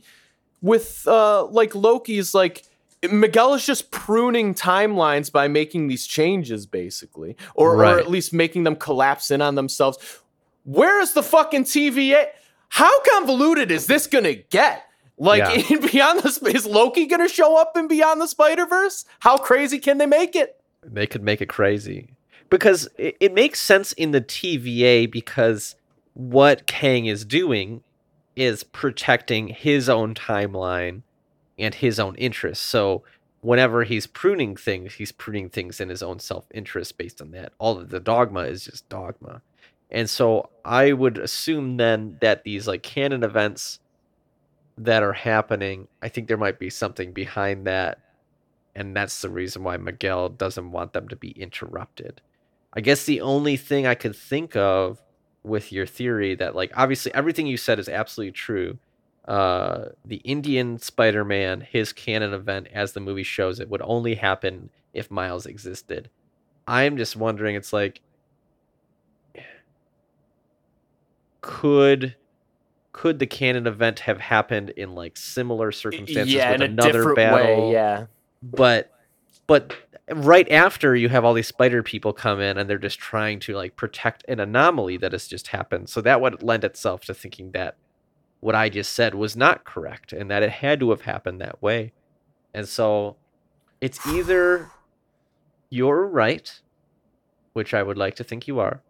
with 0.61 1.07
uh 1.07 1.45
like 1.45 1.75
Loki's 1.75 2.33
like 2.33 2.63
Miguel 3.11 3.53
is 3.53 3.65
just 3.65 3.91
pruning 3.91 4.55
timelines 4.55 5.31
by 5.31 5.47
making 5.47 5.87
these 5.87 6.07
changes 6.07 6.65
basically 6.65 7.35
or, 7.53 7.75
Right. 7.77 7.93
or 7.93 7.99
at 7.99 8.09
least 8.09 8.33
making 8.33 8.63
them 8.63 8.75
collapse 8.75 9.29
in 9.29 9.41
on 9.41 9.55
themselves. 9.55 9.97
Where 10.63 10.99
is 11.01 11.13
the 11.13 11.21
fucking 11.21 11.65
TVA? 11.65 12.27
How 12.69 12.91
convoluted 13.13 13.69
is 13.69 13.85
this 13.85 14.07
to 14.23 14.33
get? 14.49 14.83
Like 15.17 15.39
Yeah. 15.39 15.75
in 15.75 15.81
Beyond 15.91 16.21
the 16.21 16.51
is 16.55 16.65
Loki 16.65 17.05
to 17.21 17.27
show 17.27 17.57
up 17.59 17.77
in 17.77 17.87
Beyond 17.87 18.19
the 18.21 18.27
Spider-Verse? 18.27 19.05
How 19.19 19.37
crazy 19.37 19.77
can 19.77 19.99
they 19.99 20.07
make 20.07 20.35
it? 20.35 20.59
They 20.83 21.05
could 21.05 21.21
make 21.23 21.41
it 21.41 21.49
crazy 21.49 22.09
because 22.49 22.89
it, 22.97 23.17
it 23.19 23.33
makes 23.33 23.61
sense 23.61 23.91
in 23.93 24.11
the 24.11 24.21
TVA 24.21 25.11
because 25.11 25.75
what 26.13 26.65
Kang 26.65 27.05
is 27.05 27.23
doing 27.23 27.81
is 28.35 28.63
protecting 28.63 29.47
his 29.47 29.89
own 29.89 30.13
timeline 30.13 31.01
and 31.57 31.73
his 31.73 31.99
own 31.99 32.15
interests. 32.15 32.65
So 32.65 33.03
whenever 33.41 33.83
he's 33.83 34.07
pruning 34.07 34.55
things, 34.55 34.93
he's 34.93 35.11
pruning 35.11 35.49
things 35.49 35.79
in 35.79 35.89
his 35.89 36.03
own 36.03 36.19
self-interest 36.19 36.97
based 36.97 37.21
on 37.21 37.31
that. 37.31 37.53
All 37.59 37.77
of 37.77 37.89
the 37.89 37.99
dogma 37.99 38.41
is 38.41 38.65
just 38.65 38.89
dogma. 38.89 39.41
And 39.91 40.09
so 40.09 40.49
I 40.65 40.93
would 40.93 41.17
assume 41.17 41.77
then 41.77 42.17
that 42.21 42.43
these 42.43 42.67
like 42.67 42.83
canon 42.83 43.23
events 43.23 43.79
that 44.77 45.03
are 45.03 45.13
happening, 45.13 45.87
I 46.01 46.09
think 46.09 46.27
there 46.27 46.37
might 46.37 46.59
be 46.59 46.69
something 46.69 47.13
behind 47.13 47.67
that 47.67 47.99
and 48.75 48.95
that's 48.95 49.21
the 49.21 49.29
reason 49.29 49.63
why 49.63 49.77
Miguel 49.77 50.29
doesn't 50.29 50.71
want 50.71 50.93
them 50.93 51.07
to 51.07 51.15
be 51.15 51.31
interrupted. 51.31 52.21
I 52.73 52.81
guess 52.81 53.05
the 53.05 53.21
only 53.21 53.55
thing 53.55 53.87
I 53.87 53.95
could 53.95 54.15
think 54.15 54.55
of 54.55 55.01
with 55.45 55.71
your 55.71 55.85
theory 55.85 56.35
that 56.35 56.55
like 56.55 56.71
obviously 56.75 57.13
everything 57.13 57.47
you 57.47 57.57
said 57.57 57.79
is 57.79 57.89
absolutely 57.89 58.31
true. 58.31 58.77
Uh 59.27 59.89
the 60.03 60.17
Indian 60.17 60.77
Spider-Man, 60.79 61.61
his 61.61 61.93
canon 61.93 62.33
event 62.33 62.67
as 62.73 62.93
the 62.93 62.99
movie 62.99 63.23
shows 63.23 63.59
it 63.59 63.69
would 63.69 63.81
only 63.83 64.15
happen 64.15 64.69
if 64.93 65.09
Miles 65.11 65.45
existed. 65.45 66.09
I'm 66.67 66.97
just 66.97 67.15
wondering 67.15 67.55
it's 67.55 67.73
like 67.73 68.01
could 71.41 72.15
could 72.91 73.19
the 73.19 73.27
canon 73.27 73.67
event 73.67 73.99
have 73.99 74.19
happened 74.19 74.69
in 74.71 74.95
like 74.95 75.17
similar 75.17 75.71
circumstances 75.71 76.33
yeah, 76.33 76.51
with 76.51 76.61
in 76.61 76.69
a 76.69 76.71
another 76.71 76.91
different 76.93 77.15
battle? 77.17 77.67
way, 77.67 77.73
yeah. 77.73 78.05
but 78.41 78.89
but 79.47 79.73
right 80.11 80.49
after 80.51 80.95
you 80.95 81.09
have 81.09 81.25
all 81.25 81.33
these 81.33 81.47
spider 81.47 81.81
people 81.81 82.13
come 82.13 82.39
in 82.39 82.57
and 82.57 82.69
they're 82.69 82.77
just 82.77 82.99
trying 82.99 83.39
to 83.39 83.53
like 83.53 83.75
protect 83.75 84.23
an 84.27 84.39
anomaly 84.39 84.97
that 84.97 85.11
has 85.11 85.27
just 85.27 85.47
happened. 85.47 85.89
So 85.89 86.01
that 86.01 86.21
would 86.21 86.43
lend 86.43 86.63
itself 86.63 87.01
to 87.05 87.13
thinking 87.13 87.51
that 87.51 87.75
what 88.41 88.53
i 88.53 88.69
just 88.69 88.93
said 88.93 89.15
was 89.15 89.35
not 89.35 89.63
correct 89.63 90.13
and 90.13 90.29
that 90.29 90.43
it 90.43 90.51
had 90.51 90.79
to 90.79 90.91
have 90.91 91.01
happened 91.01 91.41
that 91.41 91.61
way. 91.61 91.93
And 92.53 92.67
so 92.67 93.15
it's 93.81 94.05
either 94.07 94.69
you're 95.69 96.05
right 96.05 96.61
which 97.53 97.73
i 97.73 97.81
would 97.81 97.97
like 97.97 98.15
to 98.15 98.23
think 98.23 98.47
you 98.47 98.59
are 98.59 98.81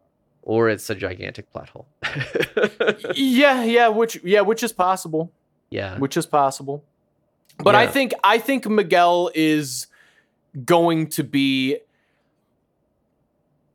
or 0.42 0.70
it's 0.70 0.90
a 0.90 0.96
gigantic 0.96 1.52
plot 1.52 1.70
hole. 1.70 1.88
Yeah, 3.16 3.64
yeah, 3.64 3.88
which 3.88 4.20
yeah, 4.24 4.42
which 4.42 4.62
is 4.64 4.72
possible. 4.74 5.32
yeah. 5.70 5.98
Which 5.98 6.18
is 6.18 6.26
possible. 6.26 6.84
But 7.58 7.76
I 7.76 7.88
think 7.88 8.14
I 8.24 8.38
think 8.38 8.68
Miguel 8.70 9.32
is 9.34 9.88
going 10.64 11.08
to 11.08 11.24
be 11.24 11.78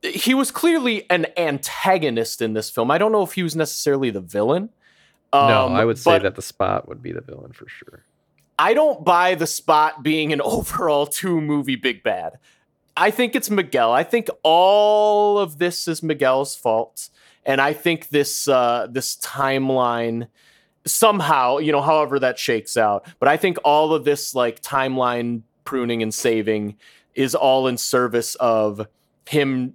he 0.03 0.33
was 0.33 0.49
clearly 0.49 1.09
an 1.11 1.27
antagonist 1.37 2.41
in 2.41 2.53
this 2.53 2.71
film. 2.71 2.89
I 2.89 2.97
don't 2.97 3.11
know 3.11 3.21
if 3.21 3.33
he 3.33 3.43
was 3.43 3.55
necessarily 3.55 4.09
the 4.09 4.21
villain. 4.21 4.69
no 5.31 5.67
Um, 5.67 5.73
i 5.73 5.85
would 5.85 5.99
say 5.99 6.17
that 6.17 6.35
the 6.35 6.41
spot 6.41 6.87
would 6.87 7.01
be 7.01 7.11
the 7.11 7.21
villain 7.21 7.53
for 7.53 7.67
sure 7.67 8.03
I 8.61 8.75
don't 8.75 9.03
buy 9.03 9.33
the 9.33 9.47
spot 9.47 10.03
being 10.03 10.31
an 10.31 10.39
overall 10.55 11.07
two 11.07 11.41
movie 11.41 11.75
big 11.75 12.03
bad. 12.03 12.37
I 12.95 13.09
think 13.09 13.35
it's 13.35 13.49
Miguel. 13.49 13.91
I 13.91 14.03
think 14.03 14.29
all 14.43 15.39
of 15.39 15.57
this 15.57 15.87
is 15.87 16.03
Miguel's 16.03 16.55
fault, 16.55 17.09
and 17.43 17.59
I 17.59 17.73
think 17.73 18.09
this 18.09 18.47
uh, 18.47 18.87
this 18.89 19.17
timeline 19.17 20.27
somehow, 20.85 21.57
you 21.57 21.71
know, 21.71 21.81
however 21.81 22.19
that 22.19 22.37
shakes 22.37 22.77
out. 22.77 23.07
But 23.19 23.29
I 23.29 23.37
think 23.37 23.57
all 23.63 23.93
of 23.93 24.03
this 24.03 24.35
like 24.35 24.61
timeline 24.61 25.41
pruning 25.63 26.01
and 26.01 26.13
saving 26.13 26.75
is 27.15 27.35
all 27.35 27.67
in 27.67 27.77
service 27.77 28.35
of 28.35 28.87
him 29.27 29.73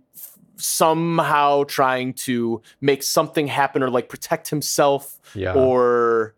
somehow 0.57 1.65
trying 1.65 2.15
to 2.15 2.63
make 2.81 3.03
something 3.03 3.47
happen 3.47 3.83
or 3.83 3.91
like 3.91 4.09
protect 4.09 4.49
himself 4.49 5.21
yeah 5.35 5.53
or 5.53 6.35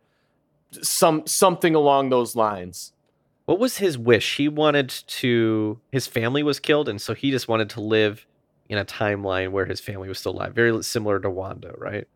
some 0.83 1.27
something 1.27 1.75
along 1.75 2.11
those 2.11 2.37
lines. 2.37 2.93
What 3.47 3.59
was 3.59 3.79
his 3.79 3.97
wish? 3.97 4.37
He 4.37 4.49
wanted 4.49 4.91
to. 4.91 5.81
His 5.91 6.07
family 6.07 6.43
was 6.43 6.61
killed, 6.61 6.89
and 6.89 7.01
so 7.01 7.15
he 7.15 7.31
just 7.31 7.49
wanted 7.49 7.71
to 7.71 7.81
live 7.81 8.27
in 8.69 8.77
a 8.77 8.85
timeline 8.85 9.51
where 9.51 9.65
his 9.65 9.81
family 9.81 10.09
was 10.09 10.19
still 10.19 10.33
alive. 10.33 10.55
Very 10.55 10.83
similar 10.83 11.19
to 11.21 11.31
Wanda, 11.31 11.73
right? 11.79 12.07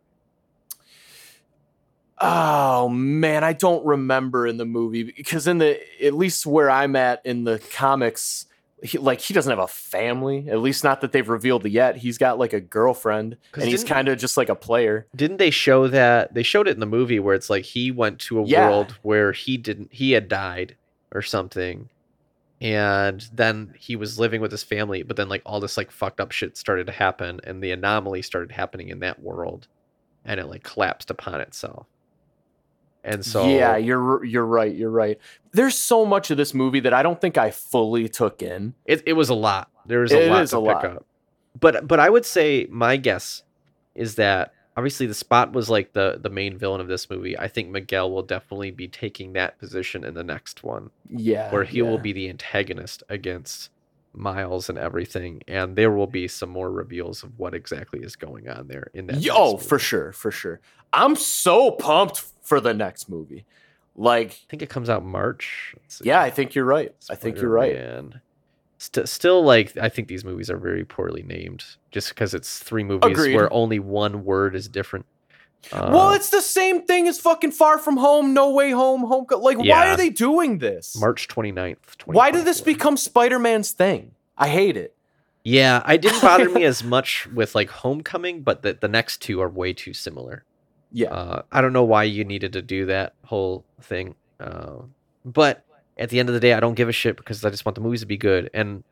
Oh 2.25 2.89
man, 2.89 3.43
I 3.45 3.53
don't 3.53 3.85
remember 3.85 4.47
in 4.47 4.57
the 4.57 4.65
movie 4.65 5.03
because 5.03 5.47
in 5.49 5.59
the 5.59 5.81
at 6.05 6.15
least 6.15 6.47
where 6.47 6.71
I'm 6.71 6.95
at 6.95 7.21
in 7.27 7.43
the 7.45 7.59
comics, 7.73 8.47
he, 8.83 8.97
like 8.99 9.21
he 9.21 9.35
doesn't 9.35 9.51
have 9.51 9.59
a 9.59 9.67
family. 9.67 10.49
At 10.49 10.59
least 10.61 10.85
not 10.85 11.01
that 11.01 11.11
they've 11.13 11.29
revealed 11.29 11.65
yet. 11.67 11.97
He's 11.97 12.19
got 12.19 12.39
like 12.39 12.53
a 12.53 12.61
girlfriend, 12.61 13.37
and 13.55 13.65
he's 13.65 13.83
kind 13.85 14.07
of 14.09 14.19
just 14.19 14.37
like 14.37 14.49
a 14.49 14.55
player. 14.55 15.07
Didn't 15.17 15.39
they 15.39 15.51
show 15.51 15.89
that? 15.89 16.33
They 16.35 16.43
showed 16.45 16.69
it 16.69 16.73
in 16.75 16.81
the 16.81 16.87
movie 16.87 17.19
where 17.19 17.35
it's 17.35 17.51
like 17.51 17.65
he 17.65 17.91
went 17.91 18.21
to 18.21 18.39
a 18.41 18.45
Yeah. 18.47 18.69
world 18.69 18.97
where 19.03 19.33
he 19.33 19.57
didn't. 19.57 19.93
He 19.93 20.13
had 20.13 20.29
died 20.29 20.77
or 21.13 21.23
something, 21.23 21.89
and 22.61 23.29
then 23.33 23.75
he 23.79 23.97
was 23.97 24.19
living 24.19 24.41
with 24.41 24.51
his 24.53 24.63
family. 24.63 25.03
But 25.03 25.17
then 25.17 25.29
like 25.29 25.43
all 25.45 25.59
this 25.61 25.77
like 25.77 25.91
fucked 25.91 26.21
up 26.21 26.31
shit 26.31 26.57
started 26.57 26.87
to 26.87 26.93
happen, 26.93 27.41
and 27.45 27.63
the 27.63 27.73
anomaly 27.73 28.23
started 28.23 28.53
happening 28.53 28.89
in 28.89 29.01
that 29.01 29.21
world, 29.21 29.67
and 30.25 30.39
it 30.39 30.47
like 30.47 30.63
collapsed 30.63 31.11
upon 31.11 31.41
itself. 31.41 31.87
And 33.05 33.25
so 33.25 33.49
yeah, 33.49 33.77
you're 33.77 34.25
you're 34.25 34.47
right. 34.47 34.73
You're 34.75 34.91
right. 34.91 35.19
There's 35.53 35.77
so 35.77 36.07
much 36.07 36.31
of 36.31 36.37
this 36.37 36.55
movie 36.55 36.81
that 36.81 36.93
I 36.95 37.03
don't 37.03 37.21
think 37.21 37.37
I 37.37 37.51
fully 37.51 38.09
took 38.09 38.43
in. 38.43 38.75
It 38.85 39.03
it 39.07 39.15
was 39.15 39.29
a 39.29 39.35
lot. 39.35 39.71
There 39.87 40.01
was 40.01 40.13
a 40.13 40.21
It 40.27 40.31
lot 40.31 40.47
to 40.49 40.57
a 40.59 40.61
pick 40.61 40.67
lot. 40.75 40.85
up. 40.85 41.07
But 41.59 41.89
but 41.89 41.99
I 41.99 42.09
would 42.09 42.25
say 42.25 42.67
my 42.71 42.97
guess 42.97 43.43
is 43.97 44.15
that 44.15 44.55
obviously 44.77 45.07
the 45.07 45.15
spot 45.15 45.53
was 45.53 45.69
like 45.69 45.93
the 45.95 46.19
the 46.23 46.31
main 46.31 46.57
villain 46.57 46.81
of 46.81 46.87
this 46.87 47.11
movie. 47.11 47.37
I 47.37 47.49
think 47.49 47.71
Miguel 47.71 48.11
will 48.13 48.23
definitely 48.23 48.71
be 48.71 48.87
taking 48.87 49.33
that 49.33 49.59
position 49.59 50.05
in 50.05 50.15
the 50.15 50.23
next 50.25 50.63
one, 50.63 50.91
Yeah, 51.11 51.51
where 51.53 51.65
he 51.65 51.83
will 51.83 51.99
be 51.99 52.13
the 52.13 52.29
antagonist 52.29 53.03
against 53.09 53.71
Miles 54.15 54.69
and 54.69 54.79
everything, 54.79 55.43
and 55.49 55.77
there 55.77 55.91
will 55.91 56.07
be 56.07 56.29
some 56.29 56.51
more 56.51 56.71
reveals 56.71 57.23
of 57.23 57.39
what 57.39 57.55
exactly 57.55 58.01
is 58.01 58.17
going 58.17 58.49
on 58.49 58.69
there 58.69 58.91
in 58.95 59.07
that. 59.07 59.21
Yo, 59.21 59.33
oh, 59.35 59.57
for 59.57 59.79
sure, 59.79 60.13
for 60.13 60.31
sure. 60.31 60.61
I'm 60.93 61.17
so 61.17 61.71
pumped 61.71 62.25
for 62.43 62.61
the 62.61 62.75
next 62.75 63.09
movie. 63.09 63.47
Like, 63.97 64.31
I 64.31 64.51
think 64.51 64.63
it 64.63 64.71
comes 64.71 64.91
out 64.91 65.05
March. 65.05 65.75
Yeah, 66.03 66.21
I 66.21 66.31
think 66.31 66.55
you're 66.55 66.65
right. 66.65 66.95
I 67.11 67.15
think 67.15 67.39
you're 67.39 67.51
right. 67.51 67.73
Spider-Man. 67.73 68.21
St- 68.79 69.09
still, 69.09 69.43
like 69.45 69.77
I 69.77 69.89
think 69.89 70.09
these 70.09 70.25
movies 70.25 70.51
are 70.51 70.59
very 70.59 70.85
poorly 70.85 71.23
named, 71.23 71.65
just 71.91 72.09
because 72.09 72.35
it's 72.35 72.59
three 72.59 72.85
movies 72.85 73.13
Agreed. 73.13 73.37
where 73.37 73.53
only 73.53 73.79
one 73.79 74.25
word 74.25 74.57
is 74.57 74.69
different. 74.69 75.07
Well, 75.73 76.09
Uh, 76.09 76.15
it's 76.15 76.31
the 76.31 76.41
same 76.43 76.83
thing 76.83 77.07
as 77.09 77.19
fucking 77.19 77.53
Far 77.53 77.79
From 77.79 77.97
Home, 77.97 78.35
No 78.35 78.51
Way 78.51 78.71
Home, 78.71 79.03
Home. 79.03 79.27
Like, 79.31 79.59
why 79.59 79.89
are 79.91 79.97
they 79.97 80.11
doing 80.11 80.59
this? 80.59 80.97
March 80.99 81.29
29th. 81.29 81.77
Why 82.07 82.31
did 82.31 82.45
this 82.45 82.61
become 82.61 82.97
Spider 82.97 83.39
Man's 83.39 83.71
thing? 83.73 84.13
I 84.37 84.49
hate 84.49 84.77
it. 84.77 84.95
Yeah, 85.45 85.83
I 85.85 85.97
didn't 85.97 86.21
bother 86.23 86.49
me 86.49 86.65
as 86.73 86.85
much 86.85 87.27
with 87.29 87.55
like 87.55 87.69
Homecoming, 87.71 88.43
but 88.43 88.63
the, 88.63 88.75
the 88.81 88.89
next 88.89 89.19
two 89.23 89.41
are 89.41 89.49
way 89.49 89.73
too 89.73 89.93
similar. 89.93 90.45
Yeah. 90.93 91.09
Uh, 91.13 91.43
I 91.51 91.61
don't 91.61 91.73
know 91.73 91.85
why 91.85 92.05
you 92.05 92.25
needed 92.25 92.53
to 92.55 92.63
do 92.63 92.87
that 92.87 93.15
whole 93.25 93.65
thing. 93.81 94.15
Uh, 94.39 94.83
but 95.25 95.65
at 95.97 96.11
the 96.11 96.21
end 96.21 96.29
of 96.29 96.35
the 96.35 96.41
day, 96.41 96.53
I 96.53 96.61
don't 96.61 96.75
give 96.75 96.89
a 96.89 96.93
shit 96.93 97.17
because 97.17 97.45
I 97.45 97.51
just 97.51 97.65
want 97.65 97.75
the 97.77 97.81
movies 97.81 98.01
to 98.01 98.07
be 98.07 98.17
good. 98.17 98.51
And 98.53 98.85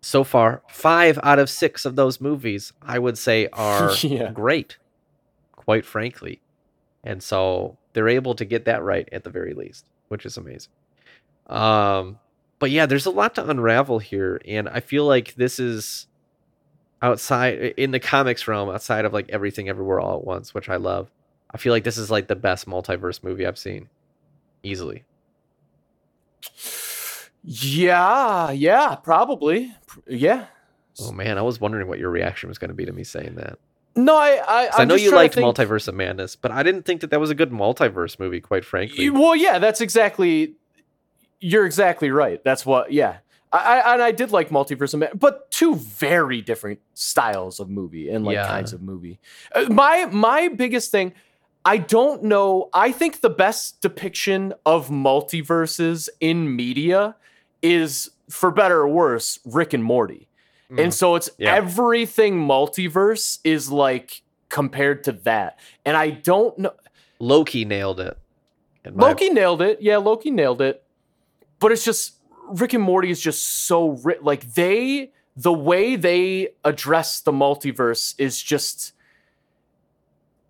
so 0.00 0.24
far, 0.24 0.62
five 0.68 1.18
out 1.22 1.38
of 1.38 1.50
six 1.50 1.84
of 1.84 1.94
those 1.96 2.20
movies, 2.20 2.72
I 2.82 2.98
would 2.98 3.18
say, 3.18 3.48
are 3.52 3.92
Yeah. 4.02 4.32
great, 4.32 4.78
quite 5.66 5.84
frankly. 5.84 6.40
And 7.04 7.22
so 7.22 7.76
they're 7.92 8.08
able 8.08 8.34
to 8.36 8.44
get 8.44 8.64
that 8.64 8.82
right 8.82 9.08
at 9.12 9.24
the 9.24 9.30
very 9.30 9.52
least, 9.52 9.84
which 10.08 10.24
is 10.24 10.38
amazing. 10.38 10.72
Um, 11.48 12.18
but 12.58 12.70
yeah, 12.70 12.86
there's 12.86 13.06
a 13.06 13.10
lot 13.10 13.34
to 13.34 13.48
unravel 13.48 13.98
here, 13.98 14.40
and 14.46 14.68
I 14.68 14.80
feel 14.80 15.04
like 15.04 15.34
this 15.34 15.60
is 15.60 16.06
outside 17.02 17.74
in 17.76 17.90
the 17.90 18.00
comics 18.00 18.48
realm, 18.48 18.70
outside 18.70 19.04
of 19.04 19.12
like 19.12 19.28
everything 19.28 19.68
everywhere 19.68 20.00
all 20.00 20.18
at 20.18 20.24
once, 20.24 20.54
which 20.54 20.68
I 20.68 20.76
love. 20.76 21.10
I 21.50 21.58
feel 21.58 21.72
like 21.72 21.84
this 21.84 21.98
is 21.98 22.10
like 22.10 22.28
the 22.28 22.34
best 22.36 22.66
multiverse 22.66 23.22
movie 23.22 23.46
I've 23.46 23.58
seen, 23.58 23.88
easily. 24.62 25.04
Yeah, 27.44 28.50
yeah, 28.50 28.96
probably. 28.96 29.74
Yeah. 30.08 30.46
Oh 31.00 31.12
man, 31.12 31.38
I 31.38 31.42
was 31.42 31.60
wondering 31.60 31.86
what 31.86 31.98
your 31.98 32.10
reaction 32.10 32.48
was 32.48 32.58
going 32.58 32.70
to 32.70 32.74
be 32.74 32.86
to 32.86 32.92
me 32.92 33.04
saying 33.04 33.36
that. 33.36 33.58
No, 33.96 34.14
I 34.16 34.40
I, 34.46 34.70
I 34.78 34.84
know 34.84 34.94
you 34.94 35.10
liked 35.14 35.34
think- 35.34 35.46
Multiverse 35.56 35.88
of 35.88 35.94
Madness, 35.94 36.36
but 36.36 36.50
I 36.50 36.62
didn't 36.62 36.82
think 36.84 37.00
that 37.00 37.10
that 37.10 37.18
was 37.20 37.30
a 37.30 37.34
good 37.34 37.50
multiverse 37.50 38.18
movie, 38.20 38.40
quite 38.40 38.64
frankly. 38.64 39.08
Well, 39.10 39.34
yeah, 39.34 39.58
that's 39.58 39.80
exactly. 39.80 40.54
You're 41.40 41.66
exactly 41.66 42.10
right. 42.10 42.42
That's 42.44 42.64
what. 42.66 42.92
Yeah, 42.92 43.18
I, 43.52 43.80
I 43.80 43.92
and 43.94 44.02
I 44.02 44.12
did 44.12 44.30
like 44.32 44.50
Multiverse 44.50 44.94
of 44.94 45.00
Madness, 45.00 45.18
but 45.18 45.50
two 45.50 45.76
very 45.76 46.40
different 46.42 46.80
styles 46.94 47.58
of 47.60 47.68
movie 47.70 48.08
and 48.10 48.24
like 48.24 48.34
Yeah. 48.34 48.46
kinds 48.46 48.72
of 48.72 48.82
movie. 48.82 49.18
Uh, 49.54 49.64
my 49.70 50.06
my 50.06 50.48
biggest 50.48 50.90
thing. 50.90 51.12
I 51.64 51.78
don't 51.78 52.22
know. 52.22 52.68
I 52.72 52.92
think 52.92 53.22
the 53.22 53.30
best 53.30 53.80
depiction 53.80 54.54
of 54.64 54.88
multiverses 54.88 56.08
in 56.20 56.54
media 56.54 57.16
is, 57.60 58.10
for 58.30 58.52
better 58.52 58.78
or 58.80 58.88
worse, 58.88 59.40
Rick 59.44 59.72
and 59.72 59.82
Morty. 59.82 60.28
Mm. 60.70 60.84
And 60.84 60.94
so 60.94 61.14
it's 61.14 61.30
Yeah. 61.38 61.54
everything 61.54 62.38
multiverse 62.46 63.38
is 63.44 63.70
like 63.70 64.22
compared 64.48 65.04
to 65.04 65.12
that. 65.12 65.58
And 65.84 65.96
I 65.96 66.10
don't 66.10 66.58
know. 66.58 66.72
Loki 67.18 67.64
nailed 67.64 68.00
it. 68.00 68.16
Loki 68.92 69.30
nailed 69.30 69.62
it. 69.62 69.78
Yeah, 69.80 69.96
Loki 69.96 70.30
nailed 70.30 70.60
it. 70.62 70.82
But 71.58 71.72
it's 71.72 71.84
just 71.84 72.14
Rick 72.48 72.74
and 72.74 72.82
Morty 72.82 73.10
is 73.10 73.20
just 73.20 73.42
so 73.66 73.90
ri- 74.04 74.18
like 74.20 74.54
they 74.54 75.10
the 75.36 75.52
way 75.52 75.96
they 75.96 76.50
address 76.64 77.20
the 77.20 77.32
multiverse 77.32 78.14
is 78.18 78.40
just 78.42 78.92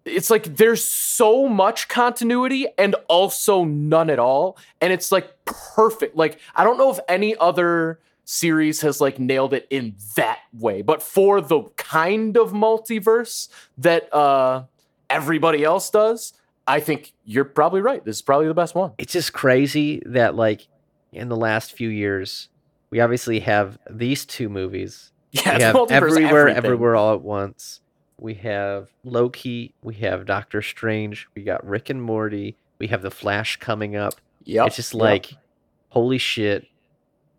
it's 0.05 0.31
like 0.31 0.57
there's 0.57 0.85
so 0.85 1.49
much 1.49 1.89
continuity 1.89 2.69
and 2.79 2.95
also 3.09 3.65
none 3.65 4.09
at 4.11 4.19
all 4.21 4.57
and 4.81 4.93
it's 4.93 5.11
like 5.11 5.45
perfect. 5.45 6.17
Like 6.17 6.39
I 6.55 6.63
don't 6.65 6.79
know 6.79 6.91
if 6.91 7.01
any 7.09 7.37
other 7.37 7.99
series 8.27 8.83
has 8.83 9.01
like 9.01 9.19
nailed 9.19 9.55
it 9.55 9.67
in 9.71 9.95
that 10.17 10.41
way, 10.53 10.83
but 10.83 11.03
for 11.03 11.41
the 11.41 11.63
kind 11.77 12.37
of 12.37 12.53
multiverse 12.53 13.49
that 13.79 14.13
uh 14.13 14.65
everybody 15.09 15.65
else 15.65 15.89
does, 15.89 16.35
I 16.67 16.81
think 16.81 17.13
you're 17.25 17.45
probably 17.45 17.81
right. 17.81 18.05
This 18.05 18.17
is 18.17 18.23
probably 18.23 18.49
the 18.49 18.55
best 18.55 18.75
one. 18.75 18.93
it's 18.99 19.13
just 19.13 19.33
crazy 19.33 20.03
that 20.05 20.35
like 20.35 20.67
in 21.13 21.29
the 21.29 21.37
last 21.37 21.73
few 21.73 21.89
years, 21.89 22.49
we 22.91 23.01
obviously 23.01 23.41
have 23.41 23.79
these 23.89 24.27
two 24.27 24.49
movies. 24.49 25.13
Yeah, 25.33 25.57
we 25.57 25.63
have 25.63 25.75
multiverse 25.75 25.91
everywhere, 25.91 26.41
everything. 26.49 26.65
everywhere, 26.65 26.97
all 26.97 27.15
at 27.15 27.23
once. 27.23 27.81
We 28.19 28.35
have 28.35 28.89
Loki. 29.05 29.75
We 29.83 29.95
have 29.97 30.25
Doctor 30.25 30.63
Strange. 30.63 31.29
We 31.35 31.43
got 31.43 31.67
Rick 31.67 31.91
and 31.91 32.03
Morty. 32.03 32.57
We 32.79 32.87
have 32.89 33.03
the 33.03 33.11
Flash 33.11 33.57
coming 33.57 33.97
up. 33.97 34.15
Yeah, 34.45 34.65
it's 34.65 34.77
just 34.77 34.95
yep. 34.95 35.01
like, 35.03 35.35
holy 35.91 36.19
shit. 36.19 36.67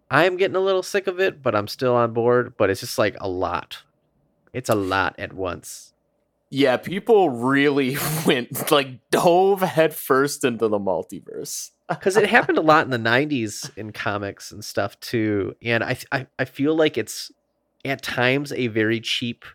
I 0.10 0.26
am 0.26 0.38
getting 0.38 0.56
a 0.56 0.60
little 0.62 0.84
sick 0.84 1.08
of 1.08 1.20
it, 1.20 1.42
but 1.44 1.56
I'm 1.56 1.68
still 1.68 1.96
on 1.96 2.14
board. 2.14 2.54
But 2.58 2.70
it's 2.70 2.80
just 2.82 2.98
like 2.98 3.16
a 3.20 3.28
lot. 3.28 3.84
It's 4.54 4.70
a 4.70 4.76
lot 4.76 5.16
at 5.20 5.34
once. 5.34 5.94
yeah, 6.50 6.78
people 6.78 7.30
really 7.30 7.98
went 8.26 8.72
like 8.72 9.10
dove 9.12 9.62
headfirst 9.62 10.44
into 10.46 10.68
the 10.68 10.80
multiverse. 10.80 11.72
because 11.90 12.16
it 12.18 12.30
happened 12.30 12.58
a 12.58 12.62
lot 12.62 12.86
in 12.86 12.92
the 12.92 12.98
90s 12.98 13.70
in 13.78 13.92
comics 13.94 14.52
and 14.52 14.64
stuff 14.66 15.00
too 15.00 15.56
and 15.62 15.82
I, 15.86 15.98
I 16.12 16.28
i 16.38 16.44
feel 16.44 16.76
like 16.76 16.98
it's 16.98 17.32
at 17.86 18.02
times 18.02 18.52
a 18.52 18.68
very 18.68 19.00
cheap 19.00 19.46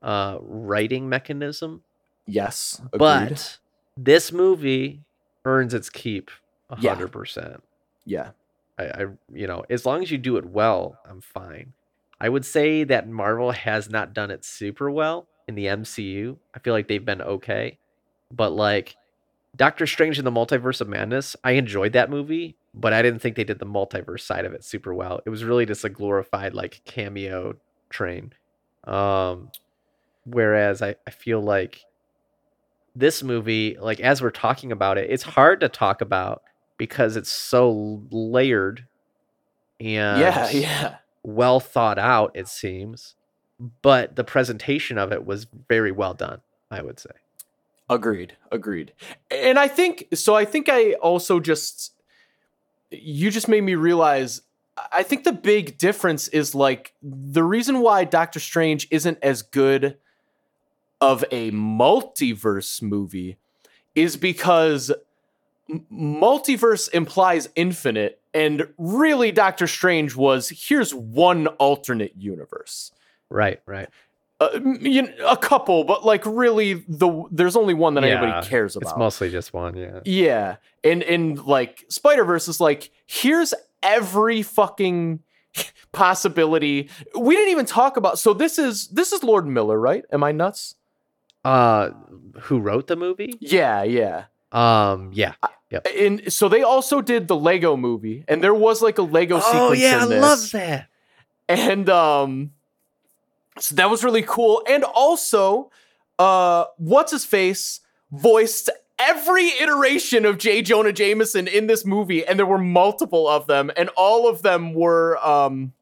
uh 0.00 0.38
writing 0.40 1.10
mechanism 1.10 1.82
Yes, 2.26 2.80
agreed. 2.86 2.98
but 2.98 3.58
this 3.98 4.32
movie 4.32 5.02
earns 5.44 5.74
its 5.74 5.90
keep 5.90 6.30
a 6.70 6.78
Yeah. 6.80 6.96
100% 6.96 7.60
yeah, 8.06 8.30
I, 8.78 8.84
I 8.84 9.06
you 9.32 9.46
know 9.46 9.64
as 9.70 9.86
long 9.86 10.02
as 10.02 10.10
you 10.10 10.18
do 10.18 10.36
it 10.36 10.46
well 10.46 10.98
i'm 11.08 11.20
fine. 11.20 11.72
I 12.20 12.28
would 12.28 12.44
say 12.44 12.84
that 12.84 13.08
marvel 13.08 13.50
has 13.66 13.90
not 13.90 14.14
done 14.14 14.30
it 14.30 14.44
super 14.44 14.90
well 14.90 15.26
in 15.48 15.54
the 15.54 15.66
mcu 15.66 16.36
i 16.54 16.58
feel 16.58 16.72
like 16.72 16.88
they've 16.88 17.04
been 17.04 17.22
okay 17.22 17.78
but 18.32 18.50
like 18.50 18.96
doctor 19.56 19.86
strange 19.86 20.18
in 20.18 20.24
the 20.24 20.32
multiverse 20.32 20.80
of 20.80 20.88
madness 20.88 21.36
i 21.44 21.52
enjoyed 21.52 21.92
that 21.92 22.10
movie 22.10 22.56
but 22.74 22.92
i 22.92 23.02
didn't 23.02 23.20
think 23.20 23.36
they 23.36 23.44
did 23.44 23.58
the 23.58 23.66
multiverse 23.66 24.20
side 24.20 24.44
of 24.44 24.52
it 24.52 24.64
super 24.64 24.92
well. 24.92 25.20
It 25.24 25.30
was 25.30 25.44
really 25.44 25.66
just 25.66 25.84
a 25.84 25.88
glorified 25.88 26.54
like 26.54 26.80
cameo 26.84 27.54
train. 27.90 28.32
Um 28.84 29.50
whereas 30.24 30.82
i, 30.82 30.96
I 31.06 31.10
feel 31.10 31.40
like 31.40 31.84
this 32.96 33.22
movie 33.22 33.76
like 33.80 34.00
as 34.00 34.22
we're 34.22 34.30
talking 34.30 34.72
about 34.72 34.98
it 34.98 35.10
it's 35.10 35.22
hard 35.22 35.60
to 35.60 35.68
talk 35.68 36.00
about 36.00 36.42
because 36.76 37.16
it's 37.16 37.30
so 37.30 38.02
layered 38.10 38.86
and 39.80 40.20
yeah, 40.20 40.50
yeah. 40.52 40.96
well 41.22 41.60
thought 41.60 41.98
out 41.98 42.30
it 42.34 42.48
seems 42.48 43.14
but 43.82 44.16
the 44.16 44.24
presentation 44.24 44.98
of 44.98 45.12
it 45.12 45.24
was 45.24 45.46
very 45.68 45.92
well 45.92 46.14
done 46.14 46.40
i 46.70 46.82
would 46.82 46.98
say 46.98 47.10
Agreed. 47.88 48.36
Agreed. 48.50 48.92
And 49.30 49.58
I 49.58 49.68
think 49.68 50.08
so. 50.14 50.34
I 50.34 50.44
think 50.44 50.68
I 50.68 50.94
also 50.94 51.38
just 51.38 51.92
you 52.90 53.30
just 53.30 53.48
made 53.48 53.62
me 53.62 53.74
realize. 53.74 54.42
I 54.90 55.02
think 55.02 55.24
the 55.24 55.32
big 55.32 55.78
difference 55.78 56.26
is 56.28 56.54
like 56.54 56.94
the 57.02 57.44
reason 57.44 57.80
why 57.80 58.04
Doctor 58.04 58.40
Strange 58.40 58.88
isn't 58.90 59.18
as 59.22 59.42
good 59.42 59.98
of 61.00 61.24
a 61.30 61.50
multiverse 61.52 62.82
movie 62.82 63.36
is 63.94 64.16
because 64.16 64.90
multiverse 65.92 66.92
implies 66.92 67.48
infinite, 67.56 68.20
and 68.32 68.68
really 68.78 69.32
Doctor 69.32 69.66
Strange 69.66 70.14
was 70.16 70.50
here's 70.50 70.94
one 70.94 71.46
alternate 71.46 72.12
universe 72.16 72.92
right 73.30 73.60
right 73.66 73.88
uh, 74.40 74.48
you 74.80 75.02
know, 75.02 75.12
a 75.28 75.36
couple, 75.36 75.84
but 75.84 76.04
like 76.04 76.26
really, 76.26 76.74
the 76.88 77.24
there's 77.30 77.54
only 77.56 77.72
one 77.72 77.94
that 77.94 78.02
Yeah, 78.02 78.20
anybody 78.20 78.46
cares 78.48 78.74
about. 78.76 78.90
it's 78.90 78.98
mostly 78.98 79.30
just 79.30 79.54
one 79.54 79.76
yeah 79.76 80.00
yeah, 80.04 80.56
and 80.82 81.02
and 81.04 81.42
like 81.44 81.84
Spider 81.88 82.24
Verse 82.24 82.48
is 82.48 82.60
like 82.60 82.90
here's 83.06 83.54
every 83.82 84.42
fucking 84.42 85.20
possibility. 85.92 86.90
We 87.18 87.36
didn't 87.36 87.52
even 87.52 87.66
talk 87.66 87.96
about. 87.96 88.18
So 88.18 88.34
this 88.34 88.58
is 88.58 88.88
this 88.88 89.12
is 89.12 89.22
Lord 89.22 89.46
Miller, 89.46 89.78
right? 89.78 90.04
Am 90.12 90.22
I 90.24 90.32
nuts? 90.32 90.74
uh 91.44 91.90
who 92.40 92.58
wrote 92.58 92.86
the 92.86 92.96
movie 92.96 93.34
Yeah, 93.38 93.82
yeah. 93.82 94.24
Um 94.54 95.10
yeah 95.12 95.34
And 95.98 96.32
so 96.32 96.48
they 96.48 96.62
also 96.62 97.00
did 97.00 97.26
the 97.26 97.34
Lego 97.36 97.76
movie, 97.76 98.24
and 98.28 98.42
there 98.42 98.54
was 98.54 98.80
like 98.80 98.98
a 98.98 99.02
Lego 99.02 99.40
sequence. 99.40 99.60
oh 99.60 99.72
yeah 99.72 99.98
i 100.00 100.04
love 100.04 100.50
that 100.52 100.88
and 101.48 101.90
um 101.90 102.52
so 103.58 103.74
that 103.74 103.90
was 103.90 104.02
really 104.04 104.22
cool 104.22 104.62
and 104.68 104.84
also 104.84 105.70
uh 106.18 106.64
what's 106.76 107.10
his 107.12 107.24
face 107.24 107.80
voiced 108.12 108.70
every 109.00 109.48
iteration 109.60 110.24
of 110.24 110.38
J. 110.38 110.62
Jonah 110.62 110.92
Jameson 110.92 111.48
in 111.48 111.66
this 111.66 111.84
movie 111.84 112.24
and 112.24 112.38
there 112.38 112.46
were 112.46 112.58
multiple 112.58 113.26
of 113.28 113.48
them 113.48 113.72
and 113.76 113.88
all 113.96 114.28
of 114.28 114.42
them 114.42 114.72
were 114.74 115.18
um 115.26 115.72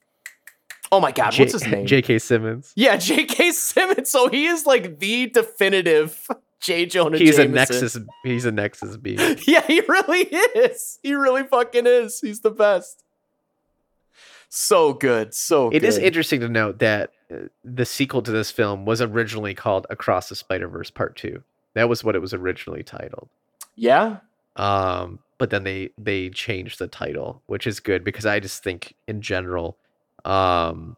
oh 0.91 1.01
my 1.01 1.13
god 1.13 1.33
J- 1.33 1.43
what's 1.43 1.53
his 1.53 1.67
name 1.67 1.87
jk 1.87 2.21
simmons 2.21 2.73
yeah 2.77 2.97
J.K. 3.09 3.53
Simmons 3.53 4.11
so 4.11 4.29
he 4.29 4.47
is 4.47 4.65
like 4.65 4.99
the 4.99 5.27
definitive 5.27 6.27
J. 6.63 6.87
Jonah 6.87 7.19
he's 7.19 7.39
a 7.39 7.49
nexus 7.49 7.99
he's 8.23 8.45
a 8.45 8.53
nexus 8.53 8.97
b 8.97 9.17
Yeah, 9.47 9.67
he 9.67 9.81
really 9.81 10.23
is. 10.23 10.99
He 11.03 11.15
really 11.15 11.43
fucking 11.43 11.87
is. 11.87 12.21
He's 12.21 12.41
the 12.41 12.51
best. 12.51 13.03
So 14.49 14.93
good. 14.93 15.35
So 15.35 15.69
It 15.69 15.81
good. 15.81 15.85
is 15.85 15.99
interesting 15.99 16.41
to 16.41 16.49
note 16.49 16.79
that 16.79 17.11
uh, 17.33 17.49
the 17.65 17.85
sequel 17.87 18.23
to 18.23 18.31
this 18.31 18.51
film 18.51 18.85
was 18.85 19.01
originally 19.01 19.55
called 19.55 19.87
Across 19.91 20.29
the 20.29 20.37
Spider 20.37 20.69
Verse 20.69 20.91
Part 20.91 21.17
Two. 21.17 21.43
That 21.75 21.89
was 21.89 22.05
what 22.05 22.15
it 22.15 22.21
was 22.21 22.35
originally 22.35 22.83
titled. 22.83 23.29
Yeah. 23.75 24.19
Um, 24.57 25.21
but 25.39 25.49
then 25.51 25.65
they 25.65 25.91
they 25.97 26.29
changed 26.29 26.79
the 26.79 26.87
title, 26.87 27.43
which 27.47 27.67
is 27.67 27.81
good 27.81 28.05
because 28.05 28.27
I 28.27 28.39
just 28.41 28.63
think 28.63 28.95
in 29.09 29.23
general, 29.23 29.79
um, 30.27 30.97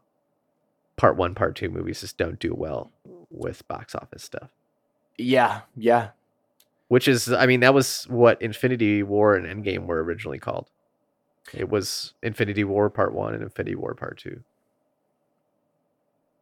Part 0.96 1.16
One, 1.16 1.34
Part 1.36 1.54
Two 1.54 1.70
movies 1.70 2.00
just 2.00 2.18
don't 2.18 2.38
do 2.40 2.52
well 2.52 2.90
with 3.30 3.66
box 3.68 3.94
office 3.94 4.24
stuff. 4.24 4.50
Yeah. 5.18 5.62
Yeah. 5.76 6.08
Which 6.88 7.08
is, 7.08 7.32
I 7.32 7.46
mean, 7.46 7.60
that 7.60 7.74
was 7.74 8.04
what 8.08 8.40
Infinity 8.42 9.02
War 9.02 9.34
and 9.34 9.46
Endgame 9.46 9.86
were 9.86 10.02
originally 10.04 10.38
called. 10.38 10.68
It 11.52 11.68
was 11.68 12.14
Infinity 12.22 12.64
War 12.64 12.88
Part 12.90 13.14
One 13.14 13.34
and 13.34 13.42
Infinity 13.42 13.74
War 13.76 13.94
Part 13.94 14.18
Two. 14.18 14.42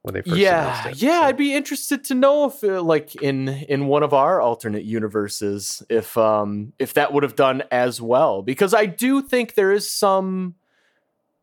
When 0.03 0.15
they 0.15 0.23
first 0.23 0.36
yeah. 0.36 0.89
it, 0.89 0.97
Yeah. 1.01 1.20
so- 1.20 1.27
I'd 1.27 1.36
be 1.36 1.55
interested 1.55 2.03
to 2.05 2.15
know 2.15 2.47
if, 2.47 2.65
uh, 2.65 2.82
like, 2.82 3.15
in 3.23 3.49
in 3.49 3.86
one 3.86 4.03
of 4.03 4.12
our 4.12 4.40
alternate 4.40 4.85
universes, 4.85 5.82
if 5.89 6.16
um 6.19 6.73
if 6.78 6.94
that 6.94 7.12
would 7.12 7.23
have 7.23 7.36
done 7.36 7.62
as 7.70 8.01
well, 8.01 8.43
because 8.43 8.74
I 8.74 8.86
do 8.86 9.23
think 9.23 9.55
there 9.55 9.70
is 9.73 9.89
some 9.90 10.57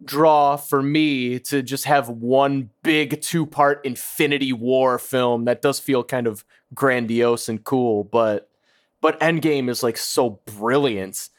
draw 0.03 0.55
for 0.55 0.81
me 0.81 1.39
to 1.39 1.61
just 1.61 1.85
have 1.85 2.09
one 2.09 2.69
big 2.83 3.21
two 3.21 3.45
part 3.45 3.85
Infinity 3.85 4.53
War 4.53 4.97
film 4.97 5.45
that 5.45 5.61
does 5.61 5.79
feel 5.79 6.03
kind 6.03 6.27
of 6.27 6.45
grandiose 6.73 7.49
and 7.49 7.63
cool, 7.63 8.03
but 8.03 8.49
but 9.01 9.19
Endgame 9.19 9.69
is 9.69 9.83
like 9.83 9.97
so 9.97 10.39
brilliant. 10.45 11.29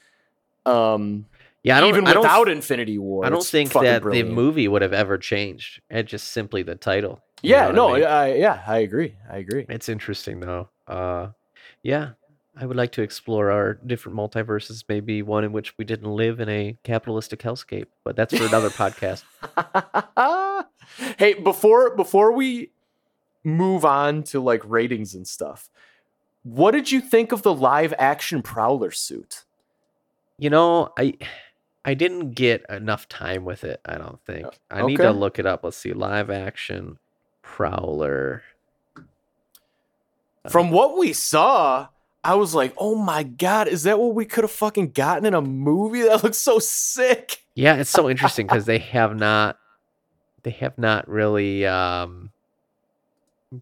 Um 0.66 1.27
Yeah, 1.62 1.77
I 1.77 1.81
don't. 1.81 1.89
even 1.91 2.07
I 2.07 2.12
don't, 2.12 2.23
without 2.23 2.49
Infinity 2.49 2.99
War. 2.99 3.24
I 3.24 3.31
don't 3.31 3.45
think 3.45 3.73
that 3.73 4.03
brilliant. 4.03 4.28
the 4.28 4.35
movie 4.35 4.69
would 4.69 4.82
have 4.82 4.93
ever 4.93 5.19
changed. 5.19 5.81
It's 5.89 6.11
just 6.11 6.28
simply 6.28 6.62
the 6.62 6.74
title. 6.74 7.20
Yeah, 7.43 7.70
no, 7.70 7.91
I 7.91 7.95
mean? 7.95 8.05
I, 8.05 8.35
yeah, 8.35 8.62
I 8.66 8.78
agree. 8.78 9.15
I 9.31 9.39
agree. 9.39 9.65
It's 9.69 9.89
interesting 9.89 10.41
though. 10.41 10.69
Uh, 10.87 11.28
yeah, 11.82 12.11
I 12.61 12.66
would 12.66 12.77
like 12.77 12.93
to 12.93 13.03
explore 13.03 13.51
our 13.51 13.74
different 13.74 14.19
multiverses. 14.19 14.85
Maybe 14.87 15.23
one 15.23 15.45
in 15.45 15.53
which 15.53 15.77
we 15.78 15.85
didn't 15.87 16.11
live 16.11 16.41
in 16.41 16.51
a 16.51 16.77
capitalistic 16.85 17.41
hellscape, 17.41 17.87
but 18.05 18.16
that's 18.16 18.37
for 18.37 18.45
another 18.45 18.69
podcast. 18.69 19.24
hey, 21.19 21.35
before 21.35 21.97
before 21.97 22.32
we 22.32 22.70
move 23.43 23.87
on 23.87 24.23
to 24.24 24.41
like 24.41 24.61
ratings 24.66 25.15
and 25.15 25.27
stuff, 25.27 25.70
what 26.43 26.73
did 26.73 26.93
you 26.93 27.01
think 27.01 27.32
of 27.32 27.41
the 27.41 27.55
live 27.55 27.95
action 27.99 28.43
Prowler 28.43 28.91
suit? 28.91 29.45
You 30.37 30.51
know, 30.51 30.93
I 30.99 31.15
I 31.82 31.95
didn't 31.95 32.32
get 32.32 32.66
enough 32.69 33.09
time 33.09 33.47
with 33.47 33.65
it. 33.65 33.81
I 33.87 33.97
don't 33.97 34.20
think. 34.27 34.47
I 34.70 34.85
need 34.85 34.99
to 34.99 35.12
look 35.12 35.39
it 35.39 35.47
up. 35.47 35.65
Let's 35.65 35.78
see, 35.78 35.95
live 35.95 36.28
action 36.28 36.99
Prowler. 37.41 38.43
From 40.51 40.69
uh, 40.69 40.73
what 40.73 40.99
we 40.99 41.15
saw, 41.15 41.89
I 42.22 42.34
was 42.34 42.55
like, 42.55 42.74
"Oh 42.76 42.94
my 42.94 43.22
god, 43.22 43.68
is 43.68 43.84
that 43.84 43.98
what 43.98 44.14
we 44.14 44.24
could 44.24 44.44
have 44.44 44.51
fucking 44.51 44.90
gotten 44.90 45.24
in 45.24 45.34
a 45.34 45.40
movie? 45.40 46.02
That 46.02 46.22
looks 46.22 46.38
so 46.38 46.59
sick." 46.59 47.42
Yeah, 47.55 47.76
it's 47.76 47.90
so 47.90 48.09
interesting 48.09 48.47
because 48.47 48.66
they 48.66 48.78
have 48.78 49.16
not 49.16 49.59
they 50.42 50.51
have 50.51 50.78
not 50.78 51.09
really 51.09 51.66
um 51.66 52.30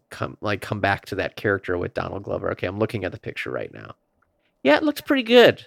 come 0.09 0.37
like 0.41 0.61
come 0.61 0.79
back 0.79 1.05
to 1.07 1.15
that 1.15 1.35
character 1.35 1.77
with 1.77 1.93
Donald 1.93 2.23
Glover. 2.23 2.51
Okay, 2.51 2.67
I'm 2.67 2.79
looking 2.79 3.05
at 3.05 3.11
the 3.11 3.19
picture 3.19 3.51
right 3.51 3.73
now. 3.73 3.95
Yeah, 4.63 4.77
it 4.77 4.83
looks 4.83 5.01
pretty 5.01 5.23
good. 5.23 5.65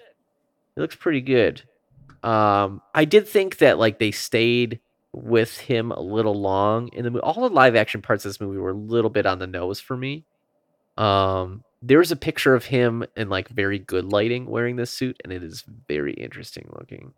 It 0.76 0.80
looks 0.80 0.96
pretty 0.96 1.20
good. 1.20 1.62
Um 2.22 2.82
I 2.94 3.04
did 3.04 3.26
think 3.26 3.58
that 3.58 3.78
like 3.78 3.98
they 3.98 4.10
stayed 4.10 4.80
with 5.12 5.58
him 5.58 5.92
a 5.92 6.00
little 6.00 6.34
long 6.34 6.88
in 6.92 7.04
the 7.04 7.10
movie. 7.10 7.22
All 7.22 7.34
the 7.34 7.54
live 7.54 7.74
action 7.74 8.00
parts 8.00 8.24
of 8.24 8.30
this 8.30 8.40
movie 8.40 8.58
were 8.58 8.70
a 8.70 8.74
little 8.74 9.10
bit 9.10 9.26
on 9.26 9.38
the 9.38 9.46
nose 9.46 9.80
for 9.80 9.96
me. 9.96 10.24
Um 10.96 11.64
there's 11.82 12.12
a 12.12 12.16
picture 12.16 12.54
of 12.54 12.66
him 12.66 13.04
in 13.16 13.28
like 13.28 13.48
very 13.48 13.78
good 13.78 14.04
lighting 14.12 14.46
wearing 14.46 14.76
this 14.76 14.90
suit 14.90 15.16
and 15.24 15.32
it 15.32 15.42
is 15.42 15.64
very 15.88 16.12
interesting 16.14 16.68
looking. 16.78 17.12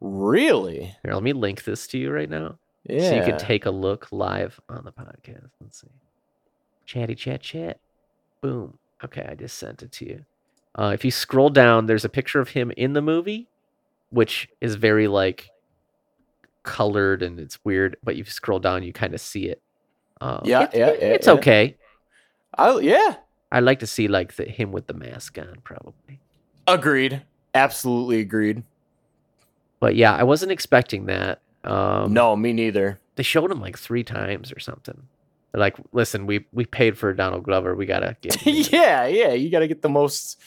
Really? 0.00 0.94
Here, 1.02 1.12
let 1.14 1.22
me 1.22 1.32
link 1.32 1.64
this 1.64 1.86
to 1.88 1.98
you 1.98 2.10
right 2.10 2.30
now. 2.30 2.58
Yeah. 2.84 3.08
So 3.10 3.14
you 3.16 3.22
can 3.22 3.38
take 3.38 3.66
a 3.66 3.70
look 3.70 4.08
live 4.10 4.58
on 4.68 4.84
the 4.84 4.92
podcast. 4.92 5.50
Let's 5.60 5.80
see. 5.82 5.88
Chatty 6.86 7.14
chat 7.16 7.42
chat. 7.42 7.80
Boom. 8.40 8.78
Okay, 9.04 9.26
I 9.28 9.34
just 9.34 9.58
sent 9.58 9.82
it 9.82 9.92
to 9.92 10.06
you. 10.06 10.24
Uh, 10.74 10.92
if 10.94 11.04
you 11.04 11.10
scroll 11.10 11.50
down, 11.50 11.86
there's 11.86 12.04
a 12.04 12.08
picture 12.08 12.40
of 12.40 12.50
him 12.50 12.70
in 12.76 12.92
the 12.94 13.02
movie, 13.02 13.48
which 14.10 14.48
is 14.60 14.76
very 14.76 15.06
like 15.08 15.50
colored 16.62 17.22
and 17.22 17.38
it's 17.38 17.58
weird. 17.64 17.96
But 18.02 18.12
if 18.14 18.18
you 18.18 18.24
scroll 18.26 18.58
down, 18.58 18.82
you 18.84 18.92
kind 18.92 19.14
of 19.14 19.20
see 19.20 19.46
it. 19.48 19.60
Um, 20.20 20.42
Yeah, 20.44 20.62
it- 20.62 20.70
yeah, 20.74 20.86
it- 20.88 21.00
yeah, 21.02 21.08
It's 21.08 21.26
yeah. 21.26 21.32
okay. 21.34 21.76
I, 22.56 22.78
yeah. 22.80 23.16
I'd 23.50 23.64
like 23.64 23.78
to 23.80 23.86
see 23.86 24.08
like 24.08 24.36
the, 24.36 24.44
him 24.44 24.72
with 24.72 24.86
the 24.86 24.94
mask 24.94 25.38
on, 25.38 25.58
probably. 25.64 26.20
Agreed. 26.66 27.22
Absolutely 27.54 28.20
agreed. 28.20 28.62
But 29.80 29.96
yeah, 29.96 30.14
I 30.14 30.22
wasn't 30.24 30.52
expecting 30.52 31.06
that. 31.06 31.40
Um, 31.64 32.12
no, 32.12 32.36
me 32.36 32.52
neither. 32.52 33.00
they 33.16 33.22
showed 33.22 33.50
him 33.50 33.60
like 33.60 33.78
three 33.78 34.04
times 34.04 34.52
or 34.52 34.58
something. 34.58 35.02
They're 35.52 35.60
like, 35.60 35.76
listen, 35.92 36.26
we 36.26 36.46
we 36.52 36.66
paid 36.66 36.98
for 36.98 37.12
Donald 37.14 37.44
Glover. 37.44 37.74
We 37.74 37.86
gotta 37.86 38.16
get. 38.20 38.44
yeah, 38.72 39.06
yeah. 39.06 39.32
You 39.32 39.50
got 39.50 39.60
to 39.60 39.68
get 39.68 39.82
the 39.82 39.88
most. 39.88 40.38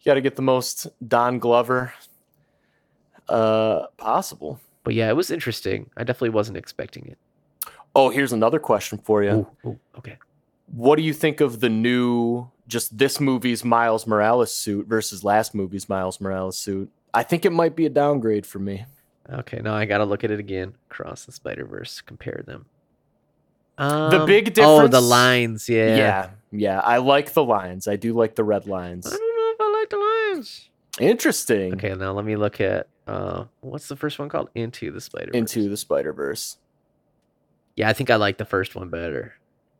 You 0.00 0.10
got 0.10 0.14
to 0.14 0.20
get 0.20 0.36
the 0.36 0.42
most 0.42 0.86
Don 1.06 1.38
Glover 1.38 1.92
uh 3.28 3.86
possible. 3.98 4.58
But 4.84 4.94
yeah, 4.94 5.10
it 5.10 5.16
was 5.16 5.30
interesting. 5.30 5.90
I 5.96 6.04
definitely 6.04 6.30
wasn't 6.30 6.56
expecting 6.56 7.06
it. 7.08 7.18
Oh, 7.94 8.08
here's 8.10 8.32
another 8.32 8.58
question 8.58 8.98
for 8.98 9.22
you. 9.22 9.30
Ooh, 9.30 9.68
ooh, 9.68 9.78
okay. 9.98 10.16
What 10.70 10.96
do 10.96 11.02
you 11.02 11.12
think 11.14 11.40
of 11.40 11.60
the 11.60 11.68
new, 11.68 12.48
just 12.66 12.96
this 12.98 13.20
movie's 13.20 13.64
Miles 13.64 14.06
Morales 14.06 14.54
suit 14.54 14.86
versus 14.86 15.24
last 15.24 15.54
movie's 15.54 15.88
Miles 15.88 16.20
Morales 16.20 16.58
suit? 16.58 16.90
I 17.14 17.22
think 17.22 17.44
it 17.44 17.52
might 17.52 17.74
be 17.74 17.86
a 17.86 17.90
downgrade 17.90 18.44
for 18.46 18.58
me. 18.58 18.84
Okay, 19.30 19.60
now 19.62 19.74
I 19.74 19.84
gotta 19.84 20.04
look 20.04 20.24
at 20.24 20.30
it 20.30 20.38
again. 20.40 20.74
Cross 20.88 21.24
the 21.24 21.32
Spider 21.32 21.64
Verse, 21.64 22.00
compare 22.00 22.42
them. 22.46 22.66
The 23.76 23.84
Um, 24.20 24.26
big 24.26 24.58
Oh, 24.58 24.88
the 24.88 25.00
lines. 25.00 25.68
Yeah. 25.68 25.96
Yeah. 25.96 26.30
yeah, 26.50 26.80
I 26.80 26.96
like 26.98 27.32
the 27.32 27.44
lines. 27.44 27.86
I 27.86 27.96
do 27.96 28.12
like 28.12 28.34
the 28.34 28.44
red 28.44 28.66
lines. 28.66 29.06
I 29.06 29.10
don't 29.10 29.20
know 29.20 29.52
if 29.54 29.60
I 29.60 29.78
like 29.80 29.90
the 29.90 30.34
lines. 30.36 30.68
Interesting. 31.00 31.74
Okay, 31.74 31.94
now 31.94 32.12
let 32.12 32.24
me 32.24 32.36
look 32.36 32.60
at 32.60 32.88
uh, 33.06 33.44
what's 33.60 33.88
the 33.88 33.96
first 33.96 34.18
one 34.18 34.28
called? 34.28 34.50
Into 34.54 34.90
the 34.90 35.00
Spider. 35.00 35.30
Into 35.32 35.68
the 35.68 35.76
Spider 35.76 36.12
Verse. 36.12 36.56
Yeah, 37.76 37.88
I 37.88 37.92
think 37.92 38.10
I 38.10 38.16
like 38.16 38.36
the 38.38 38.44
first 38.44 38.74
one 38.74 38.88
better. 38.90 39.34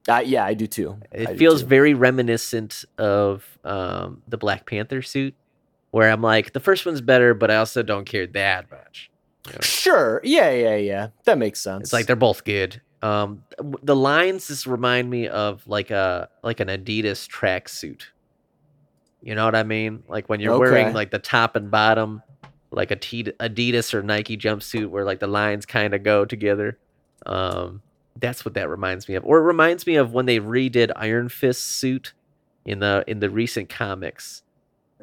Uh, 0.09 0.23
yeah, 0.25 0.45
I 0.45 0.55
do 0.55 0.67
too. 0.67 0.99
It 1.13 1.29
I 1.29 1.37
feels 1.37 1.61
too. 1.61 1.69
very 1.69 1.93
reminiscent 1.95 2.85
of 2.97 3.59
um, 3.65 4.23
the 4.27 4.39
Black 4.39 4.67
Panther 4.67 5.03
suit, 5.03 5.35
where 5.91 6.11
I'm 6.11 6.23
like, 6.23 6.55
the 6.55 6.61
first 6.61 6.87
one's 6.87 7.01
better, 7.03 7.35
but 7.35 7.51
I 7.51 7.57
also 7.57 7.83
don't 7.83 8.07
care 8.07 8.27
that 8.27 8.71
much. 8.71 9.11
You 9.47 9.53
know? 9.53 9.59
Sure. 9.61 10.21
Yeah, 10.25 10.51
yeah, 10.51 10.77
yeah. 10.77 11.09
That 11.25 11.39
makes 11.39 11.61
sense. 11.61 11.85
It's 11.85 11.93
like 11.93 12.07
they're 12.07 12.17
both 12.17 12.45
good. 12.45 12.81
Um, 13.03 13.45
the 13.83 13.95
lines 13.95 14.49
just 14.49 14.67
remind 14.67 15.09
me 15.09 15.29
of 15.29 15.67
like 15.69 15.91
a 15.91 16.29
like 16.43 16.61
an 16.61 16.69
Adidas 16.69 17.29
tracksuit. 17.29 18.03
You 19.23 19.35
know 19.35 19.45
what 19.45 19.55
I 19.55 19.63
mean? 19.63 20.03
Like 20.09 20.29
when 20.29 20.41
you're 20.41 20.59
wearing 20.59 20.95
like 20.95 21.11
the 21.11 21.19
top 21.19 21.55
and 21.55 21.71
bottom, 21.71 22.23
like 22.71 22.91
a 22.91 22.97
T- 22.97 23.25
Adidas 23.25 23.95
or 23.95 24.03
Nike 24.03 24.37
jumpsuit, 24.37 24.89
where 24.89 25.05
like 25.05 25.21
the 25.21 25.27
lines 25.27 25.67
kind 25.67 25.95
of 25.95 26.03
go 26.03 26.25
together. 26.25 26.79
Um, 27.27 27.83
that's 28.19 28.45
what 28.45 28.55
that 28.55 28.69
reminds 28.69 29.09
me 29.09 29.15
of. 29.15 29.25
Or 29.25 29.39
it 29.39 29.43
reminds 29.43 29.87
me 29.87 29.97
of 29.97 30.13
when 30.13 30.27
they 30.27 30.41
redid 30.41 30.93
Iron 30.97 31.29
Fist 31.29 31.65
suit 31.65 32.15
in 32.65 32.81
the 32.81 33.05
in 33.07 33.21
the 33.21 33.31
recent 33.31 33.69
comics. 33.69 34.43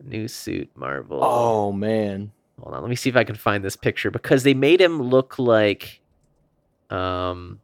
New 0.03 0.27
suit, 0.27 0.69
Marvel. 0.75 1.19
Oh 1.23 1.71
man. 1.71 2.31
Hold 2.61 2.75
on, 2.75 2.81
let 2.81 2.89
me 2.89 2.95
see 2.95 3.09
if 3.09 3.15
I 3.15 3.23
can 3.23 3.35
find 3.35 3.63
this 3.63 3.75
picture 3.75 4.11
because 4.11 4.43
they 4.43 4.53
made 4.53 4.79
him 4.79 5.01
look 5.01 5.39
like 5.39 6.01
um 6.89 7.59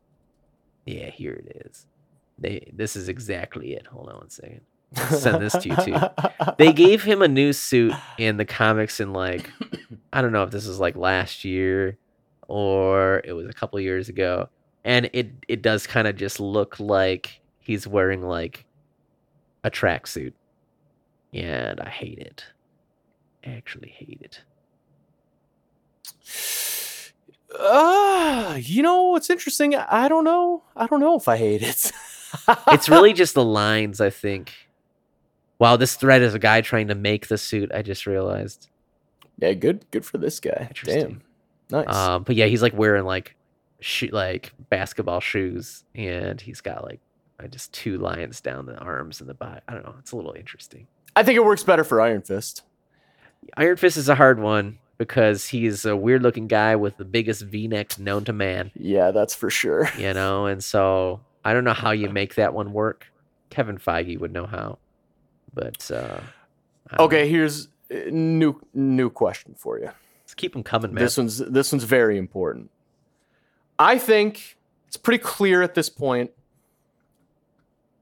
yeah, 0.85 1.09
here 1.09 1.33
it 1.33 1.65
is. 1.67 1.85
They 2.39 2.71
this 2.73 2.95
is 2.95 3.09
exactly 3.09 3.73
it. 3.73 3.87
Hold 3.87 4.09
on 4.09 4.15
one 4.17 4.29
second. 4.29 4.61
I'll 4.95 5.17
send 5.17 5.41
this 5.41 5.53
to 5.53 5.69
you 5.69 5.75
too. 5.77 5.95
They 6.57 6.73
gave 6.73 7.03
him 7.03 7.21
a 7.21 7.27
new 7.27 7.53
suit 7.53 7.93
in 8.17 8.37
the 8.37 8.45
comics 8.45 8.99
in 8.99 9.13
like 9.13 9.49
I 10.11 10.21
don't 10.21 10.31
know 10.31 10.43
if 10.43 10.51
this 10.51 10.67
was 10.67 10.79
like 10.79 10.95
last 10.95 11.45
year 11.45 11.97
or 12.47 13.21
it 13.23 13.33
was 13.33 13.47
a 13.47 13.53
couple 13.53 13.79
years 13.79 14.09
ago. 14.09 14.49
And 14.83 15.09
it 15.13 15.31
it 15.47 15.61
does 15.61 15.85
kind 15.85 16.07
of 16.07 16.15
just 16.15 16.39
look 16.39 16.79
like 16.79 17.41
he's 17.59 17.87
wearing 17.87 18.23
like 18.23 18.65
a 19.63 19.71
tracksuit. 19.71 20.33
And 21.33 21.79
I 21.79 21.89
hate 21.89 22.19
it. 22.19 22.45
I 23.45 23.51
actually 23.51 23.89
hate 23.89 24.19
it. 24.21 24.41
Uh, 27.57 28.57
you 28.59 28.81
know 28.81 29.03
what's 29.09 29.29
interesting? 29.29 29.75
I 29.75 30.07
don't 30.07 30.23
know. 30.23 30.63
I 30.75 30.87
don't 30.87 30.99
know 30.99 31.15
if 31.15 31.27
I 31.27 31.37
hate 31.37 31.61
it. 31.61 31.91
it's 32.67 32.89
really 32.89 33.13
just 33.13 33.33
the 33.33 33.43
lines, 33.43 33.99
I 33.99 34.09
think. 34.09 34.53
Wow, 35.59 35.75
this 35.77 35.95
thread 35.95 36.21
is 36.21 36.33
a 36.33 36.39
guy 36.39 36.61
trying 36.61 36.87
to 36.87 36.95
make 36.95 37.27
the 37.27 37.37
suit. 37.37 37.71
I 37.73 37.81
just 37.81 38.07
realized. 38.07 38.69
yeah, 39.37 39.53
good. 39.53 39.85
Good 39.91 40.05
for 40.05 40.17
this 40.17 40.39
guy. 40.39 40.69
Damn, 40.83 41.21
nice. 41.69 41.93
Um, 41.93 42.23
but 42.23 42.35
yeah, 42.35 42.45
he's 42.45 42.61
like 42.61 42.73
wearing 42.73 43.03
like, 43.03 43.35
shoe, 43.81 44.09
like 44.11 44.53
basketball 44.69 45.19
shoes, 45.19 45.83
and 45.95 46.39
he's 46.39 46.61
got 46.61 46.83
like 46.83 46.99
uh, 47.43 47.47
just 47.47 47.73
two 47.73 47.97
lines 47.97 48.39
down 48.41 48.65
the 48.65 48.77
arms 48.77 49.19
and 49.19 49.29
the 49.29 49.33
back. 49.33 49.63
I 49.67 49.73
don't 49.73 49.83
know. 49.83 49.95
It's 49.99 50.11
a 50.11 50.15
little 50.15 50.33
interesting. 50.33 50.87
I 51.15 51.23
think 51.23 51.35
it 51.35 51.43
works 51.43 51.63
better 51.63 51.83
for 51.83 51.99
Iron 51.99 52.21
Fist. 52.21 52.63
Iron 53.57 53.75
Fist 53.77 53.97
is 53.97 54.07
a 54.07 54.15
hard 54.15 54.39
one 54.39 54.77
because 54.97 55.47
he's 55.47 55.83
a 55.85 55.95
weird 55.95 56.21
looking 56.21 56.47
guy 56.47 56.75
with 56.75 56.95
the 56.97 57.05
biggest 57.05 57.41
V-neck 57.41 57.97
known 57.99 58.23
to 58.25 58.33
man. 58.33 58.71
Yeah, 58.75 59.11
that's 59.11 59.33
for 59.35 59.49
sure. 59.49 59.89
You 59.97 60.13
know, 60.13 60.45
and 60.45 60.63
so 60.63 61.19
I 61.43 61.53
don't 61.53 61.63
know 61.63 61.73
how 61.73 61.91
you 61.91 62.09
make 62.13 62.35
that 62.35 62.53
one 62.53 62.71
work. 62.71 63.07
Kevin 63.49 63.77
Feige 63.77 64.19
would 64.19 64.31
know 64.31 64.45
how, 64.45 64.77
but 65.53 65.89
uh, 65.91 66.19
Okay, 66.99 67.23
know. 67.23 67.29
here's 67.29 67.67
new 68.09 68.61
new 68.73 69.09
question 69.09 69.53
for 69.57 69.77
you. 69.79 69.89
let's 70.23 70.33
keep 70.35 70.53
them 70.53 70.63
coming, 70.63 70.93
man. 70.93 71.03
This 71.03 71.17
one's 71.17 71.39
this 71.39 71.71
one's 71.73 71.83
very 71.83 72.17
important. 72.17 72.69
I 73.81 73.97
think 73.97 74.57
it's 74.87 74.97
pretty 74.97 75.23
clear 75.23 75.63
at 75.63 75.73
this 75.73 75.89
point. 75.89 76.29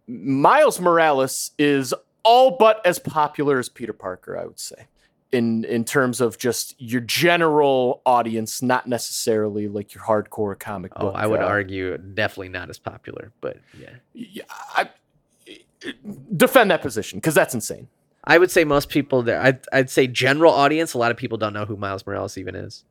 Miles 0.08 0.80
Morales 0.80 1.52
is 1.58 1.94
all 2.24 2.58
but 2.58 2.86
as 2.86 3.00
popular 3.00 3.60
as 3.60 3.70
Peter 3.70 3.94
Parker, 3.94 4.38
I 4.38 4.46
would 4.46 4.60
say. 4.60 4.88
In 5.32 5.64
in 5.64 5.86
terms 5.86 6.22
of 6.22 6.38
just 6.40 6.76
your 6.82 7.02
general 7.02 8.02
audience, 8.06 8.62
not 8.64 8.88
necessarily 8.88 9.68
like 9.68 9.94
your 9.94 10.04
hardcore 10.04 10.58
comic 10.60 10.92
Oh, 10.96 11.02
book. 11.02 11.16
I 11.16 11.28
would 11.28 11.40
uh, 11.42 11.46
argue 11.46 11.98
definitely 11.98 12.50
not 12.50 12.70
as 12.70 12.80
popular, 12.80 13.32
but 13.40 13.58
yeah. 13.80 13.90
yeah, 14.14 14.44
I, 14.76 14.90
defend 16.36 16.72
that 16.72 16.82
position 16.82 17.20
because 17.20 17.36
that's 17.36 17.54
insane. 17.54 17.88
I 18.24 18.38
would 18.38 18.52
say 18.52 18.64
most 18.64 18.90
people 18.90 19.22
there. 19.22 19.40
I'd, 19.40 19.60
I'd 19.72 19.90
say 19.90 20.08
general 20.08 20.52
audience. 20.52 20.94
A 20.96 20.98
lot 20.98 21.12
of 21.12 21.18
people 21.18 21.38
don't 21.38 21.54
know 21.54 21.66
who 21.66 21.78
Miles 21.78 22.06
Morales 22.06 22.38
even 22.38 22.56
is. 22.56 22.84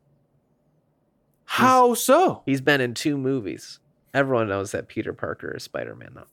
How 1.51 1.95
so? 1.95 2.43
He's 2.45 2.61
been 2.61 2.79
in 2.79 2.93
two 2.93 3.17
movies. 3.17 3.79
Everyone 4.13 4.47
knows 4.47 4.71
that 4.71 4.87
Peter 4.87 5.13
Parker 5.13 5.55
is 5.57 5.63
Spider 5.63 5.95
Man, 5.95 6.11
though. 6.13 6.23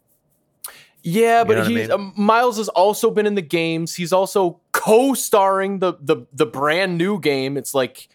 Yeah, 1.03 1.39
You 1.39 1.45
know 1.45 1.45
but 1.47 1.57
what 1.59 1.67
I 1.67 1.69
mean? 1.71 1.91
um, 1.91 2.13
Miles 2.17 2.59
has 2.59 2.69
also 2.69 3.11
been 3.11 3.27
in 3.27 3.35
the 3.35 3.41
games. 3.43 3.95
He's 3.95 4.13
also 4.13 4.61
co-starring 4.73 5.79
the 5.79 5.95
the 6.01 6.27
the 6.33 6.45
brand 6.47 6.99
new 6.99 7.19
game. 7.21 7.57
It's 7.57 7.73
like 7.75 8.09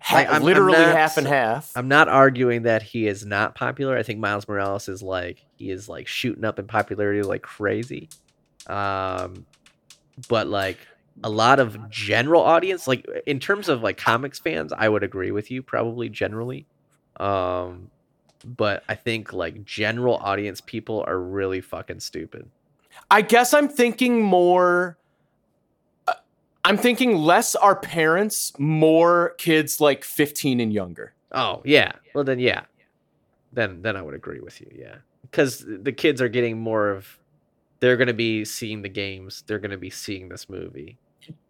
ha- 0.00 0.16
Like, 0.16 0.26
I'm- 0.28 0.36
I'm 0.36 0.42
literally 0.42 0.78
not- 0.78 0.96
half 0.96 1.16
and 1.16 1.26
half. 1.28 1.70
I'm 1.76 1.88
not 1.88 2.08
arguing 2.08 2.62
that 2.62 2.82
he 2.82 3.06
is 3.06 3.24
not 3.24 3.54
popular. 3.54 3.96
I 3.96 4.02
think 4.02 4.18
Miles 4.18 4.48
Morales 4.48 4.88
is 4.88 5.02
like 5.02 5.44
he 5.56 5.70
is 5.70 5.88
like 5.88 6.06
shooting 6.08 6.44
up 6.44 6.58
in 6.58 6.66
popularity 6.66 7.22
like 7.22 7.42
crazy. 7.42 8.08
Um, 8.66 9.46
but 10.28 10.48
like 10.48 10.78
a 11.24 11.30
lot 11.30 11.60
of 11.60 11.88
general 11.90 12.42
audience, 12.42 12.86
like 12.86 13.06
in 13.26 13.40
terms 13.40 13.68
of 13.68 13.82
like 13.82 13.96
comics 13.96 14.38
fans, 14.38 14.72
I 14.76 14.88
would 14.88 15.02
agree 15.02 15.30
with 15.30 15.50
you 15.50 15.62
probably 15.62 16.08
generally. 16.08 16.66
Um, 17.18 17.90
but 18.44 18.84
I 18.88 18.94
think 18.94 19.32
like 19.32 19.64
general 19.64 20.16
audience 20.16 20.60
people 20.60 21.04
are 21.06 21.18
really 21.18 21.60
fucking 21.60 22.00
stupid. 22.00 22.48
I 23.10 23.22
guess 23.22 23.54
I'm 23.54 23.68
thinking 23.68 24.22
more. 24.22 24.98
uh, 26.06 26.14
I'm 26.64 26.76
thinking 26.76 27.16
less 27.16 27.54
our 27.54 27.76
parents, 27.76 28.52
more 28.58 29.34
kids 29.38 29.80
like 29.80 30.04
15 30.04 30.60
and 30.60 30.72
younger. 30.72 31.14
Oh 31.32 31.62
yeah. 31.64 31.92
Well 32.14 32.24
then 32.24 32.38
yeah. 32.38 32.62
Then 33.52 33.82
then 33.82 33.96
I 33.96 34.02
would 34.02 34.14
agree 34.14 34.40
with 34.40 34.60
you. 34.60 34.70
Yeah. 34.74 34.96
Because 35.22 35.64
the 35.66 35.92
kids 35.92 36.22
are 36.22 36.28
getting 36.28 36.58
more 36.58 36.90
of 36.90 37.18
they're 37.80 37.96
gonna 37.96 38.14
be 38.14 38.44
seeing 38.44 38.82
the 38.82 38.88
games. 38.88 39.42
They're 39.46 39.58
gonna 39.58 39.78
be 39.78 39.90
seeing 39.90 40.28
this 40.28 40.48
movie. 40.48 40.98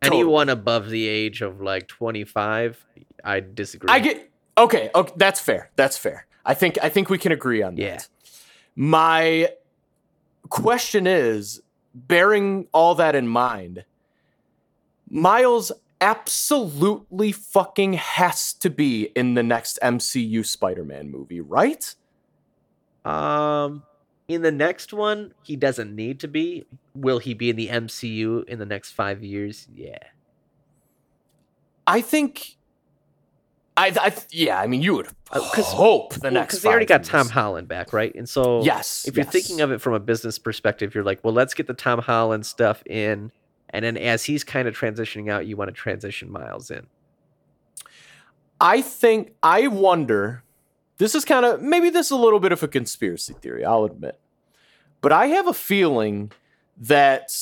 Anyone 0.03 0.49
above 0.49 0.91
the 0.91 1.07
age 1.07 1.43
of 1.43 1.61
like 1.61 1.89
twenty 1.89 2.25
five, 2.25 2.85
I 3.25 3.41
disagree. 3.41 3.89
I 3.91 3.99
get 4.01 4.31
okay. 4.57 4.91
Okay, 4.95 5.13
that's 5.17 5.41
fair. 5.41 5.71
That's 5.77 5.99
fair. 5.99 6.27
I 6.45 6.55
think 6.55 6.79
I 6.83 6.89
think 6.89 7.11
we 7.11 7.19
can 7.19 7.33
agree 7.33 7.63
on 7.63 7.75
that. 7.77 7.83
Yeah. 7.83 8.01
My 8.75 9.51
question 10.49 11.07
is, 11.07 11.63
bearing 11.95 12.69
all 12.73 12.95
that 12.95 13.15
in 13.15 13.27
mind, 13.27 13.85
Miles 15.11 15.73
absolutely 16.01 17.33
fucking 17.33 17.95
has 17.95 18.53
to 18.53 18.69
be 18.71 19.05
in 19.17 19.35
the 19.35 19.43
next 19.43 19.79
MCU 19.83 20.45
Spider-Man 20.45 21.11
movie, 21.11 21.41
right? 21.41 21.95
Um 23.05 23.83
in 24.29 24.43
the 24.43 24.51
next 24.53 24.93
one, 24.93 25.33
he 25.43 25.57
doesn't 25.57 25.95
need 25.95 26.21
to 26.21 26.29
be. 26.29 26.67
Will 26.95 27.19
he 27.19 27.33
be 27.35 27.51
in 27.51 27.57
the 27.57 27.69
MCU 27.69 28.45
in 28.49 28.59
the 28.59 28.67
next 28.67 28.91
five 28.93 29.23
years? 29.23 29.69
Yeah. 29.75 29.99
I 31.87 32.01
think. 32.01 32.57
I, 33.77 33.93
I 34.01 34.15
yeah. 34.31 34.59
I 34.61 34.67
mean, 34.67 34.81
you 34.83 34.95
would 34.97 35.07
Uh, 35.31 35.41
'cause- 35.53 35.67
hope 35.73 36.15
the 36.15 36.31
next 36.31 36.47
Because 36.55 36.63
they 36.63 36.69
already 36.71 36.87
five 36.87 37.03
got 37.03 37.05
Tom. 37.05 37.29
Holland 37.29 37.69
back, 37.69 37.93
right? 37.93 38.15
And 38.15 38.29
so 38.29 38.63
Yes. 38.65 39.05
if 39.07 39.17
you're 39.17 39.25
thinking 39.27 39.61
of 39.61 39.71
it 39.71 39.81
from 39.81 39.93
a 39.93 40.01
business 40.01 40.39
perspective, 40.39 40.95
you're 40.95 41.05
like, 41.05 41.23
well, 41.23 41.35
let's 41.35 41.53
get 41.55 41.67
the 41.67 41.75
Tom 41.75 42.01
Holland 42.01 42.47
stuff 42.47 42.83
in, 42.87 43.31
and 43.71 43.85
then 43.85 43.97
as 43.99 44.25
he's 44.25 44.45
kind 44.45 44.67
of 44.67 44.75
transitioning 44.77 45.31
out, 45.31 45.47
you 45.47 45.57
want 45.57 45.69
to 45.69 45.73
transition 45.75 46.31
Miles 46.33 46.71
in. 46.71 46.87
I 48.61 48.81
think 48.81 49.35
I 49.43 49.67
wonder. 49.69 50.43
This 50.99 51.15
is 51.15 51.25
kind 51.25 51.45
of 51.45 51.61
maybe 51.61 51.91
this 51.91 52.07
is 52.07 52.13
a 52.13 52.17
little 52.17 52.41
bit 52.41 52.53
of 52.53 52.63
a 52.63 52.69
conspiracy 52.69 53.35
theory. 53.35 53.65
I'll 53.65 53.85
admit, 53.85 54.19
but 55.01 55.13
I 55.13 55.27
have 55.27 55.47
a 55.47 55.55
feeling 55.55 56.33
that 56.77 57.33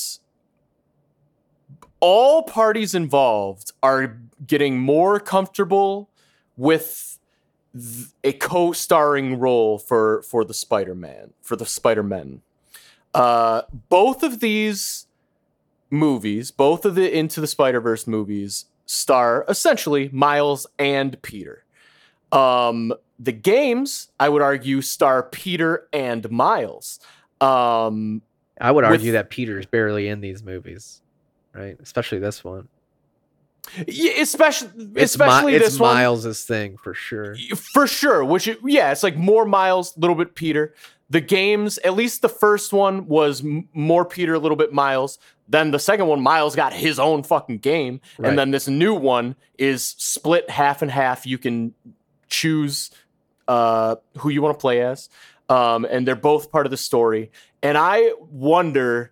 all 1.99 2.43
parties 2.43 2.93
involved 2.93 3.71
are 3.81 4.17
getting 4.45 4.79
more 4.79 5.19
comfortable 5.19 6.09
with 6.57 7.17
th- 7.73 8.09
a 8.23 8.33
co-starring 8.33 9.39
role 9.39 9.79
for 9.79 10.21
for 10.23 10.43
the 10.43 10.53
Spider-Man 10.53 11.33
for 11.41 11.55
the 11.55 11.65
Spider-Men. 11.65 12.41
Uh, 13.13 13.61
both 13.89 14.23
of 14.23 14.41
these 14.41 15.07
movies, 15.89 16.51
both 16.51 16.85
of 16.85 16.95
the 16.95 17.17
Into 17.17 17.39
the 17.39 17.47
Spider-Verse 17.47 18.07
movies, 18.07 18.65
star 18.85 19.45
essentially 19.47 20.09
Miles 20.11 20.67
and 20.77 21.21
Peter. 21.21 21.63
Um, 22.31 22.93
the 23.19 23.31
games, 23.31 24.09
I 24.19 24.29
would 24.29 24.41
argue, 24.41 24.81
star 24.81 25.23
Peter 25.23 25.87
and 25.93 26.29
Miles. 26.29 26.99
Um, 27.41 28.21
I 28.59 28.71
would 28.71 28.83
With- 28.83 28.91
argue 28.91 29.11
that 29.13 29.29
Peter's 29.29 29.65
barely 29.65 30.07
in 30.07 30.21
these 30.21 30.43
movies, 30.43 31.01
right? 31.53 31.77
Especially 31.81 32.19
this 32.19 32.43
one. 32.43 32.67
yeah, 33.87 34.11
especially 34.21 34.69
It's, 34.95 35.13
especially 35.13 35.55
it's 35.55 35.65
this 35.65 35.79
one. 35.79 35.91
It's 35.91 35.95
Miles's 35.95 36.43
thing 36.45 36.77
for 36.77 36.93
sure. 36.93 37.35
for 37.55 37.87
sure 37.87 38.23
which 38.23 38.47
it, 38.47 38.59
yeah 38.63 38.91
it's 38.91 39.01
like 39.01 39.17
more 39.17 39.43
miles 39.43 39.97
a 39.97 39.99
little 39.99 40.15
bit 40.15 40.35
peter 40.35 40.75
the 41.09 41.19
games 41.19 41.79
at 41.79 41.95
least 41.95 42.21
the 42.21 42.29
first 42.29 42.71
one 42.73 43.07
was 43.07 43.43
m- 43.43 43.67
more 43.73 44.05
peter 44.05 44.35
a 44.35 44.39
little 44.39 44.55
bit 44.55 44.71
miles 44.71 45.17
then 45.49 45.71
the 45.71 45.79
second 45.79 46.05
one 46.05 46.21
miles 46.21 46.55
got 46.55 46.73
his 46.73 46.99
own 46.99 47.23
fucking 47.23 47.57
game 47.57 48.01
Right. 48.19 48.29
and 48.29 48.37
then 48.37 48.51
this 48.51 48.67
new 48.67 48.93
one 48.93 49.35
is 49.57 49.95
split 49.97 50.47
half 50.51 50.83
and 50.83 50.91
half 50.91 51.25
you 51.25 51.39
can 51.39 51.73
choose 52.29 52.91
uh 53.47 53.95
who 54.17 54.29
you 54.29 54.41
want 54.41 54.57
to 54.57 54.61
play 54.61 54.81
as 54.81 55.09
um 55.49 55.85
and 55.85 56.07
they're 56.07 56.15
both 56.15 56.51
part 56.51 56.65
of 56.65 56.71
the 56.71 56.77
story 56.77 57.31
and 57.61 57.77
i 57.77 58.11
wonder 58.31 59.11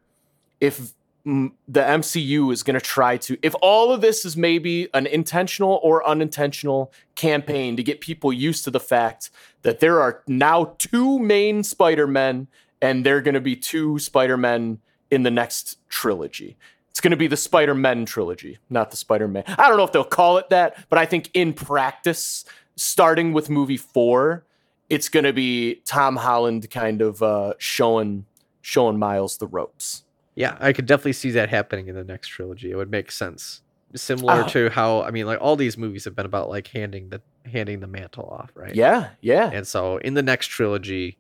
if 0.64 0.94
mm, 1.26 1.52
the 1.68 1.82
MCU 1.82 2.54
is 2.54 2.64
going 2.64 2.76
to 2.76 2.86
try 2.86 3.18
to, 3.18 3.38
if 3.42 3.54
all 3.62 3.92
of 3.92 4.00
this 4.00 4.24
is 4.24 4.38
maybe 4.38 4.88
an 4.94 5.06
intentional 5.08 5.82
or 5.84 6.08
unintentional 6.08 6.94
campaign 7.16 7.76
to 7.76 7.84
get 7.84 8.00
people 8.00 8.32
used 8.32 8.64
to 8.64 8.72
the 8.72 8.80
fact 8.80 9.30
that 9.64 9.82
there 9.82 10.00
are 10.00 10.24
now 10.26 10.76
two 10.78 11.20
main 11.20 11.64
Spider 11.64 12.08
Men 12.08 12.48
and 12.82 13.06
they're 13.06 13.22
going 13.22 13.34
to 13.34 13.42
be 13.42 13.58
two 13.58 14.00
Spider 14.00 14.38
Men 14.38 14.80
in 15.12 15.24
the 15.24 15.32
next 15.32 15.80
trilogy. 15.90 16.58
It's 16.92 17.02
going 17.02 17.12
to 17.12 17.18
be 17.18 17.28
the 17.28 17.38
Spider 17.38 17.76
Men 17.76 18.06
trilogy, 18.06 18.58
not 18.70 18.92
the 18.92 18.98
Spider 18.98 19.28
Man. 19.28 19.44
I 19.48 19.68
don't 19.68 19.78
know 19.78 19.84
if 19.84 19.92
they'll 19.92 20.04
call 20.04 20.38
it 20.38 20.50
that, 20.50 20.86
but 20.90 20.98
I 20.98 21.06
think 21.06 21.30
in 21.34 21.54
practice, 21.54 22.46
starting 22.76 23.34
with 23.34 23.50
movie 23.50 23.78
four, 23.78 24.46
it's 24.90 25.10
going 25.10 25.24
to 25.26 25.34
be 25.34 25.76
Tom 25.86 26.16
Holland 26.16 26.70
kind 26.70 27.02
of 27.02 27.22
uh, 27.24 27.54
showing 27.58 28.26
showing 28.62 28.98
Miles 28.98 29.38
the 29.38 29.48
ropes. 29.48 30.04
Yeah, 30.36 30.58
I 30.60 30.74
could 30.74 30.86
definitely 30.86 31.14
see 31.14 31.32
that 31.32 31.50
happening 31.50 31.88
in 31.88 31.96
the 31.96 32.04
next 32.04 32.30
trilogy. 32.30 32.72
It 32.72 32.76
would 32.76 32.90
make 32.90 33.12
sense. 33.12 33.62
Similar 33.96 34.42
Uh, 34.42 34.50
to 34.50 34.70
how 34.70 35.04
I 35.04 35.12
mean, 35.12 35.28
like 35.28 35.40
all 35.40 35.56
these 35.56 35.78
movies 35.78 36.06
have 36.06 36.16
been 36.16 36.26
about 36.26 36.50
like 36.50 36.68
handing 36.68 37.10
the 37.10 37.22
handing 37.46 37.80
the 37.80 37.88
mantle 37.88 38.26
off, 38.26 38.50
right? 38.56 38.74
Yeah, 38.74 39.10
yeah. 39.22 39.52
And 39.54 39.68
so 39.68 39.98
in 39.98 40.16
the 40.16 40.24
next 40.24 40.48
trilogy, 40.48 41.18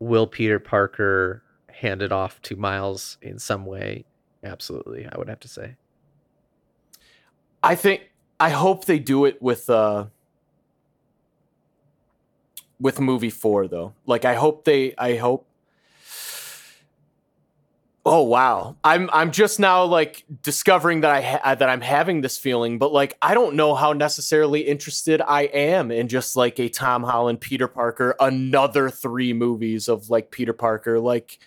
will 0.00 0.26
Peter 0.26 0.58
Parker 0.58 1.44
hand 1.68 2.02
it 2.02 2.10
off 2.10 2.42
to 2.42 2.56
Miles 2.56 3.18
in 3.22 3.38
some 3.38 3.64
way? 3.66 4.04
Absolutely, 4.42 5.06
I 5.06 5.16
would 5.16 5.28
have 5.28 5.38
to 5.40 5.48
say. 5.48 5.76
I 7.62 7.76
think 7.76 8.10
I 8.40 8.50
hope 8.50 8.86
they 8.86 8.98
do 8.98 9.24
it 9.24 9.40
with 9.40 9.70
uh 9.70 10.06
with 12.82 13.00
movie 13.00 13.30
4 13.30 13.68
though. 13.68 13.94
Like 14.04 14.26
I 14.26 14.34
hope 14.34 14.64
they 14.64 14.94
I 14.98 15.16
hope 15.16 15.48
Oh 18.04 18.22
wow. 18.22 18.76
I'm 18.82 19.08
I'm 19.12 19.30
just 19.30 19.60
now 19.60 19.84
like 19.84 20.24
discovering 20.42 21.02
that 21.02 21.12
I 21.12 21.20
ha- 21.20 21.40
uh, 21.44 21.54
that 21.54 21.68
I'm 21.68 21.80
having 21.80 22.20
this 22.20 22.36
feeling, 22.36 22.78
but 22.78 22.92
like 22.92 23.16
I 23.22 23.32
don't 23.32 23.54
know 23.54 23.76
how 23.76 23.92
necessarily 23.92 24.62
interested 24.62 25.22
I 25.22 25.42
am 25.42 25.92
in 25.92 26.08
just 26.08 26.34
like 26.34 26.58
a 26.58 26.68
Tom 26.68 27.04
Holland 27.04 27.40
Peter 27.40 27.68
Parker 27.68 28.16
another 28.18 28.90
3 28.90 29.32
movies 29.34 29.88
of 29.88 30.10
like 30.10 30.32
Peter 30.32 30.52
Parker 30.52 30.98
like 30.98 31.38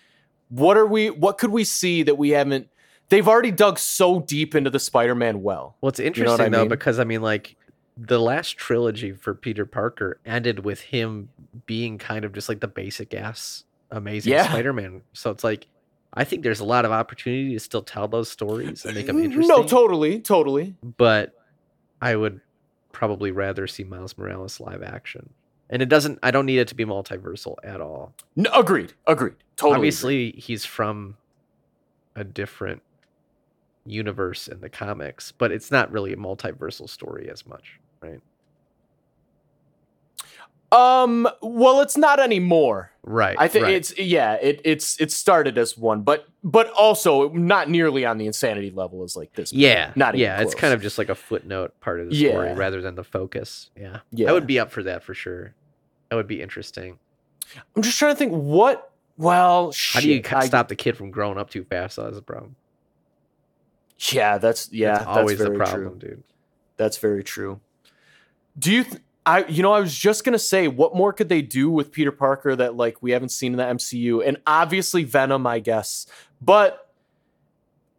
what 0.48 0.78
are 0.78 0.86
we 0.86 1.10
what 1.10 1.38
could 1.38 1.52
we 1.52 1.66
see 1.66 2.04
that 2.04 2.18
we 2.18 2.30
haven't 2.30 2.70
They've 3.10 3.28
already 3.28 3.52
dug 3.52 3.78
so 3.78 4.20
deep 4.20 4.56
into 4.56 4.72
the 4.72 4.80
Spider-Man 4.80 5.44
well. 5.44 5.76
Well, 5.80 5.90
it's 5.90 6.00
know 6.00 6.06
interesting 6.06 6.46
I 6.48 6.50
though 6.50 6.62
mean? 6.62 6.70
because 6.70 6.98
I 6.98 7.04
mean, 7.04 7.22
like 7.22 7.56
the 7.98 8.20
last 8.20 8.58
trilogy 8.58 9.12
for 9.14 9.34
Peter 9.34 9.66
Parker 9.66 10.20
ended 10.26 10.66
with 10.66 10.82
him 10.82 11.30
being 11.66 11.98
kind 11.98 12.26
of 12.26 12.34
just 12.34 12.50
like 12.50 12.60
the 12.60 12.68
basic 12.68 13.14
ass 13.14 13.64
amazing 13.92 14.34
Yeah. 14.34 14.48
Spider-Man. 14.50 15.02
So 15.14 15.32
it's 15.32 15.44
like 15.44 15.68
I 16.14 16.24
think 16.24 16.44
there's 16.44 16.60
a 16.62 16.66
lot 16.66 16.86
of 16.86 16.92
opportunity 16.92 17.54
to 17.54 17.60
still 17.60 17.82
tell 17.82 18.08
those 18.08 18.30
stories 18.30 18.86
and 18.86 18.96
make 18.96 19.06
them 19.08 19.20
interesting. 19.20 19.54
No, 19.56 19.64
totally, 19.64 20.20
totally. 20.20 20.76
but 20.98 21.34
I 22.02 22.16
would 22.16 22.40
probably 22.94 23.32
rather 23.32 23.68
see 23.68 23.84
Miles 23.84 24.18
Morales 24.18 24.60
live 24.62 24.82
action. 24.84 25.30
And 25.70 25.82
it 25.82 25.90
doesn't 25.90 26.20
I 26.24 26.32
don't 26.32 26.46
need 26.46 26.60
it 26.60 26.68
to 26.70 26.76
be 26.76 26.86
multiversal 26.86 27.56
at 27.64 27.82
all. 27.82 28.14
No, 28.36 28.50
agreed, 28.54 28.94
agreed. 29.08 29.36
Totally. 29.56 29.72
agreed. 29.74 29.78
Obviously, 29.78 30.32
he's 30.34 30.64
from 30.66 31.18
a 32.16 32.24
different 32.24 32.82
universe 33.86 34.48
in 34.48 34.62
the 34.62 34.70
comics, 34.70 35.32
but 35.32 35.52
it's 35.52 35.72
not 35.72 35.92
really 35.92 36.14
a 36.14 36.18
multiversal 36.18 36.90
story 36.90 37.30
as 37.32 37.46
much, 37.46 37.80
right? 38.06 38.22
Um, 40.72 41.28
well, 41.42 41.82
it's 41.82 41.96
not 41.96 42.20
anymore. 42.20 42.92
Right. 43.04 43.36
I 43.40 43.48
think 43.48 43.66
right. 43.66 43.76
it's 43.76 43.98
yeah, 43.98 44.34
it 44.34 44.62
it's 44.64 45.00
it 45.00 45.12
started 45.12 45.58
as 45.58 45.78
one, 45.78 46.02
but 46.02 46.28
but 46.44 46.70
also 46.72 47.30
not 47.30 47.70
nearly 47.70 48.04
on 48.04 48.18
the 48.18 48.26
insanity 48.26 48.72
level 48.72 49.04
as 49.04 49.16
like 49.16 49.34
this. 49.34 49.54
Yeah, 49.54 49.92
not 49.96 50.16
even 50.16 50.26
yeah. 50.26 50.42
It's 50.42 50.56
kind 50.56 50.74
of 50.74 50.82
just 50.82 50.98
like 50.98 51.10
a 51.10 51.16
footnote 51.16 51.80
part 51.82 52.00
of 52.00 52.10
the 52.10 52.16
story 52.16 52.54
rather 52.54 52.82
than 52.82 52.96
the 52.96 53.04
focus. 53.04 53.70
Yeah, 53.78 54.00
Yeah. 54.12 54.30
I 54.30 54.34
would 54.34 54.48
be 54.48 54.60
up 54.60 54.72
for 54.72 54.84
that 54.84 55.04
for 55.04 55.14
sure. 55.14 55.54
That 56.10 56.16
would 56.16 56.28
be 56.28 56.42
interesting. 56.42 56.98
I'm 57.76 57.84
just 57.84 57.98
trying 58.00 58.14
to 58.14 58.18
think 58.18 58.32
what. 58.32 58.92
Well, 59.18 59.74
How 59.94 60.02
do 60.02 60.10
you 60.10 60.22
I- 60.30 60.46
stop 60.46 60.68
the 60.68 60.76
kid 60.76 60.98
from 60.98 61.10
growing 61.10 61.38
up 61.38 61.50
too 61.50 61.64
fast? 61.64 61.96
That's 61.96 62.18
a 62.18 62.22
problem. 62.22 62.56
Yeah, 64.12 64.40
that's 64.40 64.74
yeah, 64.74 64.94
that's 64.94 65.06
that's, 65.06 65.18
always 65.18 65.40
the 65.40 65.52
problem, 65.52 66.00
true. 66.00 66.10
dude. 66.10 66.24
That's 66.76 66.98
very 66.98 67.24
true. 67.24 67.62
Do 68.58 68.72
you? 68.72 68.84
Th- 68.84 69.02
I 69.26 69.46
you 69.46 69.64
know 69.64 69.74
I 69.74 69.80
was 69.80 69.96
just 69.96 70.24
gonna 70.24 70.40
say 70.40 70.68
what 70.68 70.96
more 70.96 71.12
could 71.12 71.30
they 71.30 71.42
do 71.42 71.70
with 71.70 71.92
Peter 71.92 72.12
Parker 72.12 72.56
that 72.56 72.76
like 72.76 73.02
we 73.02 73.12
haven't 73.12 73.30
seen 73.30 73.54
in 73.54 73.58
the 73.58 73.64
MCU 73.64 74.26
and 74.26 74.38
obviously 74.46 75.04
Venom 75.04 75.48
I 75.48 75.60
guess 75.60 76.06
but 76.42 76.92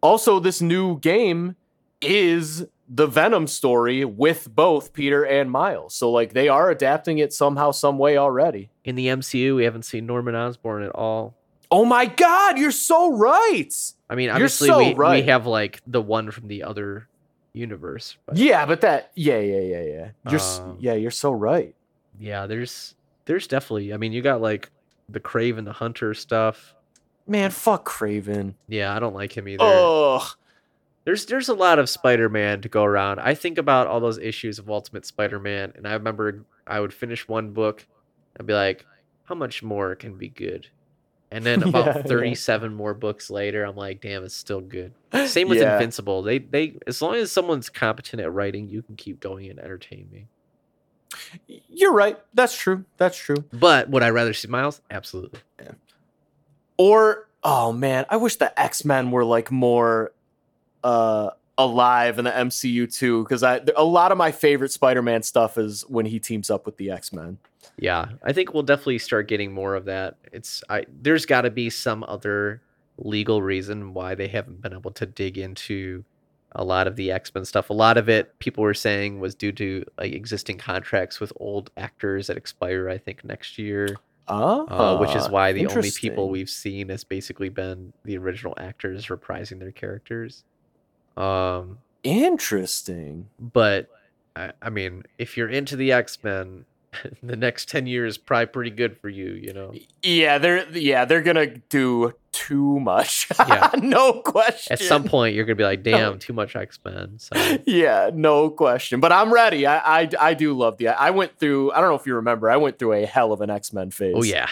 also 0.01 0.39
this 0.39 0.61
new 0.61 1.01
game 1.01 1.57
is 2.01 2.67
the 2.89 3.09
Venom 3.09 3.49
story 3.49 4.05
with 4.05 4.55
both 4.55 4.93
Peter 4.93 5.25
and 5.25 5.51
Miles 5.51 5.97
so 5.97 6.11
like 6.13 6.33
they 6.33 6.49
are 6.49 6.71
adapting 6.71 7.19
it 7.19 7.33
somehow 7.33 7.73
some 7.73 7.99
way 7.99 8.17
already. 8.17 8.71
In 8.85 8.95
the 8.95 9.09
MCU, 9.09 9.57
we 9.57 9.65
haven't 9.65 9.83
seen 9.83 10.07
Norman 10.07 10.37
Osborn 10.37 10.85
at 10.85 10.95
all. 10.95 11.35
Oh 11.73 11.85
my 11.85 12.07
God, 12.07 12.59
you're 12.59 12.71
so 12.71 13.17
right. 13.17 13.75
I 14.09 14.15
mean, 14.15 14.31
obviously, 14.31 14.69
so 14.69 14.79
we, 14.79 14.95
right. 14.95 15.25
we 15.25 15.29
have 15.29 15.47
like 15.47 15.81
the 15.85 16.01
one 16.01 16.31
from 16.31 16.47
the 16.47 16.63
other 16.63 17.09
universe. 17.57 18.17
But 18.27 18.37
Yeah, 18.37 18.67
but 18.67 18.81
that 18.83 19.11
yeah 19.15 19.39
yeah 19.39 19.61
yeah 19.61 19.83
yeah 19.83 20.09
you're 20.31 20.41
Um, 20.41 20.77
yeah 20.81 20.95
you're 20.95 21.11
so 21.11 21.33
right. 21.33 21.75
yeah, 22.19 22.47
there's 22.47 22.95
there's 23.25 23.47
definitely. 23.47 23.93
I 23.93 23.97
mean, 23.97 24.13
you 24.13 24.23
got 24.23 24.41
like 24.41 24.71
the 25.09 25.21
Kraven 25.21 25.65
the 25.65 25.73
Hunter 25.73 26.15
stuff. 26.15 26.75
Man, 27.27 27.51
fuck 27.51 27.89
Kraven. 27.89 28.55
Yeah, 28.69 28.95
I 28.95 29.01
don't 29.01 29.15
like 29.15 29.37
him 29.37 29.49
either. 29.49 29.65
Ugh. 29.65 30.23
There's 31.05 31.27
there's 31.27 31.49
a 31.49 31.55
lot 31.55 31.79
of 31.79 31.89
Spider-Man 31.89 32.63
to 32.63 32.69
go 32.69 32.83
around. 32.85 33.21
I 33.21 33.35
think 33.35 33.59
about 33.59 33.87
all 33.87 34.01
those 34.01 34.19
issues 34.19 34.59
of 34.59 34.69
Ultimate 34.69 35.07
Spider-Man, 35.07 35.73
and 35.77 35.87
I 35.87 35.93
remember 35.93 36.45
I 36.67 36.81
would 36.81 36.93
finish 36.93 37.29
one 37.29 37.53
book 37.53 37.87
and 38.37 38.47
be 38.47 38.55
like, 38.55 38.85
"How 39.25 39.37
much 39.37 39.63
more 39.63 39.95
can 39.95 40.17
be 40.19 40.29
good?" 40.29 40.69
And 41.31 41.45
then 41.45 41.63
about 41.69 41.87
yeah. 41.87 42.03
37 42.03 42.75
more 42.75 42.95
books 42.95 43.31
later, 43.31 43.65
I'm 43.65 43.77
like, 43.77 44.01
"Damn, 44.01 44.25
it's 44.25 44.37
still 44.37 44.61
good." 44.61 44.93
Same 45.27 45.49
with 45.49 45.59
Yeah. 45.59 45.75
Invincible. 45.75 46.23
They 46.23 46.39
they 46.39 46.79
as 46.87 47.03
long 47.03 47.17
as 47.17 47.33
someone's 47.33 47.69
competent 47.69 48.23
at 48.23 48.33
writing, 48.33 48.69
you 48.69 48.83
can 48.83 48.97
keep 48.97 49.19
going 49.21 49.51
and 49.51 49.59
entertain 49.59 50.09
me. 50.13 50.27
You're 51.69 51.93
right. 51.93 52.19
That's 52.35 52.57
true. 52.57 52.85
That's 52.97 53.17
true. 53.17 53.45
But 53.53 53.89
would 53.91 54.03
I 54.03 54.11
rather 54.11 54.33
see 54.35 54.49
Miles? 54.49 54.81
Absolutely. 54.91 55.41
Or 56.79 57.29
oh 57.43 57.73
man, 57.73 58.05
I 58.11 58.17
wish 58.17 58.37
the 58.37 58.59
X 58.61 58.85
Men 58.85 59.11
were 59.11 59.25
like 59.25 59.51
more 59.51 60.13
uh 60.85 61.31
alive 61.59 62.19
in 62.19 62.27
the 62.27 62.31
MCU 62.31 62.93
too, 62.93 63.23
because 63.23 63.43
I 63.43 63.61
a 63.77 63.85
lot 63.85 64.13
of 64.13 64.19
my 64.19 64.31
favorite 64.31 64.73
Spider 64.73 65.01
Man 65.03 65.23
stuff 65.23 65.57
is 65.57 65.83
when 65.89 66.07
he 66.07 66.19
teams 66.19 66.51
up 66.51 66.67
with 66.67 66.77
the 66.77 66.91
X 66.91 67.13
Men. 67.13 67.39
Yeah, 67.79 68.07
I 68.23 68.33
think 68.33 68.55
we'll 68.55 68.63
definitely 68.63 68.99
start 68.99 69.29
getting 69.29 69.53
more 69.53 69.75
of 69.75 69.85
that. 69.87 70.17
It's 70.33 70.63
I 70.69 70.85
there's 71.03 71.27
got 71.27 71.43
to 71.43 71.51
be 71.51 71.71
some 71.71 72.05
other 72.09 72.63
legal 72.99 73.43
reason 73.43 73.93
why 73.95 74.15
they 74.15 74.29
haven't 74.29 74.63
been 74.63 74.73
able 74.73 74.91
to 74.93 75.07
dig 75.07 75.37
into 75.39 76.05
a 76.53 76.65
lot 76.65 76.87
of 76.87 76.97
the 76.97 77.11
X-Men 77.13 77.45
stuff. 77.45 77.69
A 77.69 77.75
lot 77.75 77.99
of 77.99 78.09
it 78.09 78.39
people 78.39 78.63
were 78.65 78.73
saying 78.75 79.21
was 79.21 79.35
due 79.35 79.53
to 79.53 79.85
like 79.99 80.13
existing 80.13 80.57
contracts 80.59 81.21
with 81.21 81.33
old 81.37 81.71
actors 81.77 82.29
that 82.29 82.37
expire 82.39 82.89
I 82.89 82.97
think 82.99 83.25
next 83.25 83.59
year. 83.59 83.97
Oh, 84.29 84.67
Uh, 84.67 84.99
which 84.99 85.15
is 85.15 85.29
why 85.29 85.53
the 85.53 85.67
only 85.67 85.91
people 85.91 86.31
we've 86.31 86.51
seen 86.51 86.89
has 86.89 87.05
basically 87.05 87.49
been 87.49 87.93
the 88.05 88.17
original 88.19 88.55
actors 88.59 89.07
reprising 89.07 89.59
their 89.61 89.71
characters. 89.73 90.45
Um 91.17 91.79
interesting. 92.03 93.29
but 93.39 93.89
I, 94.35 94.53
I 94.61 94.71
mean, 94.71 95.03
if 95.19 95.37
you're 95.37 95.49
into 95.49 95.77
the 95.77 95.93
X-Men, 95.93 96.65
the 97.23 97.37
next 97.37 97.69
10 97.69 97.87
years 97.87 98.15
is 98.15 98.19
probably 98.19 98.47
pretty 98.47 98.71
good 98.71 98.99
for 98.99 99.09
you, 99.09 99.33
you 99.33 99.53
know. 99.53 99.73
Yeah, 100.03 100.39
they're 100.39 100.69
yeah 100.71 101.05
they're 101.05 101.23
gonna 101.23 101.47
do 101.69 102.13
too 102.33 102.79
much. 102.81 103.29
Yeah. 103.49 103.71
no 103.79 104.21
question. 104.23 104.73
At 104.73 104.81
some 104.81 105.05
point, 105.05 105.35
you're 105.35 105.45
gonna 105.45 105.55
be 105.57 105.65
like, 105.65 105.83
"Damn, 105.83 106.19
too 106.19 106.33
much 106.33 106.57
X 106.57 106.79
Men." 106.85 107.19
So 107.19 107.59
yeah, 107.67 108.11
no 108.13 108.51
question. 108.51 109.01
But 109.01 109.13
I'm 109.13 109.33
ready. 109.33 109.67
I, 109.67 110.01
I 110.03 110.09
I 110.21 110.35
do 110.35 110.53
love 110.55 110.79
the. 110.79 110.89
I 110.89 111.11
went 111.11 111.39
through. 111.39 111.73
I 111.73 111.81
don't 111.81 111.91
know 111.91 111.95
if 111.97 112.07
you 112.07 112.15
remember. 112.17 112.51
I 112.51 112.57
went 112.57 112.79
through 112.79 112.93
a 112.95 113.07
hell 113.07 113.33
of 113.33 113.41
an 113.41 113.51
X 113.51 113.73
Men 113.73 113.91
phase. 113.91 114.15
oh 114.17 114.23
yeah, 114.23 114.49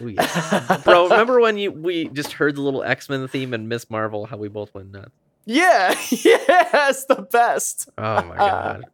oh 0.00 0.06
yeah, 0.06 0.80
bro. 0.84 1.04
Remember 1.08 1.40
when 1.40 1.58
you 1.58 1.72
we 1.72 2.08
just 2.08 2.32
heard 2.32 2.54
the 2.56 2.60
little 2.62 2.82
X 2.82 3.08
Men 3.08 3.26
theme 3.28 3.52
and 3.54 3.68
Miss 3.68 3.90
Marvel? 3.90 4.26
How 4.26 4.36
we 4.36 4.48
both 4.48 4.72
went 4.74 4.92
nuts. 4.92 5.10
yeah, 5.44 5.94
yes, 6.10 7.04
the 7.06 7.26
best. 7.30 7.88
Oh 7.98 8.22
my 8.24 8.36
god, 8.36 8.84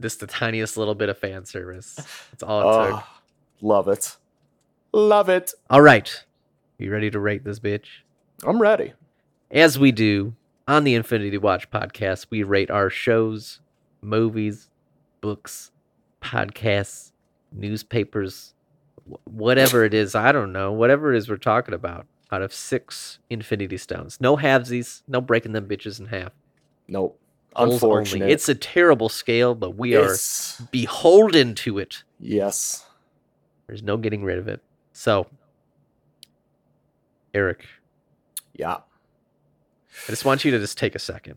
just 0.00 0.20
the 0.20 0.26
tiniest 0.26 0.76
little 0.76 0.94
bit 0.94 1.08
of 1.08 1.18
fan 1.18 1.44
service. 1.44 1.94
That's 2.30 2.42
all 2.42 2.60
it 2.60 2.66
ah, 2.66 2.86
took. 2.86 2.94
Oh, 2.94 3.06
love 3.60 3.88
it, 3.88 4.16
love 4.92 5.28
it. 5.28 5.52
All 5.70 5.82
right, 5.82 6.24
you 6.78 6.92
ready 6.92 7.10
to 7.10 7.18
rate 7.18 7.44
this 7.44 7.60
bitch? 7.60 7.86
I'm 8.44 8.60
ready. 8.60 8.92
As 9.50 9.78
we 9.78 9.92
do 9.92 10.34
on 10.66 10.84
the 10.84 10.94
Infinity 10.94 11.38
Watch 11.38 11.70
podcast, 11.70 12.26
we 12.30 12.42
rate 12.42 12.70
our 12.70 12.90
shows, 12.90 13.60
movies, 14.02 14.68
books, 15.20 15.70
podcasts, 16.22 17.12
newspapers, 17.52 18.54
whatever 19.24 19.84
it 19.84 19.94
is. 19.94 20.14
I 20.14 20.32
don't 20.32 20.52
know. 20.52 20.72
Whatever 20.72 21.14
it 21.14 21.18
is 21.18 21.28
we're 21.28 21.36
talking 21.36 21.74
about 21.74 22.06
out 22.30 22.42
of 22.42 22.52
six 22.52 23.18
Infinity 23.30 23.78
Stones. 23.78 24.20
No 24.20 24.36
halvesies, 24.36 25.02
no 25.08 25.20
breaking 25.20 25.52
them 25.52 25.66
bitches 25.66 25.98
in 25.98 26.06
half. 26.06 26.32
Nope. 26.86 27.18
Holes 27.58 27.82
only. 27.82 28.30
It's 28.30 28.48
a 28.48 28.54
terrible 28.54 29.08
scale, 29.08 29.54
but 29.54 29.76
we 29.76 29.94
are 29.96 30.14
beholden 30.70 31.54
to 31.56 31.78
it. 31.78 32.04
yes. 32.18 32.84
There's 33.66 33.82
no 33.82 33.96
getting 33.98 34.24
rid 34.24 34.38
of 34.38 34.48
it. 34.48 34.62
So, 34.92 35.26
Erik, 37.34 37.66
Yeah. 38.54 38.76
I 40.06 40.10
just 40.10 40.24
want 40.24 40.44
you 40.44 40.50
to 40.52 40.58
just 40.58 40.78
take 40.78 40.94
a 40.94 40.98
second. 40.98 41.36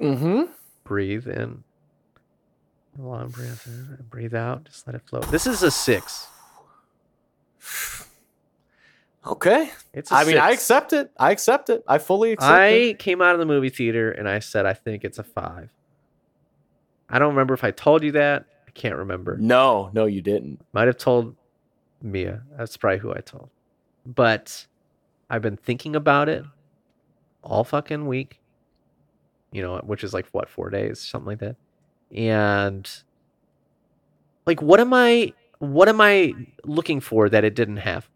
Mm-hmm. 0.00 0.52
breathe 0.84 1.26
in. 1.28 1.64
Long 2.98 3.28
breath 3.30 3.66
in 3.66 4.04
breathe 4.10 4.34
out. 4.34 4.64
Just 4.64 4.86
let 4.86 4.96
it 4.96 5.02
flow. 5.06 5.20
This 5.20 5.46
is 5.46 5.62
a 5.62 5.70
six. 5.70 6.26
Okay. 9.26 9.70
It's 9.92 10.10
a 10.10 10.16
I 10.16 10.24
mean, 10.24 10.38
I 10.38 10.50
accept 10.50 10.92
it. 10.92 11.10
I 11.18 11.30
accept 11.30 11.70
it. 11.70 11.84
I 11.86 11.98
fully 11.98 12.32
accept 12.32 12.52
it. 12.52 12.90
I 12.90 12.94
came 12.94 13.22
out 13.22 13.34
of 13.34 13.38
the 13.38 13.46
movie 13.46 13.68
theater 13.68 14.10
and 14.10 14.28
I 14.28 14.40
said 14.40 14.66
I 14.66 14.74
think 14.74 15.04
it's 15.04 15.18
a 15.18 15.22
five. 15.22 15.70
I 17.08 17.18
don't 17.18 17.28
remember 17.28 17.54
if 17.54 17.62
I 17.62 17.70
told 17.70 18.02
you 18.02 18.12
that. 18.12 18.46
I 18.66 18.70
can't 18.70 18.96
remember. 18.96 19.36
No, 19.36 19.90
no, 19.92 20.06
you 20.06 20.22
didn't. 20.22 20.60
Might 20.72 20.86
have 20.86 20.96
told 20.96 21.36
Mia. 22.00 22.42
That's 22.56 22.76
probably 22.76 22.98
who 22.98 23.12
I 23.12 23.20
told. 23.20 23.50
But 24.06 24.66
I've 25.30 25.42
been 25.42 25.56
thinking 25.56 25.94
about 25.94 26.28
it 26.28 26.44
all 27.44 27.64
fucking 27.64 28.06
week. 28.06 28.40
You 29.52 29.62
know, 29.62 29.76
which 29.84 30.02
is 30.02 30.14
like 30.14 30.26
what, 30.32 30.48
four 30.48 30.70
days, 30.70 30.98
something 30.98 31.26
like 31.26 31.38
that. 31.40 31.56
And 32.10 32.90
like 34.46 34.60
what 34.60 34.80
am 34.80 34.92
I 34.92 35.32
what 35.58 35.88
am 35.88 36.00
I 36.00 36.32
looking 36.64 37.00
for 37.00 37.28
that 37.28 37.44
it 37.44 37.54
didn't 37.54 37.76
have? 37.78 38.08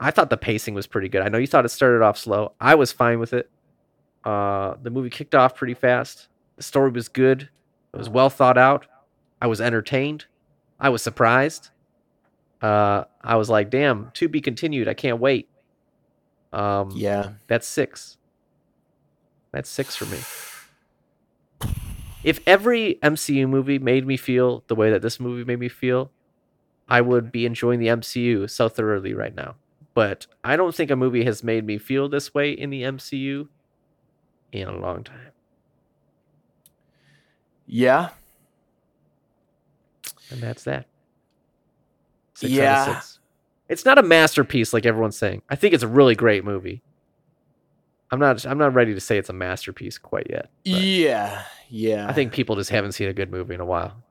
I 0.00 0.10
thought 0.10 0.30
the 0.30 0.36
pacing 0.36 0.74
was 0.74 0.86
pretty 0.86 1.08
good. 1.08 1.22
I 1.22 1.28
know 1.28 1.38
you 1.38 1.46
thought 1.46 1.64
it 1.64 1.68
started 1.68 2.02
off 2.02 2.16
slow. 2.18 2.52
I 2.60 2.74
was 2.74 2.90
fine 2.92 3.18
with 3.20 3.32
it. 3.32 3.50
Uh 4.24 4.74
the 4.82 4.90
movie 4.90 5.10
kicked 5.10 5.34
off 5.34 5.54
pretty 5.54 5.74
fast. 5.74 6.28
The 6.56 6.62
story 6.62 6.90
was 6.90 7.08
good. 7.08 7.48
It 7.92 7.96
was 7.96 8.08
well 8.08 8.30
thought 8.30 8.58
out. 8.58 8.86
I 9.42 9.46
was 9.46 9.60
entertained. 9.60 10.26
I 10.78 10.88
was 10.90 11.02
surprised. 11.02 11.70
Uh, 12.62 13.04
I 13.22 13.36
was 13.36 13.48
like, 13.48 13.70
"Damn, 13.70 14.10
to 14.14 14.28
be 14.28 14.40
continued." 14.42 14.86
I 14.88 14.92
can't 14.94 15.18
wait. 15.18 15.48
Um, 16.52 16.90
Yeah. 16.94 17.32
that's 17.46 17.66
six. 17.66 18.18
That's 19.52 19.68
six 19.70 19.96
for 19.96 20.04
me. 20.06 20.18
If 22.22 22.40
every 22.46 22.98
MCU 23.02 23.48
movie 23.48 23.78
made 23.78 24.06
me 24.06 24.16
feel 24.18 24.62
the 24.68 24.74
way 24.74 24.90
that 24.90 25.00
this 25.00 25.18
movie 25.18 25.44
made 25.44 25.58
me 25.58 25.68
feel, 25.70 26.10
I 26.88 27.00
would 27.00 27.32
be 27.32 27.46
enjoying 27.46 27.80
the 27.80 27.86
MCU 27.88 28.46
so 28.50 28.68
thoroughly 28.68 29.14
right 29.14 29.34
now. 29.34 29.54
But 30.00 30.26
I 30.42 30.56
don't 30.56 30.74
think 30.74 30.90
a 30.90 30.96
movie 30.96 31.24
has 31.24 31.44
made 31.44 31.66
me 31.66 31.76
feel 31.76 32.08
this 32.08 32.32
way 32.32 32.52
in 32.52 32.70
the 32.70 32.84
MCU 32.84 33.48
in 34.50 34.66
a 34.66 34.78
long 34.78 35.04
time. 35.04 35.32
Yeah. 37.66 38.08
And 40.30 40.40
that's 40.40 40.64
that. 40.64 40.86
Six 42.32 42.50
out 42.52 42.56
of 42.56 42.56
Yeah. 42.56 42.94
six. 42.94 43.18
It's 43.68 43.84
not 43.84 43.98
a 43.98 44.02
masterpiece 44.02 44.72
like 44.72 44.86
everyone's 44.86 45.18
saying. 45.18 45.42
I 45.50 45.54
think 45.54 45.74
it's 45.74 45.82
a 45.82 45.88
really 45.88 46.14
great 46.14 46.46
movie. 46.46 46.80
I'm 48.10 48.18
not 48.20 48.46
I'm 48.46 48.56
not 48.56 48.72
ready 48.72 48.94
to 48.94 49.00
say 49.00 49.18
it's 49.18 49.28
a 49.28 49.34
masterpiece 49.34 49.98
quite 49.98 50.28
yet. 50.30 50.48
Yeah. 50.64 51.42
Yeah. 51.68 52.08
I 52.08 52.14
think 52.14 52.32
people 52.32 52.56
just 52.56 52.70
haven't 52.70 52.92
seen 52.92 53.08
a 53.10 53.12
good 53.12 53.30
movie 53.30 53.52
in 53.54 53.60
a 53.60 53.66
while. 53.66 54.02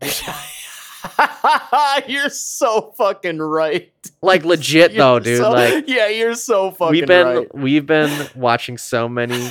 you're 2.08 2.28
so 2.28 2.92
fucking 2.96 3.38
right. 3.38 3.92
Like 4.22 4.44
legit 4.44 4.92
You're 4.94 4.98
though, 4.98 5.18
dude. 5.20 5.38
so- 5.38 5.50
like 5.50 5.84
yeah, 5.88 6.08
you're 6.08 6.34
so 6.34 6.70
fucking 6.70 6.92
we've 6.92 7.06
been 7.06 7.26
right. 7.26 7.54
we've 7.54 7.86
been 7.86 8.28
watching 8.34 8.78
so 8.78 9.08
many 9.08 9.50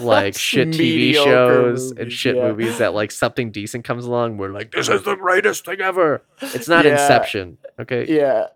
like 0.00 0.36
shit 0.36 0.68
TV 0.68 1.14
shows 1.14 1.92
and 1.92 2.12
shit 2.12 2.36
yeah. 2.36 2.48
movies 2.48 2.78
that 2.78 2.94
like 2.94 3.10
something 3.10 3.50
decent 3.50 3.84
comes 3.84 4.04
along, 4.04 4.36
we're 4.36 4.50
like, 4.50 4.72
this 4.72 4.88
is 4.88 5.02
the 5.02 5.14
greatest 5.14 5.64
thing 5.64 5.80
ever. 5.80 6.22
It's 6.40 6.68
not 6.68 6.84
Yeah. 6.84 6.92
Inception, 6.92 7.58
okay? 7.78 8.06
Yeah. 8.08 8.46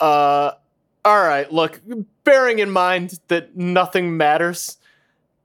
Uh, 0.00 0.52
all 1.04 1.22
right. 1.22 1.50
Look, 1.52 1.80
bearing 2.24 2.58
in 2.58 2.70
mind 2.70 3.20
that 3.28 3.56
nothing 3.56 4.16
matters, 4.16 4.78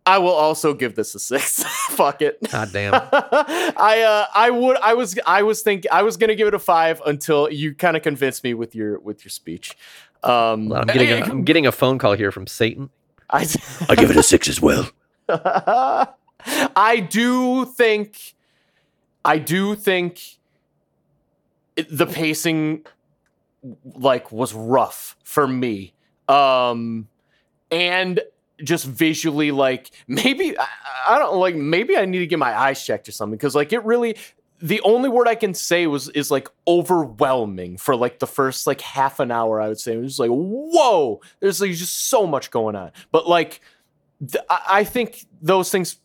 I 0.09 0.17
will 0.17 0.33
also 0.33 0.73
give 0.73 0.95
this 0.95 1.13
a 1.13 1.19
six. 1.19 1.63
Fuck 1.89 2.23
it. 2.23 2.39
God 2.51 2.71
damn. 2.73 2.93
I 3.13 4.03
uh, 4.07 4.25
I 4.33 4.49
would 4.49 4.77
I 4.77 4.95
was 4.95 5.19
I 5.25 5.43
was 5.43 5.61
thinking 5.61 5.91
I 5.91 6.01
was 6.01 6.17
gonna 6.17 6.33
give 6.33 6.47
it 6.47 6.55
a 6.55 6.59
five 6.59 6.99
until 7.05 7.51
you 7.51 7.75
kind 7.75 7.95
of 7.95 8.01
convinced 8.01 8.43
me 8.43 8.55
with 8.55 8.73
your 8.73 8.99
with 8.99 9.23
your 9.23 9.29
speech. 9.29 9.77
Um, 10.23 10.71
I'm 10.73 10.87
getting 10.87 11.09
a, 11.11 11.25
I'm 11.25 11.43
getting 11.43 11.67
a 11.67 11.71
phone 11.71 11.99
call 11.99 12.13
here 12.13 12.31
from 12.31 12.47
Satan. 12.47 12.89
I, 13.29 13.47
I 13.89 13.95
give 13.95 14.09
it 14.09 14.17
a 14.17 14.23
six 14.23 14.49
as 14.49 14.59
well. 14.59 14.89
I 15.29 17.07
do 17.07 17.65
think, 17.65 18.33
I 19.23 19.37
do 19.37 19.75
think 19.75 20.21
the 21.75 22.07
pacing, 22.07 22.85
like, 23.83 24.31
was 24.31 24.53
rough 24.53 25.15
for 25.23 25.47
me. 25.47 25.93
Um, 26.27 27.07
and 27.71 28.19
just 28.63 28.85
visually, 28.85 29.51
like, 29.51 29.91
maybe 30.07 30.57
I, 30.57 30.67
I 31.07 31.19
don't 31.19 31.37
like. 31.37 31.55
Maybe 31.55 31.97
I 31.97 32.05
need 32.05 32.19
to 32.19 32.27
get 32.27 32.39
my 32.39 32.57
eyes 32.57 32.83
checked 32.85 33.07
or 33.07 33.11
something 33.11 33.37
because, 33.37 33.55
like, 33.55 33.73
it 33.73 33.83
really. 33.83 34.15
The 34.61 34.81
only 34.81 35.07
word 35.07 35.29
I 35.29 35.35
can 35.35 35.53
say 35.53 35.87
was 35.87 36.09
is 36.09 36.29
like 36.29 36.49
overwhelming 36.67 37.77
for 37.77 37.95
like 37.95 38.19
the 38.19 38.27
first 38.27 38.67
like 38.67 38.81
half 38.81 39.21
an 39.21 39.31
hour. 39.31 39.61
I 39.61 39.69
would 39.69 39.79
say 39.79 39.93
it 39.93 40.01
was 40.01 40.19
like 40.19 40.29
whoa. 40.29 41.21
There's 41.39 41.61
like 41.61 41.71
just 41.71 42.09
so 42.09 42.27
much 42.27 42.51
going 42.51 42.75
on, 42.75 42.91
but 43.09 43.25
like 43.25 43.61
th- 44.19 44.43
I 44.49 44.83
think 44.83 45.25
those 45.41 45.71
things, 45.71 45.97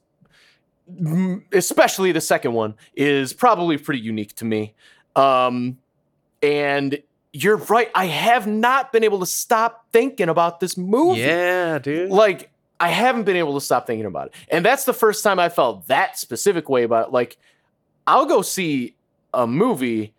especially 1.53 2.13
the 2.13 2.21
second 2.21 2.53
one, 2.53 2.77
is 2.95 3.33
probably 3.33 3.77
pretty 3.77 4.01
unique 4.01 4.37
to 4.37 4.45
me. 4.45 4.75
Um, 5.17 5.79
and 6.41 7.03
you're 7.35 7.57
right. 7.57 7.91
I 7.97 8.07
have 8.07 8.47
not 8.47 8.93
been 8.93 9.03
able 9.03 9.19
to 9.19 9.27
stop 9.27 9.87
thinking 9.93 10.29
about 10.29 10.61
this 10.61 10.77
movie. 10.77 11.21
Yeah, 11.21 11.81
dude. 11.81 12.11
Like, 12.11 12.49
I 12.79 12.91
haven't 12.91 13.25
been 13.25 13.37
able 13.37 13.55
to 13.55 13.61
stop 13.61 13.89
thinking 13.89 14.07
about 14.07 14.29
it. 14.29 14.35
And 14.49 14.65
that's 14.65 14.85
the 14.85 14.93
first 14.93 15.25
time 15.25 15.41
I 15.41 15.49
felt 15.49 15.89
that 15.89 16.17
specific 16.17 16.69
way 16.69 16.85
about 16.85 17.09
it. 17.09 17.13
Like, 17.13 17.37
I'll 18.07 18.27
go 18.27 18.41
see 18.41 18.95
a 19.33 19.49
movie 19.49 20.15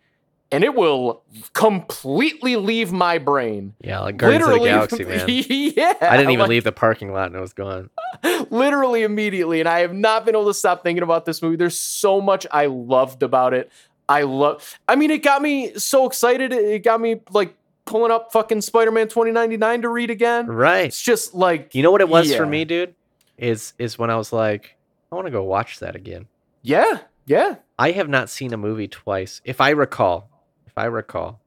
and 0.52 0.62
it 0.62 0.74
will 0.74 1.22
completely 1.54 2.56
leave 2.56 2.92
my 2.92 3.16
brain. 3.16 3.72
Yeah, 3.80 4.00
like 4.00 4.18
Guardians 4.18 4.46
of 4.46 4.52
the 4.52 4.64
Galaxy, 4.64 5.04
man. 5.72 5.74
yeah. 5.74 5.94
I 6.02 6.18
didn't 6.18 6.32
even 6.32 6.40
like, 6.40 6.50
leave 6.50 6.64
the 6.64 6.72
parking 6.72 7.14
lot 7.14 7.28
and 7.28 7.36
it 7.36 7.40
was 7.40 7.54
gone. 7.54 7.88
literally 8.50 9.02
immediately 9.02 9.60
and 9.60 9.68
i 9.68 9.80
have 9.80 9.92
not 9.92 10.24
been 10.24 10.34
able 10.34 10.46
to 10.46 10.54
stop 10.54 10.82
thinking 10.82 11.02
about 11.02 11.26
this 11.26 11.42
movie 11.42 11.56
there's 11.56 11.78
so 11.78 12.20
much 12.20 12.46
i 12.50 12.66
loved 12.66 13.22
about 13.22 13.52
it 13.52 13.70
i 14.08 14.22
love 14.22 14.78
i 14.88 14.94
mean 14.96 15.10
it 15.10 15.22
got 15.22 15.42
me 15.42 15.74
so 15.78 16.06
excited 16.06 16.52
it 16.52 16.82
got 16.84 17.00
me 17.00 17.20
like 17.30 17.54
pulling 17.84 18.10
up 18.12 18.32
fucking 18.32 18.60
spider-man 18.60 19.08
2099 19.08 19.82
to 19.82 19.88
read 19.88 20.10
again 20.10 20.46
Right. 20.46 20.86
it's 20.86 21.00
just 21.02 21.34
like 21.34 21.74
You 21.74 21.82
know 21.82 21.90
what 21.92 22.00
it 22.00 22.08
was 22.08 22.34
for 22.34 22.44
me, 22.46 22.64
dude? 22.64 22.94
Is 23.38 23.74
is 23.78 23.98
when 23.98 24.10
I 24.10 24.16
was 24.16 24.32
like, 24.32 24.76
I 25.12 25.14
want 25.14 25.26
to 25.26 25.30
go 25.30 25.42
watch 25.44 25.78
that 25.80 25.94
again. 25.94 26.26
yeah 26.62 27.00
yeah 27.26 27.56
I 27.78 27.90
have 27.92 28.08
not 28.08 28.30
seen 28.30 28.52
a 28.52 28.56
movie 28.56 28.88
twice, 28.88 29.40
if 29.44 29.60
I 29.60 29.70
recall. 29.70 30.30
If 30.66 30.72
I 30.78 30.86
recall, 30.86 31.40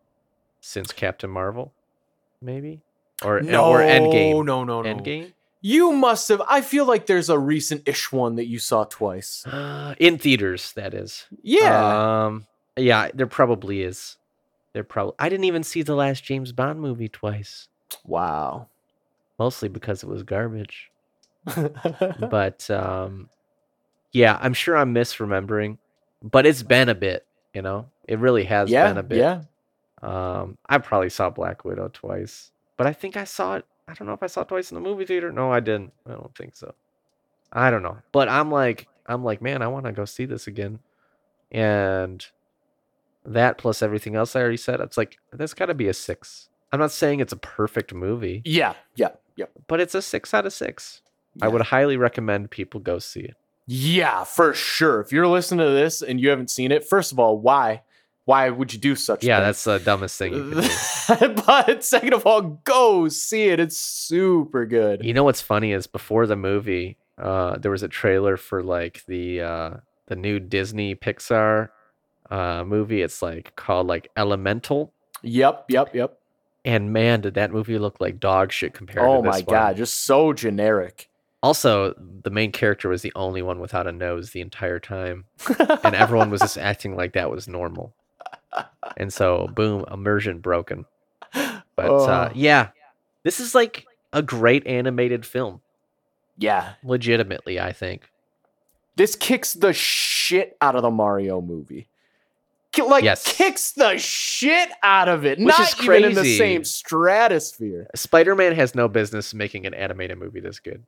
since 0.62 0.92
Captain 0.94 1.30
Marvel, 1.30 1.74
maybe, 2.42 2.82
or 3.24 3.42
no 3.42 3.66
or 3.72 3.80
Endgame. 3.80 4.46
no 4.46 4.64
no 4.64 4.82
no 4.82 4.84
Endgame. 4.96 5.34
you 5.62 5.92
must 5.92 6.30
have 6.30 6.42
i 6.48 6.62
feel 6.62 6.86
like 6.86 7.06
there's 7.06 7.30
a 7.30 7.38
recent-ish 7.38 8.12
one 8.14 8.36
that 8.36 8.46
you 8.48 8.60
saw 8.60 8.84
twice 8.86 9.46
Uh, 9.46 9.94
in 10.00 10.18
theaters, 10.18 10.72
that 10.74 10.94
is. 10.94 11.26
yeah 11.42 12.26
Um. 12.28 12.46
Yeah, 12.80 13.10
there 13.14 13.28
probably 13.28 13.82
is. 13.82 14.18
There 14.74 14.84
probably. 14.84 15.16
I 15.20 15.30
didn't 15.30 15.46
even 15.46 15.64
see 15.64 15.82
the 15.82 15.96
last 15.96 16.24
James 16.24 16.52
Bond 16.52 16.80
movie 16.80 17.10
twice, 17.10 17.68
wow 18.06 18.68
mostly 19.40 19.70
because 19.70 20.04
it 20.04 20.10
was 20.10 20.22
garbage. 20.22 20.92
but 22.30 22.70
um, 22.70 23.30
yeah, 24.12 24.38
I'm 24.40 24.54
sure 24.54 24.78
I'm 24.78 24.94
misremembering, 24.94 25.78
but 26.22 26.46
it's 26.46 26.62
been 26.62 26.90
a 26.90 26.96
bit. 26.96 27.26
You 27.54 27.64
know, 27.64 27.88
it 28.08 28.20
really 28.20 28.44
has 28.44 28.70
yeah 28.70 28.90
been 28.90 28.98
a 28.98 29.04
bit. 29.04 29.18
yeah 29.18 29.42
Um, 30.04 30.58
I 30.68 30.78
probably 30.78 31.10
saw 31.10 31.32
Black 31.32 31.66
Widow 31.66 31.90
twice, 31.92 32.52
but 32.78 32.86
I 32.86 32.94
think 32.94 33.18
I 33.18 33.24
saw 33.24 33.56
it. 33.56 33.66
I 33.88 33.94
don't 33.94 34.06
know 34.06 34.14
if 34.14 34.22
I 34.22 34.28
saw 34.28 34.42
it 34.42 34.50
twice 34.50 34.70
in 34.70 34.76
the 34.76 34.82
movie 34.82 35.06
theater. 35.06 35.32
No, 35.32 35.52
I 35.52 35.62
didn't. 35.62 35.94
I 36.06 36.12
don't 36.12 36.36
think 36.36 36.56
so. 36.56 36.76
I 37.52 37.72
don't 37.72 37.82
know, 37.82 37.98
but 38.12 38.30
I'm 38.30 38.52
like, 38.52 38.88
I'm 39.08 39.24
like, 39.24 39.42
man, 39.42 39.64
I 39.64 39.68
want 39.68 39.86
to 39.86 39.92
go 39.92 40.06
see 40.06 40.26
this 40.26 40.46
again, 40.46 40.80
and 41.52 42.24
that 43.26 43.58
plus 43.58 43.82
everything 43.82 44.16
else 44.16 44.36
I 44.36 44.42
already 44.42 44.58
said, 44.58 44.80
it's 44.80 44.98
like 44.98 45.18
that's 45.32 45.54
got 45.54 45.68
to 45.68 45.74
be 45.74 45.88
a 45.88 45.94
six. 45.94 46.50
I'm 46.72 46.80
not 46.80 46.92
saying 46.92 47.20
it's 47.20 47.34
a 47.34 47.38
perfect 47.38 47.94
movie, 47.94 48.42
yeah 48.46 48.74
yeah 48.96 49.10
yeah 49.36 49.46
but 49.68 49.80
it's 49.80 49.96
a 49.96 50.02
six 50.02 50.34
out 50.34 50.46
of 50.46 50.54
six. 50.54 51.02
I 51.42 51.48
would 51.48 51.62
highly 51.62 51.96
recommend 51.98 52.52
people 52.52 52.80
go 52.80 53.00
see 53.00 53.22
it. 53.22 53.36
Yeah, 53.72 54.24
for 54.24 54.54
sure. 54.56 55.00
If 55.00 55.12
you're 55.12 55.28
listening 55.28 55.66
to 55.66 55.72
this 55.72 56.02
and 56.02 56.20
you 56.20 56.30
haven't 56.30 56.50
seen 56.50 56.72
it, 56.72 56.84
first 56.84 57.12
of 57.12 57.20
all, 57.20 57.38
why? 57.38 57.84
Why 58.26 58.50
would 58.50 58.74
you 58.74 58.80
do 58.80 58.96
such? 58.96 59.24
Yeah, 59.24 59.38
thing? 59.38 59.42
Yeah, 59.42 59.46
that's 59.46 59.64
the 59.64 59.78
dumbest 59.80 60.18
thing 60.18 60.34
you 60.34 60.52
can 60.52 61.28
do. 61.30 61.44
but 61.46 61.84
second 61.84 62.14
of 62.14 62.26
all, 62.26 62.42
go 62.64 63.08
see 63.10 63.50
it. 63.50 63.60
It's 63.60 63.80
super 63.80 64.66
good. 64.66 65.04
You 65.04 65.14
know 65.14 65.24
what's 65.24 65.42
funny 65.42 65.72
is 65.72 65.88
before 65.88 66.26
the 66.26 66.36
movie, 66.36 66.98
uh, 67.20 67.58
there 67.60 67.72
was 67.72 67.84
a 67.84 67.88
trailer 67.88 68.38
for 68.38 68.64
like 68.64 69.04
the 69.08 69.42
uh, 69.42 69.70
the 70.08 70.16
new 70.16 70.40
Disney 70.40 70.96
Pixar 70.96 71.70
uh, 72.30 72.64
movie. 72.66 73.02
It's 73.02 73.22
like 73.22 73.56
called 73.56 73.88
like 73.88 74.10
Elemental, 74.18 74.94
Yep, 75.24 75.66
yep, 75.70 75.94
yep. 75.96 76.20
and 76.66 76.94
man, 76.94 77.22
did 77.22 77.34
that 77.36 77.52
movie 77.52 77.78
look 77.78 78.00
like 78.00 78.20
dog 78.20 78.52
shit 78.52 78.74
compared 78.74 79.06
Oh 79.08 79.18
to 79.18 79.22
this 79.30 79.32
my 79.32 79.38
one. 79.40 79.46
god, 79.46 79.78
just 79.78 80.06
so 80.06 80.34
generic. 80.34 81.10
Also, 81.42 81.94
the 82.24 82.30
main 82.30 82.52
character 82.52 82.90
was 82.90 83.02
the 83.02 83.14
only 83.16 83.42
one 83.42 83.60
without 83.60 83.88
a 83.88 83.92
nose 83.94 84.32
the 84.32 84.42
entire 84.42 84.80
time, 84.80 85.24
and 85.84 85.96
everyone 85.96 86.30
was 86.30 86.42
just 86.42 86.58
acting 86.72 86.96
like 86.98 87.14
that 87.14 87.32
was 87.32 87.48
normal. 87.48 87.94
And 88.98 89.14
so, 89.14 89.48
boom, 89.48 89.86
immersion 89.92 90.40
broken. 90.40 90.86
But 91.34 91.86
uh, 91.90 92.30
Oh. 92.30 92.32
yeah, 92.36 92.70
this 93.24 93.40
is 93.40 93.56
like 93.56 93.86
a 94.12 94.22
great 94.22 94.68
animated 94.68 95.26
film. 95.26 95.62
yeah, 96.38 96.74
Legitimately, 96.84 97.60
I 97.60 97.72
think. 97.72 98.10
this 98.98 99.16
kicks 99.16 99.54
the 99.54 99.72
shit 99.72 100.58
out 100.60 100.76
of 100.76 100.82
the 100.82 100.92
Mario 100.92 101.40
movie. 101.40 101.88
Like 102.78 103.04
Yes. 103.04 103.24
kicks 103.36 103.72
the 103.74 103.98
shit 103.98 104.70
out 104.84 105.10
of 105.10 105.26
it. 105.26 105.38
Which 105.40 105.48
Not 105.48 105.60
is 105.74 105.84
even 105.84 106.04
in 106.06 106.14
the 106.14 106.38
same 106.38 106.64
stratosphere. 106.64 107.88
Spider 107.96 108.36
Man 108.36 108.54
has 108.56 108.74
no 108.76 108.88
business 108.88 109.34
making 109.34 109.66
an 109.66 109.74
animated 109.74 110.18
movie 110.18 110.40
this 110.40 110.60
good. 110.60 110.84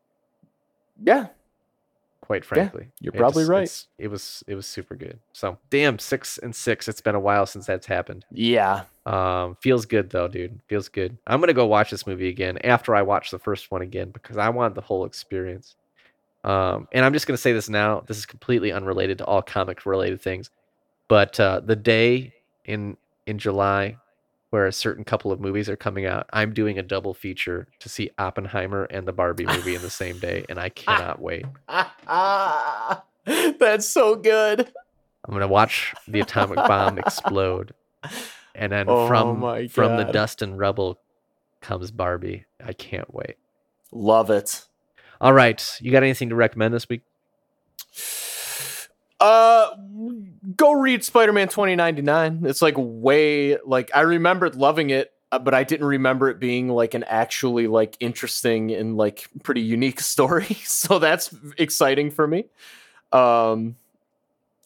Yeah, 1.04 1.28
Quite 2.22 2.46
frankly, 2.46 2.88
you're 3.02 3.14
It 3.14 3.18
probably 3.18 3.42
just- 3.42 3.50
right. 3.50 3.86
It 3.98 4.08
was 4.08 4.44
it 4.48 4.56
was 4.56 4.66
super 4.66 4.96
good. 4.96 5.20
So 5.34 5.58
damn 5.70 6.00
six 6.00 6.38
and 6.38 6.56
six. 6.56 6.88
It's 6.88 7.02
been 7.02 7.16
a 7.16 7.20
while 7.20 7.46
since 7.46 7.66
that's 7.66 7.88
happened. 7.88 8.24
yeah. 8.32 8.84
Um, 9.06 9.56
feels 9.60 9.86
good 9.88 10.12
though, 10.12 10.28
dude. 10.28 10.60
Feels 10.68 10.88
good. 10.88 11.18
I'm 11.28 11.40
gonna 11.42 11.54
go 11.54 11.66
watch 11.66 11.90
this 11.92 12.06
movie 12.08 12.30
again 12.30 12.60
after 12.64 12.96
I 12.96 13.02
watch 13.02 13.32
the 13.32 13.40
first 13.40 13.72
one 13.72 13.82
again 13.82 14.12
because 14.12 14.38
I 14.38 14.48
want 14.50 14.76
the 14.76 14.82
whole 14.82 15.04
experience. 15.06 15.76
Um, 16.44 16.88
and 16.94 17.04
I'm 17.04 17.12
just 17.12 17.26
gonna 17.28 17.38
say 17.38 17.52
this 17.52 17.68
now. 17.68 18.02
This 18.08 18.18
is 18.18 18.26
completely 18.28 18.72
unrelated 18.72 19.18
to 19.18 19.26
all 19.26 19.42
comic 19.42 19.86
related 19.86 20.22
things, 20.22 20.52
but 21.12 21.38
uh, 21.42 21.60
the 21.60 21.76
day 21.76 22.34
in 22.64 22.96
in 23.28 23.38
July 23.38 23.98
where 24.50 24.66
a 24.66 24.72
certain 24.72 25.04
couple 25.04 25.30
of 25.34 25.42
movies 25.42 25.68
are 25.68 25.76
coming 25.76 26.06
out, 26.06 26.26
I'm 26.32 26.54
doing 26.54 26.80
a 26.80 26.84
double 26.84 27.14
feature 27.14 27.68
to 27.82 27.90
see 27.90 28.12
Oppenheimer 28.18 28.86
and 28.86 29.06
the 29.06 29.12
Barbie 29.12 29.46
movie 29.46 29.76
in 29.76 29.82
the 29.82 29.90
same 29.90 30.20
day, 30.20 30.46
and 30.48 30.58
I 30.58 30.70
cannot 30.70 31.22
wait. 31.22 31.46
That's 33.60 33.86
so 33.86 34.16
good. 34.16 34.72
I'm 35.26 35.34
gonna 35.34 35.50
watch 35.50 35.94
the 36.08 36.22
atomic 36.22 36.56
bomb 36.56 36.98
explode, 36.98 37.74
and 38.56 38.72
then 38.72 38.86
Oh 38.88 39.06
from 39.06 39.68
from 39.68 39.98
the 39.98 40.06
dust 40.14 40.42
and 40.42 40.58
rubble 40.58 40.98
comes 41.60 41.92
Barbie. 41.92 42.46
I 42.66 42.72
can't 42.72 43.14
wait. 43.14 43.36
Love 43.92 44.30
it. 44.30 44.64
All 45.20 45.34
right, 45.34 45.62
you 45.82 45.92
got 45.92 46.04
anything 46.04 46.30
to 46.30 46.36
recommend 46.36 46.74
this 46.74 46.88
week? 46.88 47.02
Uh, 49.22 49.70
go 50.58 50.74
read 50.74 51.04
Spider-Man 51.04 51.48
2099. 51.48 52.42
It's 52.46 52.62
like 52.62 52.74
way 52.78 53.58
like 53.66 53.92
I 53.94 54.02
remembered 54.02 54.56
loving 54.56 54.90
it, 54.90 55.14
uh, 55.32 55.40
but 55.40 55.54
I 55.54 55.64
didn't 55.64 55.86
remember 55.86 56.30
it 56.30 56.40
being 56.40 56.70
like 56.70 56.96
an 56.96 57.04
actually 57.04 57.68
like 57.68 57.96
interesting 58.00 58.72
and 58.72 58.98
like 58.98 59.30
pretty 59.44 59.62
unique 59.62 60.00
story. 60.14 60.58
So 60.66 61.00
that's 61.00 61.34
exciting 61.58 62.10
for 62.12 62.28
me. 62.28 62.46
Um, 63.14 63.76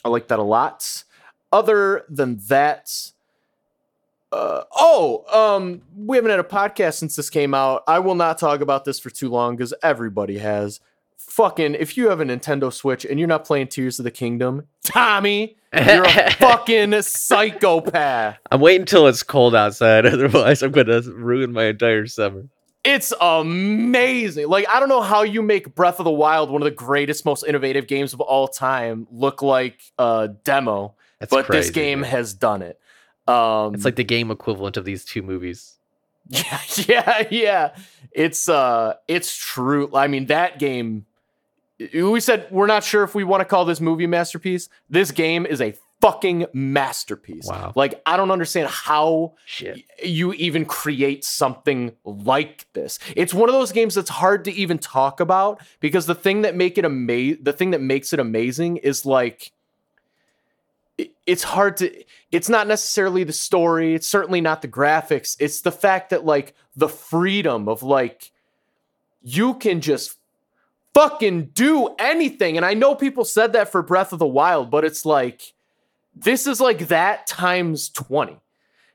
I 0.06 0.10
like 0.10 0.30
that 0.30 0.40
a 0.40 0.44
lot. 0.44 1.03
other 1.52 2.06
than 2.10 2.38
that, 2.48 3.11
uh, 4.32 4.64
oh, 4.76 5.23
um, 5.32 5.82
we 5.95 6.18
haven't 6.18 6.32
had 6.32 6.40
a 6.40 6.44
podcast 6.44 6.95
since 6.95 7.15
this 7.15 7.30
came 7.30 7.53
out. 7.53 7.84
I 7.88 7.99
will 7.99 8.15
not 8.15 8.38
talk 8.38 8.61
about 8.61 8.86
this 8.86 8.99
for 8.99 9.10
too 9.10 9.30
long 9.30 9.56
because 9.56 9.73
everybody 9.82 10.38
has. 10.40 10.80
Fucking, 11.36 11.76
if 11.76 11.98
you 11.98 12.07
have 12.07 12.22
a 12.22 12.24
Nintendo 12.24 12.72
Switch 12.72 13.03
and 13.03 13.20
you're 13.20 13.28
not 13.28 13.44
playing 13.44 13.68
Tears 13.68 13.99
of 13.99 14.06
the 14.06 14.12
Kingdom, 14.12 14.68
Tommy, 14.84 15.57
you're 15.74 16.06
a 16.06 16.32
fucking 16.40 17.02
psychopath. 17.02 18.38
I'm 18.49 18.62
waiting 18.62 18.84
until 18.84 19.07
it's 19.07 19.22
cold 19.22 19.53
outside. 19.53 20.06
Otherwise, 20.06 20.64
I'm 20.64 20.72
gonna 20.72 21.02
ruin 21.02 21.52
my 21.52 21.66
entire 21.66 22.07
summer. 22.07 22.45
It's 22.86 23.12
amazing. 23.20 24.48
Like, 24.48 24.66
I 24.70 24.80
don't 24.80 24.88
know 24.88 25.02
how 25.02 25.24
you 25.24 25.41
make 25.41 25.76
Breath 25.76 25.99
of 25.99 26.06
the 26.06 26.12
Wild, 26.12 26.49
one 26.52 26.62
of 26.62 26.66
the 26.66 26.72
greatest, 26.72 27.26
most 27.26 27.44
innovative 27.45 27.88
games 27.88 28.14
of 28.14 28.22
all 28.22 28.48
time, 28.48 29.06
look 29.12 29.41
like 29.41 29.82
a 29.99 30.30
demo. 30.45 30.95
That's 31.20 31.32
but 31.32 31.49
this 31.49 31.70
game 31.70 31.99
dude. 31.99 32.07
has 32.12 32.34
done 32.34 32.62
it. 32.62 32.80
Um, 33.28 33.74
It's 33.76 33.84
like 33.84 33.98
the 33.98 34.06
game 34.06 34.32
equivalent 34.32 34.78
of 34.78 34.86
these 34.86 35.03
two 35.03 35.22
movies. 35.22 35.74
Yeah, 36.30 36.60
yeah, 36.88 37.28
yeah. 37.30 37.76
It's 38.14 38.48
uh 38.48 38.94
it's 39.10 39.36
true. 39.36 39.90
I 39.94 40.07
mean, 40.07 40.28
that 40.28 40.60
game 40.60 41.06
we 41.80 42.20
said 42.20 42.48
we're 42.52 42.68
not 42.68 42.84
sure 42.84 43.04
if 43.04 43.16
we 43.16 43.24
want 43.24 43.42
to 43.42 43.46
call 43.46 43.66
this 43.66 43.82
movie 43.82 44.08
masterpiece. 44.08 44.70
This 44.90 45.12
game 45.12 45.46
is 45.46 45.62
a 45.62 45.76
fucking 46.02 46.46
masterpiece. 46.54 47.48
Wow. 47.48 47.74
Like 47.76 48.02
I 48.06 48.18
don't 48.18 48.32
understand 48.32 48.70
how 48.70 49.34
Shit. 49.46 49.84
you 50.04 50.34
even 50.34 50.66
create 50.66 51.24
something 51.24 51.94
like 52.04 52.68
this. 52.74 53.00
It's 53.16 53.34
one 53.34 53.50
of 53.50 53.54
those 53.54 53.72
games 53.72 53.96
that's 53.96 54.10
hard 54.10 54.46
to 54.46 54.54
even 54.54 54.78
talk 54.78 55.20
about 55.20 55.62
because 55.80 56.06
the 56.06 56.16
thing 56.16 56.44
that 56.44 56.56
make 56.56 56.78
it 56.78 56.86
ama- 56.86 57.38
the 57.42 57.54
thing 57.54 57.72
that 57.72 57.82
makes 57.82 58.14
it 58.14 58.20
amazing 58.20 58.78
is 58.78 59.06
like 59.06 59.52
it's 61.26 61.44
hard 61.44 61.78
to 61.78 61.92
it's 62.32 62.50
not 62.50 62.68
necessarily 62.68 63.24
the 63.24 63.34
story, 63.34 63.96
it's 63.96 64.08
certainly 64.08 64.42
not 64.42 64.62
the 64.62 64.68
graphics. 64.68 65.36
It's 65.40 65.62
the 65.62 65.72
fact 65.72 66.12
that 66.12 66.26
like 66.26 66.54
the 66.76 66.90
freedom 66.90 67.68
of 67.68 67.84
like 67.84 68.32
you 69.22 69.56
can 69.56 69.82
just 69.82 70.18
fucking 70.96 71.48
do 71.54 71.90
anything. 72.00 72.58
And 72.58 72.66
I 72.66 72.74
know 72.74 72.96
people 72.96 73.24
said 73.26 73.54
that 73.54 73.72
for 73.72 73.84
Breath 73.84 74.12
of 74.14 74.20
the 74.20 74.26
Wild, 74.26 74.72
but 74.72 74.84
it's 74.84 75.06
like 75.06 75.54
this 76.16 76.48
is 76.48 76.60
like 76.60 76.88
that 76.88 77.28
times 77.28 77.90
20. 77.90 78.38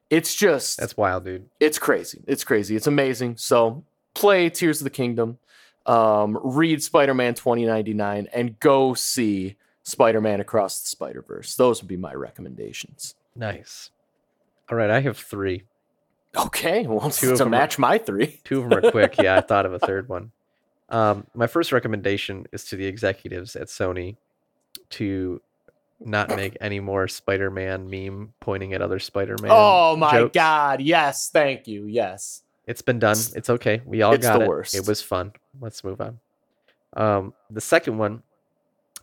It's 0.09 0.35
just 0.35 0.79
That's 0.81 0.97
wild, 0.97 1.25
dude. 1.25 1.49
it's 1.61 1.79
crazy. 1.79 2.25
It's 2.27 2.43
crazy. 2.43 2.75
It's 2.75 2.89
amazing. 2.89 3.37
So 3.37 3.85
play 4.15 4.51
Tears 4.51 4.81
of 4.81 4.85
the 4.85 4.91
Kingdom, 4.91 5.39
um, 5.87 6.37
read 6.43 6.83
Spider 6.83 7.15
Man 7.15 7.35
2099, 7.35 8.27
and 8.33 8.59
go 8.59 8.95
see 8.95 9.55
Spider 9.85 10.21
Man 10.21 10.41
Across 10.41 10.83
the 10.83 10.89
Spider 10.89 11.23
Verse. 11.23 11.55
Those 11.55 11.81
would 11.81 11.87
be 11.89 11.97
my 11.97 12.13
recommendations. 12.13 13.15
Nice. 13.37 13.91
All 14.69 14.77
right, 14.77 14.91
I 14.91 15.01
have 15.01 15.17
three. 15.19 15.63
Okay, 16.37 16.87
well, 16.89 17.11
Two 17.11 17.31
to 17.33 17.37
them 17.37 17.49
are- 17.49 17.51
match 17.51 17.79
my 17.79 17.99
three. 17.99 18.41
Two 18.45 18.63
of 18.63 18.71
them 18.71 18.79
are 18.85 18.91
quick. 18.91 19.17
yeah, 19.23 19.37
I 19.37 19.41
thought 19.43 19.67
of 19.67 19.73
a 19.75 19.79
third 19.79 20.09
one. 20.09 20.33
Um, 20.91 21.27
my 21.35 21.47
first 21.47 21.73
recommendation 21.73 22.47
is 22.53 22.65
to 22.67 22.77
the 22.77 22.87
executives 22.87 23.55
at 23.57 23.69
Sony 23.69 24.17
to 24.91 25.41
not 26.01 26.31
make 26.31 26.57
any 26.61 26.81
more 26.81 27.07
Spider-Man 27.07 27.89
meme 27.89 28.33
pointing 28.41 28.73
at 28.73 28.83
other 28.83 28.99
Spider-Man. 28.99 29.51
Oh 29.53 29.97
my 29.97 30.11
jokes. 30.13 30.35
God. 30.35 30.81
Yes. 30.81 31.31
Thank 31.31 31.69
you. 31.69 31.85
Yes. 31.87 32.43
It's 32.67 32.83
been 32.83 32.99
done. 32.99 33.17
It's- 33.35 33.51
okay. 33.51 33.83
We 33.85 34.03
all 34.03 34.13
it's 34.15 34.27
got 34.27 34.39
the 34.39 34.45
it. 34.45 34.49
worst. 34.49 34.75
It 34.75 34.87
was 34.87 35.03
fun. 35.03 35.33
Let's 35.61 35.85
move 35.85 36.01
on. 36.01 36.19
Um, 36.95 37.35
the 37.51 37.61
second 37.61 37.99
one, 37.99 38.23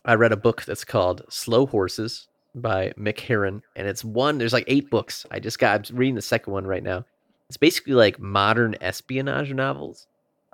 I 0.04 0.14
read 0.14 0.32
a 0.32 0.36
book 0.36 0.64
that's 0.64 0.84
called 0.84 1.22
Slow 1.28 1.66
Horses 1.66 2.28
by 2.54 2.92
Mick 2.98 3.20
Herron, 3.20 3.62
and 3.76 3.86
it's 3.86 4.04
one. 4.04 4.38
There's 4.38 4.52
like 4.52 4.64
eight 4.66 4.90
books. 4.90 5.24
I 5.30 5.38
just 5.38 5.58
got. 5.58 5.88
I'm 5.90 5.96
reading 5.96 6.14
the 6.14 6.22
second 6.22 6.52
one 6.52 6.66
right 6.66 6.82
now. 6.82 7.04
It's 7.48 7.56
basically 7.56 7.94
like 7.94 8.18
modern 8.18 8.74
espionage 8.80 9.52
novels. 9.52 10.06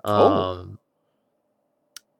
Um, 0.03 0.13
Oh. 0.21 0.77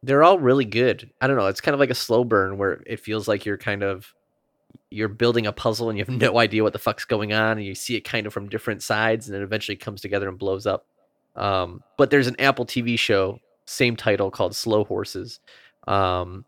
They're 0.05 0.23
all 0.23 0.39
really 0.39 0.65
good. 0.65 1.09
I 1.19 1.27
don't 1.27 1.35
know. 1.35 1.47
It's 1.47 1.61
kind 1.61 1.73
of 1.73 1.79
like 1.79 1.89
a 1.89 1.95
slow 1.95 2.23
burn 2.23 2.57
where 2.57 2.83
it 2.85 2.99
feels 2.99 3.27
like 3.27 3.45
you're 3.45 3.57
kind 3.57 3.83
of 3.83 4.13
you're 4.91 5.07
building 5.07 5.47
a 5.47 5.51
puzzle 5.51 5.89
and 5.89 5.97
you 5.97 6.05
have 6.05 6.15
no 6.21 6.37
idea 6.37 6.63
what 6.63 6.73
the 6.73 6.79
fuck's 6.79 7.05
going 7.05 7.33
on, 7.33 7.57
and 7.57 7.65
you 7.65 7.75
see 7.75 7.95
it 7.95 8.01
kind 8.01 8.27
of 8.27 8.33
from 8.33 8.47
different 8.47 8.83
sides, 8.83 9.27
and 9.27 9.35
it 9.35 9.41
eventually 9.41 9.75
comes 9.75 10.01
together 10.01 10.29
and 10.29 10.37
blows 10.37 10.67
up. 10.67 10.85
Um, 11.35 11.83
but 11.97 12.11
there's 12.11 12.27
an 12.27 12.39
Apple 12.39 12.65
TV 12.65 12.97
show, 12.97 13.39
same 13.65 13.95
title 13.95 14.31
called 14.31 14.55
Slow 14.55 14.83
Horses, 14.83 15.39
um, 15.87 16.45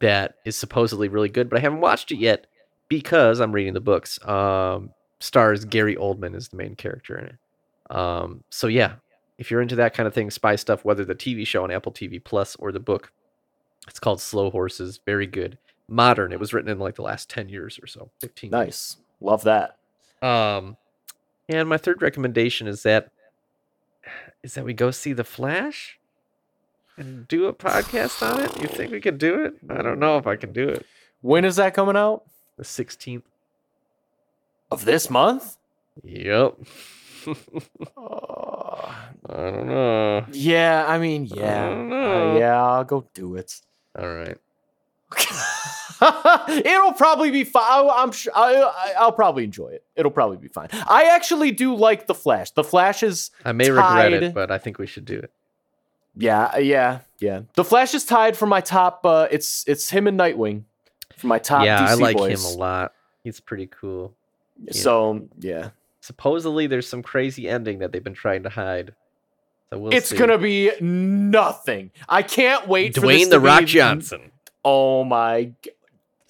that 0.00 0.36
is 0.44 0.56
supposedly 0.56 1.08
really 1.08 1.28
good, 1.28 1.48
but 1.48 1.58
I 1.58 1.62
haven't 1.62 1.80
watched 1.80 2.10
it 2.10 2.18
yet 2.18 2.46
because 2.88 3.40
I'm 3.40 3.52
reading 3.52 3.74
the 3.74 3.80
books. 3.80 4.24
Um, 4.26 4.90
stars 5.20 5.64
Gary 5.64 5.96
Oldman 5.96 6.34
is 6.34 6.48
the 6.48 6.56
main 6.56 6.74
character 6.76 7.16
in 7.18 7.26
it. 7.26 7.94
Um, 7.94 8.42
so 8.50 8.66
yeah, 8.66 8.94
if 9.38 9.50
you're 9.50 9.60
into 9.60 9.76
that 9.76 9.94
kind 9.94 10.06
of 10.06 10.14
thing, 10.14 10.30
spy 10.30 10.56
stuff, 10.56 10.84
whether 10.84 11.04
the 11.04 11.14
TV 11.14 11.46
show 11.46 11.64
on 11.64 11.70
Apple 11.70 11.92
TV 11.92 12.22
Plus 12.22 12.56
or 12.56 12.72
the 12.72 12.80
book, 12.80 13.12
it's 13.88 14.00
called 14.00 14.20
Slow 14.20 14.50
Horses. 14.50 15.00
Very 15.04 15.26
good, 15.26 15.58
modern. 15.88 16.32
It 16.32 16.40
was 16.40 16.52
written 16.52 16.70
in 16.70 16.78
like 16.78 16.94
the 16.96 17.02
last 17.02 17.28
ten 17.30 17.48
years 17.48 17.78
or 17.82 17.86
so, 17.86 18.10
fifteen. 18.20 18.50
years. 18.50 18.66
Nice. 18.66 18.96
Love 19.20 19.44
that. 19.44 19.76
Um, 20.22 20.76
and 21.48 21.68
my 21.68 21.76
third 21.76 22.02
recommendation 22.02 22.66
is 22.66 22.82
that 22.82 23.10
is 24.42 24.54
that 24.54 24.64
we 24.64 24.72
go 24.74 24.90
see 24.90 25.12
the 25.12 25.24
Flash 25.24 25.98
and 26.96 27.28
do 27.28 27.46
a 27.46 27.52
podcast 27.52 28.22
on 28.22 28.42
it. 28.42 28.60
You 28.60 28.68
think 28.68 28.90
we 28.90 29.00
could 29.00 29.18
do 29.18 29.44
it? 29.44 29.54
I 29.68 29.82
don't 29.82 29.98
know 29.98 30.16
if 30.18 30.26
I 30.26 30.36
can 30.36 30.52
do 30.52 30.68
it. 30.68 30.86
When 31.20 31.44
is 31.44 31.56
that 31.56 31.74
coming 31.74 31.96
out? 31.96 32.24
The 32.56 32.64
sixteenth. 32.64 33.24
Of 34.70 34.84
this 34.84 35.08
month? 35.10 35.56
Yep. 36.02 36.56
I 37.26 39.06
don't 39.28 39.66
know. 39.66 40.26
yeah, 40.32 40.84
I 40.86 40.98
mean, 40.98 41.26
yeah. 41.26 41.68
don't 41.68 41.92
Uh, 41.92 42.38
yeah, 42.38 42.62
I'll 42.62 42.84
go 42.84 43.06
do 43.14 43.36
it. 43.36 43.60
All 43.98 44.06
right. 44.06 44.38
It'll 46.64 46.92
probably 46.92 47.30
be 47.30 47.44
fine. 47.44 47.88
I'm 47.90 48.12
sure 48.12 48.32
I, 48.36 48.54
I, 48.54 48.94
I'll 48.98 49.12
probably 49.12 49.44
enjoy 49.44 49.68
it. 49.68 49.84
It'll 49.94 50.10
probably 50.10 50.36
be 50.36 50.48
fine. 50.48 50.68
I 50.72 51.04
actually 51.04 51.52
do 51.52 51.74
like 51.74 52.06
the 52.06 52.14
Flash. 52.14 52.50
The 52.50 52.64
Flash 52.64 53.02
is 53.02 53.30
I 53.44 53.52
may 53.52 53.70
regret 53.70 54.12
it, 54.12 54.34
but 54.34 54.50
I 54.50 54.58
think 54.58 54.78
we 54.78 54.86
should 54.86 55.04
do 55.06 55.18
it. 55.18 55.30
yeah, 56.16 56.50
uh, 56.54 56.58
yeah, 56.58 57.00
yeah. 57.18 57.42
The 57.54 57.64
Flash 57.64 57.94
is 57.94 58.04
tied 58.04 58.36
for 58.36 58.46
my 58.46 58.60
top. 58.60 59.06
Uh, 59.06 59.28
it's 59.30 59.64
it's 59.66 59.88
him 59.88 60.06
and 60.06 60.18
Nightwing 60.18 60.64
for 61.16 61.28
my 61.28 61.38
top. 61.38 61.64
yeah, 61.64 61.86
DC 61.86 61.88
I 61.88 61.94
like 61.94 62.16
boys. 62.16 62.44
him 62.44 62.54
a 62.54 62.58
lot. 62.58 62.92
He's 63.24 63.40
pretty 63.40 63.66
cool. 63.68 64.14
So 64.70 65.28
yeah, 65.38 65.70
Supposedly, 66.06 66.66
there's 66.68 66.88
some 66.88 67.02
crazy 67.02 67.48
ending 67.48 67.80
that 67.80 67.90
they've 67.92 68.04
been 68.04 68.14
trying 68.14 68.44
to 68.44 68.48
hide. 68.48 68.94
So 69.70 69.78
we'll 69.80 69.92
it's 69.92 70.10
see. 70.10 70.16
gonna 70.16 70.38
be 70.38 70.70
nothing. 70.80 71.90
I 72.08 72.22
can't 72.22 72.68
wait. 72.68 72.94
for 72.94 73.00
this 73.00 73.10
Dwayne 73.10 73.24
to 73.24 73.30
the 73.30 73.40
Rock 73.40 73.60
be- 73.60 73.66
Johnson. 73.66 74.30
Oh 74.64 75.02
my. 75.04 75.50
g- 75.62 75.70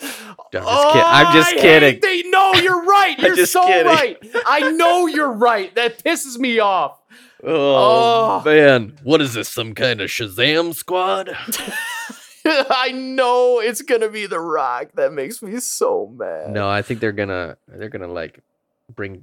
I'm 0.01 0.09
just 0.53 0.53
kid- 0.53 0.63
I'm 0.63 1.27
oh, 1.27 1.33
just 1.35 1.53
I 1.53 1.57
kidding. 1.59 2.01
They 2.01 2.23
know 2.25 2.55
you're 2.55 2.83
right. 2.87 3.19
You're 3.19 3.37
just 3.37 3.53
so 3.53 3.67
kidding. 3.67 3.87
right. 3.87 4.19
I 4.47 4.71
know 4.73 5.07
you're 5.07 5.33
right. 5.33 5.75
That 5.75 6.03
pisses 6.03 6.39
me 6.39 6.59
off. 6.59 6.99
Oh, 7.45 8.41
Oh. 8.41 8.43
man, 8.45 8.99
what 9.05 9.21
is 9.21 9.35
this? 9.35 9.49
Some 9.51 9.75
kind 9.75 10.01
of 10.01 10.09
Shazam 10.09 10.75
squad? 10.75 11.29
I 12.47 12.93
know 12.93 13.61
it's 13.61 13.83
gonna 13.83 14.09
be 14.09 14.27
The 14.27 14.41
Rock. 14.41 14.89
That 14.95 15.13
makes 15.13 15.43
me 15.43 15.61
so 15.61 16.13
mad. 16.17 16.51
No, 16.51 16.69
I 16.69 16.81
think 16.83 17.01
they're 17.01 17.13
gonna 17.13 17.59
they're 17.69 17.91
gonna 17.91 18.09
like 18.09 18.41
bring 18.95 19.23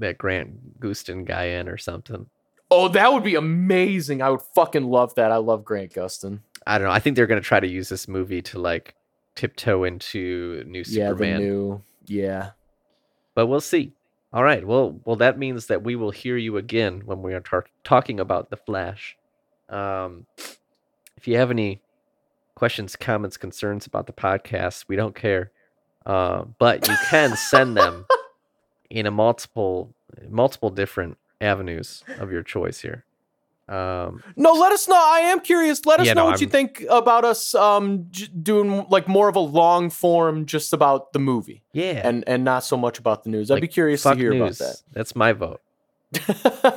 that 0.00 0.18
Grant 0.18 0.80
Gustin 0.80 1.24
guy 1.24 1.44
in 1.44 1.68
or 1.68 1.78
something. 1.78 2.26
Oh, 2.70 2.88
that 2.88 3.12
would 3.12 3.24
be 3.24 3.34
amazing. 3.34 4.22
I 4.22 4.30
would 4.30 4.42
fucking 4.54 4.84
love 4.84 5.14
that. 5.16 5.32
I 5.32 5.36
love 5.36 5.64
Grant 5.64 5.92
Gustin. 5.92 6.40
I 6.66 6.78
don't 6.78 6.86
know. 6.88 6.92
I 6.92 7.00
think 7.00 7.16
they're 7.16 7.26
gonna 7.26 7.40
try 7.40 7.60
to 7.60 7.68
use 7.68 7.88
this 7.88 8.06
movie 8.08 8.42
to 8.42 8.58
like 8.58 8.94
tiptoe 9.34 9.84
into 9.84 10.62
new 10.66 10.80
Yeah, 10.86 11.08
Superman. 11.08 11.40
the 11.40 11.46
new. 11.46 11.82
Yeah. 12.06 12.50
But 13.34 13.46
we'll 13.46 13.60
see. 13.60 13.92
All 14.32 14.44
right. 14.44 14.64
Well, 14.66 15.00
well, 15.04 15.16
that 15.16 15.38
means 15.38 15.66
that 15.66 15.82
we 15.82 15.96
will 15.96 16.10
hear 16.12 16.36
you 16.36 16.56
again 16.56 17.02
when 17.04 17.22
we 17.22 17.34
are 17.34 17.40
tar- 17.40 17.66
talking 17.82 18.20
about 18.20 18.50
the 18.50 18.56
Flash. 18.56 19.16
Um, 19.68 20.26
if 21.16 21.26
you 21.26 21.36
have 21.36 21.50
any 21.50 21.82
questions, 22.54 22.94
comments, 22.96 23.36
concerns 23.36 23.86
about 23.86 24.06
the 24.06 24.12
podcast, 24.12 24.84
we 24.88 24.94
don't 24.96 25.14
care. 25.14 25.50
Uh, 26.06 26.44
but 26.58 26.86
you 26.88 26.94
can 27.08 27.36
send 27.36 27.76
them 27.76 28.06
in 28.90 29.06
a 29.06 29.10
multiple, 29.10 29.94
multiple 30.28 30.70
different 30.70 31.16
avenues 31.40 32.02
of 32.18 32.30
your 32.30 32.42
choice 32.42 32.80
here. 32.80 33.04
Um, 33.68 34.22
No, 34.36 34.50
let 34.52 34.72
us 34.72 34.88
know. 34.88 34.96
I 35.00 35.20
am 35.20 35.38
curious. 35.40 35.86
Let 35.86 36.00
us 36.00 36.06
Yeah, 36.08 36.14
know 36.14 36.24
no, 36.24 36.30
what 36.32 36.40
you 36.40 36.46
I'm- 36.48 36.50
think 36.50 36.84
about 36.90 37.24
us 37.24 37.54
um 37.54 38.06
j- 38.10 38.26
doing 38.26 38.84
like 38.90 39.06
more 39.06 39.28
of 39.28 39.36
a 39.36 39.40
long 39.40 39.90
form 39.90 40.44
just 40.44 40.72
about 40.72 41.12
the 41.12 41.20
movie 41.20 41.62
yeah. 41.72 42.00
and 42.04 42.24
and 42.26 42.42
not 42.44 42.64
so 42.64 42.76
much 42.76 42.98
about 42.98 43.22
the 43.22 43.30
news. 43.30 43.48
I'd 43.48 43.60
be 43.60 43.68
curious 43.68 44.02
to 44.02 44.14
hear 44.16 44.32
news. 44.32 44.60
about 44.60 44.68
that. 44.72 44.82
That's 44.92 45.14
my 45.14 45.32
vote. 45.32 45.60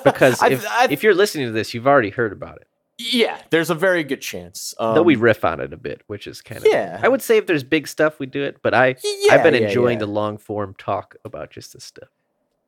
Because 0.03 0.41
if, 0.43 0.65
I- 0.69 0.87
if 0.91 1.01
you're 1.03 1.15
listening 1.15 1.47
to 1.47 1.51
this, 1.51 1.73
you've 1.73 1.87
already 1.87 2.11
heard 2.11 2.31
about 2.31 2.57
it. 2.57 2.67
Yeah, 3.11 3.37
there's 3.49 3.69
a 3.69 3.75
very 3.75 4.03
good 4.03 4.21
chance. 4.21 4.73
Um, 4.79 4.95
Though 4.95 5.03
we 5.03 5.15
riff 5.15 5.43
on 5.43 5.59
it 5.59 5.73
a 5.73 5.77
bit, 5.77 6.01
which 6.07 6.27
is 6.27 6.41
kind 6.41 6.59
of 6.59 6.71
yeah. 6.71 6.99
I 7.01 7.07
would 7.07 7.21
say 7.21 7.37
if 7.37 7.47
there's 7.47 7.63
big 7.63 7.87
stuff, 7.87 8.19
we 8.19 8.25
do 8.25 8.43
it. 8.43 8.61
But 8.61 8.73
I 8.73 8.95
yeah, 9.03 9.33
I've 9.33 9.43
been 9.43 9.55
yeah, 9.55 9.67
enjoying 9.67 9.95
yeah. 9.95 10.05
the 10.05 10.11
long 10.11 10.37
form 10.37 10.75
talk 10.77 11.15
about 11.25 11.49
just 11.49 11.73
this 11.73 11.83
stuff. 11.83 12.09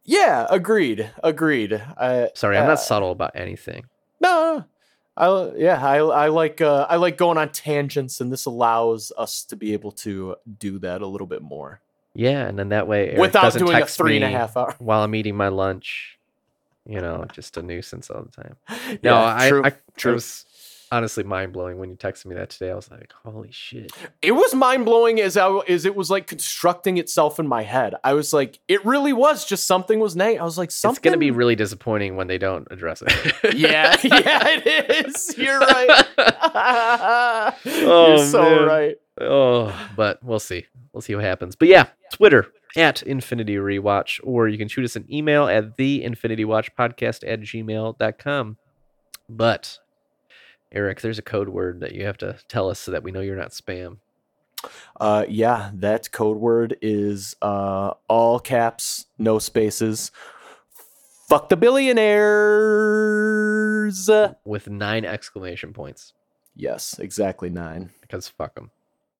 Yeah, 0.03 0.45
agreed. 0.49 1.09
Agreed. 1.23 1.73
I, 1.73 2.29
Sorry, 2.35 2.57
I'm 2.57 2.65
uh, 2.65 2.69
not 2.69 2.79
subtle 2.79 3.11
about 3.11 3.31
anything. 3.35 3.85
No, 4.19 4.57
no. 4.57 4.65
I 5.17 5.51
yeah, 5.55 5.85
I 5.85 5.97
I 5.97 6.27
like 6.27 6.61
uh, 6.61 6.85
I 6.89 6.97
like 6.97 7.17
going 7.17 7.37
on 7.37 7.49
tangents, 7.49 8.19
and 8.19 8.31
this 8.31 8.45
allows 8.45 9.11
us 9.17 9.43
to 9.45 9.55
be 9.55 9.73
able 9.73 9.91
to 9.93 10.35
do 10.59 10.77
that 10.79 11.01
a 11.01 11.07
little 11.07 11.27
bit 11.27 11.41
more 11.41 11.81
Yeah, 12.13 12.45
and 12.45 12.59
then 12.59 12.69
that 12.69 12.87
way 12.87 13.09
Erik 13.09 13.19
without 13.19 13.53
doing 13.53 13.75
a 13.75 13.79
text 13.79 13.97
three 13.97 14.17
a 14.17 14.19
me 14.19 14.31
half 14.31 14.57
hour. 14.57 14.75
while 14.79 15.03
I'm 15.03 15.15
eating 15.15 15.35
my 15.35 15.47
lunch. 15.47 16.14
You 16.87 17.01
know, 17.01 17.25
just 17.33 17.57
a 17.57 17.61
nuisance 17.61 18.09
all 18.09 18.23
the 18.23 18.31
time. 18.43 18.55
Yeah, 18.89 18.97
No, 19.03 19.15
I, 19.25 19.49
true, 19.49 19.63
I, 19.65 19.73
I 20.05 20.11
was 20.11 20.45
honestly 20.91 21.23
mind 21.23 21.51
blowing 21.51 21.79
when 21.79 21.89
you 21.89 21.95
texted 21.95 22.27
me 22.27 22.35
that 22.35 22.51
today. 22.51 22.69
I 22.71 22.75
was 22.75 22.89
like, 22.91 23.11
holy 23.23 23.51
shit. 23.51 23.91
it 24.21 24.33
was 24.33 24.53
mind 24.53 24.85
blowing 24.85 25.19
as 25.19 25.35
I 25.35 25.49
as 25.67 25.85
it 25.85 25.95
was 25.95 26.11
like 26.11 26.27
constructing 26.27 26.97
itself 26.97 27.39
in 27.39 27.47
my 27.47 27.63
head. 27.63 27.95
I 28.03 28.13
was 28.13 28.33
like, 28.33 28.59
it 28.67 28.85
really 28.85 29.13
was 29.13 29.45
just 29.45 29.65
something 29.65 29.99
was 29.99 30.15
name. 30.15 30.39
I 30.39 30.43
was 30.43 30.57
like, 30.59 30.69
something. 30.71 30.93
It's 30.95 30.99
going 31.03 31.13
to 31.13 31.17
be 31.19 31.31
really 31.31 31.55
disappointing 31.55 32.15
when 32.15 32.27
they 32.27 32.37
don't 32.37 32.67
address 32.69 33.01
it. 33.05 33.55
yeah, 33.55 33.97
yeah, 34.03 34.47
it 34.63 35.07
is. 35.07 35.35
You're 35.37 35.59
right. 35.59 36.05
Oh, 36.17 38.07
You're 38.15 38.25
so 38.25 38.41
man. 38.43 38.65
right. 38.65 38.95
Oh, 39.19 39.89
but 39.95 40.23
we'll 40.23 40.39
see. 40.39 40.65
We'll 40.93 41.01
see 41.01 41.15
what 41.15 41.23
happens. 41.23 41.55
But 41.55 41.67
yeah, 41.67 41.87
Twitter 42.13 42.47
at 42.75 43.03
Infinity 43.03 43.55
Rewatch, 43.55 44.19
or 44.23 44.47
you 44.47 44.57
can 44.57 44.67
shoot 44.67 44.85
us 44.85 44.95
an 44.95 45.05
email 45.11 45.47
at 45.47 45.77
the 45.77 46.03
Infinity 46.03 46.45
Watch 46.45 46.75
Podcast 46.75 47.23
at 47.27 47.41
gmail.com. 47.41 48.57
But 49.29 49.79
Erik, 50.71 51.01
there's 51.01 51.19
a 51.19 51.23
code 51.23 51.49
word 51.49 51.79
that 51.79 51.93
you 51.93 52.05
have 52.05 52.17
to 52.17 52.37
tell 52.47 52.69
us 52.69 52.79
so 52.79 52.91
that 52.91 53.03
we 53.03 53.11
know 53.11 53.21
you're 53.21 53.37
not 53.37 53.51
spam. 53.51 53.97
Uh, 54.99 55.25
yeah, 55.29 55.69
that 55.73 56.11
code 56.11 56.37
word 56.37 56.77
is 56.81 57.35
uh, 57.41 57.93
all 58.07 58.39
caps, 58.39 59.05
no 59.17 59.39
spaces. 59.39 60.11
Fuck 61.29 61.49
the 61.49 61.57
billionaires. 61.57 64.09
With 64.43 64.69
nine 64.69 65.05
exclamation 65.05 65.73
points. 65.73 66.13
Yes, 66.55 66.99
exactly 66.99 67.49
nine. 67.49 67.91
Because 68.01 68.27
fuck 68.27 68.55
them. 68.55 68.71